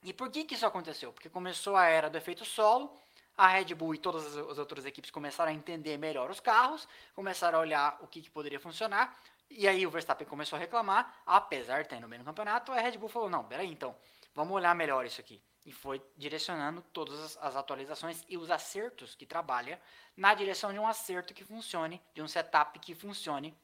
E 0.04 0.12
por 0.12 0.30
que, 0.30 0.44
que 0.44 0.54
isso 0.54 0.64
aconteceu? 0.64 1.12
Porque 1.12 1.28
começou 1.28 1.74
a 1.74 1.86
era 1.86 2.08
do 2.08 2.16
efeito 2.16 2.44
solo, 2.44 2.96
a 3.36 3.48
Red 3.48 3.74
Bull 3.74 3.96
e 3.96 3.98
todas 3.98 4.36
as 4.36 4.58
outras 4.58 4.86
equipes 4.86 5.10
começaram 5.10 5.50
a 5.50 5.54
entender 5.54 5.98
melhor 5.98 6.30
os 6.30 6.38
carros, 6.38 6.86
começaram 7.14 7.58
a 7.58 7.62
olhar 7.62 7.98
o 8.00 8.06
que, 8.06 8.22
que 8.22 8.30
poderia 8.30 8.60
funcionar, 8.60 9.18
e 9.50 9.66
aí 9.66 9.84
o 9.88 9.90
Verstappen 9.90 10.26
começou 10.26 10.56
a 10.56 10.60
reclamar, 10.60 11.20
apesar 11.26 11.78
de 11.78 11.86
estar 11.86 12.00
no 12.00 12.08
meio 12.08 12.22
do 12.22 12.26
campeonato, 12.26 12.70
a 12.70 12.80
Red 12.80 12.96
Bull 12.96 13.08
falou, 13.08 13.28
não, 13.28 13.42
peraí 13.42 13.68
então, 13.68 13.96
vamos 14.34 14.54
olhar 14.54 14.72
melhor 14.72 15.04
isso 15.04 15.20
aqui. 15.20 15.42
E 15.66 15.72
foi 15.72 16.02
direcionando 16.16 16.80
todas 16.92 17.36
as, 17.38 17.56
atualizações 17.56 18.24
e 18.28 18.38
os 18.38 18.50
acertos 18.50 19.14
que 19.14 19.26
trabalha 19.26 19.80
na 20.16 20.34
direção 20.34 20.72
de 20.72 20.78
um 20.78 20.86
acerto 20.86 21.34
que 21.34 21.44
funcione, 21.44 22.00
de 22.14 22.22
um 22.22 22.28
setup 22.28 22.78
que 22.78 22.94
funcione 22.94 23.56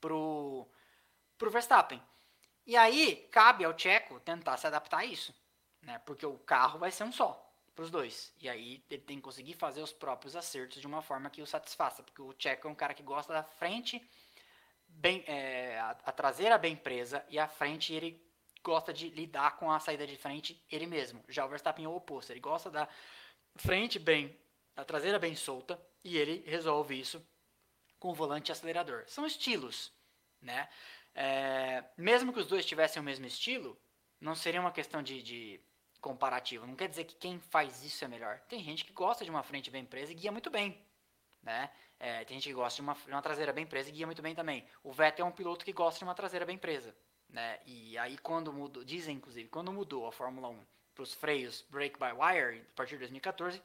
pro, 0.00 0.66
pro 1.38 1.50
Verstappen. 1.50 2.02
E 2.66 2.76
aí, 2.76 3.28
cabe 3.30 3.64
ao 3.64 3.78
Checo 3.78 4.20
tentar 4.20 4.56
se 4.56 4.66
adaptar 4.66 4.98
a 4.98 5.04
isso, 5.04 5.34
né? 5.80 5.98
Porque 6.00 6.24
o 6.26 6.38
carro 6.38 6.78
vai 6.78 6.90
ser 6.90 7.04
um 7.04 7.12
só. 7.12 7.38
para 7.74 7.84
os 7.84 7.90
dois. 7.90 8.32
E 8.40 8.48
aí 8.48 8.84
ele 8.90 9.02
tem 9.02 9.16
que 9.16 9.22
conseguir 9.22 9.54
fazer 9.54 9.82
os 9.82 9.92
próprios 9.92 10.36
acertos 10.36 10.80
de 10.80 10.86
uma 10.86 11.02
forma 11.02 11.30
que 11.30 11.42
o 11.42 11.46
satisfaça, 11.46 12.02
porque 12.02 12.20
o 12.22 12.34
Checo 12.38 12.68
é 12.68 12.70
um 12.70 12.74
cara 12.74 12.94
que 12.94 13.02
gosta 13.02 13.32
da 13.32 13.42
frente 13.42 14.00
bem 14.94 15.24
é, 15.26 15.78
a, 15.78 15.90
a, 15.90 16.12
traseira 16.12 16.58
bem 16.58 16.76
presa 16.76 17.24
e 17.28 17.38
a 17.38 17.48
frente 17.48 17.92
ele 17.92 18.20
gosta 18.62 18.92
de 18.92 19.08
lidar 19.10 19.56
com 19.56 19.70
a 19.70 19.80
saída 19.80 20.06
de 20.06 20.16
frente 20.16 20.62
ele 20.70 20.86
mesmo. 20.86 21.24
Já 21.28 21.44
o 21.44 21.48
Verstappen 21.48 21.84
é 21.84 21.88
o 21.88 21.96
oposto, 21.96 22.30
ele 22.30 22.40
gosta 22.40 22.70
da 22.70 22.88
frente 23.56 23.98
bem, 23.98 24.36
a 24.76 24.84
traseira 24.84 25.18
bem 25.18 25.34
solta 25.34 25.80
e 26.04 26.16
ele 26.16 26.42
resolve 26.46 26.98
isso 26.98 27.24
com 27.98 28.10
o 28.10 28.14
volante 28.14 28.50
e 28.50 28.52
acelerador. 28.52 29.04
São 29.06 29.26
estilos, 29.26 29.92
né? 30.40 30.68
É, 31.14 31.84
mesmo 31.96 32.32
que 32.32 32.40
os 32.40 32.46
dois 32.46 32.64
tivessem 32.64 33.00
o 33.00 33.04
mesmo 33.04 33.26
estilo, 33.26 33.80
não 34.20 34.34
seria 34.34 34.60
uma 34.60 34.72
questão 34.72 35.02
de, 35.02 35.22
de 35.22 35.60
comparativo. 36.00 36.66
Não 36.66 36.74
quer 36.74 36.88
dizer 36.88 37.04
que 37.04 37.14
quem 37.14 37.38
faz 37.38 37.82
isso 37.84 38.04
é 38.04 38.08
melhor. 38.08 38.40
Tem 38.48 38.62
gente 38.62 38.84
que 38.84 38.92
gosta 38.92 39.24
de 39.24 39.30
uma 39.30 39.42
frente 39.42 39.70
bem 39.70 39.84
presa 39.84 40.12
e 40.12 40.14
guia 40.14 40.32
muito 40.32 40.50
bem, 40.50 40.84
né? 41.42 41.70
É, 41.98 42.24
tem 42.24 42.36
gente 42.36 42.48
que 42.48 42.54
gosta 42.54 42.76
de 42.76 42.82
uma, 42.82 42.94
de 42.94 43.10
uma, 43.10 43.22
traseira 43.22 43.52
bem 43.52 43.64
presa 43.64 43.88
e 43.88 43.92
guia 43.92 44.06
muito 44.06 44.20
bem 44.20 44.34
também. 44.34 44.66
O 44.82 44.92
Vettel 44.92 45.24
é 45.24 45.28
um 45.28 45.32
piloto 45.32 45.64
que 45.64 45.72
gosta 45.72 45.98
de 45.98 46.04
uma 46.04 46.14
traseira 46.14 46.44
bem 46.44 46.58
presa, 46.58 46.96
né? 47.32 47.58
E 47.66 47.96
aí 47.98 48.18
quando 48.18 48.52
mudou, 48.52 48.84
dizem 48.84 49.16
inclusive, 49.16 49.48
quando 49.48 49.72
mudou 49.72 50.06
a 50.06 50.12
Fórmula 50.12 50.48
1 50.48 50.66
para 50.94 51.02
os 51.02 51.14
freios 51.14 51.62
brake 51.70 51.98
by 51.98 52.12
wire 52.12 52.60
a 52.60 52.74
partir 52.76 52.92
de 52.92 52.98
2014, 52.98 53.62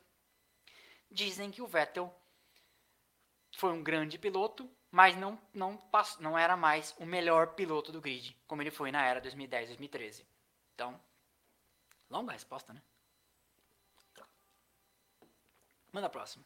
dizem 1.12 1.52
que 1.52 1.62
o 1.62 1.68
Vettel 1.68 2.14
foi 3.58 3.72
um 3.72 3.84
grande 3.84 4.18
piloto, 4.18 4.70
mas 4.90 5.16
não 5.18 5.40
não 5.54 5.78
passou, 5.78 6.22
não 6.22 6.38
era 6.38 6.56
mais 6.56 6.96
o 6.98 7.06
melhor 7.06 7.54
piloto 7.54 7.92
do 7.92 8.02
grid, 8.02 8.36
como 8.48 8.62
ele 8.62 8.72
foi 8.72 8.92
na 8.92 9.06
era 9.06 9.22
2010-2013. 9.22 10.26
Então, 10.74 11.00
longa 12.10 12.32
resposta, 12.32 12.74
né? 12.74 12.82
Manda 15.92 16.08
a 16.08 16.10
próxima. 16.10 16.46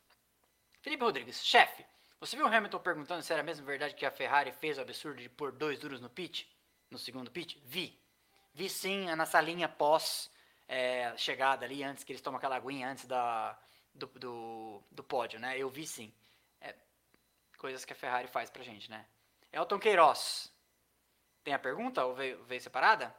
Felipe 0.81 1.03
Rodrigues, 1.03 1.43
chefe, 1.45 1.85
você 2.21 2.35
viu 2.35 2.45
o 2.45 2.47
Hamilton 2.47 2.79
perguntando 2.79 3.23
se 3.23 3.33
era 3.33 3.41
mesmo 3.41 3.65
verdade 3.65 3.95
que 3.95 4.05
a 4.05 4.11
Ferrari 4.11 4.51
fez 4.51 4.77
o 4.77 4.81
absurdo 4.81 5.19
de 5.19 5.27
pôr 5.27 5.51
dois 5.51 5.79
duros 5.79 5.99
no 5.99 6.07
pit? 6.07 6.47
No 6.91 6.99
segundo 6.99 7.31
pit? 7.31 7.59
Vi. 7.65 7.97
Vi 8.53 8.69
sim, 8.69 9.05
na 9.15 9.25
salinha 9.25 9.69
pós 9.69 10.29
é, 10.67 11.15
chegada 11.17 11.65
ali, 11.65 11.83
antes 11.83 12.03
que 12.03 12.11
eles 12.11 12.21
tomam 12.21 12.37
aquela 12.37 12.57
aguinha 12.57 12.89
antes 12.89 13.05
da, 13.05 13.57
do, 13.93 14.07
do, 14.07 14.83
do 14.91 15.03
pódio, 15.03 15.39
né? 15.39 15.57
Eu 15.57 15.69
vi 15.69 15.87
sim. 15.87 16.13
É, 16.59 16.75
coisas 17.57 17.85
que 17.85 17.93
a 17.93 17.95
Ferrari 17.95 18.27
faz 18.27 18.49
pra 18.49 18.61
gente, 18.61 18.89
né? 18.89 19.05
Elton 19.53 19.79
Queiroz. 19.79 20.51
Tem 21.43 21.53
a 21.53 21.59
pergunta 21.59 22.05
ou 22.05 22.13
veio, 22.13 22.43
veio 22.43 22.61
separada? 22.61 23.15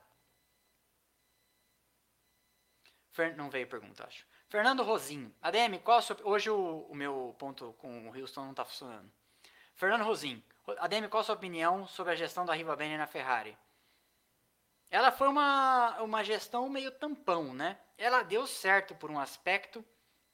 Fer, 3.11 3.37
não 3.37 3.51
veio 3.51 3.67
pergunta, 3.67 4.07
acho. 4.07 4.27
Fernando 4.49 4.83
Rosim. 4.83 5.33
ADM, 5.41 5.79
qual 5.83 5.99
a 5.99 6.03
sua, 6.03 6.17
hoje 6.25 6.51
o, 6.51 6.87
o, 6.89 6.95
meu 6.95 7.35
ponto 7.39 7.73
com 7.79 8.09
o 8.09 8.19
Houston 8.19 8.43
não 8.43 8.51
está 8.51 8.65
funcionando. 8.65 9.11
Fernando 9.75 10.05
Rosim. 10.05 10.43
ADM, 10.79 11.09
qual 11.09 11.21
a 11.21 11.25
sua 11.25 11.35
opinião 11.35 11.87
sobre 11.87 12.13
a 12.13 12.17
gestão 12.17 12.45
da 12.45 12.55
Riva 12.55 12.77
Bene 12.77 12.97
na 12.97 13.07
Ferrari? 13.07 13.57
Ela 14.91 15.11
foi 15.11 15.29
uma, 15.29 16.01
uma 16.03 16.23
gestão 16.23 16.69
meio 16.69 16.91
tampão, 16.91 17.55
né? 17.55 17.81
Ela 17.97 18.23
deu 18.23 18.47
certo 18.47 18.95
por 18.95 19.11
um 19.11 19.19
aspecto, 19.19 19.85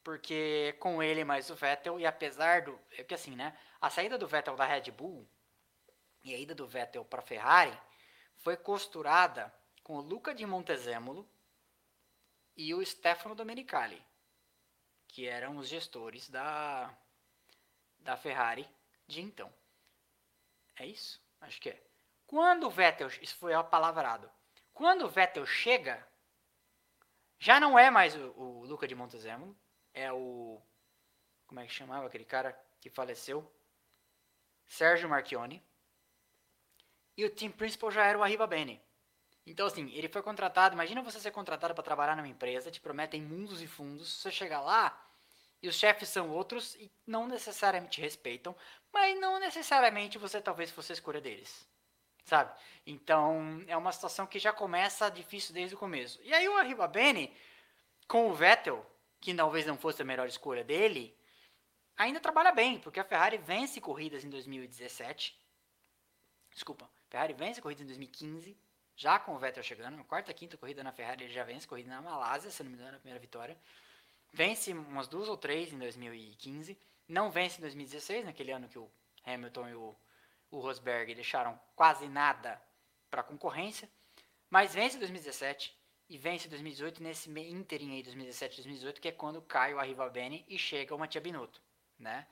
porque 0.02 0.76
com 0.80 1.02
ele 1.02 1.24
mais 1.24 1.48
o 1.50 1.54
Vettel, 1.54 1.98
e 1.98 2.06
apesar 2.06 2.62
do. 2.62 2.78
É 2.92 3.04
que 3.04 3.14
assim, 3.14 3.36
né? 3.36 3.56
A 3.80 3.88
saída 3.88 4.18
do 4.18 4.26
Vettel 4.26 4.56
da 4.56 4.64
Red 4.64 4.90
Bull 4.90 5.28
e 6.22 6.34
a 6.34 6.38
ida 6.38 6.54
do 6.54 6.66
Vettel 6.66 7.04
para 7.04 7.20
a 7.20 7.22
Ferrari 7.22 7.78
foi 8.36 8.56
costurada 8.56 9.52
com 9.82 9.96
o 9.96 10.00
Luca 10.00 10.34
de 10.34 10.44
Montezemolo 10.44 11.28
e 12.56 12.74
o 12.74 12.84
Stefano 12.84 13.34
Domenicali 13.34 14.04
que 15.08 15.26
eram 15.26 15.56
os 15.56 15.66
gestores 15.66 16.28
da, 16.28 16.96
da 17.98 18.16
Ferrari 18.16 18.68
de 19.06 19.20
então. 19.20 19.52
É 20.78 20.86
isso? 20.86 21.20
Acho 21.40 21.60
que 21.60 21.70
é. 21.70 21.82
Quando 22.26 22.66
o 22.66 22.70
Vettel, 22.70 23.08
isso 23.22 23.36
foi 23.36 23.54
apalavrado, 23.54 24.30
quando 24.72 25.04
o 25.04 25.08
Vettel 25.08 25.46
chega, 25.46 26.06
já 27.38 27.58
não 27.58 27.78
é 27.78 27.90
mais 27.90 28.14
o, 28.14 28.30
o 28.36 28.64
Luca 28.64 28.86
de 28.86 28.94
Montezemolo, 28.94 29.58
é 29.92 30.12
o, 30.12 30.62
como 31.46 31.60
é 31.60 31.66
que 31.66 31.72
chamava 31.72 32.06
aquele 32.06 32.24
cara 32.24 32.52
que 32.80 32.90
faleceu? 32.90 33.50
Sérgio 34.66 35.08
Marchione. 35.08 35.66
E 37.16 37.24
o 37.24 37.30
team 37.34 37.50
principal 37.50 37.90
já 37.90 38.04
era 38.04 38.18
o 38.18 38.22
Arriva 38.22 38.46
Bene. 38.46 38.80
Então, 39.44 39.66
assim, 39.66 39.90
ele 39.92 40.08
foi 40.08 40.22
contratado. 40.22 40.74
Imagina 40.74 41.02
você 41.02 41.18
ser 41.18 41.30
contratado 41.30 41.74
para 41.74 41.82
trabalhar 41.82 42.14
numa 42.14 42.28
empresa, 42.28 42.70
te 42.70 42.80
prometem 42.80 43.22
mundos 43.22 43.62
e 43.62 43.66
fundos. 43.66 44.20
Você 44.20 44.30
chega 44.30 44.60
lá 44.60 45.02
e 45.62 45.68
os 45.68 45.74
chefes 45.74 46.10
são 46.10 46.30
outros 46.30 46.74
e 46.76 46.92
não 47.06 47.26
necessariamente 47.26 48.00
respeitam, 48.00 48.54
mas 48.92 49.18
não 49.18 49.38
necessariamente 49.38 50.18
você 50.18 50.40
talvez 50.40 50.70
fosse 50.70 50.92
a 50.92 50.94
escolha 50.94 51.20
deles. 51.20 51.66
Sabe? 52.24 52.52
Então, 52.86 53.64
é 53.66 53.76
uma 53.76 53.92
situação 53.92 54.26
que 54.26 54.38
já 54.38 54.52
começa 54.52 55.10
difícil 55.10 55.54
desde 55.54 55.74
o 55.74 55.78
começo. 55.78 56.20
E 56.22 56.34
aí 56.34 56.48
o 56.48 56.56
Arriba 56.56 56.86
Bene, 56.86 57.34
com 58.06 58.28
o 58.28 58.34
Vettel, 58.34 58.84
que 59.20 59.34
talvez 59.34 59.66
não 59.66 59.78
fosse 59.78 60.02
a 60.02 60.04
melhor 60.04 60.28
escolha 60.28 60.62
dele, 60.62 61.16
ainda 61.96 62.20
trabalha 62.20 62.52
bem, 62.52 62.78
porque 62.78 63.00
a 63.00 63.04
Ferrari 63.04 63.38
vence 63.38 63.80
corridas 63.80 64.24
em 64.24 64.30
2017. 64.30 65.38
Desculpa, 66.52 66.84
a 66.84 67.10
Ferrari 67.10 67.32
vence 67.32 67.62
corridas 67.62 67.82
em 67.82 67.86
2015 67.86 68.58
já 68.98 69.16
com 69.16 69.32
o 69.32 69.38
Vettel 69.38 69.62
chegando, 69.62 69.96
na 69.96 70.02
quarta, 70.02 70.34
quinta 70.34 70.56
corrida 70.56 70.82
na 70.82 70.90
Ferrari, 70.90 71.22
ele 71.22 71.32
já 71.32 71.44
vence 71.44 71.68
corrida 71.68 71.88
na 71.88 72.02
Malásia, 72.02 72.50
se 72.50 72.64
não 72.64 72.70
me 72.70 72.76
engano, 72.76 72.96
a 72.96 72.98
primeira 72.98 73.20
vitória. 73.20 73.56
Vence 74.32 74.72
umas 74.72 75.06
duas 75.06 75.28
ou 75.28 75.36
três 75.36 75.72
em 75.72 75.78
2015. 75.78 76.76
Não 77.08 77.30
vence 77.30 77.56
em 77.56 77.62
2016, 77.62 78.26
naquele 78.26 78.52
ano 78.52 78.68
que 78.68 78.78
o 78.78 78.90
Hamilton 79.24 79.68
e 79.68 79.74
o, 79.74 79.96
o 80.50 80.60
Rosberg 80.60 81.14
deixaram 81.14 81.58
quase 81.74 82.06
nada 82.06 82.60
para 83.10 83.22
concorrência. 83.22 83.88
Mas 84.50 84.74
vence 84.74 84.96
em 84.96 85.00
2017 85.00 85.74
e 86.08 86.18
vence 86.18 86.46
em 86.46 86.50
2018 86.50 87.02
nesse 87.02 87.30
ínterim 87.30 87.94
aí, 87.94 88.02
2017 88.02 88.56
2018, 88.56 89.00
que 89.00 89.08
é 89.08 89.12
quando 89.12 89.42
cai 89.42 89.74
o 89.74 89.78
Arriva 89.78 90.08
Bene 90.08 90.44
e 90.48 90.58
chega 90.58 90.94
o 90.94 90.98
Mattia 90.98 91.20
Binotto, 91.20 91.60
né? 91.98 92.26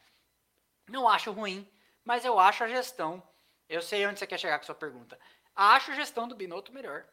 Não 0.88 1.08
acho 1.08 1.32
ruim, 1.32 1.68
mas 2.04 2.24
eu 2.24 2.38
acho 2.38 2.64
a 2.64 2.68
gestão. 2.68 3.22
Eu 3.68 3.82
sei 3.82 4.06
onde 4.06 4.18
você 4.18 4.26
quer 4.26 4.38
chegar 4.38 4.58
com 4.58 4.62
a 4.62 4.66
sua 4.66 4.74
pergunta. 4.74 5.18
Acho 5.54 5.90
a 5.90 5.94
gestão 5.94 6.28
do 6.28 6.36
Binotto 6.36 6.72
melhor. 6.72 7.06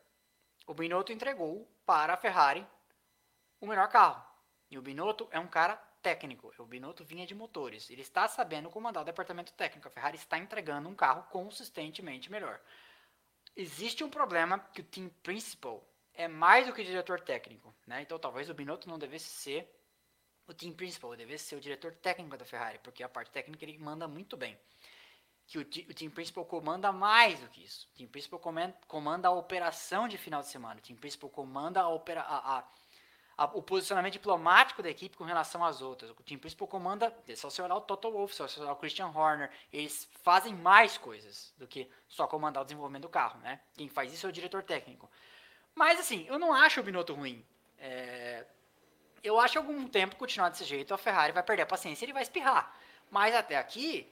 O 0.67 0.73
Binotto 0.73 1.11
entregou 1.11 1.67
para 1.85 2.13
a 2.13 2.17
Ferrari 2.17 2.65
o 3.59 3.67
melhor 3.67 3.87
carro. 3.89 4.23
E 4.69 4.77
o 4.77 4.81
Binotto 4.81 5.27
é 5.31 5.39
um 5.39 5.47
cara 5.47 5.81
técnico. 6.03 6.53
O 6.59 6.65
Binotto 6.65 7.03
vinha 7.03 7.25
de 7.25 7.33
motores. 7.33 7.89
Ele 7.89 8.01
está 8.01 8.27
sabendo 8.27 8.69
comandar 8.69 9.01
o 9.01 9.05
departamento 9.05 9.53
técnico. 9.53 9.87
A 9.87 9.91
Ferrari 9.91 10.17
está 10.17 10.37
entregando 10.37 10.89
um 10.89 10.95
carro 10.95 11.23
consistentemente 11.31 12.29
melhor. 12.29 12.59
Existe 13.55 14.03
um 14.03 14.09
problema 14.09 14.59
que 14.59 14.81
o 14.81 14.83
team 14.83 15.09
principal 15.23 15.83
é 16.13 16.27
mais 16.27 16.67
do 16.67 16.73
que 16.73 16.83
diretor 16.83 17.19
técnico. 17.21 17.73
Né? 17.87 18.01
Então 18.01 18.19
talvez 18.19 18.49
o 18.49 18.53
Binotto 18.53 18.89
não 18.89 18.99
devesse 18.99 19.29
ser 19.29 19.67
o 20.45 20.53
team 20.53 20.73
principal, 20.73 21.15
devesse 21.15 21.45
ser 21.45 21.55
o 21.55 21.61
diretor 21.61 21.93
técnico 21.95 22.35
da 22.35 22.45
Ferrari, 22.45 22.77
porque 22.83 23.01
a 23.01 23.07
parte 23.09 23.31
técnica 23.31 23.63
ele 23.63 23.77
manda 23.77 24.07
muito 24.07 24.35
bem 24.35 24.59
que 25.45 25.57
o, 25.57 25.61
o 25.61 25.93
Team 25.93 26.09
Principal 26.09 26.45
comanda 26.45 26.91
mais 26.91 27.39
do 27.39 27.47
que 27.49 27.63
isso. 27.63 27.87
O 27.93 27.97
Team 27.97 28.09
Principal 28.09 28.39
comanda, 28.87 29.27
a 29.27 29.31
operação 29.31 30.07
de 30.07 30.17
final 30.17 30.41
de 30.41 30.47
semana. 30.47 30.79
O 30.79 30.83
Team 30.83 30.97
Principal 30.97 31.29
comanda 31.29 31.81
a 31.81 31.89
opera, 31.89 32.21
a, 32.21 32.59
a, 32.59 32.63
a, 33.37 33.45
o 33.45 33.61
posicionamento 33.61 34.13
diplomático 34.13 34.83
da 34.83 34.89
equipe 34.89 35.17
com 35.17 35.23
relação 35.23 35.63
às 35.63 35.81
outras. 35.81 36.11
O 36.11 36.15
Team 36.15 36.39
Principal 36.39 36.67
comanda, 36.67 37.15
é 37.27 37.35
só 37.35 37.49
você 37.49 37.61
olhar 37.61 37.75
o 37.75 37.81
Toto 37.81 38.11
Wolff, 38.11 38.35
só 38.35 38.47
você 38.47 38.59
olhar 38.59 38.73
o 38.73 38.75
Christian 38.75 39.07
Horner, 39.07 39.49
eles 39.71 40.09
fazem 40.23 40.53
mais 40.53 40.97
coisas 40.97 41.53
do 41.57 41.67
que 41.67 41.89
só 42.07 42.27
comandar 42.27 42.61
o 42.61 42.65
desenvolvimento 42.65 43.03
do 43.03 43.09
carro, 43.09 43.39
né? 43.39 43.59
Quem 43.75 43.89
faz 43.89 44.13
isso 44.13 44.25
é 44.25 44.29
o 44.29 44.33
diretor 44.33 44.63
técnico. 44.63 45.09
Mas 45.75 45.99
assim, 45.99 46.25
eu 46.27 46.37
não 46.37 46.53
acho 46.53 46.79
o 46.79 46.83
Binotto 46.83 47.13
ruim. 47.13 47.45
É... 47.77 48.45
Eu 49.23 49.39
acho 49.39 49.53
que 49.53 49.57
algum 49.57 49.87
tempo 49.87 50.17
continuar 50.17 50.49
desse 50.49 50.65
jeito, 50.65 50.93
a 50.93 50.97
Ferrari 50.97 51.31
vai 51.31 51.43
perder 51.43 51.63
a 51.63 51.65
paciência 51.67 52.03
e 52.03 52.05
ele 52.05 52.13
vai 52.13 52.23
espirrar. 52.23 52.75
Mas 53.09 53.33
até 53.33 53.57
aqui, 53.57 54.11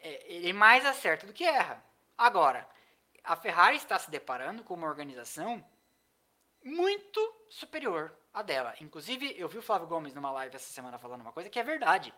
é, 0.00 0.32
ele 0.32 0.52
mais 0.52 0.86
acerta 0.86 1.26
do 1.26 1.32
que 1.32 1.44
erra. 1.44 1.84
Agora, 2.16 2.66
a 3.22 3.36
Ferrari 3.36 3.76
está 3.76 3.98
se 3.98 4.10
deparando 4.10 4.64
com 4.64 4.74
uma 4.74 4.86
organização 4.86 5.62
muito 6.64 7.20
superior 7.48 8.17
à 8.32 8.42
dela. 8.42 8.74
Inclusive, 8.80 9.34
eu 9.38 9.48
vi 9.48 9.58
o 9.58 9.62
Flávio 9.62 9.86
Gomes 9.86 10.14
numa 10.14 10.30
live 10.30 10.56
essa 10.56 10.72
semana 10.72 10.98
falando 10.98 11.22
uma 11.22 11.32
coisa 11.32 11.50
que 11.50 11.58
é 11.58 11.62
verdade. 11.62 12.12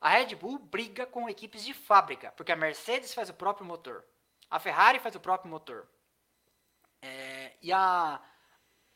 A 0.00 0.10
Red 0.10 0.34
Bull 0.36 0.58
briga 0.58 1.06
com 1.06 1.28
equipes 1.28 1.64
de 1.64 1.74
fábrica, 1.74 2.32
porque 2.32 2.52
a 2.52 2.56
Mercedes 2.56 3.12
faz 3.12 3.28
o 3.28 3.34
próprio 3.34 3.66
motor, 3.66 4.04
a 4.50 4.58
Ferrari 4.60 4.98
faz 4.98 5.14
o 5.14 5.20
próprio 5.20 5.50
motor. 5.50 5.88
É, 7.02 7.52
e 7.60 7.72
a, 7.72 8.20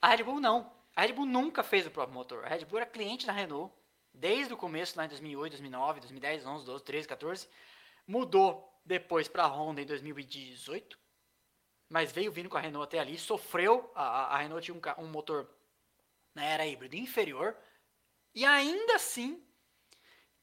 a 0.01 0.09
Red 0.09 0.23
Bull 0.23 0.41
não. 0.41 0.73
A 0.95 1.03
Red 1.03 1.13
Bull 1.13 1.27
nunca 1.27 1.63
fez 1.63 1.87
o 1.87 1.91
próprio 1.91 2.15
motor. 2.15 2.45
A 2.45 2.49
Red 2.49 2.65
Bull 2.65 2.79
era 2.79 2.87
cliente 2.87 3.27
da 3.27 3.33
Renault 3.33 3.75
desde 4.13 4.53
o 4.53 4.57
começo, 4.57 4.97
lá 4.97 5.05
em 5.05 5.09
2008, 5.09 5.53
2009, 5.53 6.01
2010, 6.01 6.47
11, 6.47 6.67
12, 6.67 6.85
13, 6.85 7.09
14. 7.09 7.49
Mudou 8.07 8.81
depois 8.85 9.29
para 9.29 9.45
a 9.45 9.47
Honda 9.47 9.81
em 9.81 9.87
2018, 9.87 10.99
mas 11.89 12.13
veio 12.13 12.33
vindo 12.33 12.49
com 12.49 12.57
a 12.57 12.61
Renault 12.61 12.85
até 12.85 12.99
ali, 12.99 13.19
sofreu, 13.19 13.91
a, 13.95 14.35
a 14.35 14.39
Renault 14.39 14.65
tinha 14.65 14.77
um, 14.77 15.05
um 15.05 15.09
motor 15.09 15.49
na 16.35 16.45
era 16.45 16.67
híbrido 16.67 16.97
inferior, 16.97 17.57
E 18.35 18.47
ainda 18.47 18.97
assim, 18.97 19.45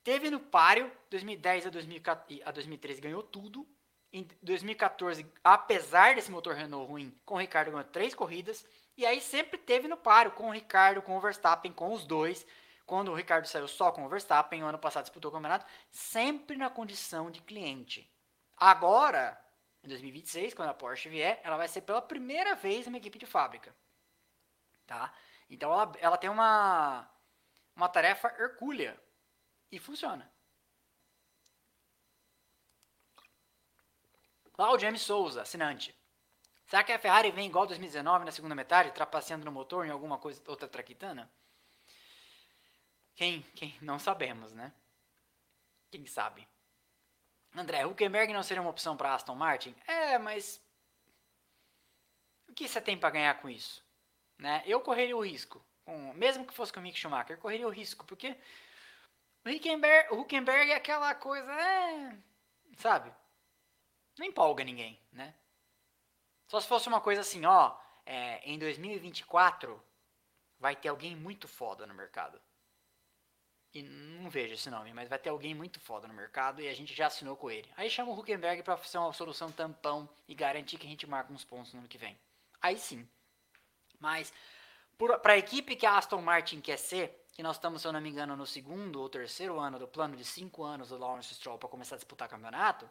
teve 0.03 0.29
no 0.29 0.39
páreo, 0.39 0.91
2010 1.09 1.65
a, 1.65 2.51
2013 2.51 3.01
ganhou 3.01 3.23
tudo. 3.23 3.67
Em 4.11 4.27
2014, 4.41 5.25
apesar 5.43 6.15
desse 6.15 6.31
motor 6.31 6.55
Renault 6.55 6.89
ruim, 6.89 7.19
com 7.25 7.35
o 7.35 7.37
Ricardo 7.39 7.71
ganhou 7.71 7.83
três 7.83 8.13
corridas. 8.15 8.65
E 8.97 9.05
aí 9.05 9.21
sempre 9.21 9.57
teve 9.57 9.87
no 9.87 9.97
páreo 9.97 10.31
com 10.31 10.49
o 10.49 10.51
Ricardo, 10.51 11.01
com 11.01 11.17
o 11.17 11.21
Verstappen, 11.21 11.71
com 11.71 11.93
os 11.93 12.05
dois. 12.05 12.45
Quando 12.85 13.11
o 13.11 13.15
Ricardo 13.15 13.45
saiu 13.45 13.67
só 13.67 13.91
com 13.91 14.03
o 14.03 14.09
Verstappen, 14.09 14.61
ano 14.61 14.79
passado 14.79 15.03
disputou 15.03 15.29
o 15.29 15.33
campeonato, 15.33 15.65
sempre 15.91 16.57
na 16.57 16.71
condição 16.71 17.29
de 17.29 17.41
cliente. 17.41 18.11
Agora, 18.57 19.39
em 19.83 19.87
2026, 19.87 20.53
quando 20.53 20.69
a 20.69 20.73
Porsche 20.73 21.07
vier, 21.07 21.39
ela 21.43 21.55
vai 21.55 21.67
ser 21.67 21.81
pela 21.81 22.01
primeira 22.01 22.55
vez 22.55 22.87
uma 22.87 22.97
equipe 22.97 23.19
de 23.19 23.25
fábrica. 23.25 23.75
Tá? 24.87 25.13
Então 25.49 25.71
ela, 25.71 25.91
ela 25.99 26.17
tem 26.17 26.29
uma, 26.29 27.09
uma 27.75 27.89
tarefa 27.89 28.27
hercúlea. 28.37 28.99
E 29.71 29.79
funciona. 29.79 30.31
Claudio 34.53 34.87
M. 34.87 34.97
Souza, 34.97 35.43
assinante. 35.43 35.95
Será 36.65 36.83
que 36.83 36.91
a 36.91 36.99
Ferrari 36.99 37.31
vem 37.31 37.47
igual 37.47 37.65
2019 37.65 38.25
na 38.25 38.31
segunda 38.31 38.53
metade, 38.53 38.91
trapaceando 38.91 39.45
no 39.45 39.51
motor 39.51 39.85
em 39.85 39.89
alguma 39.89 40.17
coisa 40.17 40.41
outra 40.47 40.67
traquitana? 40.67 41.31
Quem, 43.15 43.41
quem? 43.55 43.77
Não 43.81 43.97
sabemos, 43.97 44.53
né? 44.53 44.73
Quem 45.91 46.05
sabe? 46.05 46.47
André, 47.55 47.85
Huckenberg 47.85 48.31
não 48.33 48.43
seria 48.43 48.61
uma 48.61 48.69
opção 48.69 48.95
para 48.95 49.13
Aston 49.13 49.35
Martin? 49.35 49.75
É, 49.87 50.17
mas 50.17 50.61
o 52.47 52.53
que 52.53 52.67
você 52.67 52.79
tem 52.79 52.97
para 52.97 53.09
ganhar 53.09 53.41
com 53.41 53.49
isso? 53.49 53.83
Né? 54.39 54.63
Eu 54.65 54.79
correria 54.79 55.17
o 55.17 55.23
risco, 55.23 55.63
com, 55.83 56.13
mesmo 56.13 56.45
que 56.45 56.53
fosse 56.53 56.71
com 56.71 56.79
o 56.79 56.83
Mick 56.83 56.97
Schumacher, 56.97 57.35
eu 57.35 57.41
correria 57.41 57.67
o 57.67 57.71
risco, 57.71 58.05
porque 58.05 58.37
o 59.45 59.49
Huckenberg, 59.49 60.13
o 60.13 60.21
Huckenberg 60.21 60.71
é 60.71 60.75
aquela 60.75 61.13
coisa, 61.13 61.51
é, 61.51 62.17
sabe? 62.77 63.13
Não 64.17 64.25
empolga 64.25 64.63
ninguém, 64.63 64.97
né? 65.11 65.35
Só 66.47 66.59
se 66.59 66.67
fosse 66.67 66.87
uma 66.87 67.01
coisa 67.01 67.21
assim, 67.21 67.45
ó, 67.45 67.77
é, 68.05 68.41
em 68.49 68.57
2024 68.57 69.81
vai 70.57 70.75
ter 70.75 70.87
alguém 70.87 71.15
muito 71.15 71.47
foda 71.47 71.85
no 71.85 71.93
mercado. 71.93 72.41
E 73.73 73.83
não 73.83 74.29
vejo 74.29 74.55
esse 74.55 74.69
nome, 74.69 74.93
mas 74.93 75.07
vai 75.07 75.19
ter 75.19 75.29
alguém 75.29 75.53
muito 75.53 75.79
foda 75.79 76.07
no 76.07 76.13
mercado 76.13 76.61
e 76.61 76.67
a 76.67 76.73
gente 76.73 76.95
já 76.95 77.07
assinou 77.07 77.35
com 77.35 77.51
ele. 77.51 77.71
Aí 77.77 77.89
chama 77.89 78.11
o 78.11 78.17
Huckenberg 78.17 78.63
para 78.63 78.77
ser 78.77 78.97
uma 78.97 79.13
solução 79.13 79.51
tampão 79.51 80.09
e 80.27 80.33
garantir 80.33 80.77
que 80.77 80.87
a 80.87 80.89
gente 80.89 81.05
marca 81.05 81.31
uns 81.31 81.43
pontos 81.43 81.73
no 81.73 81.79
ano 81.79 81.87
que 81.87 81.97
vem. 81.97 82.17
Aí 82.61 82.77
sim. 82.77 83.07
Mas, 83.99 84.33
para 85.21 85.33
a 85.33 85.37
equipe 85.37 85.75
que 85.75 85.85
a 85.85 85.97
Aston 85.97 86.21
Martin 86.21 86.61
quer 86.61 86.77
ser, 86.77 87.25
que 87.33 87.43
nós 87.43 87.55
estamos, 87.57 87.81
se 87.81 87.87
eu 87.87 87.93
não 87.93 88.01
me 88.01 88.09
engano, 88.09 88.35
no 88.35 88.45
segundo 88.45 89.01
ou 89.01 89.09
terceiro 89.09 89.59
ano 89.59 89.79
do 89.79 89.87
plano 89.87 90.15
de 90.15 90.25
cinco 90.25 90.63
anos 90.63 90.89
do 90.89 90.97
Lawrence 90.97 91.33
Stroll 91.35 91.57
para 91.57 91.69
começar 91.69 91.95
a 91.95 91.97
disputar 91.97 92.27
campeonato, 92.27 92.89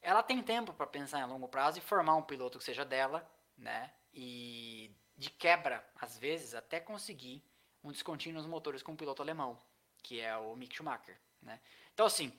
ela 0.00 0.22
tem 0.22 0.42
tempo 0.42 0.72
para 0.72 0.86
pensar 0.86 1.20
em 1.20 1.26
longo 1.26 1.48
prazo 1.48 1.78
e 1.78 1.82
formar 1.82 2.16
um 2.16 2.22
piloto 2.22 2.58
que 2.58 2.64
seja 2.64 2.84
dela, 2.84 3.28
né? 3.56 3.92
E 4.12 4.90
de 5.16 5.30
quebra, 5.30 5.84
às 6.00 6.16
vezes, 6.18 6.54
até 6.54 6.78
conseguir 6.78 7.42
um 7.82 7.90
descontínuo 7.90 8.40
nos 8.40 8.48
motores 8.48 8.82
com 8.82 8.92
um 8.92 8.96
piloto 8.96 9.22
alemão 9.22 9.58
que 10.02 10.20
é 10.20 10.36
o 10.36 10.56
Mick 10.56 10.74
Schumacher, 10.74 11.16
né? 11.42 11.60
Então 11.92 12.06
assim, 12.06 12.32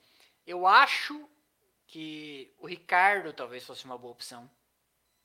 eu 0.45 0.65
acho 0.65 1.30
que 1.88 2.53
o 2.57 2.67
Ricardo 2.67 3.34
talvez 3.34 3.65
fosse 3.65 3.85
uma 3.85 3.97
boa 3.97 4.11
opção, 4.11 4.49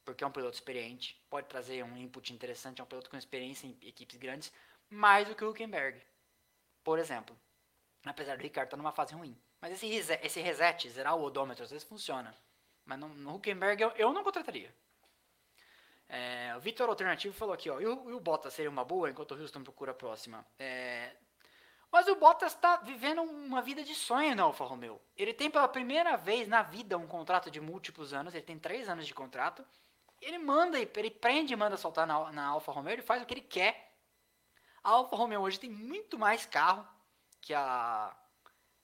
porque 0.04 0.22
é 0.22 0.26
um 0.26 0.30
piloto 0.30 0.54
experiente, 0.54 1.20
pode 1.30 1.48
trazer 1.48 1.82
um 1.82 1.96
input 1.96 2.32
interessante, 2.32 2.80
é 2.80 2.84
um 2.84 2.86
piloto 2.86 3.10
com 3.10 3.16
experiência 3.16 3.66
em 3.66 3.76
equipes 3.82 4.16
grandes, 4.16 4.52
mais 4.88 5.28
do 5.28 5.34
que 5.34 5.44
o 5.44 5.50
Huckenberg, 5.50 6.00
por 6.82 6.98
exemplo. 6.98 7.38
Apesar 8.04 8.36
do 8.36 8.42
Ricardo 8.42 8.66
estar 8.66 8.76
numa 8.76 8.92
fase 8.92 9.14
ruim. 9.14 9.36
Mas 9.60 9.72
esse 9.72 10.14
esse 10.22 10.40
reset, 10.40 10.90
zerar 10.90 11.16
o 11.16 11.22
odômetro, 11.22 11.64
às 11.64 11.70
vezes 11.70 11.86
funciona. 11.86 12.36
Mas 12.84 12.98
no, 12.98 13.08
no 13.08 13.36
Huckenberg 13.36 13.82
eu, 13.82 13.90
eu 13.92 14.12
não 14.12 14.22
contrataria. 14.22 14.74
É, 16.06 16.54
o 16.56 16.60
Vitor 16.60 16.88
Alternativo 16.88 17.34
falou 17.34 17.54
aqui, 17.54 17.70
ó, 17.70 17.80
e 17.80 17.86
o, 17.86 18.10
e 18.10 18.12
o 18.12 18.20
Bottas 18.20 18.52
seria 18.52 18.70
uma 18.70 18.84
boa 18.84 19.10
enquanto 19.10 19.32
o 19.32 19.40
Houston 19.40 19.64
procura 19.64 19.92
a 19.92 19.94
próxima? 19.94 20.46
É, 20.58 21.16
mas 21.94 22.08
o 22.08 22.16
Bottas 22.16 22.52
está 22.52 22.78
vivendo 22.78 23.22
uma 23.22 23.62
vida 23.62 23.84
de 23.84 23.94
sonho 23.94 24.34
na 24.34 24.42
Alfa 24.42 24.64
Romeo. 24.64 25.00
Ele 25.16 25.32
tem 25.32 25.48
pela 25.48 25.68
primeira 25.68 26.16
vez 26.16 26.48
na 26.48 26.60
vida 26.60 26.98
um 26.98 27.06
contrato 27.06 27.50
de 27.52 27.60
múltiplos 27.60 28.12
anos, 28.12 28.34
ele 28.34 28.42
tem 28.42 28.58
três 28.58 28.88
anos 28.88 29.06
de 29.06 29.14
contrato. 29.14 29.64
Ele 30.20 30.38
manda, 30.38 30.78
ele 30.78 31.10
prende 31.10 31.52
e 31.52 31.56
manda 31.56 31.76
soltar 31.76 32.06
na, 32.06 32.32
na 32.32 32.46
Alfa 32.46 32.72
Romeo, 32.72 32.94
ele 32.94 33.02
faz 33.02 33.22
o 33.22 33.26
que 33.26 33.34
ele 33.34 33.40
quer. 33.40 33.92
A 34.82 34.90
Alfa 34.90 35.16
Romeo 35.16 35.42
hoje 35.42 35.60
tem 35.60 35.70
muito 35.70 36.18
mais 36.18 36.46
carro 36.46 36.86
que 37.40 37.52
a, 37.52 38.14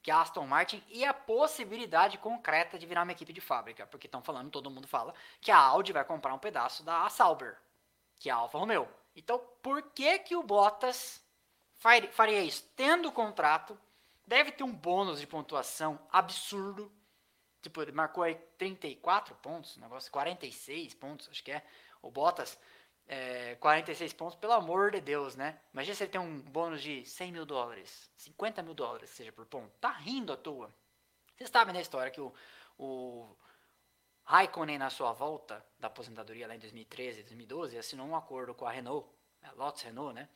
que 0.02 0.11
a 0.11 0.20
Aston 0.20 0.47
Martin 0.47 0.82
e 0.89 1.05
a 1.05 1.15
possibilidade 1.15 2.19
concreta 2.19 2.78
de 2.78 2.86
virar 2.86 3.02
uma 3.02 3.12
equipe 3.12 3.32
de 3.32 3.40
fábrica. 3.40 3.86
Porque 3.86 4.07
estão 4.07 4.23
falando, 4.23 4.51
todo 4.51 4.70
mundo 4.70 4.86
fala, 4.86 5.15
que 5.40 5.51
a 5.51 5.59
Audi 5.59 5.93
vai 5.93 6.05
comprar 6.05 6.35
um 6.35 6.39
pedaço 6.39 6.82
da 6.82 7.09
Sauber, 7.09 7.57
que 8.19 8.28
é 8.28 8.32
a 8.32 8.36
Alfa 8.36 8.59
Romeo. 8.59 8.89
Então, 9.16 9.39
por 9.62 9.82
que 9.90 10.19
que 10.20 10.36
o 10.36 10.43
Bottas 10.43 11.23
faria 12.12 12.43
isso 12.43 12.65
tendo 12.77 13.09
o 13.09 13.12
contrato, 13.12 13.78
deve 14.27 14.52
ter 14.52 14.62
um 14.62 14.73
bônus 14.73 15.19
de 15.19 15.27
pontuação 15.27 15.98
absurdo. 16.12 16.93
Tipo, 17.62 17.82
ele 17.82 17.93
marcou 17.93 18.23
aí 18.23 18.35
34 18.57 19.35
pontos, 19.37 19.77
negócio 19.77 20.11
46 20.11 20.95
pontos, 20.95 21.28
acho 21.28 21.45
que 21.45 21.53
é. 21.53 21.62
O 22.03 22.11
Bottas, 22.11 22.59
é, 23.07 23.57
46 23.57 24.12
pontos, 24.15 24.37
pelo 24.37 24.55
amor 24.55 24.91
de 24.91 25.01
Deus, 25.01 25.37
né? 25.37 25.61
Imagina 25.73 25.95
se 25.95 26.05
ele 26.05 26.12
tem 26.12 26.20
um 26.20 26.41
bônus 26.41 26.81
de 26.82 27.05
100 27.05 27.32
mil 27.32 27.45
dólares, 27.45 28.11
50 28.16 28.62
mil 28.62 28.73
dólares, 28.73 29.11
seja 29.11 29.31
por 29.32 29.45
ponto. 29.45 29.70
Tá 29.78 29.91
rindo 29.93 30.32
à 30.32 30.37
toa. 30.37 30.73
Vocês 31.37 31.51
sabem 31.51 31.74
da 31.74 31.81
história 31.81 32.11
que 32.11 32.20
o, 32.20 32.32
o 32.78 33.37
Raikkonen, 34.24 34.78
na 34.78 34.89
sua 34.89 35.12
volta 35.12 35.65
da 35.78 35.89
aposentadoria 35.89 36.47
lá 36.47 36.55
em 36.55 36.59
2013, 36.59 37.23
2012, 37.23 37.77
assinou 37.77 38.07
um 38.07 38.16
acordo 38.16 38.55
com 38.55 38.65
a 38.65 38.70
Renault, 38.70 39.07
a 39.43 39.53
Lotus 39.53 39.82
Renault, 39.82 40.15
né? 40.15 40.28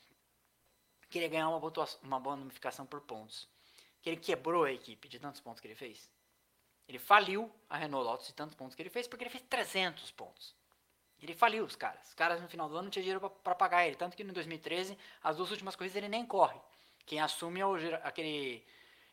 queria 1.15 1.29
ganhar 1.29 1.49
uma, 1.49 1.61
uma 2.03 2.19
bonificação 2.19 2.85
por 2.85 3.01
pontos. 3.01 3.49
Que 4.03 4.11
ele 4.11 4.21
quebrou 4.21 4.65
a 4.65 4.73
equipe 4.73 5.09
de 5.09 5.21
tantos 5.21 5.41
pontos 5.41 5.61
que 5.61 5.69
ele 5.69 5.77
fez. 5.77 6.11
Ele 6.89 6.99
faliu 6.99 7.51
a 7.69 7.77
Renault 7.77 8.05
Lotus 8.07 8.27
de 8.27 8.35
tantos 8.35 8.55
pontos 8.55 8.75
que 8.75 8.83
ele 8.83 8.91
fez, 8.91 9.09
porque 9.09 9.25
ele 9.25 9.31
fez 9.31 9.43
300 9.49 10.11
pontos. 10.13 10.55
Ele 11.21 11.35
faliu 11.35 11.65
os 11.65 11.75
caras. 11.75 12.09
Os 12.09 12.15
caras 12.15 12.41
no 12.41 12.49
final 12.49 12.69
do 12.69 12.75
ano 12.75 12.85
não 12.85 12.91
tinham 12.91 13.03
dinheiro 13.03 13.31
para 13.31 13.55
pagar 13.55 13.87
ele. 13.87 13.97
Tanto 13.97 14.17
que 14.17 14.23
no 14.23 14.33
2013, 14.33 14.99
as 15.23 15.37
duas 15.37 15.51
últimas 15.51 15.75
corridas 15.75 15.97
ele 15.97 16.09
nem 16.09 16.27
corre. 16.27 16.61
Quem 17.07 17.21
assume 17.21 17.61
é 17.61 17.67
o, 17.67 17.75
aquele 18.03 18.65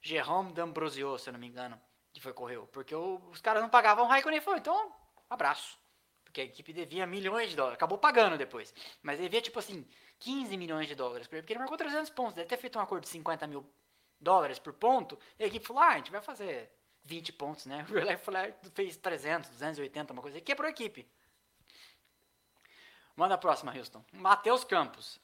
Jerome 0.01 0.51
D'Ambrosio, 0.51 1.17
se 1.17 1.29
eu 1.29 1.33
não 1.33 1.39
me 1.39 1.47
engano, 1.47 1.79
que 2.11 2.19
foi 2.19 2.33
correu. 2.33 2.67
Porque 2.67 2.93
o, 2.93 3.21
os 3.31 3.39
caras 3.39 3.61
não 3.61 3.69
pagavam 3.69 4.05
o 4.05 4.07
Raikkonen 4.07 4.41
falou, 4.41 4.59
então, 4.59 4.93
abraço. 5.29 5.79
Porque 6.25 6.41
a 6.41 6.43
equipe 6.43 6.73
devia 6.73 7.05
milhões 7.05 7.49
de 7.49 7.55
dólares. 7.55 7.75
Acabou 7.75 7.97
pagando 7.97 8.37
depois. 8.37 8.73
Mas 9.01 9.19
devia, 9.19 9.41
tipo 9.41 9.59
assim, 9.59 9.87
15 10.19 10.55
milhões 10.57 10.87
de 10.87 10.95
dólares 10.95 11.27
porque 11.27 11.53
ele 11.53 11.59
marcou 11.59 11.77
300 11.77 12.09
pontos. 12.11 12.33
Deve 12.33 12.47
ter 12.47 12.57
feito 12.57 12.77
um 12.77 12.81
acordo 12.81 13.03
de 13.03 13.09
50 13.09 13.47
mil 13.47 13.65
dólares 14.19 14.59
por 14.59 14.73
ponto. 14.73 15.17
E 15.39 15.43
a 15.43 15.47
equipe 15.47 15.65
falou: 15.65 15.81
ah, 15.81 15.89
a 15.89 15.97
gente 15.97 16.11
vai 16.11 16.21
fazer 16.21 16.71
20 17.03 17.33
pontos, 17.33 17.65
né? 17.65 17.85
O 17.89 17.93
Real 17.93 18.19
fez 18.73 18.97
300, 18.97 19.49
280, 19.49 20.13
uma 20.13 20.21
coisa. 20.21 20.37
E 20.37 20.41
quebrou 20.41 20.67
a 20.67 20.71
equipe. 20.71 21.07
Manda 23.15 23.35
a 23.35 23.37
próxima, 23.37 23.75
Houston. 23.75 24.03
Matheus 24.13 24.63
Campos. 24.63 25.19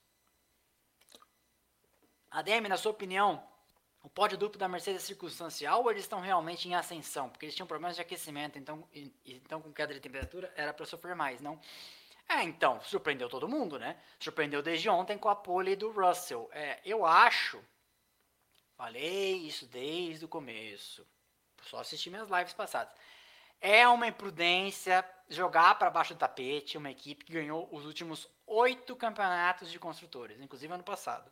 ADM, 2.29 2.67
na 2.67 2.77
sua 2.77 2.91
opinião, 2.91 3.41
o 4.03 4.09
pódio 4.09 4.37
duplo 4.37 4.59
da 4.59 4.67
Mercedes 4.67 5.03
é 5.03 5.05
circunstancial 5.05 5.81
ou 5.81 5.91
eles 5.91 6.03
estão 6.03 6.19
realmente 6.19 6.67
em 6.67 6.75
ascensão? 6.75 7.29
Porque 7.29 7.45
eles 7.45 7.55
tinham 7.55 7.67
problemas 7.67 7.95
de 7.95 8.01
aquecimento, 8.01 8.57
então, 8.59 8.87
então 9.25 9.61
com 9.61 9.73
queda 9.73 9.93
de 9.93 9.99
temperatura 9.99 10.51
era 10.55 10.73
para 10.73 10.85
sofrer 10.85 11.15
mais, 11.15 11.41
não? 11.41 11.59
É, 12.29 12.43
então, 12.43 12.81
surpreendeu 12.81 13.29
todo 13.29 13.47
mundo, 13.47 13.79
né? 13.79 13.97
Surpreendeu 14.19 14.61
desde 14.61 14.89
ontem 14.89 15.17
com 15.17 15.29
a 15.29 15.35
pole 15.35 15.75
do 15.75 15.91
Russell. 15.91 16.49
É, 16.51 16.79
eu 16.85 17.05
acho, 17.05 17.63
falei 18.75 19.37
isso 19.37 19.65
desde 19.65 20.25
o 20.25 20.27
começo, 20.27 21.07
só 21.69 21.79
assisti 21.79 22.09
minhas 22.09 22.29
lives 22.29 22.53
passadas. 22.53 22.93
É 23.59 23.87
uma 23.87 24.07
imprudência 24.07 25.07
jogar 25.29 25.77
para 25.77 25.89
baixo 25.89 26.13
do 26.13 26.19
tapete 26.19 26.77
uma 26.77 26.91
equipe 26.91 27.25
que 27.25 27.33
ganhou 27.33 27.67
os 27.71 27.85
últimos 27.85 28.29
oito 28.45 28.95
campeonatos 28.95 29.71
de 29.71 29.79
construtores, 29.79 30.39
inclusive 30.39 30.73
ano 30.73 30.83
passado. 30.83 31.31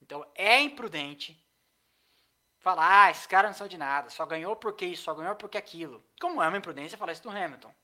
Então 0.00 0.26
é 0.34 0.60
imprudente 0.60 1.40
falar, 2.58 3.06
ah, 3.06 3.10
esses 3.10 3.26
caras 3.26 3.50
não 3.50 3.58
são 3.58 3.68
de 3.68 3.78
nada, 3.78 4.10
só 4.10 4.24
ganhou 4.24 4.54
porque 4.54 4.86
isso, 4.86 5.04
só 5.04 5.14
ganhou 5.14 5.34
porque 5.34 5.58
aquilo. 5.58 6.04
Como 6.20 6.42
é 6.42 6.48
uma 6.48 6.58
imprudência 6.58 6.98
falar 6.98 7.12
isso 7.12 7.22
do 7.22 7.30
Hamilton, 7.30 7.74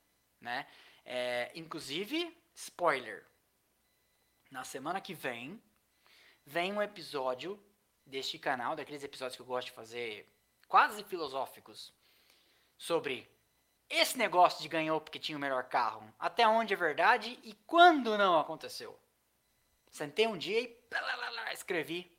né? 0.40 0.66
É, 1.05 1.51
inclusive, 1.55 2.36
spoiler. 2.55 3.27
Na 4.51 4.65
semana 4.65 5.01
que 5.01 5.15
vem, 5.15 5.62
vem 6.44 6.73
um 6.73 6.82
episódio 6.82 7.62
deste 8.06 8.39
canal, 8.39 8.77
daqueles 8.77 9.02
episódios 9.02 9.36
que 9.36 9.43
eu 9.43 9.47
gosto 9.47 9.69
de 9.69 9.73
fazer 9.73 10.31
quase 10.69 11.03
filosóficos, 11.05 11.93
sobre 12.77 13.28
esse 13.89 14.19
negócio 14.19 14.62
de 14.62 14.69
ganhou 14.69 15.01
porque 15.01 15.19
tinha 15.19 15.36
o 15.36 15.40
melhor 15.40 15.65
carro. 15.65 16.15
Até 16.19 16.47
onde 16.47 16.74
é 16.74 16.77
verdade 16.77 17.39
e 17.43 17.55
quando 17.66 18.16
não 18.19 18.39
aconteceu. 18.39 18.99
Sentei 19.90 20.27
um 20.27 20.36
dia 20.36 20.61
e 20.61 20.78
escrevi 21.53 22.15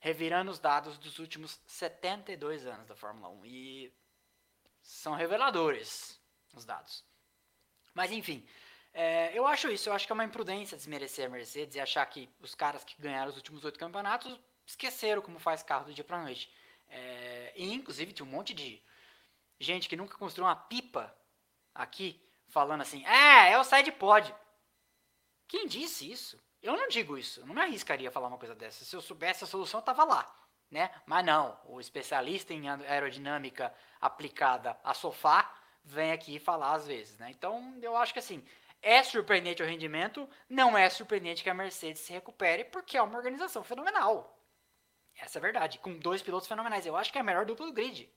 revirando 0.00 0.50
os 0.50 0.58
dados 0.58 0.98
dos 0.98 1.18
últimos 1.18 1.60
72 1.66 2.66
anos 2.66 2.86
da 2.86 2.96
Fórmula 2.96 3.28
1. 3.28 3.46
E 3.46 3.94
são 4.80 5.14
reveladores 5.14 6.20
os 6.54 6.64
dados. 6.64 7.04
Mas 7.94 8.10
enfim, 8.10 8.46
é, 8.92 9.36
eu 9.36 9.46
acho 9.46 9.68
isso. 9.68 9.88
Eu 9.88 9.92
acho 9.92 10.06
que 10.06 10.12
é 10.12 10.14
uma 10.14 10.24
imprudência 10.24 10.76
desmerecer 10.76 11.26
a 11.26 11.28
Mercedes 11.28 11.76
e 11.76 11.80
achar 11.80 12.04
que 12.06 12.28
os 12.40 12.54
caras 12.54 12.82
que 12.82 13.00
ganharam 13.00 13.30
os 13.30 13.36
últimos 13.36 13.64
oito 13.64 13.78
campeonatos 13.78 14.38
esqueceram 14.66 15.20
como 15.20 15.38
faz 15.38 15.62
carro 15.62 15.84
do 15.84 15.94
dia 15.94 16.04
para 16.04 16.22
noite. 16.22 16.50
É, 16.92 17.52
e 17.56 17.72
inclusive 17.72 18.12
tinha 18.12 18.26
um 18.26 18.30
monte 18.30 18.52
de 18.52 18.82
gente 19.58 19.88
que 19.88 19.96
nunca 19.96 20.18
construiu 20.18 20.46
uma 20.46 20.54
pipa 20.54 21.14
aqui 21.74 22.20
falando 22.48 22.82
assim: 22.82 23.04
é, 23.06 23.52
é 23.52 23.58
o 23.58 23.64
side 23.64 23.90
pod. 23.92 24.32
Quem 25.48 25.66
disse 25.66 26.10
isso? 26.10 26.38
Eu 26.62 26.76
não 26.76 26.86
digo 26.86 27.18
isso, 27.18 27.40
eu 27.40 27.46
não 27.46 27.54
me 27.54 27.60
arriscaria 27.62 28.08
a 28.08 28.12
falar 28.12 28.28
uma 28.28 28.38
coisa 28.38 28.54
dessa. 28.54 28.84
Se 28.84 28.94
eu 28.94 29.00
soubesse 29.00 29.42
a 29.42 29.46
solução, 29.46 29.80
eu 29.80 29.84
tava 29.84 30.04
lá, 30.04 30.32
né? 30.70 30.90
Mas 31.06 31.24
não, 31.24 31.58
o 31.64 31.80
especialista 31.80 32.54
em 32.54 32.68
aerodinâmica 32.68 33.74
aplicada 34.00 34.78
a 34.84 34.94
sofá 34.94 35.52
vem 35.82 36.12
aqui 36.12 36.38
falar 36.38 36.74
às 36.74 36.86
vezes, 36.86 37.18
né? 37.18 37.30
Então, 37.30 37.76
eu 37.82 37.96
acho 37.96 38.12
que 38.12 38.20
assim, 38.20 38.44
é 38.80 39.02
surpreendente 39.02 39.62
o 39.62 39.66
rendimento, 39.66 40.28
não 40.48 40.78
é 40.78 40.88
surpreendente 40.88 41.42
que 41.42 41.50
a 41.50 41.54
Mercedes 41.54 42.02
se 42.02 42.12
recupere, 42.12 42.64
porque 42.64 42.96
é 42.96 43.02
uma 43.02 43.16
organização 43.16 43.64
fenomenal. 43.64 44.38
Essa 45.24 45.38
é 45.38 45.40
a 45.40 45.42
verdade, 45.42 45.78
com 45.78 45.96
dois 45.98 46.20
pilotos 46.20 46.48
fenomenais. 46.48 46.84
Eu 46.84 46.96
acho 46.96 47.12
que 47.12 47.18
é 47.18 47.20
a 47.20 47.24
melhor 47.24 47.46
dupla 47.46 47.66
do 47.66 47.72
grid. 47.72 48.12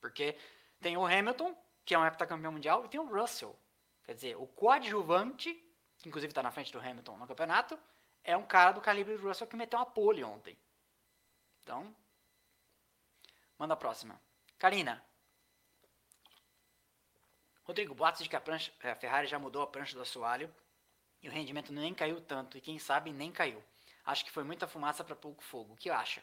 Porque 0.00 0.36
tem 0.80 0.96
o 0.96 1.06
Hamilton, 1.06 1.56
que 1.84 1.94
é 1.94 1.98
um 1.98 2.06
heptacampeão 2.06 2.52
mundial, 2.52 2.84
e 2.84 2.88
tem 2.88 3.00
o 3.00 3.08
Russell. 3.08 3.58
Quer 4.04 4.14
dizer, 4.14 4.36
o 4.36 4.46
coadjuvante 4.46 5.66
que 6.00 6.08
inclusive 6.08 6.30
está 6.30 6.42
na 6.42 6.50
frente 6.50 6.72
do 6.72 6.80
Hamilton 6.80 7.16
no 7.18 7.26
campeonato, 7.26 7.78
é 8.24 8.36
um 8.36 8.44
cara 8.44 8.72
do 8.72 8.80
calibre 8.80 9.16
do 9.16 9.28
Russell 9.28 9.46
que 9.46 9.56
meteu 9.56 9.78
uma 9.78 9.86
pole 9.86 10.24
ontem. 10.24 10.58
Então, 11.62 11.94
manda 13.58 13.74
a 13.74 13.76
próxima. 13.76 14.20
Karina. 14.58 15.04
Rodrigo, 17.62 17.94
boatos 17.94 18.22
de 18.22 18.28
que 18.28 18.36
a, 18.36 18.40
prancha, 18.40 18.72
a 18.82 18.94
Ferrari 18.94 19.26
já 19.26 19.38
mudou 19.38 19.62
a 19.62 19.66
prancha 19.66 19.94
do 19.94 20.02
assoalho 20.02 20.52
e 21.22 21.28
o 21.28 21.32
rendimento 21.32 21.72
nem 21.72 21.94
caiu 21.94 22.20
tanto, 22.20 22.56
e 22.56 22.60
quem 22.60 22.78
sabe 22.78 23.12
nem 23.12 23.30
caiu. 23.30 23.62
Acho 24.10 24.24
que 24.24 24.30
foi 24.30 24.42
muita 24.42 24.66
fumaça 24.66 25.04
para 25.04 25.14
pouco 25.14 25.42
fogo. 25.42 25.74
O 25.74 25.76
que 25.76 25.88
acha? 25.88 26.22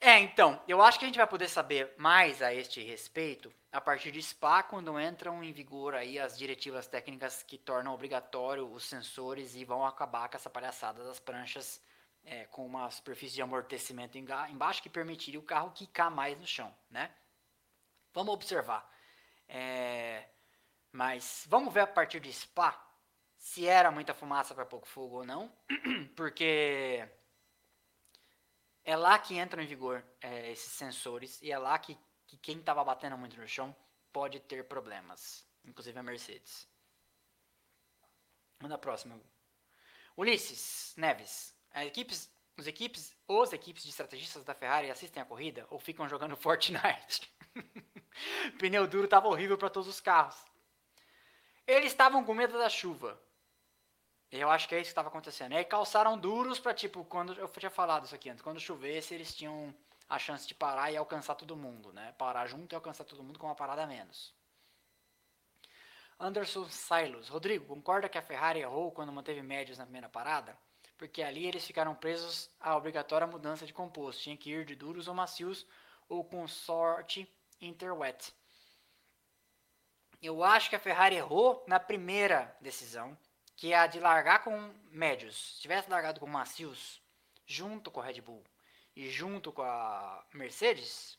É, 0.00 0.18
então, 0.18 0.60
eu 0.66 0.82
acho 0.82 0.98
que 0.98 1.04
a 1.04 1.08
gente 1.08 1.18
vai 1.18 1.26
poder 1.26 1.48
saber 1.48 1.94
mais 1.96 2.42
a 2.42 2.52
este 2.52 2.82
respeito 2.82 3.52
a 3.70 3.80
partir 3.80 4.10
de 4.10 4.22
SPA, 4.22 4.62
quando 4.62 4.98
entram 4.98 5.44
em 5.44 5.52
vigor 5.52 5.94
aí 5.94 6.18
as 6.18 6.36
diretivas 6.36 6.86
técnicas 6.86 7.42
que 7.42 7.56
tornam 7.56 7.94
obrigatório 7.94 8.70
os 8.70 8.84
sensores 8.84 9.54
e 9.54 9.64
vão 9.64 9.86
acabar 9.86 10.28
com 10.28 10.36
essa 10.36 10.50
palhaçada 10.50 11.04
das 11.04 11.20
pranchas 11.20 11.80
é, 12.24 12.44
com 12.46 12.66
uma 12.66 12.90
superfície 12.90 13.34
de 13.34 13.42
amortecimento 13.42 14.18
embaixo 14.18 14.82
que 14.82 14.90
permitiria 14.90 15.38
o 15.38 15.42
carro 15.44 15.70
quicar 15.70 16.10
mais 16.10 16.38
no 16.38 16.46
chão, 16.46 16.74
né? 16.90 17.10
Vamos 18.12 18.34
observar. 18.34 18.90
É, 19.48 20.26
mas 20.90 21.44
vamos 21.48 21.72
ver 21.72 21.80
a 21.80 21.86
partir 21.86 22.18
de 22.18 22.32
SPA 22.32 22.91
se 23.42 23.66
era 23.66 23.90
muita 23.90 24.14
fumaça 24.14 24.54
para 24.54 24.64
pouco 24.64 24.86
fogo 24.86 25.16
ou 25.16 25.26
não, 25.26 25.52
porque 26.14 27.04
é 28.84 28.96
lá 28.96 29.18
que 29.18 29.36
entram 29.36 29.60
em 29.60 29.66
vigor 29.66 30.02
é, 30.20 30.52
esses 30.52 30.70
sensores 30.70 31.42
e 31.42 31.50
é 31.50 31.58
lá 31.58 31.76
que, 31.76 31.98
que 32.24 32.36
quem 32.36 32.58
estava 32.58 32.84
batendo 32.84 33.18
muito 33.18 33.36
no 33.36 33.48
chão 33.48 33.74
pode 34.12 34.38
ter 34.38 34.68
problemas, 34.68 35.44
inclusive 35.64 35.98
a 35.98 36.04
Mercedes. 36.04 36.68
Vamos 38.60 38.70
na 38.70 38.78
próxima. 38.78 39.20
Ulisses 40.16 40.94
Neves. 40.96 41.52
As 41.72 41.84
equipes, 41.86 42.32
os 42.56 42.68
equipes, 42.68 43.12
os 43.26 43.52
equipes 43.52 43.82
de 43.82 43.90
estrategistas 43.90 44.44
da 44.44 44.54
Ferrari 44.54 44.88
assistem 44.88 45.20
a 45.20 45.26
corrida 45.26 45.66
ou 45.68 45.80
ficam 45.80 46.08
jogando 46.08 46.36
Fortnite? 46.38 47.28
Pneu 48.60 48.86
duro 48.86 49.06
estava 49.06 49.26
horrível 49.26 49.58
para 49.58 49.68
todos 49.68 49.88
os 49.88 50.00
carros. 50.00 50.36
Eles 51.66 51.90
estavam 51.90 52.24
com 52.24 52.34
medo 52.34 52.56
da 52.56 52.70
chuva. 52.70 53.20
Eu 54.32 54.50
acho 54.50 54.66
que 54.66 54.74
é 54.74 54.78
isso 54.78 54.88
que 54.88 54.92
estava 54.92 55.08
acontecendo. 55.08 55.52
E 55.52 55.56
aí 55.56 55.64
calçaram 55.64 56.16
duros 56.16 56.58
para 56.58 56.72
tipo, 56.72 57.04
quando 57.04 57.34
eu 57.34 57.46
tinha 57.48 57.70
falado 57.70 58.06
isso 58.06 58.14
aqui 58.14 58.30
antes, 58.30 58.42
quando 58.42 58.58
chovesse, 58.58 59.12
eles 59.12 59.34
tinham 59.34 59.74
a 60.08 60.18
chance 60.18 60.48
de 60.48 60.54
parar 60.54 60.90
e 60.90 60.96
alcançar 60.96 61.34
todo 61.34 61.54
mundo, 61.54 61.92
né? 61.92 62.14
Parar 62.16 62.46
junto 62.46 62.72
e 62.72 62.74
alcançar 62.74 63.04
todo 63.04 63.22
mundo 63.22 63.38
com 63.38 63.46
uma 63.46 63.54
parada 63.54 63.82
a 63.82 63.86
menos. 63.86 64.34
Anderson 66.18 66.66
Silos. 66.70 67.28
Rodrigo, 67.28 67.66
concorda 67.66 68.08
que 68.08 68.16
a 68.16 68.22
Ferrari 68.22 68.60
errou 68.60 68.90
quando 68.90 69.12
manteve 69.12 69.42
médios 69.42 69.76
na 69.76 69.84
primeira 69.84 70.08
parada? 70.08 70.56
Porque 70.96 71.22
ali 71.22 71.46
eles 71.46 71.66
ficaram 71.66 71.94
presos 71.94 72.50
à 72.58 72.74
obrigatória 72.74 73.26
mudança 73.26 73.66
de 73.66 73.72
composto. 73.74 74.22
Tinha 74.22 74.36
que 74.36 74.50
ir 74.50 74.64
de 74.64 74.74
duros 74.74 75.08
ou 75.08 75.14
macios 75.14 75.66
ou 76.08 76.24
com 76.24 76.48
sorte 76.48 77.30
interwet. 77.60 78.32
Eu 80.22 80.42
acho 80.42 80.70
que 80.70 80.76
a 80.76 80.80
Ferrari 80.80 81.16
errou 81.16 81.62
na 81.66 81.78
primeira 81.78 82.56
decisão 82.60 83.18
que 83.56 83.72
é 83.72 83.78
a 83.78 83.86
de 83.86 84.00
largar 84.00 84.42
com 84.42 84.74
médios. 84.90 85.54
Se 85.56 85.62
tivesse 85.62 85.90
largado 85.90 86.20
com 86.20 86.26
macios, 86.26 87.02
junto 87.46 87.90
com 87.90 88.00
a 88.00 88.04
Red 88.04 88.20
Bull 88.20 88.44
e 88.94 89.10
junto 89.10 89.52
com 89.52 89.62
a 89.62 90.24
Mercedes, 90.32 91.18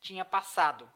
tinha 0.00 0.24
passado 0.24 0.90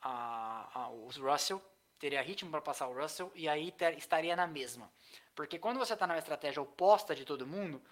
a, 0.00 0.80
a, 0.80 0.90
os 0.90 1.16
Russell, 1.16 1.62
teria 1.98 2.22
ritmo 2.22 2.50
para 2.50 2.60
passar 2.60 2.88
o 2.88 2.94
Russell 2.94 3.32
e 3.34 3.48
aí 3.48 3.72
ter, 3.72 3.96
estaria 3.96 4.36
na 4.36 4.46
mesma. 4.46 4.90
Porque 5.34 5.58
quando 5.58 5.78
você 5.78 5.94
está 5.94 6.06
na 6.06 6.18
estratégia 6.18 6.62
oposta 6.62 7.14
de 7.14 7.24
todo 7.24 7.46
mundo, 7.46 7.82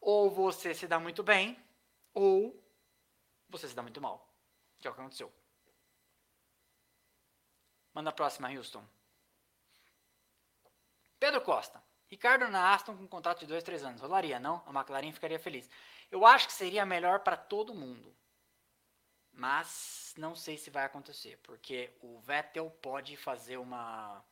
ou 0.00 0.30
você 0.30 0.74
se 0.74 0.86
dá 0.86 0.98
muito 0.98 1.22
bem, 1.22 1.62
ou 2.14 2.62
você 3.48 3.68
se 3.68 3.74
dá 3.74 3.82
muito 3.82 4.00
mal. 4.00 4.26
Que 4.78 4.86
é 4.86 4.90
o 4.90 4.94
que 4.94 5.00
aconteceu. 5.00 5.32
Manda 7.92 8.10
a 8.10 8.12
próxima, 8.12 8.50
Houston. 8.50 8.84
Pedro 11.18 11.40
Costa. 11.40 11.82
Ricardo 12.08 12.48
na 12.48 12.72
Aston 12.72 12.96
com 12.96 13.06
contrato 13.06 13.40
de 13.40 13.46
2, 13.46 13.62
3 13.62 13.84
anos. 13.84 14.00
Rolaria, 14.00 14.40
não? 14.40 14.62
A 14.66 14.70
McLaren 14.70 15.12
ficaria 15.12 15.38
feliz. 15.38 15.68
Eu 16.10 16.24
acho 16.24 16.46
que 16.46 16.52
seria 16.52 16.86
melhor 16.86 17.20
para 17.20 17.36
todo 17.36 17.74
mundo. 17.74 18.14
Mas 19.32 20.14
não 20.16 20.34
sei 20.34 20.56
se 20.56 20.70
vai 20.70 20.84
acontecer, 20.84 21.38
porque 21.42 21.90
o 22.00 22.18
Vettel 22.18 22.70
pode 22.82 23.16
fazer 23.16 23.56
uma 23.56 24.24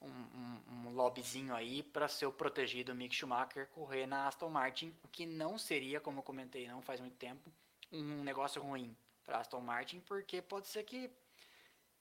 um, 0.00 0.08
um, 0.08 0.62
um 0.68 0.90
lobbyzinho 0.90 1.54
aí 1.54 1.82
para 1.82 2.08
ser 2.08 2.26
o 2.26 2.32
protegido 2.32 2.94
Mick 2.94 3.14
Schumacher 3.14 3.68
correr 3.68 4.06
na 4.06 4.26
Aston 4.26 4.50
Martin, 4.50 4.94
o 5.02 5.08
que 5.08 5.24
não 5.24 5.56
seria, 5.56 6.00
como 6.00 6.18
eu 6.18 6.22
comentei 6.22 6.68
não 6.68 6.82
faz 6.82 7.00
muito 7.00 7.16
tempo, 7.16 7.52
um 7.92 8.22
negócio 8.22 8.60
ruim 8.60 8.96
para 9.22 9.38
Aston 9.38 9.60
Martin, 9.60 10.00
porque 10.00 10.42
pode 10.42 10.66
ser 10.66 10.82
que 10.84 11.10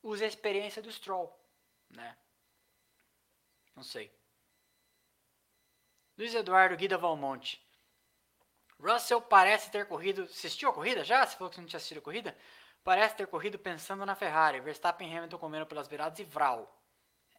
use 0.02 0.24
a 0.24 0.28
experiência 0.28 0.82
do 0.82 0.92
Stroll, 0.92 1.34
né? 1.90 2.18
Não 3.76 3.84
sei. 3.84 4.12
Luiz 6.18 6.34
Eduardo 6.34 6.76
Guida 6.76 6.98
Valmonte. 6.98 7.62
Russell 8.80 9.22
parece 9.22 9.72
ter 9.72 9.88
corrido. 9.88 10.24
Assistiu 10.24 10.70
a 10.70 10.74
corrida 10.74 11.04
já? 11.04 11.26
Você 11.26 11.36
falou 11.36 11.52
que 11.52 11.60
não 11.60 11.68
tinha 11.68 11.78
assistido 11.78 12.00
a 12.00 12.02
corrida? 12.02 12.38
Parece 12.84 13.16
ter 13.16 13.28
corrido 13.28 13.58
pensando 13.58 14.06
na 14.06 14.16
Ferrari. 14.16 14.60
Verstappen 14.60 15.10
e 15.10 15.18
Hamilton 15.18 15.38
comeram 15.38 15.66
pelas 15.66 15.88
beiradas 15.88 16.20
e 16.20 16.24
Vral. 16.24 16.82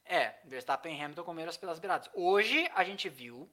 É, 0.05 0.35
Verstappen 0.44 0.97
e 0.97 1.02
Hamilton 1.02 1.23
comeram 1.23 1.52
pelas 1.55 1.78
beiradas. 1.78 2.11
Hoje 2.15 2.69
a 2.74 2.82
gente 2.82 3.09
viu 3.09 3.51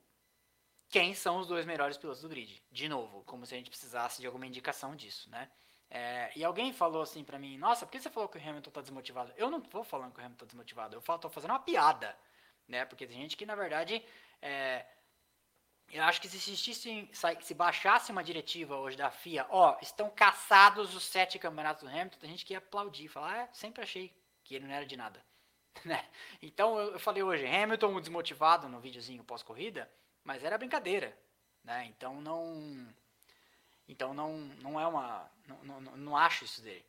quem 0.90 1.14
são 1.14 1.38
os 1.38 1.48
dois 1.48 1.66
melhores 1.66 1.98
pilotos 1.98 2.22
do 2.22 2.30
grid. 2.30 2.64
De 2.72 2.90
novo, 2.90 3.24
como 3.26 3.46
se 3.46 3.54
a 3.54 3.58
gente 3.58 3.70
precisasse 3.70 4.22
de 4.22 4.28
alguma 4.28 4.48
indicação 4.48 4.96
disso, 4.96 5.30
né? 5.30 5.50
É, 5.90 6.32
e 6.36 6.44
alguém 6.44 6.72
falou 6.74 7.02
assim 7.02 7.24
pra 7.24 7.38
mim: 7.38 7.58
Nossa, 7.58 7.86
por 7.86 7.92
que 7.92 8.00
você 8.00 8.10
falou 8.10 8.30
que 8.30 8.38
o 8.38 8.42
Hamilton 8.42 8.72
tá 8.72 8.82
desmotivado? 8.82 9.34
Eu 9.36 9.52
não 9.52 9.60
tô 9.60 9.84
falando 9.84 10.14
que 10.14 10.20
o 10.20 10.24
Hamilton 10.24 10.40
tá 10.40 10.46
desmotivado. 10.46 10.96
Eu 10.96 11.02
falo, 11.02 11.20
tô 11.20 11.30
fazendo 11.30 11.52
uma 11.52 11.60
piada 11.60 12.18
né? 12.72 12.86
Porque 12.86 13.06
tem 13.06 13.18
gente 13.18 13.38
que, 13.38 13.46
na 13.46 13.54
verdade, 13.54 14.04
é, 14.42 14.86
eu 15.92 16.04
acho 16.04 16.22
que 16.22 16.30
se 16.30 16.38
existisse, 16.38 17.10
se 17.42 17.54
baixasse 17.54 18.12
uma 18.12 18.24
diretiva 18.24 18.78
hoje 18.78 18.98
da 18.98 19.12
FIA, 19.12 19.46
ó, 19.50 19.78
estão 19.82 20.10
caçados 20.10 20.96
os 20.96 21.04
sete 21.04 21.38
campeonatos 21.38 21.84
do 21.84 21.90
Hamilton, 21.90 22.18
tem 22.18 22.30
gente 22.30 22.46
que 22.46 22.54
ia 22.54 22.60
aplaudir, 22.60 23.10
falar, 23.10 23.44
ah, 23.44 23.50
sempre 23.54 23.84
achei 23.84 24.12
que 24.44 24.56
ele 24.56 24.66
não 24.66 24.74
era 24.74 24.86
de 24.86 24.98
nada. 24.98 25.24
Né? 25.86 26.06
Então 26.42 26.78
eu 26.78 27.00
falei 27.00 27.24
hoje, 27.24 27.48
Hamilton 27.48 28.02
desmotivado 28.02 28.68
no 28.68 28.82
videozinho 28.82 29.24
pós-corrida, 29.24 29.90
mas 30.22 30.44
era 30.44 30.58
brincadeira, 30.58 31.18
né? 31.64 31.86
Então 31.86 32.20
não, 32.20 32.94
então 33.88 34.14
não, 34.14 34.38
não 34.62 34.78
é 34.78 34.86
uma, 34.86 35.32
não, 35.48 35.64
não, 35.64 35.82
não 35.96 36.18
acho 36.18 36.44
isso 36.44 36.62
dele. 36.62 36.86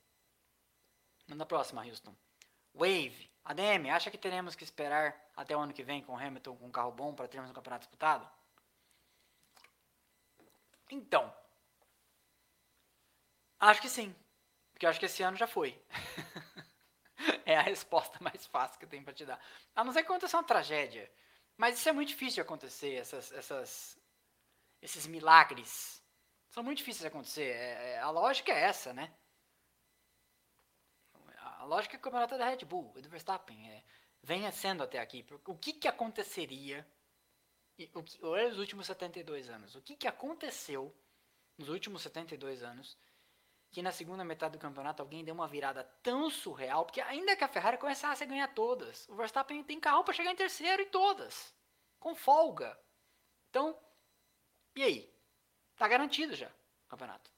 Manda 1.29 1.45
a 1.45 1.47
próxima, 1.47 1.87
Houston. 1.87 2.13
Wave. 2.75 3.31
ADM, 3.45 3.91
acha 3.91 4.11
que 4.11 4.19
teremos 4.19 4.55
que 4.55 4.63
esperar 4.63 5.21
até 5.37 5.57
o 5.57 5.61
ano 5.61 5.73
que 5.73 5.83
vem 5.83 6.03
com 6.03 6.13
o 6.13 6.17
Hamilton 6.17 6.57
com 6.57 6.67
um 6.67 6.71
carro 6.71 6.93
bom 6.93 7.13
para 7.13 7.27
termos 7.27 7.51
um 7.51 7.55
campeonato 7.55 7.83
disputado? 7.83 8.29
Então, 10.91 11.35
acho 13.59 13.81
que 13.81 13.89
sim. 13.89 14.15
Porque 14.73 14.87
acho 14.87 15.01
que 15.01 15.07
esse 15.07 15.23
ano 15.23 15.37
já 15.37 15.47
foi. 15.47 15.81
é 17.45 17.57
a 17.57 17.63
resposta 17.63 18.19
mais 18.21 18.47
fácil 18.47 18.79
que 18.79 18.85
eu 18.85 18.89
tenho 18.89 19.05
para 19.05 19.15
te 19.15 19.25
dar. 19.25 19.41
A 19.75 19.83
não 19.83 19.93
ser 19.93 20.01
que 20.03 20.07
aconteça 20.11 20.37
uma 20.37 20.45
tragédia. 20.45 21.11
Mas 21.57 21.79
isso 21.79 21.89
é 21.89 21.93
muito 21.93 22.09
difícil 22.09 22.35
de 22.35 22.41
acontecer, 22.41 22.95
essas, 22.95 23.33
essas, 23.33 23.99
esses 24.81 25.07
milagres, 25.07 26.03
São 26.51 26.63
muito 26.63 26.79
difíceis 26.79 27.03
de 27.03 27.07
acontecer. 27.09 27.55
É, 27.55 27.93
é, 27.93 27.99
a 28.01 28.11
lógica 28.11 28.53
é 28.53 28.63
essa, 28.65 28.93
né? 28.93 29.13
A 31.63 31.65
lógica 31.65 31.95
é 31.95 31.97
que 31.97 32.01
o 32.01 32.05
campeonato 32.11 32.35
é 32.35 32.39
da 32.39 32.49
Red 32.49 32.65
Bull, 32.65 32.93
e 32.97 33.03
do 33.03 33.09
Verstappen. 33.09 33.71
É, 33.71 33.85
venha 34.21 34.51
sendo 34.51 34.83
até 34.83 34.99
aqui. 34.99 35.25
O 35.47 35.57
que, 35.57 35.73
que 35.73 35.87
aconteceria 35.87 36.85
o 37.95 38.03
que, 38.03 38.19
olha 38.25 38.49
os 38.49 38.59
últimos 38.59 38.85
72 38.87 39.49
anos. 39.49 39.77
O 39.77 39.81
que, 39.81 39.95
que 39.95 40.09
aconteceu 40.09 40.93
nos 41.57 41.69
últimos 41.69 42.03
72 42.03 42.65
anos 42.65 42.99
que 43.71 43.81
na 43.81 43.93
segunda 43.93 44.25
metade 44.25 44.59
do 44.59 44.61
campeonato 44.61 45.01
alguém 45.01 45.25
deu 45.25 45.35
uma 45.35 45.47
virada 45.47 45.85
tão 46.03 46.29
surreal, 46.29 46.85
porque 46.85 47.01
ainda 47.01 47.37
que 47.37 47.45
a 47.45 47.49
Ferrari 47.49 47.79
começasse 47.79 48.25
a 48.25 48.27
ganhar 48.27 48.49
todas, 48.49 49.09
o 49.09 49.15
Verstappen 49.15 49.63
tem 49.63 49.81
carro 49.81 50.03
para 50.03 50.13
chegar 50.13 50.33
em 50.33 50.37
terceiro 50.37 50.83
em 50.83 50.89
todas, 50.89 51.55
com 51.99 52.15
folga. 52.15 52.77
Então, 53.49 53.79
e 54.75 54.83
aí? 54.83 55.17
Tá 55.77 55.87
garantido 55.87 56.35
já 56.35 56.49
o 56.49 56.89
campeonato. 56.91 57.31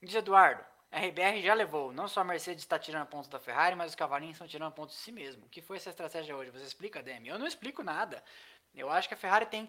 Diz 0.00 0.14
Eduardo, 0.14 0.64
a 0.94 1.06
RBR 1.06 1.42
já 1.42 1.54
levou. 1.54 1.92
Não 1.92 2.06
só 2.06 2.20
a 2.20 2.24
Mercedes 2.24 2.62
está 2.62 2.78
tirando 2.78 3.08
pontos 3.08 3.28
da 3.28 3.40
Ferrari, 3.40 3.74
mas 3.74 3.90
os 3.90 3.96
cavalinhos 3.96 4.36
estão 4.36 4.46
tirando 4.46 4.72
pontos 4.72 4.94
de 4.94 5.02
si 5.02 5.10
mesmo. 5.10 5.44
O 5.44 5.48
que 5.48 5.60
foi 5.60 5.76
essa 5.76 5.90
estratégia 5.90 6.36
hoje? 6.36 6.52
Você 6.52 6.64
explica, 6.64 7.02
Demi? 7.02 7.28
Eu 7.28 7.38
não 7.38 7.48
explico 7.48 7.82
nada. 7.82 8.22
Eu 8.72 8.88
acho 8.88 9.08
que 9.08 9.14
a 9.14 9.16
Ferrari 9.16 9.46
tem 9.46 9.68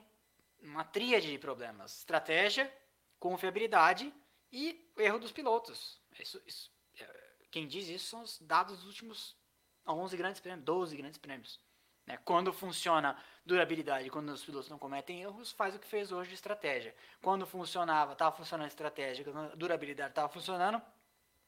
uma 0.61 0.83
tríade 0.83 1.31
de 1.31 1.39
problemas: 1.39 1.97
estratégia, 1.97 2.71
confiabilidade 3.19 4.13
e 4.51 4.87
erro 4.97 5.17
dos 5.17 5.31
pilotos. 5.31 5.99
Isso, 6.19 6.39
isso, 6.45 6.71
é, 6.99 7.07
quem 7.49 7.67
diz 7.67 7.87
isso 7.89 8.05
são 8.05 8.21
os 8.21 8.37
dados 8.39 8.77
dos 8.77 8.85
últimos 8.85 9.35
11 9.87 10.15
grandes 10.15 10.39
prêmios, 10.39 10.63
12 10.63 10.95
grandes 10.95 11.17
prêmios. 11.17 11.59
Né? 12.05 12.19
Quando 12.23 12.53
funciona 12.53 13.17
durabilidade, 13.43 14.11
quando 14.11 14.29
os 14.29 14.43
pilotos 14.45 14.69
não 14.69 14.77
cometem 14.77 15.23
erros, 15.23 15.51
faz 15.51 15.75
o 15.75 15.79
que 15.79 15.87
fez 15.87 16.11
hoje 16.11 16.29
de 16.29 16.35
estratégia. 16.35 16.95
Quando 17.19 17.47
funcionava, 17.47 18.13
estava 18.13 18.35
funcionando 18.35 18.65
a 18.65 18.67
estratégia, 18.67 19.25
durabilidade 19.55 20.11
estava 20.11 20.29
funcionando, 20.29 20.79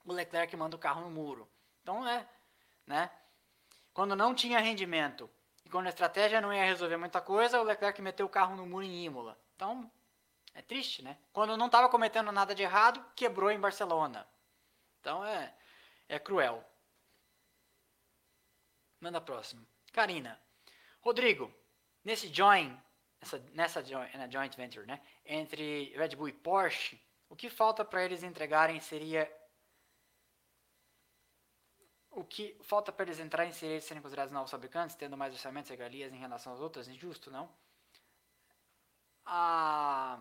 o 0.07 0.13
Leclerc 0.13 0.55
manda 0.55 0.75
o 0.75 0.79
carro 0.79 1.01
no 1.01 1.11
muro. 1.11 1.47
Então 1.83 2.07
é, 2.07 2.27
né? 2.85 3.11
Quando 3.93 4.15
não 4.15 4.33
tinha 4.33 4.59
rendimento 4.59 5.29
e 5.65 5.69
quando 5.69 5.87
a 5.87 5.89
estratégia 5.89 6.39
não 6.39 6.53
ia 6.53 6.63
resolver 6.63 6.97
muita 6.97 7.19
coisa, 7.19 7.59
o 7.59 7.63
Leclerc 7.63 8.01
meteu 8.01 8.25
o 8.25 8.29
carro 8.29 8.55
no 8.55 8.65
muro 8.65 8.85
em 8.85 9.03
Imola. 9.03 9.37
Então 9.55 9.91
é 10.53 10.61
triste, 10.61 11.03
né? 11.03 11.17
Quando 11.33 11.57
não 11.57 11.65
estava 11.65 11.89
cometendo 11.89 12.31
nada 12.31 12.55
de 12.55 12.63
errado, 12.63 13.03
quebrou 13.15 13.51
em 13.51 13.59
Barcelona. 13.59 14.25
Então 15.01 15.25
é, 15.25 15.53
é 16.07 16.17
cruel. 16.17 16.63
Manda 19.01 19.19
próximo. 19.19 19.67
Karina. 19.91 20.39
Rodrigo, 21.01 21.53
nesse 22.03 22.33
join, 22.33 22.77
nessa, 23.19 23.39
nessa 23.53 23.83
joint, 23.83 24.31
joint 24.31 24.55
venture, 24.55 24.87
né? 24.87 25.01
Entre 25.25 25.93
Red 25.97 26.15
Bull 26.15 26.29
e 26.29 26.33
Porsche, 26.33 27.01
o 27.29 27.35
que 27.35 27.49
falta 27.49 27.83
para 27.83 28.03
eles 28.03 28.23
entregarem 28.23 28.79
seria 28.79 29.29
o 32.17 32.23
que 32.23 32.57
falta 32.63 32.91
para 32.91 33.05
eles 33.05 33.19
entrarem 33.19 33.53
seria 33.53 33.75
eles 33.75 33.85
serem 33.85 34.01
considerados 34.01 34.33
novos 34.33 34.49
fabricantes, 34.49 34.95
tendo 34.95 35.15
mais 35.15 35.33
orçamentos 35.33 35.69
e 35.69 35.73
regalias 35.73 36.11
em 36.11 36.17
relação 36.17 36.51
às 36.51 36.59
outras? 36.59 36.87
Injusto, 36.87 37.29
não? 37.29 37.47
A, 39.23 40.19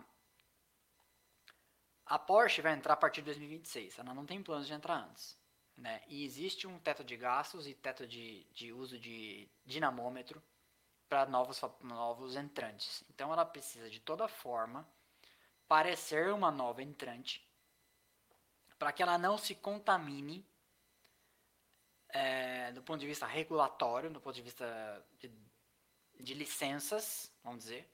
a 2.05 2.18
Porsche 2.18 2.60
vai 2.60 2.74
entrar 2.74 2.93
a 2.93 2.98
partir 2.98 3.23
de 3.23 3.27
2026. 3.27 3.98
Ela 3.98 4.12
não 4.12 4.27
tem 4.27 4.43
planos 4.43 4.66
de 4.66 4.74
entrar 4.74 4.97
antes. 4.97 5.39
Né? 5.74 6.02
E 6.06 6.23
existe 6.23 6.66
um 6.66 6.78
teto 6.78 7.02
de 7.02 7.16
gastos 7.16 7.66
e 7.66 7.73
teto 7.73 8.06
de, 8.06 8.44
de 8.52 8.74
uso 8.74 8.98
de 8.98 9.48
dinamômetro 9.64 10.43
para 11.09 11.24
novos, 11.24 11.62
novos 11.81 12.36
entrantes. 12.36 13.05
Então 13.09 13.32
ela 13.32 13.47
precisa 13.47 13.89
de 13.89 14.01
toda 14.01 14.28
forma 14.28 14.86
parecer 15.66 16.31
uma 16.31 16.51
nova 16.51 16.82
entrante 16.82 17.43
para 18.78 18.93
que 18.93 19.02
ela 19.02 19.16
não 19.16 19.39
se 19.39 19.55
contamine 19.55 20.47
é, 22.08 22.72
do 22.72 22.82
ponto 22.82 23.00
de 23.00 23.06
vista 23.06 23.26
regulatório, 23.26 24.10
do 24.10 24.20
ponto 24.20 24.34
de 24.34 24.42
vista 24.42 25.04
de, 25.18 25.30
de 26.20 26.34
licenças, 26.34 27.32
vamos 27.42 27.64
dizer, 27.64 27.88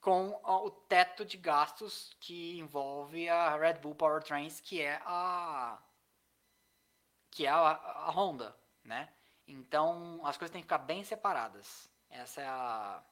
com 0.00 0.38
o 0.44 0.70
teto 0.70 1.24
de 1.24 1.36
gastos 1.38 2.14
que 2.20 2.58
envolve 2.58 3.28
a 3.28 3.56
Red 3.56 3.74
Bull 3.74 3.94
Powertrains, 3.94 4.60
que 4.60 4.82
é 4.82 5.00
a 5.04 5.82
que 7.30 7.46
é 7.46 7.48
a, 7.48 7.56
a 7.56 8.10
Honda, 8.10 8.56
né? 8.84 9.12
Então 9.46 10.24
as 10.26 10.36
coisas 10.36 10.52
têm 10.52 10.60
que 10.60 10.66
ficar 10.66 10.78
bem 10.78 11.02
separadas. 11.02 11.90
Essa 12.10 12.42
é 12.42 12.46
a 12.46 13.02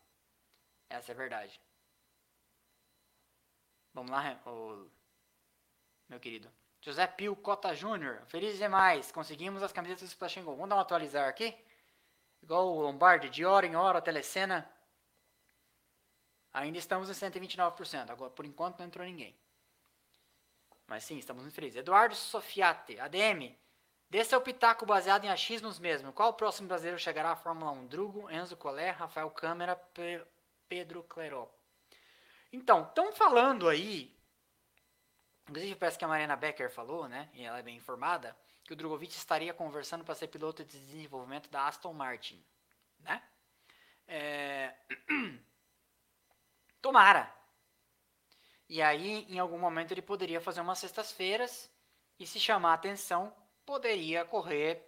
essa 0.90 1.12
é 1.12 1.14
a 1.14 1.16
verdade. 1.16 1.60
Vamos 3.94 4.10
lá, 4.10 4.40
meu 6.08 6.20
querido. 6.20 6.52
José 6.82 7.06
Pio 7.06 7.36
Cota 7.36 7.72
Júnior, 7.76 8.22
feliz 8.26 8.58
demais, 8.58 9.12
conseguimos 9.12 9.62
as 9.62 9.70
camisetas 9.70 10.02
do 10.02 10.10
Splash. 10.10 10.40
Vamos 10.40 10.68
dar 10.68 10.74
um 10.74 10.80
atualizar 10.80 11.28
aqui? 11.28 11.56
Igual 12.42 12.74
o 12.74 12.80
Lombardi, 12.80 13.30
de 13.30 13.44
hora 13.44 13.64
em 13.64 13.76
hora, 13.76 14.02
telecena. 14.02 14.68
Ainda 16.52 16.78
estamos 16.78 17.08
em 17.08 17.12
129%, 17.12 18.10
agora 18.10 18.32
por 18.32 18.44
enquanto 18.44 18.80
não 18.80 18.86
entrou 18.86 19.06
ninguém. 19.06 19.38
Mas 20.88 21.04
sim, 21.04 21.16
estamos 21.18 21.44
muito 21.44 21.54
felizes. 21.54 21.78
Eduardo 21.78 22.16
Sofiati, 22.16 22.98
ADM, 22.98 23.56
dê 24.10 24.24
seu 24.24 24.40
pitaco 24.40 24.84
baseado 24.84 25.24
em 25.24 25.30
achismos 25.30 25.78
mesmo. 25.78 26.12
Qual 26.12 26.30
o 26.30 26.34
próximo 26.34 26.66
brasileiro 26.66 26.98
chegará 26.98 27.30
à 27.30 27.36
Fórmula 27.36 27.70
1? 27.70 27.86
Drugo, 27.86 28.28
Enzo 28.28 28.56
Collet, 28.56 28.90
Rafael 28.90 29.30
Câmara, 29.30 29.80
Pedro 30.68 31.04
Cleró. 31.04 31.48
Então, 32.52 32.82
estão 32.82 33.12
falando 33.12 33.68
aí 33.68 34.20
Inclusive, 35.48 35.74
parece 35.74 35.98
que 35.98 36.04
a 36.04 36.08
Mariana 36.08 36.36
Becker 36.36 36.70
falou, 36.70 37.08
né, 37.08 37.28
e 37.34 37.44
ela 37.44 37.58
é 37.58 37.62
bem 37.62 37.76
informada, 37.76 38.36
que 38.64 38.72
o 38.72 38.76
Drogovic 38.76 39.12
estaria 39.12 39.52
conversando 39.52 40.04
para 40.04 40.14
ser 40.14 40.28
piloto 40.28 40.64
de 40.64 40.78
desenvolvimento 40.78 41.50
da 41.50 41.66
Aston 41.66 41.92
Martin, 41.92 42.42
né? 43.00 43.22
É... 44.06 44.74
Tomara. 46.80 47.32
E 48.68 48.80
aí, 48.80 49.26
em 49.28 49.38
algum 49.38 49.58
momento, 49.58 49.92
ele 49.92 50.02
poderia 50.02 50.40
fazer 50.40 50.60
umas 50.60 50.78
sextas-feiras 50.78 51.70
e, 52.18 52.26
se 52.26 52.40
chamar 52.40 52.74
atenção, 52.74 53.34
poderia 53.66 54.24
correr 54.24 54.82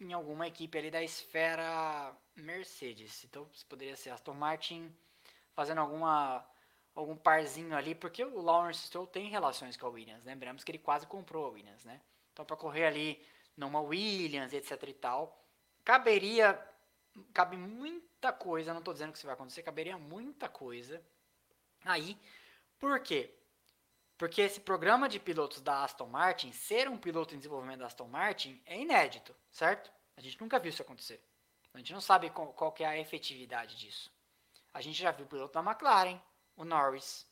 em 0.00 0.12
alguma 0.12 0.46
equipe 0.48 0.76
ali 0.76 0.90
da 0.90 1.02
esfera 1.02 2.14
Mercedes. 2.34 3.24
Então, 3.24 3.48
poderia 3.68 3.96
ser 3.96 4.10
Aston 4.10 4.34
Martin 4.34 4.94
fazendo 5.52 5.80
alguma 5.80 6.44
algum 6.94 7.16
parzinho 7.16 7.76
ali, 7.76 7.94
porque 7.94 8.24
o 8.24 8.40
Lawrence 8.40 8.86
Stroll 8.86 9.06
tem 9.06 9.28
relações 9.28 9.76
com 9.76 9.86
a 9.86 9.90
Williams. 9.90 10.24
Lembramos 10.24 10.62
que 10.62 10.70
ele 10.70 10.78
quase 10.78 11.06
comprou 11.06 11.46
a 11.46 11.48
Williams, 11.50 11.84
né? 11.84 12.00
Então, 12.32 12.44
para 12.44 12.56
correr 12.56 12.86
ali 12.86 13.24
numa 13.56 13.80
Williams, 13.80 14.52
etc 14.52 14.82
e 14.88 14.92
tal, 14.94 15.44
caberia, 15.84 16.60
cabe 17.32 17.56
muita 17.56 18.32
coisa, 18.32 18.72
não 18.72 18.80
estou 18.80 18.94
dizendo 18.94 19.12
que 19.12 19.18
isso 19.18 19.26
vai 19.26 19.34
acontecer, 19.34 19.62
caberia 19.62 19.96
muita 19.98 20.48
coisa 20.48 21.04
aí. 21.84 22.18
Por 22.78 23.00
quê? 23.00 23.32
Porque 24.16 24.42
esse 24.42 24.60
programa 24.60 25.08
de 25.08 25.18
pilotos 25.18 25.60
da 25.60 25.84
Aston 25.84 26.06
Martin, 26.06 26.52
ser 26.52 26.88
um 26.88 26.96
piloto 26.96 27.34
em 27.34 27.38
desenvolvimento 27.38 27.80
da 27.80 27.86
Aston 27.86 28.08
Martin, 28.08 28.60
é 28.64 28.78
inédito, 28.78 29.34
certo? 29.50 29.90
A 30.16 30.20
gente 30.20 30.40
nunca 30.40 30.58
viu 30.58 30.70
isso 30.70 30.82
acontecer. 30.82 31.20
A 31.72 31.78
gente 31.78 31.92
não 31.92 32.00
sabe 32.00 32.30
qual, 32.30 32.52
qual 32.52 32.74
é 32.78 32.84
a 32.84 32.98
efetividade 32.98 33.76
disso. 33.76 34.12
A 34.72 34.80
gente 34.80 35.00
já 35.00 35.10
viu 35.10 35.26
o 35.26 35.28
piloto 35.28 35.52
da 35.52 35.60
McLaren, 35.60 36.20
o 36.56 36.64
Norris. 36.64 37.26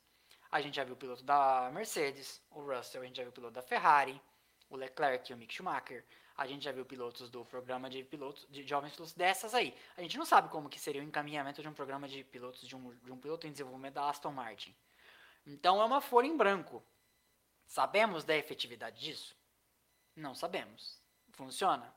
A 0.51 0.61
gente 0.61 0.77
já 0.77 0.85
viu 0.85 0.95
o 0.95 0.97
piloto 0.97 1.23
da 1.23 1.71
Mercedes, 1.73 2.43
o 2.51 2.61
Russell, 2.61 3.03
a 3.03 3.07
gente 3.07 3.17
já 3.17 3.23
viu 3.23 3.31
o 3.31 3.35
piloto 3.35 3.55
da 3.55 3.63
Ferrari, 3.63 4.21
o 4.69 4.77
Leclerc 4.77 5.31
e 5.31 5.35
o 5.35 5.39
Mick 5.39 5.55
Schumacher. 5.55 6.05
A 6.37 6.47
gente 6.47 6.65
já 6.65 6.73
viu 6.73 6.85
pilotos 6.85 7.31
do 7.31 7.45
programa 7.45 7.89
de 7.89 8.03
pilotos 8.05 8.47
de 8.51 8.67
jovens 8.67 8.93
pilotos 8.93 9.15
dessas 9.15 9.55
aí. 9.55 9.77
A 9.97 10.03
gente 10.03 10.17
não 10.17 10.25
sabe 10.25 10.49
como 10.49 10.69
que 10.69 10.79
seria 10.79 11.01
o 11.01 11.05
encaminhamento 11.05 11.63
de 11.63 11.69
um 11.69 11.75
programa 11.75 12.09
de 12.09 12.25
pilotos 12.25 12.67
de 12.67 12.75
um, 12.75 12.95
de 12.97 13.13
um 13.13 13.19
piloto 13.19 13.47
em 13.47 13.53
desenvolvimento 13.53 13.95
da 13.95 14.09
Aston 14.09 14.33
Martin. 14.33 14.75
Então 15.47 15.81
é 15.81 15.85
uma 15.85 16.01
folha 16.01 16.27
em 16.27 16.37
branco. 16.37 16.83
Sabemos 17.67 18.25
da 18.25 18.37
efetividade 18.37 19.01
disso? 19.01 19.37
Não 20.17 20.35
sabemos. 20.35 21.01
Funciona? 21.33 21.95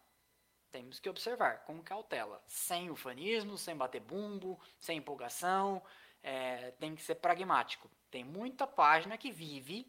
Temos 0.72 1.00
que 1.00 1.10
observar 1.10 1.64
com 1.64 1.82
cautela, 1.82 2.44
sem 2.48 2.90
ufanismo, 2.90 3.58
sem 3.58 3.76
bater 3.76 4.02
bumbo, 4.02 4.60
sem 4.80 4.98
empolgação, 4.98 5.82
é, 6.26 6.72
tem 6.72 6.96
que 6.96 7.04
ser 7.04 7.16
pragmático. 7.16 7.88
Tem 8.10 8.24
muita 8.24 8.66
página 8.66 9.16
que 9.16 9.32
vive 9.32 9.88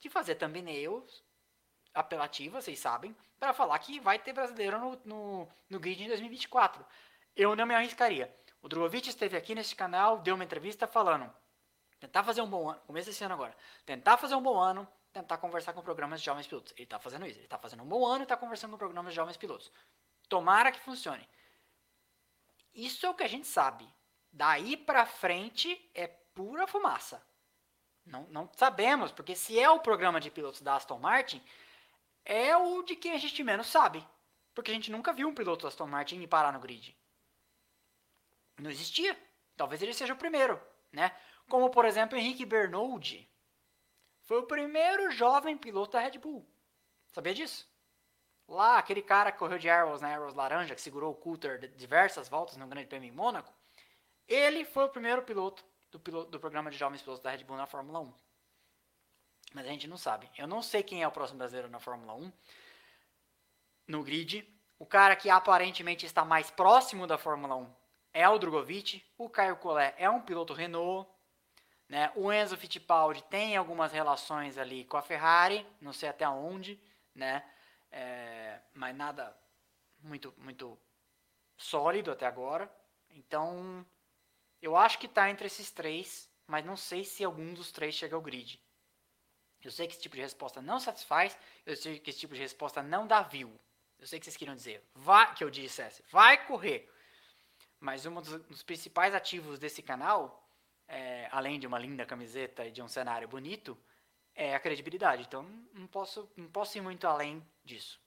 de 0.00 0.08
fazer 0.08 0.34
thumbnails 0.36 1.22
apelativas, 1.92 2.64
vocês 2.64 2.78
sabem, 2.78 3.14
para 3.38 3.52
falar 3.52 3.78
que 3.78 4.00
vai 4.00 4.18
ter 4.18 4.32
brasileiro 4.32 4.78
no, 4.78 5.00
no, 5.04 5.48
no 5.68 5.78
grid 5.78 6.02
em 6.02 6.08
2024. 6.08 6.84
Eu 7.36 7.54
não 7.54 7.66
me 7.66 7.74
arriscaria. 7.74 8.34
O 8.62 8.68
Drogovic 8.68 9.10
esteve 9.10 9.36
aqui 9.36 9.54
nesse 9.54 9.76
canal, 9.76 10.20
deu 10.20 10.34
uma 10.34 10.44
entrevista 10.44 10.86
falando 10.86 11.30
tentar 12.00 12.24
fazer 12.24 12.40
um 12.40 12.48
bom 12.48 12.68
ano, 12.68 12.80
começo 12.86 13.08
desse 13.08 13.22
ano 13.24 13.34
agora, 13.34 13.54
tentar 13.84 14.16
fazer 14.16 14.34
um 14.34 14.42
bom 14.42 14.58
ano, 14.58 14.88
tentar 15.12 15.38
conversar 15.38 15.72
com 15.74 15.82
programas 15.82 16.20
de 16.20 16.26
jovens 16.26 16.46
pilotos. 16.46 16.72
Ele 16.72 16.84
está 16.84 16.98
fazendo 16.98 17.26
isso, 17.26 17.38
ele 17.38 17.46
está 17.46 17.58
fazendo 17.58 17.82
um 17.82 17.86
bom 17.86 18.06
ano 18.06 18.20
e 18.20 18.22
está 18.24 18.36
conversando 18.36 18.72
com 18.72 18.78
programas 18.78 19.12
de 19.12 19.16
jovens 19.16 19.36
pilotos. 19.36 19.70
Tomara 20.28 20.72
que 20.72 20.80
funcione. 20.80 21.28
Isso 22.74 23.04
é 23.06 23.10
o 23.10 23.14
que 23.14 23.22
a 23.22 23.28
gente 23.28 23.46
sabe. 23.46 23.88
Daí 24.34 24.76
para 24.76 25.06
frente 25.06 25.80
é 25.94 26.08
pura 26.08 26.66
fumaça. 26.66 27.24
Não, 28.04 28.24
não 28.24 28.50
sabemos, 28.56 29.12
porque 29.12 29.36
se 29.36 29.58
é 29.60 29.70
o 29.70 29.78
programa 29.78 30.20
de 30.20 30.28
pilotos 30.28 30.60
da 30.60 30.74
Aston 30.74 30.98
Martin, 30.98 31.40
é 32.24 32.56
o 32.56 32.82
de 32.82 32.96
quem 32.96 33.12
a 33.12 33.18
gente 33.18 33.44
menos 33.44 33.68
sabe. 33.68 34.04
Porque 34.52 34.72
a 34.72 34.74
gente 34.74 34.90
nunca 34.90 35.12
viu 35.12 35.28
um 35.28 35.34
piloto 35.34 35.62
da 35.62 35.68
Aston 35.68 35.86
Martin 35.86 36.26
parar 36.26 36.52
no 36.52 36.58
grid. 36.58 36.98
Não 38.58 38.68
existia. 38.68 39.16
Talvez 39.56 39.80
ele 39.80 39.94
seja 39.94 40.14
o 40.14 40.18
primeiro, 40.18 40.60
né? 40.90 41.16
Como, 41.48 41.70
por 41.70 41.84
exemplo, 41.84 42.18
Henrique 42.18 42.44
Bernoldi. 42.44 43.30
Foi 44.22 44.38
o 44.38 44.46
primeiro 44.46 45.12
jovem 45.12 45.56
piloto 45.56 45.92
da 45.92 46.00
Red 46.00 46.18
Bull. 46.18 46.44
Sabia 47.12 47.34
disso? 47.34 47.72
Lá, 48.48 48.78
aquele 48.78 49.00
cara 49.00 49.30
que 49.30 49.38
correu 49.38 49.58
de 49.60 49.70
Arrows 49.70 50.00
na 50.00 50.12
Arrows 50.12 50.34
laranja, 50.34 50.74
que 50.74 50.80
segurou 50.80 51.12
o 51.12 51.16
Coulter 51.16 51.68
diversas 51.76 52.28
voltas 52.28 52.56
no 52.56 52.66
Grande 52.66 52.88
Prêmio 52.88 53.08
em 53.08 53.14
Mônaco, 53.14 53.54
ele 54.28 54.64
foi 54.64 54.84
o 54.84 54.88
primeiro 54.88 55.22
piloto 55.22 55.64
do, 55.90 56.00
piloto 56.00 56.30
do 56.30 56.40
programa 56.40 56.70
de 56.70 56.76
jovens 56.76 57.02
pilotos 57.02 57.22
da 57.22 57.30
Red 57.30 57.44
Bull 57.44 57.56
na 57.56 57.66
Fórmula 57.66 58.00
1. 58.00 58.12
Mas 59.52 59.66
a 59.66 59.68
gente 59.68 59.86
não 59.86 59.96
sabe. 59.96 60.28
Eu 60.36 60.46
não 60.46 60.62
sei 60.62 60.82
quem 60.82 61.02
é 61.02 61.08
o 61.08 61.12
próximo 61.12 61.38
brasileiro 61.38 61.70
na 61.70 61.78
Fórmula 61.78 62.14
1. 62.14 62.32
No 63.86 64.02
grid, 64.02 64.48
o 64.78 64.86
cara 64.86 65.14
que 65.14 65.30
aparentemente 65.30 66.04
está 66.04 66.24
mais 66.24 66.50
próximo 66.50 67.06
da 67.06 67.16
Fórmula 67.16 67.54
1 67.56 67.74
é 68.12 68.28
o 68.28 68.38
Drogovic. 68.38 69.04
O 69.16 69.28
Caio 69.28 69.56
Collet 69.56 69.94
é 69.96 70.10
um 70.10 70.20
piloto 70.20 70.52
Renault. 70.52 71.08
Né? 71.88 72.10
O 72.16 72.32
Enzo 72.32 72.56
Fittipaldi 72.56 73.22
tem 73.24 73.56
algumas 73.56 73.92
relações 73.92 74.58
ali 74.58 74.84
com 74.84 74.96
a 74.96 75.02
Ferrari, 75.02 75.66
não 75.80 75.92
sei 75.92 76.08
até 76.08 76.26
onde, 76.28 76.80
né? 77.14 77.44
É, 77.92 78.58
mas 78.72 78.96
nada 78.96 79.36
muito, 80.00 80.34
muito 80.38 80.78
sólido 81.56 82.10
até 82.10 82.26
agora. 82.26 82.70
Então, 83.10 83.86
eu 84.64 84.76
acho 84.76 84.98
que 84.98 85.06
está 85.06 85.28
entre 85.28 85.46
esses 85.46 85.70
três, 85.70 86.28
mas 86.46 86.64
não 86.64 86.76
sei 86.76 87.04
se 87.04 87.22
algum 87.22 87.52
dos 87.52 87.70
três 87.70 87.94
chega 87.94 88.16
ao 88.16 88.22
grid. 88.22 88.58
Eu 89.62 89.70
sei 89.70 89.86
que 89.86 89.92
esse 89.92 90.02
tipo 90.02 90.16
de 90.16 90.22
resposta 90.22 90.62
não 90.62 90.80
satisfaz, 90.80 91.36
eu 91.66 91.76
sei 91.76 91.98
que 91.98 92.08
esse 92.08 92.20
tipo 92.20 92.34
de 92.34 92.40
resposta 92.40 92.82
não 92.82 93.06
dá 93.06 93.20
view. 93.20 93.58
Eu 93.98 94.06
sei 94.06 94.18
que 94.18 94.24
vocês 94.24 94.36
queriam 94.36 94.56
dizer, 94.56 94.82
vai, 94.94 95.34
que 95.34 95.44
eu 95.44 95.50
dissesse, 95.50 96.02
vai 96.10 96.46
correr. 96.46 96.90
Mas 97.78 98.06
um 98.06 98.14
dos, 98.14 98.42
dos 98.44 98.62
principais 98.62 99.14
ativos 99.14 99.58
desse 99.58 99.82
canal, 99.82 100.48
é, 100.88 101.28
além 101.30 101.60
de 101.60 101.66
uma 101.66 101.78
linda 101.78 102.06
camiseta 102.06 102.64
e 102.66 102.70
de 102.70 102.82
um 102.82 102.88
cenário 102.88 103.28
bonito, 103.28 103.78
é 104.34 104.54
a 104.54 104.60
credibilidade. 104.60 105.22
Então 105.22 105.42
não 105.74 105.86
posso, 105.86 106.30
não 106.36 106.48
posso 106.48 106.78
ir 106.78 106.80
muito 106.80 107.06
além 107.06 107.46
disso. 107.62 108.00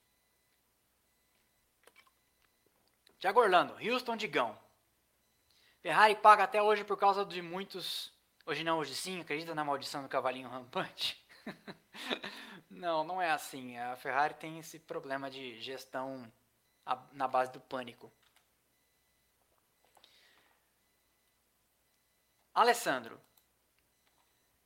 Tiago 3.20 3.40
Orlando, 3.40 3.74
Houston 3.74 4.16
Digão. 4.16 4.58
Ferrari 5.80 6.16
paga 6.16 6.44
até 6.44 6.62
hoje 6.62 6.84
por 6.84 6.96
causa 6.96 7.24
de 7.24 7.40
muitos. 7.40 8.12
Hoje 8.44 8.64
não, 8.64 8.78
hoje 8.78 8.94
sim. 8.94 9.20
Acredita 9.20 9.54
na 9.54 9.64
maldição 9.64 10.02
do 10.02 10.08
cavalinho 10.08 10.48
rampante? 10.48 11.24
não, 12.70 13.04
não 13.04 13.22
é 13.22 13.30
assim. 13.30 13.78
A 13.78 13.96
Ferrari 13.96 14.34
tem 14.34 14.58
esse 14.58 14.78
problema 14.78 15.30
de 15.30 15.60
gestão 15.60 16.30
na 17.12 17.28
base 17.28 17.52
do 17.52 17.60
pânico. 17.60 18.12
Alessandro. 22.54 23.20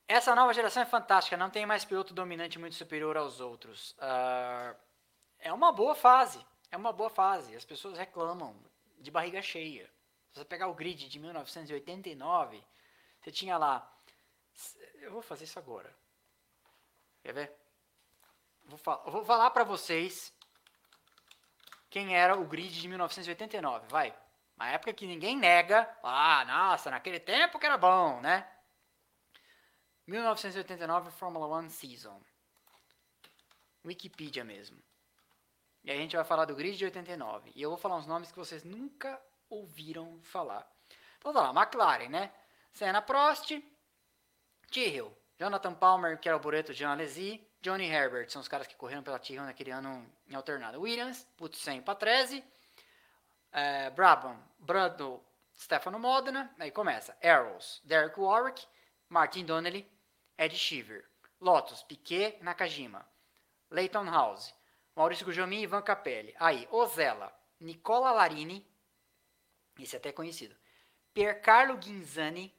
Essa 0.07 0.35
nova 0.35 0.53
geração 0.53 0.81
é 0.81 0.85
fantástica. 0.85 1.37
Não 1.37 1.49
tem 1.49 1.65
mais 1.65 1.85
piloto 1.85 2.13
dominante 2.13 2.57
muito 2.57 2.75
superior 2.75 3.15
aos 3.17 3.39
outros. 3.39 3.91
Uh, 3.93 4.75
é 5.39 5.53
uma 5.53 5.71
boa 5.71 5.93
fase. 5.93 6.43
É 6.71 6.77
uma 6.77 6.91
boa 6.91 7.09
fase. 7.09 7.55
As 7.55 7.63
pessoas 7.63 7.97
reclamam 7.97 8.55
de 8.99 9.11
barriga 9.11 9.41
cheia. 9.41 9.92
Você 10.33 10.43
pegar 10.43 10.67
o 10.67 10.73
grid 10.73 11.07
de 11.07 11.19
1989, 11.19 12.63
você 13.21 13.31
tinha 13.31 13.57
lá. 13.57 13.87
Eu 14.95 15.11
vou 15.11 15.21
fazer 15.21 15.43
isso 15.43 15.59
agora. 15.59 15.95
Quer 17.21 17.33
ver? 17.33 17.55
Vou, 18.65 18.77
fal 18.77 19.03
vou 19.05 19.23
falar 19.23 19.51
para 19.51 19.63
vocês 19.63 20.33
quem 21.89 22.15
era 22.15 22.35
o 22.35 22.45
grid 22.45 22.81
de 22.81 22.87
1989. 22.87 23.87
Vai. 23.87 24.17
Uma 24.55 24.69
época 24.69 24.93
que 24.93 25.05
ninguém 25.05 25.37
nega. 25.37 25.87
Ah, 26.01 26.43
nossa, 26.45 26.89
naquele 26.89 27.19
tempo 27.19 27.59
que 27.59 27.65
era 27.65 27.77
bom, 27.77 28.19
né? 28.19 28.49
1989 30.07 31.11
Fórmula 31.11 31.59
1 31.59 31.69
Season. 31.69 32.19
Wikipedia 33.85 34.43
mesmo. 34.43 34.81
E 35.83 35.91
a 35.91 35.95
gente 35.95 36.15
vai 36.15 36.25
falar 36.25 36.45
do 36.45 36.55
grid 36.55 36.75
de 36.75 36.85
89. 36.85 37.51
E 37.53 37.61
eu 37.61 37.69
vou 37.69 37.77
falar 37.77 37.97
uns 37.97 38.07
nomes 38.07 38.31
que 38.31 38.37
vocês 38.37 38.63
nunca 38.63 39.21
ouviram 39.53 40.19
falar. 40.23 40.67
Então 41.17 41.33
tá 41.33 41.51
lá, 41.51 41.61
McLaren, 41.61 42.09
né? 42.09 42.31
Senna 42.73 43.01
Prost, 43.01 43.51
Tyrrell, 44.71 45.15
Jonathan 45.39 45.73
Palmer, 45.73 46.19
que 46.19 46.27
era 46.27 46.37
o 46.37 46.39
Boreto, 46.39 46.73
Jean 46.73 46.91
Alesi, 46.91 47.45
Johnny 47.61 47.85
Herbert, 47.85 48.29
são 48.29 48.41
os 48.41 48.47
caras 48.47 48.67
que 48.67 48.75
correram 48.75 49.03
pela 49.03 49.19
Tyrrell 49.19 49.45
naquele 49.45 49.71
ano 49.71 50.05
em 50.27 50.35
alternado. 50.35 50.81
Williams, 50.81 51.23
Putsen 51.37 51.81
Patrese, 51.81 52.43
é, 53.51 53.89
Brabham, 53.91 54.37
Brando, 54.59 55.23
Stefano 55.55 55.99
Modena, 55.99 56.53
aí 56.59 56.71
começa. 56.71 57.15
Arrows, 57.23 57.81
Derek 57.85 58.19
Warwick, 58.19 58.65
Martin 59.07 59.45
Donnelly, 59.45 59.89
Ed 60.37 60.55
Shiver. 60.55 61.05
Lotus, 61.39 61.83
Piquet, 61.83 62.37
Nakajima. 62.41 63.05
Leighton 63.69 64.09
House, 64.09 64.53
Maurício 64.95 65.25
Gujomin 65.25 65.59
e 65.59 65.63
Ivan 65.63 65.81
Capelli. 65.81 66.33
Aí, 66.39 66.67
Ozella, 66.71 67.33
Nicola 67.59 68.11
Larini, 68.11 68.65
esse 69.79 69.95
é 69.95 69.99
até 69.99 70.11
conhecido. 70.11 70.55
Piercarlo 71.13 71.77
Ghinzani. 71.77 72.53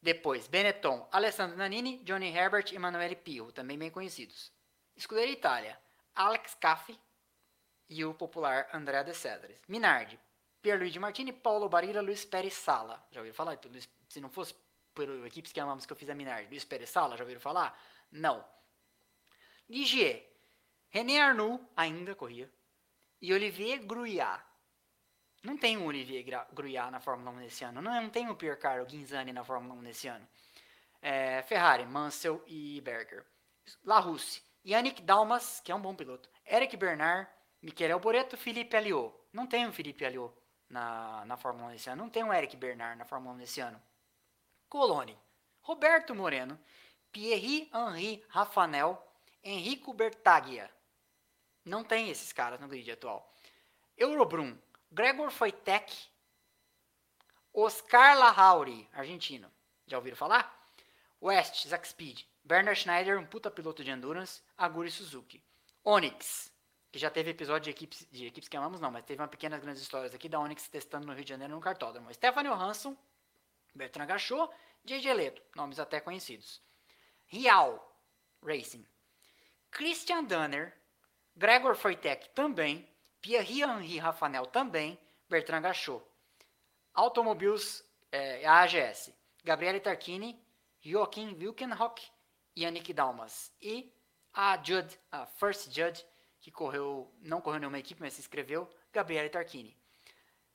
Depois, 0.00 0.46
Benetton, 0.46 1.08
Alessandro 1.10 1.56
Nannini, 1.56 1.98
Johnny 2.04 2.28
Herbert 2.28 2.72
e 2.72 2.76
Emanuele 2.76 3.16
Pirro, 3.16 3.50
também 3.50 3.76
bem 3.76 3.90
conhecidos. 3.90 4.52
Escudeira 4.96 5.30
Itália, 5.30 5.78
Alex 6.14 6.54
Caffi 6.54 6.98
e 7.88 8.04
o 8.04 8.14
popular 8.14 8.68
Andrea 8.72 9.02
De 9.02 9.12
Cedres. 9.12 9.60
Minardi, 9.66 10.18
Pierluigi 10.62 10.98
Martini, 10.98 11.32
Paulo 11.32 11.68
Barilla, 11.68 12.00
Luiz 12.00 12.24
Pérez 12.24 12.54
Sala. 12.54 13.04
Já 13.10 13.20
ouviram 13.20 13.34
falar? 13.34 13.58
Se 14.08 14.20
não 14.20 14.30
fosse 14.30 14.54
por 14.94 15.08
equipes 15.26 15.52
que 15.52 15.60
amamos 15.60 15.84
que 15.84 15.92
eu 15.92 15.96
fiz 15.96 16.08
a 16.08 16.14
Minardi, 16.14 16.48
Luiz 16.48 16.64
Pérez 16.64 16.90
Sala, 16.90 17.16
já 17.16 17.24
ouviram 17.24 17.40
falar? 17.40 17.80
Não. 18.10 18.44
Ligier, 19.68 20.28
René 20.88 21.20
Arnoux, 21.20 21.60
ainda 21.76 22.14
corria, 22.14 22.50
e 23.20 23.32
Olivier 23.32 23.84
Gruyat. 23.84 24.47
Não 25.48 25.56
tem 25.56 25.78
o 25.78 25.86
Olivier 25.86 26.22
Gruyat 26.52 26.90
na 26.90 27.00
Fórmula 27.00 27.30
1 27.30 27.36
nesse 27.36 27.64
ano. 27.64 27.80
Não, 27.80 28.02
não 28.02 28.10
tem 28.10 28.28
o 28.28 28.36
Pierre 28.36 28.58
Carlo 28.58 28.84
Ghinzani 28.84 29.32
na 29.32 29.42
Fórmula 29.42 29.74
1 29.76 29.80
nesse 29.80 30.06
ano. 30.06 30.28
É, 31.00 31.40
Ferrari, 31.40 31.86
Mansell 31.86 32.44
e 32.46 32.82
Berger. 32.82 33.24
Larousse, 33.82 34.42
Yannick 34.62 35.00
Dalmas, 35.00 35.60
que 35.60 35.72
é 35.72 35.74
um 35.74 35.80
bom 35.80 35.94
piloto. 35.94 36.28
Eric 36.46 36.76
Bernard, 36.76 37.26
Michele 37.62 37.98
Boreto, 37.98 38.36
Felipe 38.36 38.76
Alliot. 38.76 39.14
Não 39.32 39.46
tem 39.46 39.66
o 39.66 39.72
Felipe 39.72 40.04
Alliot 40.04 40.34
na, 40.68 41.24
na 41.24 41.38
Fórmula 41.38 41.68
1 41.68 41.70
nesse 41.70 41.88
ano. 41.88 42.02
Não 42.02 42.10
tem 42.10 42.22
o 42.22 42.30
Eric 42.30 42.54
Bernard 42.54 42.98
na 42.98 43.06
Fórmula 43.06 43.34
1 43.34 43.38
nesse 43.38 43.60
ano. 43.62 43.82
Coloni, 44.68 45.18
Roberto 45.62 46.14
Moreno, 46.14 46.60
Pierre-Henri 47.10 48.22
Rafanel, 48.28 49.02
Enrico 49.42 49.94
Bertaglia. 49.94 50.70
Não 51.64 51.82
tem 51.82 52.10
esses 52.10 52.34
caras 52.34 52.60
no 52.60 52.68
grid 52.68 52.90
atual. 52.90 53.34
Eurobrum, 53.96 54.56
Gregor 54.90 55.30
Foitek, 55.30 55.92
Oscar 57.52 58.16
Lahauri, 58.18 58.88
argentino. 58.92 59.50
Já 59.86 59.96
ouviram 59.96 60.16
falar? 60.16 60.56
West, 61.20 61.66
Zack 61.66 61.86
Speed, 61.86 62.22
Bernard 62.44 62.78
Schneider, 62.80 63.18
um 63.18 63.26
puta 63.26 63.50
piloto 63.50 63.82
de 63.82 63.90
endurance, 63.90 64.40
Aguri 64.56 64.90
Suzuki. 64.90 65.42
Onyx, 65.84 66.52
que 66.92 66.98
já 66.98 67.10
teve 67.10 67.30
episódio 67.30 67.64
de 67.64 67.70
equipes, 67.70 68.06
de 68.10 68.26
equipes 68.26 68.48
que 68.48 68.56
amamos, 68.56 68.80
não, 68.80 68.90
mas 68.90 69.04
teve 69.04 69.20
uma 69.20 69.28
pequenas 69.28 69.60
grandes 69.60 69.82
histórias 69.82 70.14
aqui 70.14 70.28
da 70.28 70.38
Onyx 70.38 70.68
testando 70.68 71.06
no 71.06 71.14
Rio 71.14 71.24
de 71.24 71.30
Janeiro 71.30 71.54
no 71.54 71.60
cartódromo. 71.60 72.12
Stephanie 72.12 72.50
Johansson, 72.50 72.96
Bertrand 73.74 74.06
Gachot, 74.06 74.52
J.J. 74.84 75.12
Leto, 75.14 75.42
nomes 75.54 75.78
até 75.78 76.00
conhecidos. 76.00 76.62
Rial 77.26 77.96
Racing, 78.42 78.86
Christian 79.70 80.24
Danner, 80.24 80.74
Gregor 81.36 81.74
Foitek 81.74 82.30
também, 82.30 82.88
Pierre-Henri 83.20 83.98
Rafanel 83.98 84.46
também, 84.46 84.98
Bertrand 85.28 85.62
Gachot. 85.62 86.02
Automobiles, 86.94 87.84
é, 88.10 88.44
a 88.46 88.62
AGS, 88.62 89.12
Gabriele 89.44 89.80
Tarquini, 89.80 90.40
Joaquim 90.80 91.34
Wilkenhock, 91.34 92.02
Yannick 92.56 92.92
Dalmas. 92.92 93.52
E 93.60 93.92
a 94.32 94.56
Judd, 94.62 94.98
a 95.10 95.26
First 95.26 95.72
Judd, 95.72 96.04
que 96.40 96.50
correu, 96.50 97.12
não 97.20 97.40
correu 97.40 97.60
nenhuma 97.60 97.78
equipe, 97.78 98.00
mas 98.00 98.14
se 98.14 98.20
inscreveu, 98.20 98.68
Gabriele 98.92 99.28
Tarquini. 99.28 99.76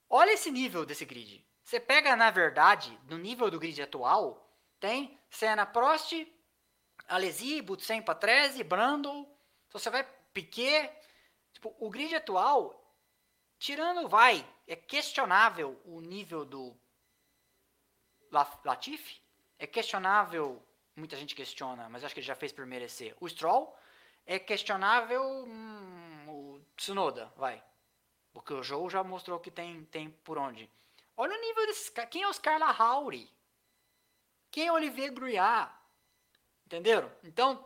Olha 0.09 0.31
esse 0.31 0.51
nível 0.51 0.85
desse 0.85 1.05
grid. 1.05 1.45
Você 1.63 1.79
pega, 1.79 2.15
na 2.15 2.29
verdade, 2.29 2.97
no 3.09 3.17
nível 3.17 3.49
do 3.49 3.59
grid 3.59 3.81
atual, 3.81 4.47
tem 4.79 5.17
Senna 5.29 5.65
Prost, 5.65 6.13
Alesi, 7.07 7.61
Butsen 7.61 8.01
Patrese, 8.01 8.63
Brando. 8.63 9.09
Então 9.67 9.79
você 9.79 9.89
vai 9.89 10.03
Piquet. 10.33 10.91
Tipo, 11.63 11.73
o 11.79 11.89
grid 11.89 12.13
atual, 12.13 12.93
tirando, 13.57 14.09
vai, 14.09 14.45
é 14.67 14.75
questionável 14.75 15.79
o 15.85 16.01
nível 16.01 16.43
do 16.43 16.77
Latifi, 18.65 19.21
é 19.57 19.65
questionável, 19.65 20.61
muita 20.93 21.15
gente 21.15 21.33
questiona, 21.33 21.87
mas 21.87 22.03
acho 22.03 22.13
que 22.13 22.19
ele 22.19 22.27
já 22.27 22.35
fez 22.35 22.51
por 22.51 22.65
merecer. 22.65 23.15
O 23.21 23.29
Stroll 23.29 23.73
é 24.25 24.37
questionável 24.39 25.23
hum, 25.23 26.25
o 26.27 26.61
Tsunoda, 26.75 27.31
vai. 27.37 27.63
Porque 28.33 28.53
o 28.53 28.61
Joe 28.61 28.89
já 28.89 29.01
mostrou 29.01 29.39
que 29.39 29.49
tem, 29.49 29.85
tem 29.85 30.09
por 30.09 30.37
onde. 30.37 30.69
Olha 31.15 31.33
o 31.33 31.39
nível 31.39 31.65
desses 31.67 31.89
caras. 31.89 32.11
Quem 32.11 32.23
é 32.23 32.27
os 32.27 32.39
Carla 32.39 32.75
Hauri? 32.77 33.31
Quem 34.51 34.67
é 34.67 34.73
Olivier 34.73 35.13
Gruyat? 35.13 35.71
Entenderam? 36.65 37.09
Então, 37.23 37.65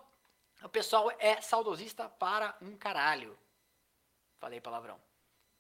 o 0.62 0.70
pessoal 0.70 1.12
é 1.18 1.42
saudosista 1.42 2.08
para 2.08 2.56
um 2.62 2.78
caralho. 2.78 3.36
Falei 4.40 4.62
palavrão. 4.62 5.00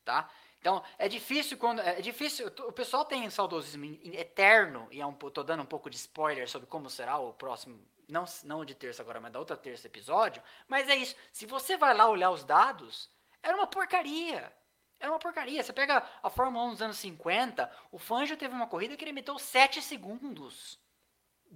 Tá? 0.03 0.29
Então, 0.59 0.83
é 0.97 1.07
difícil 1.07 1.57
quando. 1.57 1.81
É 1.81 2.01
difícil. 2.01 2.47
O 2.47 2.71
pessoal 2.71 3.05
tem 3.05 3.29
saudosismo 3.29 3.85
eterno, 4.13 4.87
e 4.91 5.01
é 5.01 5.05
um, 5.05 5.13
tô 5.13 5.43
dando 5.43 5.63
um 5.63 5.65
pouco 5.65 5.89
de 5.89 5.97
spoiler 5.97 6.49
sobre 6.49 6.67
como 6.67 6.89
será 6.89 7.17
o 7.17 7.33
próximo. 7.33 7.79
Não, 8.07 8.23
não 8.45 8.63
de 8.63 8.73
terça 8.73 9.01
agora, 9.01 9.19
mas 9.19 9.33
da 9.33 9.39
outra 9.39 9.57
terça 9.57 9.87
episódio. 9.87 10.41
Mas 10.67 10.87
é 10.87 10.95
isso. 10.95 11.15
Se 11.33 11.45
você 11.45 11.75
vai 11.75 11.93
lá 11.93 12.07
olhar 12.07 12.31
os 12.31 12.43
dados, 12.43 13.09
era 13.43 13.55
uma 13.55 13.67
porcaria. 13.67 14.51
Era 14.99 15.11
uma 15.11 15.19
porcaria. 15.19 15.61
Você 15.61 15.73
pega 15.73 16.03
a 16.23 16.29
Fórmula 16.29 16.65
1 16.67 16.71
dos 16.71 16.81
anos 16.81 16.97
50, 16.97 17.71
o 17.91 17.99
Fangio 17.99 18.37
teve 18.37 18.53
uma 18.53 18.67
corrida 18.67 18.95
que 18.95 19.03
ele 19.03 19.11
meteu 19.11 19.37
7 19.37 19.81
segundos 19.81 20.79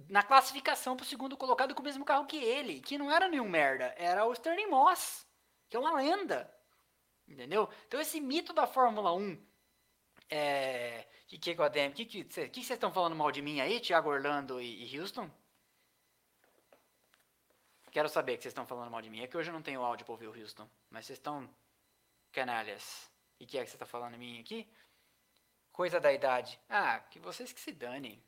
na 0.08 0.22
classificação 0.22 0.96
para 0.96 1.04
o 1.04 1.06
segundo 1.06 1.36
colocado 1.36 1.74
com 1.74 1.80
o 1.80 1.84
mesmo 1.84 2.04
carro 2.04 2.26
que 2.26 2.36
ele, 2.36 2.80
que 2.80 2.96
não 2.96 3.10
era 3.10 3.28
nenhum 3.28 3.48
merda, 3.48 3.94
era 3.98 4.24
o 4.24 4.32
Sterling 4.32 4.68
Moss, 4.68 5.26
que 5.68 5.76
é 5.76 5.80
uma 5.80 5.94
lenda. 5.94 6.50
Entendeu? 7.32 7.68
Então 7.86 7.98
esse 7.98 8.20
mito 8.20 8.52
da 8.52 8.66
Fórmula 8.66 9.12
1 9.14 9.42
é. 10.28 11.06
Que 11.26 11.38
que, 11.38 11.50
é 11.50 11.90
que, 11.90 12.04
que, 12.04 12.24
vocês 12.24 12.70
estão 12.70 12.92
falando 12.92 13.16
mal 13.16 13.32
de 13.32 13.40
mim 13.40 13.58
aí, 13.58 13.80
Thiago 13.80 14.10
Orlando 14.10 14.60
e, 14.60 14.84
e 14.84 15.00
Houston? 15.00 15.30
Quero 17.90 18.08
saber 18.08 18.36
que 18.36 18.42
vocês 18.42 18.52
estão 18.52 18.66
falando 18.66 18.90
mal 18.90 19.00
de 19.00 19.08
mim. 19.08 19.22
É 19.22 19.26
que 19.26 19.36
hoje 19.36 19.48
eu 19.48 19.54
não 19.54 19.62
tenho 19.62 19.82
áudio 19.82 20.04
para 20.04 20.12
ouvir 20.12 20.26
o 20.26 20.38
Houston. 20.38 20.68
Mas 20.90 21.06
vocês 21.06 21.18
estão 21.18 21.48
canalhas. 22.30 23.10
E 23.40 23.46
que 23.46 23.56
é 23.56 23.64
que 23.64 23.70
você 23.70 23.76
está 23.76 23.86
falando 23.86 24.12
de 24.12 24.18
mim 24.18 24.40
aqui? 24.40 24.68
Coisa 25.72 25.98
da 25.98 26.12
idade. 26.12 26.60
Ah, 26.68 27.00
que 27.10 27.18
vocês 27.18 27.50
que 27.50 27.60
se 27.60 27.72
danem. 27.72 28.22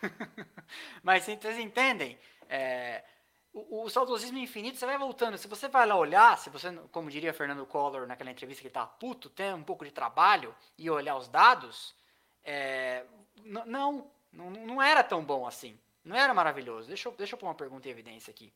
Mas 1.02 1.24
vocês 1.24 1.58
entendem? 1.58 2.18
É, 2.48 3.04
o, 3.52 3.84
o, 3.84 3.90
saudosismo 3.90 4.38
infinito, 4.38 4.78
você 4.78 4.86
vai 4.86 4.96
voltando. 4.96 5.36
Se 5.36 5.46
você 5.46 5.68
vai 5.68 5.86
lá 5.86 5.96
olhar, 5.96 6.38
se 6.38 6.48
você, 6.48 6.72
como 6.90 7.10
diria 7.10 7.34
Fernando 7.34 7.66
Collor 7.66 8.06
naquela 8.06 8.30
entrevista 8.30 8.62
que 8.62 8.70
tá 8.70 8.86
puto, 8.86 9.28
tem 9.28 9.52
um 9.52 9.62
pouco 9.62 9.84
de 9.84 9.90
trabalho 9.90 10.54
e 10.78 10.88
olhar 10.88 11.16
os 11.16 11.28
dados, 11.28 11.94
é, 12.42 13.04
não, 13.44 14.10
não, 14.32 14.50
não 14.50 14.82
era 14.82 15.04
tão 15.04 15.22
bom 15.22 15.46
assim. 15.46 15.78
Não 16.02 16.16
era 16.16 16.32
maravilhoso. 16.32 16.88
Deixa 16.88 17.08
eu, 17.08 17.12
deixa 17.12 17.34
eu 17.34 17.38
pôr 17.38 17.46
uma 17.46 17.54
pergunta 17.54 17.86
em 17.86 17.90
evidência 17.90 18.30
aqui. 18.30 18.52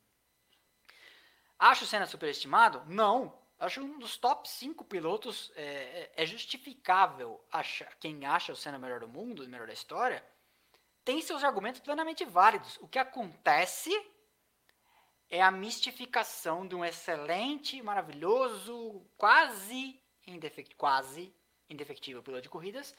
Acho 1.59 1.85
o 1.85 1.87
Senna 1.87 2.07
superestimado? 2.07 2.83
Não. 2.87 3.39
Acho 3.59 3.83
um 3.83 3.99
dos 3.99 4.17
top 4.17 4.49
5 4.49 4.85
pilotos. 4.85 5.53
É, 5.55 5.63
é, 5.63 6.13
é 6.23 6.27
justificável 6.27 7.45
achar, 7.53 7.95
quem 7.97 8.25
acha 8.25 8.53
o 8.53 8.57
Senna 8.57 8.79
melhor 8.79 9.01
do 9.01 9.09
mundo, 9.09 9.47
melhor 9.47 9.67
da 9.67 9.73
história, 9.73 10.25
tem 11.05 11.21
seus 11.23 11.45
argumentos 11.45 11.81
plenamente 11.81 12.25
válidos. 12.25 12.79
O 12.81 12.89
que 12.89 12.99
acontece 12.99 13.91
é 15.29 15.43
a 15.43 15.51
mistificação 15.51 16.67
de 16.67 16.75
um 16.75 16.85
excelente, 16.85 17.83
maravilhoso, 17.83 19.05
quase, 19.17 20.01
indefect, 20.27 20.75
quase 20.77 21.35
indefectível 21.69 22.23
piloto 22.23 22.43
de 22.43 22.49
corridas, 22.49 22.95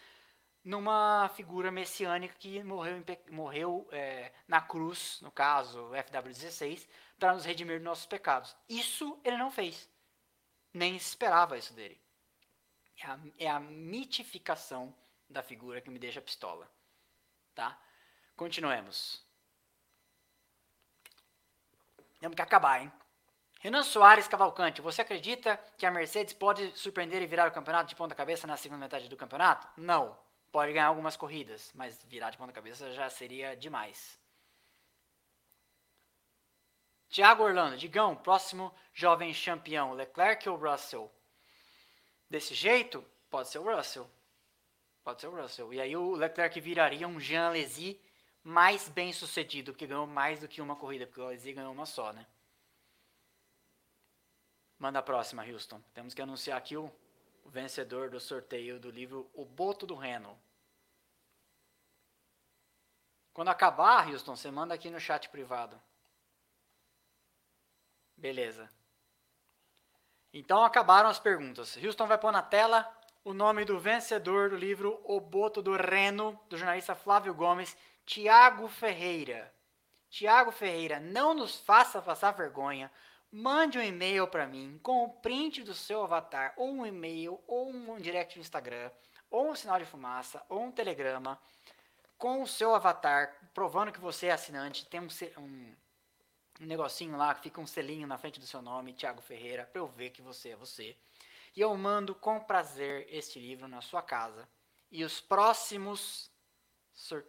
numa 0.64 1.30
figura 1.30 1.72
messiânica 1.72 2.36
que 2.38 2.62
morreu, 2.62 3.04
morreu 3.32 3.88
é, 3.92 4.34
na 4.48 4.60
cruz, 4.60 5.22
no 5.22 5.32
caso 5.32 5.92
FW16, 5.92 6.88
para 7.18 7.34
nos 7.34 7.46
redimir 7.46 7.78
dos 7.78 7.86
nossos 7.86 8.06
pecados. 8.06 8.56
Isso 8.68 9.20
ele 9.24 9.38
não 9.38 9.50
fez. 9.50 9.90
Nem 10.74 10.96
esperava 10.96 11.58
isso 11.58 11.74
dele. 11.74 12.00
É 12.98 13.06
a, 13.08 13.20
é 13.40 13.48
a 13.48 13.60
mitificação 13.60 14.94
da 15.30 15.42
figura 15.42 15.80
que 15.80 15.90
me 15.90 16.00
deixa 16.00 16.22
pistola. 16.22 16.70
Tá? 17.56 17.80
Continuemos. 18.36 19.26
Temos 22.20 22.36
que 22.36 22.42
acabar, 22.42 22.82
hein? 22.82 22.92
Renan 23.60 23.84
Soares 23.84 24.28
Cavalcante, 24.28 24.82
você 24.82 25.02
acredita 25.02 25.60
que 25.78 25.86
a 25.86 25.92
Mercedes 25.92 26.34
pode 26.34 26.72
surpreender 26.78 27.22
e 27.22 27.28
virar 27.28 27.48
o 27.48 27.52
campeonato 27.52 27.90
de 27.90 27.96
ponta 27.96 28.14
cabeça 28.14 28.46
na 28.46 28.56
segunda 28.56 28.82
metade 28.82 29.10
do 29.10 29.18
campeonato? 29.18 29.68
Não. 29.76 30.18
Pode 30.52 30.72
ganhar 30.72 30.88
algumas 30.88 31.18
corridas, 31.18 31.72
mas 31.74 32.04
virar 32.06 32.30
de 32.30 32.38
ponta 32.38 32.54
cabeça 32.54 32.92
já 32.94 33.10
seria 33.10 33.56
demais. 33.56 34.20
Tiago 37.10 37.44
Orlando, 37.44 37.78
Digão, 37.78 38.16
próximo 38.16 38.74
jovem 38.94 39.34
campeão, 39.34 39.94
Leclerc 39.94 40.48
ou 40.48 40.58
Russell? 40.58 41.12
Desse 42.30 42.54
jeito, 42.54 43.04
pode 43.30 43.50
ser 43.50 43.60
o 43.60 43.76
Russell. 43.76 44.10
Pode 45.04 45.22
ser 45.22 45.28
o 45.28 45.42
Russell. 45.42 45.74
E 45.74 45.82
aí 45.82 45.96
o 45.96 46.12
Leclerc 46.12 46.60
viraria 46.60 47.08
um 47.08 47.20
Jean 47.20 47.48
Alesi 47.48 48.00
mais 48.48 48.88
bem 48.88 49.12
sucedido, 49.12 49.74
porque 49.74 49.86
ganhou 49.86 50.08
mais 50.08 50.40
do 50.40 50.48
que 50.48 50.62
uma 50.62 50.74
corrida, 50.74 51.06
porque 51.06 51.20
o 51.20 51.26
Alesi 51.26 51.52
ganhou 51.52 51.74
uma 51.74 51.86
só, 51.86 52.14
né? 52.14 52.26
Manda 54.80 55.00
a 55.00 55.04
próxima, 55.04 55.44
Houston. 55.44 55.82
Temos 55.94 56.14
que 56.14 56.22
anunciar 56.22 56.58
aqui 56.58 56.78
o, 56.78 56.90
vencedor 57.46 58.10
do 58.10 58.20
sorteio 58.20 58.80
do 58.80 58.90
livro 58.90 59.30
O 59.34 59.44
Boto 59.44 59.86
do 59.86 59.96
Reno. 59.96 60.38
Quando 63.34 63.50
acabar, 63.50 64.08
Houston, 64.08 64.36
você 64.36 64.50
manda 64.50 64.74
aqui 64.74 64.90
no 64.90 65.00
chat 65.00 65.28
privado. 65.30 65.80
Beleza. 68.16 68.70
Então 70.34 70.64
acabaram 70.64 71.10
as 71.10 71.20
perguntas. 71.20 71.76
Houston 71.78 72.08
vai 72.08 72.18
pôr 72.18 72.32
na 72.32 72.42
tela 72.42 72.90
o 73.26 73.34
nome 73.34 73.66
do 73.66 73.78
vencedor 73.78 74.50
do 74.50 74.56
livro 74.56 75.02
O 75.04 75.20
Boto 75.20 75.62
do 75.62 75.76
Reno, 75.76 76.40
do 76.50 76.58
jornalista 76.58 76.96
Flávio 76.96 77.34
Gomes, 77.34 77.76
Tiago 78.08 78.70
Ferreira. 78.70 79.54
Tiago 80.10 80.50
Ferreira, 80.50 80.98
não 80.98 81.34
nos 81.34 81.58
faça 81.60 82.02
passar 82.02 82.32
vergonha. 82.32 82.90
Mande 83.30 83.78
um 83.78 83.82
e-mail 83.82 84.26
para 84.30 84.48
mim 84.48 84.80
com 84.82 85.04
o 85.04 85.10
print 85.10 85.62
do 85.62 85.74
seu 85.74 86.02
avatar, 86.06 86.54
ou 86.56 86.70
um 86.70 86.86
e-mail, 86.86 87.38
ou 87.46 87.70
um 87.70 87.98
direct 88.00 88.38
no 88.38 88.42
Instagram, 88.42 88.90
ou 89.30 89.52
um 89.52 89.56
sinal 89.56 89.78
de 89.78 89.84
fumaça, 89.84 90.42
ou 90.48 90.64
um 90.64 90.72
telegrama, 90.72 91.38
com 92.18 92.42
o 92.42 92.48
seu 92.48 92.74
avatar, 92.74 93.36
provando 93.54 93.92
que 93.92 94.00
você 94.00 94.28
é 94.28 94.32
assinante. 94.32 94.86
Tem 94.86 95.02
um, 95.02 95.08
um, 95.38 95.76
um 96.62 96.66
negocinho 96.66 97.18
lá 97.18 97.36
que 97.36 97.42
fica 97.42 97.60
um 97.60 97.68
selinho 97.68 98.08
na 98.08 98.18
frente 98.18 98.40
do 98.40 98.48
seu 98.48 98.62
nome, 98.62 98.94
Tiago 98.94 99.22
Ferreira, 99.22 99.66
para 99.66 99.82
eu 99.82 99.88
ver 99.88 100.12
que 100.12 100.22
você 100.22 100.52
é 100.52 100.56
você. 100.56 100.96
E 101.54 101.60
eu 101.60 101.76
mando 101.76 102.16
com 102.16 102.40
prazer 102.40 103.06
este 103.10 103.38
livro 103.38 103.68
na 103.68 103.82
sua 103.82 104.02
casa. 104.02 104.48
E 104.90 105.04
os 105.04 105.20
próximos 105.20 106.32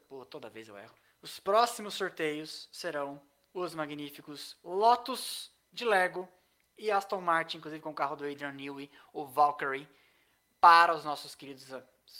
Pô, 0.08 0.24
toda 0.24 0.48
vez 0.48 0.68
eu 0.68 0.76
erro. 0.78 0.94
Os 1.20 1.38
próximos 1.38 1.94
sorteios 1.94 2.68
serão 2.72 3.20
os 3.52 3.74
magníficos 3.74 4.56
Lotus 4.64 5.52
de 5.72 5.84
Lego 5.84 6.28
e 6.76 6.90
Aston 6.90 7.20
Martin, 7.20 7.58
inclusive 7.58 7.82
com 7.82 7.90
o 7.90 7.94
carro 7.94 8.16
do 8.16 8.24
Adrian 8.24 8.52
Newey, 8.52 8.90
o 9.12 9.26
Valkyrie, 9.26 9.88
para 10.60 10.94
os 10.94 11.04
nossos 11.04 11.34
queridos 11.34 11.66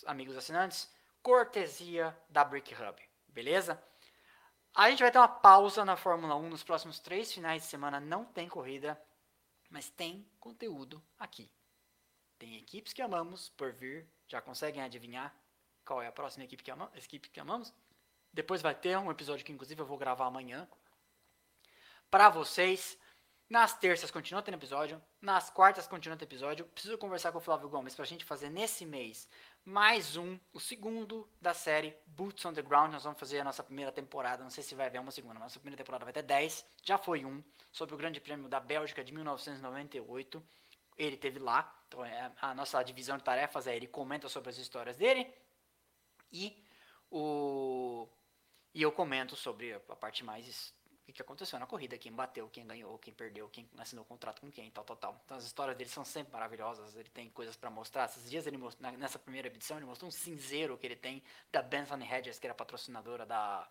amigos 0.05 0.37
assinantes, 0.37 0.93
cortesia 1.23 2.17
da 2.29 2.45
Brick 2.45 2.75
Hub, 2.75 3.01
beleza? 3.29 3.83
A 4.75 4.91
gente 4.91 5.03
vai 5.03 5.11
ter 5.11 5.19
uma 5.19 5.29
pausa 5.29 5.85
na 5.85 5.97
Fórmula 5.97 6.37
1 6.37 6.51
nos 6.51 6.63
próximos 6.63 6.99
três 6.99 7.33
finais 7.33 7.63
de 7.63 7.69
semana, 7.69 7.99
não 7.99 8.25
tem 8.25 8.49
corrida, 8.49 9.01
mas 9.71 9.89
tem 9.89 10.29
conteúdo 10.39 11.03
aqui. 11.19 11.51
Tem 12.39 12.57
equipes 12.57 12.93
que 12.93 13.03
amamos 13.03 13.49
por 13.51 13.73
vir, 13.73 14.09
já 14.27 14.41
conseguem 14.41 14.83
adivinhar 14.83 15.35
qual 15.89 16.03
é 16.03 16.07
a 16.07 16.13
próxima 16.13 16.45
equipe 16.45 16.63
que, 16.63 16.71
ama, 16.71 16.93
equipe 16.95 17.31
que 17.31 17.41
amamos. 17.41 17.73
Depois 18.31 18.61
vai 18.61 18.75
ter 18.75 18.99
um 18.99 19.11
episódio 19.11 19.45
que, 19.45 19.51
inclusive, 19.51 19.81
eu 19.81 19.87
vou 19.87 19.97
gravar 19.97 20.27
amanhã. 20.27 20.69
Para 22.11 22.29
vocês. 22.29 22.99
Nas 23.49 23.73
terças 23.73 24.11
continua 24.11 24.43
tendo 24.43 24.57
episódio. 24.57 25.03
Nas 25.23 25.49
quartas 25.49 25.87
continua 25.87 26.19
tendo 26.19 26.29
episódio. 26.29 26.67
Preciso 26.67 26.99
conversar 26.99 27.33
com 27.33 27.39
o 27.39 27.41
Flávio 27.41 27.71
Gomes 27.71 27.95
para 27.95 28.05
a 28.05 28.07
gente 28.07 28.23
fazer 28.23 28.51
nesse 28.51 28.85
mês 28.85 29.27
mais 29.65 30.19
um, 30.19 30.39
o 30.53 30.61
segundo 30.61 31.27
da 31.41 31.55
série 31.55 31.97
Boots 32.07 32.45
on 32.45 32.53
the 32.53 32.61
Ground. 32.61 32.93
Nós 32.93 33.05
vamos 33.05 33.19
fazer 33.19 33.41
a 33.41 33.45
nossa 33.45 33.63
primeira 33.63 33.91
temporada. 33.91 34.43
Não 34.43 34.51
sei 34.51 34.63
se 34.63 34.75
vai 34.75 34.89
haver 34.89 35.01
uma 35.01 35.11
segunda, 35.11 35.33
mas 35.35 35.45
nossa 35.45 35.59
primeira 35.59 35.83
temporada 35.83 36.05
vai 36.05 36.13
ter 36.13 36.23
10. 36.23 36.67
Já 36.85 36.99
foi 36.99 37.25
um, 37.25 37.43
sobre 37.73 37.95
o 37.95 37.99
Grande 37.99 38.21
Prêmio 38.21 38.51
da 38.51 38.61
Bélgica 38.61 39.03
de 39.03 39.15
1998. 39.15 40.43
Ele 40.99 41.17
teve 41.17 41.39
lá. 41.39 41.75
Então, 41.87 42.05
é, 42.05 42.31
a 42.43 42.55
nossa 42.55 42.83
divisão 42.83 43.17
de 43.17 43.25
tarefas 43.25 43.67
é 43.67 43.75
ele 43.75 43.87
comenta 43.87 44.29
sobre 44.29 44.51
as 44.51 44.59
histórias 44.59 44.99
dele 44.99 45.27
e, 46.33 46.65
o, 47.11 48.09
e 48.75 48.83
eu 48.83 48.93
comento 48.93 49.37
sobre 49.37 49.73
a 49.73 49.97
parte 49.97 50.25
mais 50.25 50.75
o 51.09 51.13
que 51.13 51.23
aconteceu 51.23 51.59
na 51.59 51.67
corrida, 51.67 51.97
quem 51.97 52.13
bateu, 52.13 52.49
quem 52.51 52.67
ganhou, 52.67 52.99
quem 52.99 53.15
perdeu, 53.15 53.49
quem 53.49 53.67
assinou 53.79 54.05
o 54.05 54.07
contrato 54.07 54.43
com 54.43 54.51
quem, 54.51 54.71
tal, 54.71 54.85
tal, 54.85 54.97
tal. 54.97 55.23
Então 55.25 55.39
as 55.39 55.45
histórias 55.45 55.75
dele 55.77 55.89
são 55.89 56.05
sempre 56.05 56.33
maravilhosas, 56.35 56.95
ele 56.97 57.09
tem 57.09 57.31
coisas 57.31 57.57
para 57.57 57.71
mostrar. 57.71 58.05
Esses 58.05 58.29
dias 58.29 58.47
ele 58.47 58.59
mostrou, 58.59 58.93
nessa 58.93 59.19
primeira 59.19 59.49
edição 59.49 59.79
ele 59.79 59.87
mostrou 59.87 60.09
um 60.09 60.13
cinzeiro 60.13 60.77
que 60.77 60.87
ele 60.87 60.97
tem 60.97 61.23
da 61.51 61.63
Benson 61.63 61.99
Hedges, 62.03 62.39
que 62.39 62.47
era 62.47 62.55
patrocinadora 62.55 63.25
da 63.25 63.67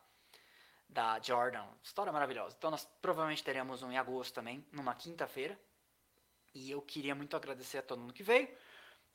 da 0.90 1.20
Jordan. 1.20 1.66
História 1.84 2.12
maravilhosa. 2.12 2.56
Então 2.58 2.72
nós 2.72 2.88
provavelmente 3.02 3.44
teremos 3.44 3.84
um 3.84 3.92
em 3.92 3.98
agosto 3.98 4.34
também, 4.34 4.66
numa 4.72 4.96
quinta-feira. 4.96 5.60
E 6.54 6.72
eu 6.72 6.82
queria 6.82 7.14
muito 7.14 7.36
agradecer 7.36 7.80
a 7.80 7.82
todo 7.82 8.00
mundo 8.00 8.14
que 8.14 8.24
veio. 8.24 8.50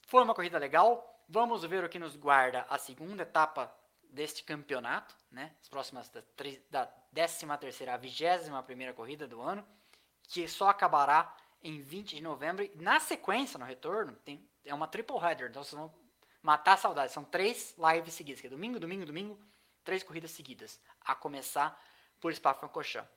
Foi 0.07 0.23
uma 0.23 0.35
corrida 0.35 0.59
legal. 0.59 1.22
Vamos 1.29 1.65
ver 1.65 1.85
o 1.85 1.89
que 1.89 1.99
nos 1.99 2.17
guarda 2.17 2.67
a 2.69 2.79
segunda 2.79 3.23
etapa 3.23 3.75
deste 4.03 4.45
campeonato, 4.45 5.15
né? 5.31 5.55
As 5.63 5.69
próximas 5.69 6.09
da, 6.09 6.23
da 6.71 6.87
13 6.87 7.47
terceira 7.59 7.95
a 7.95 7.97
21 7.97 8.63
primeira 8.63 8.93
corrida 8.93 9.27
do 9.27 9.41
ano, 9.41 9.67
que 10.25 10.47
só 10.47 10.69
acabará 10.69 11.35
em 11.63 11.81
20 11.81 12.17
de 12.17 12.23
novembro. 12.23 12.69
Na 12.77 13.01
sequência, 13.01 13.59
no 13.59 13.65
retorno, 13.65 14.15
tem, 14.25 14.47
é 14.65 14.75
uma 14.75 14.87
triple 14.87 15.17
header, 15.17 15.49
então 15.49 15.65
vocês 15.65 15.79
vão 15.79 15.93
matar 16.43 16.75
a 16.75 16.77
saudade. 16.77 17.13
São 17.13 17.25
três 17.25 17.75
lives 17.79 18.15
seguidas, 18.15 18.41
que 18.41 18.47
é 18.47 18.51
domingo, 18.51 18.79
domingo, 18.79 19.07
domingo, 19.07 19.39
três 19.85 20.03
corridas 20.03 20.31
seguidas, 20.33 20.81
a 21.01 21.15
começar 21.15 21.81
por 22.21 22.33
Spa-Francorchamps. 22.35 23.11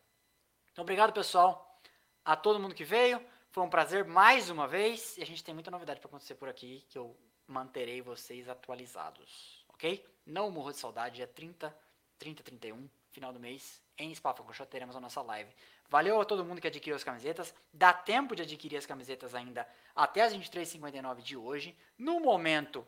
Então, 0.72 0.84
obrigado, 0.84 1.14
pessoal, 1.14 1.80
a 2.24 2.36
todo 2.36 2.60
mundo 2.60 2.76
que 2.76 2.84
veio. 2.84 3.24
Foi 3.52 3.64
um 3.64 3.70
prazer 3.70 4.04
mais 4.04 4.50
uma 4.50 4.68
vez 4.68 5.18
e 5.18 5.24
a 5.24 5.26
gente 5.26 5.44
tem 5.44 5.54
muita 5.54 5.72
novidade 5.72 6.00
para 6.00 6.10
acontecer 6.10 6.36
por 6.36 6.50
aqui 6.50 6.86
que 6.90 6.98
eu 6.98 7.18
manterei 7.48 8.02
vocês 8.02 8.48
atualizados, 8.50 9.66
ok? 9.70 10.06
Não 10.26 10.50
morro 10.52 10.72
de 10.72 10.78
saudade, 10.78 11.22
é 11.22 11.28
30, 11.28 11.76
30, 12.18 12.44
31, 12.44 12.90
final 13.12 13.32
do 13.32 13.40
mês, 13.40 13.82
em 13.98 14.14
Spa-Francorchamps 14.14 14.70
teremos 14.70 14.96
a 14.96 15.00
nossa 15.00 15.22
live. 15.22 15.54
Valeu 15.88 16.20
a 16.20 16.26
todo 16.26 16.44
mundo 16.44 16.60
que 16.60 16.68
adquiriu 16.68 16.96
as 16.96 17.04
camisetas. 17.04 17.54
Dá 17.72 17.94
tempo 17.94 18.36
de 18.36 18.42
adquirir 18.42 18.78
as 18.78 18.86
camisetas 18.86 19.34
ainda 19.34 19.68
até 19.96 20.22
as 20.22 20.34
23h59 20.34 21.22
de 21.22 21.38
hoje. 21.38 21.78
No 21.98 22.20
momento, 22.20 22.86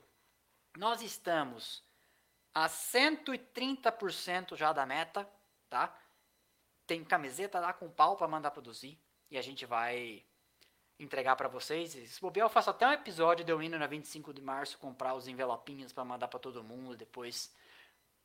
nós 0.75 1.01
estamos 1.01 1.84
a 2.53 2.67
130% 2.67 4.55
já 4.55 4.73
da 4.73 4.85
meta, 4.85 5.29
tá? 5.69 5.95
Tem 6.85 7.03
camiseta 7.03 7.59
lá 7.59 7.71
com 7.71 7.89
pau 7.89 8.17
para 8.17 8.27
mandar 8.27 8.51
produzir 8.51 8.99
e 9.29 9.38
a 9.38 9.41
gente 9.41 9.65
vai 9.65 10.25
entregar 10.99 11.35
para 11.35 11.47
vocês. 11.47 11.91
Se 11.91 12.21
bobear, 12.21 12.45
eu 12.45 12.49
faço 12.49 12.69
até 12.69 12.87
um 12.87 12.91
episódio 12.91 13.45
de 13.45 13.51
eu 13.51 13.61
indo 13.61 13.77
na 13.77 13.87
25 13.87 14.33
de 14.33 14.41
março 14.41 14.77
comprar 14.77 15.13
os 15.13 15.27
envelopinhos 15.27 15.93
para 15.93 16.03
mandar 16.03 16.27
para 16.27 16.39
todo 16.39 16.63
mundo. 16.63 16.95
Depois, 16.95 17.53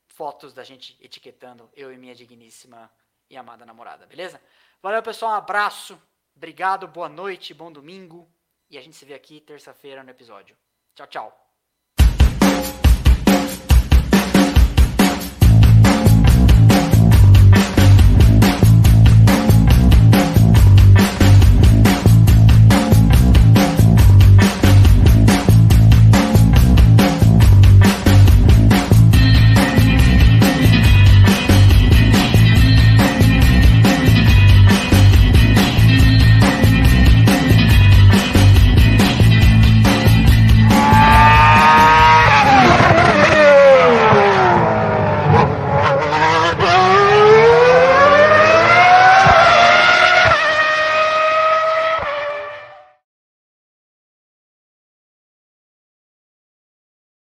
fotos 0.07 0.53
da 0.53 0.65
gente 0.65 0.97
etiquetando 1.01 1.71
eu 1.75 1.93
e 1.93 1.99
minha 1.99 2.15
digníssima 2.15 2.91
e 3.29 3.37
amada 3.37 3.65
namorada, 3.65 4.07
beleza? 4.07 4.41
Valeu, 4.83 5.03
pessoal. 5.03 5.33
Um 5.33 5.37
abraço. 5.37 6.01
Obrigado, 6.35 6.89
boa 6.89 7.09
noite, 7.09 7.55
bom 7.55 7.71
domingo. 7.71 8.31
E 8.71 8.79
a 8.79 8.81
gente 8.81 8.97
se 8.97 9.05
vê 9.05 9.15
aqui 9.15 9.41
terça-feira 9.41 10.03
no 10.03 10.11
episódio. 10.11 10.57
Tchau, 10.95 11.07
tchau. 11.07 11.42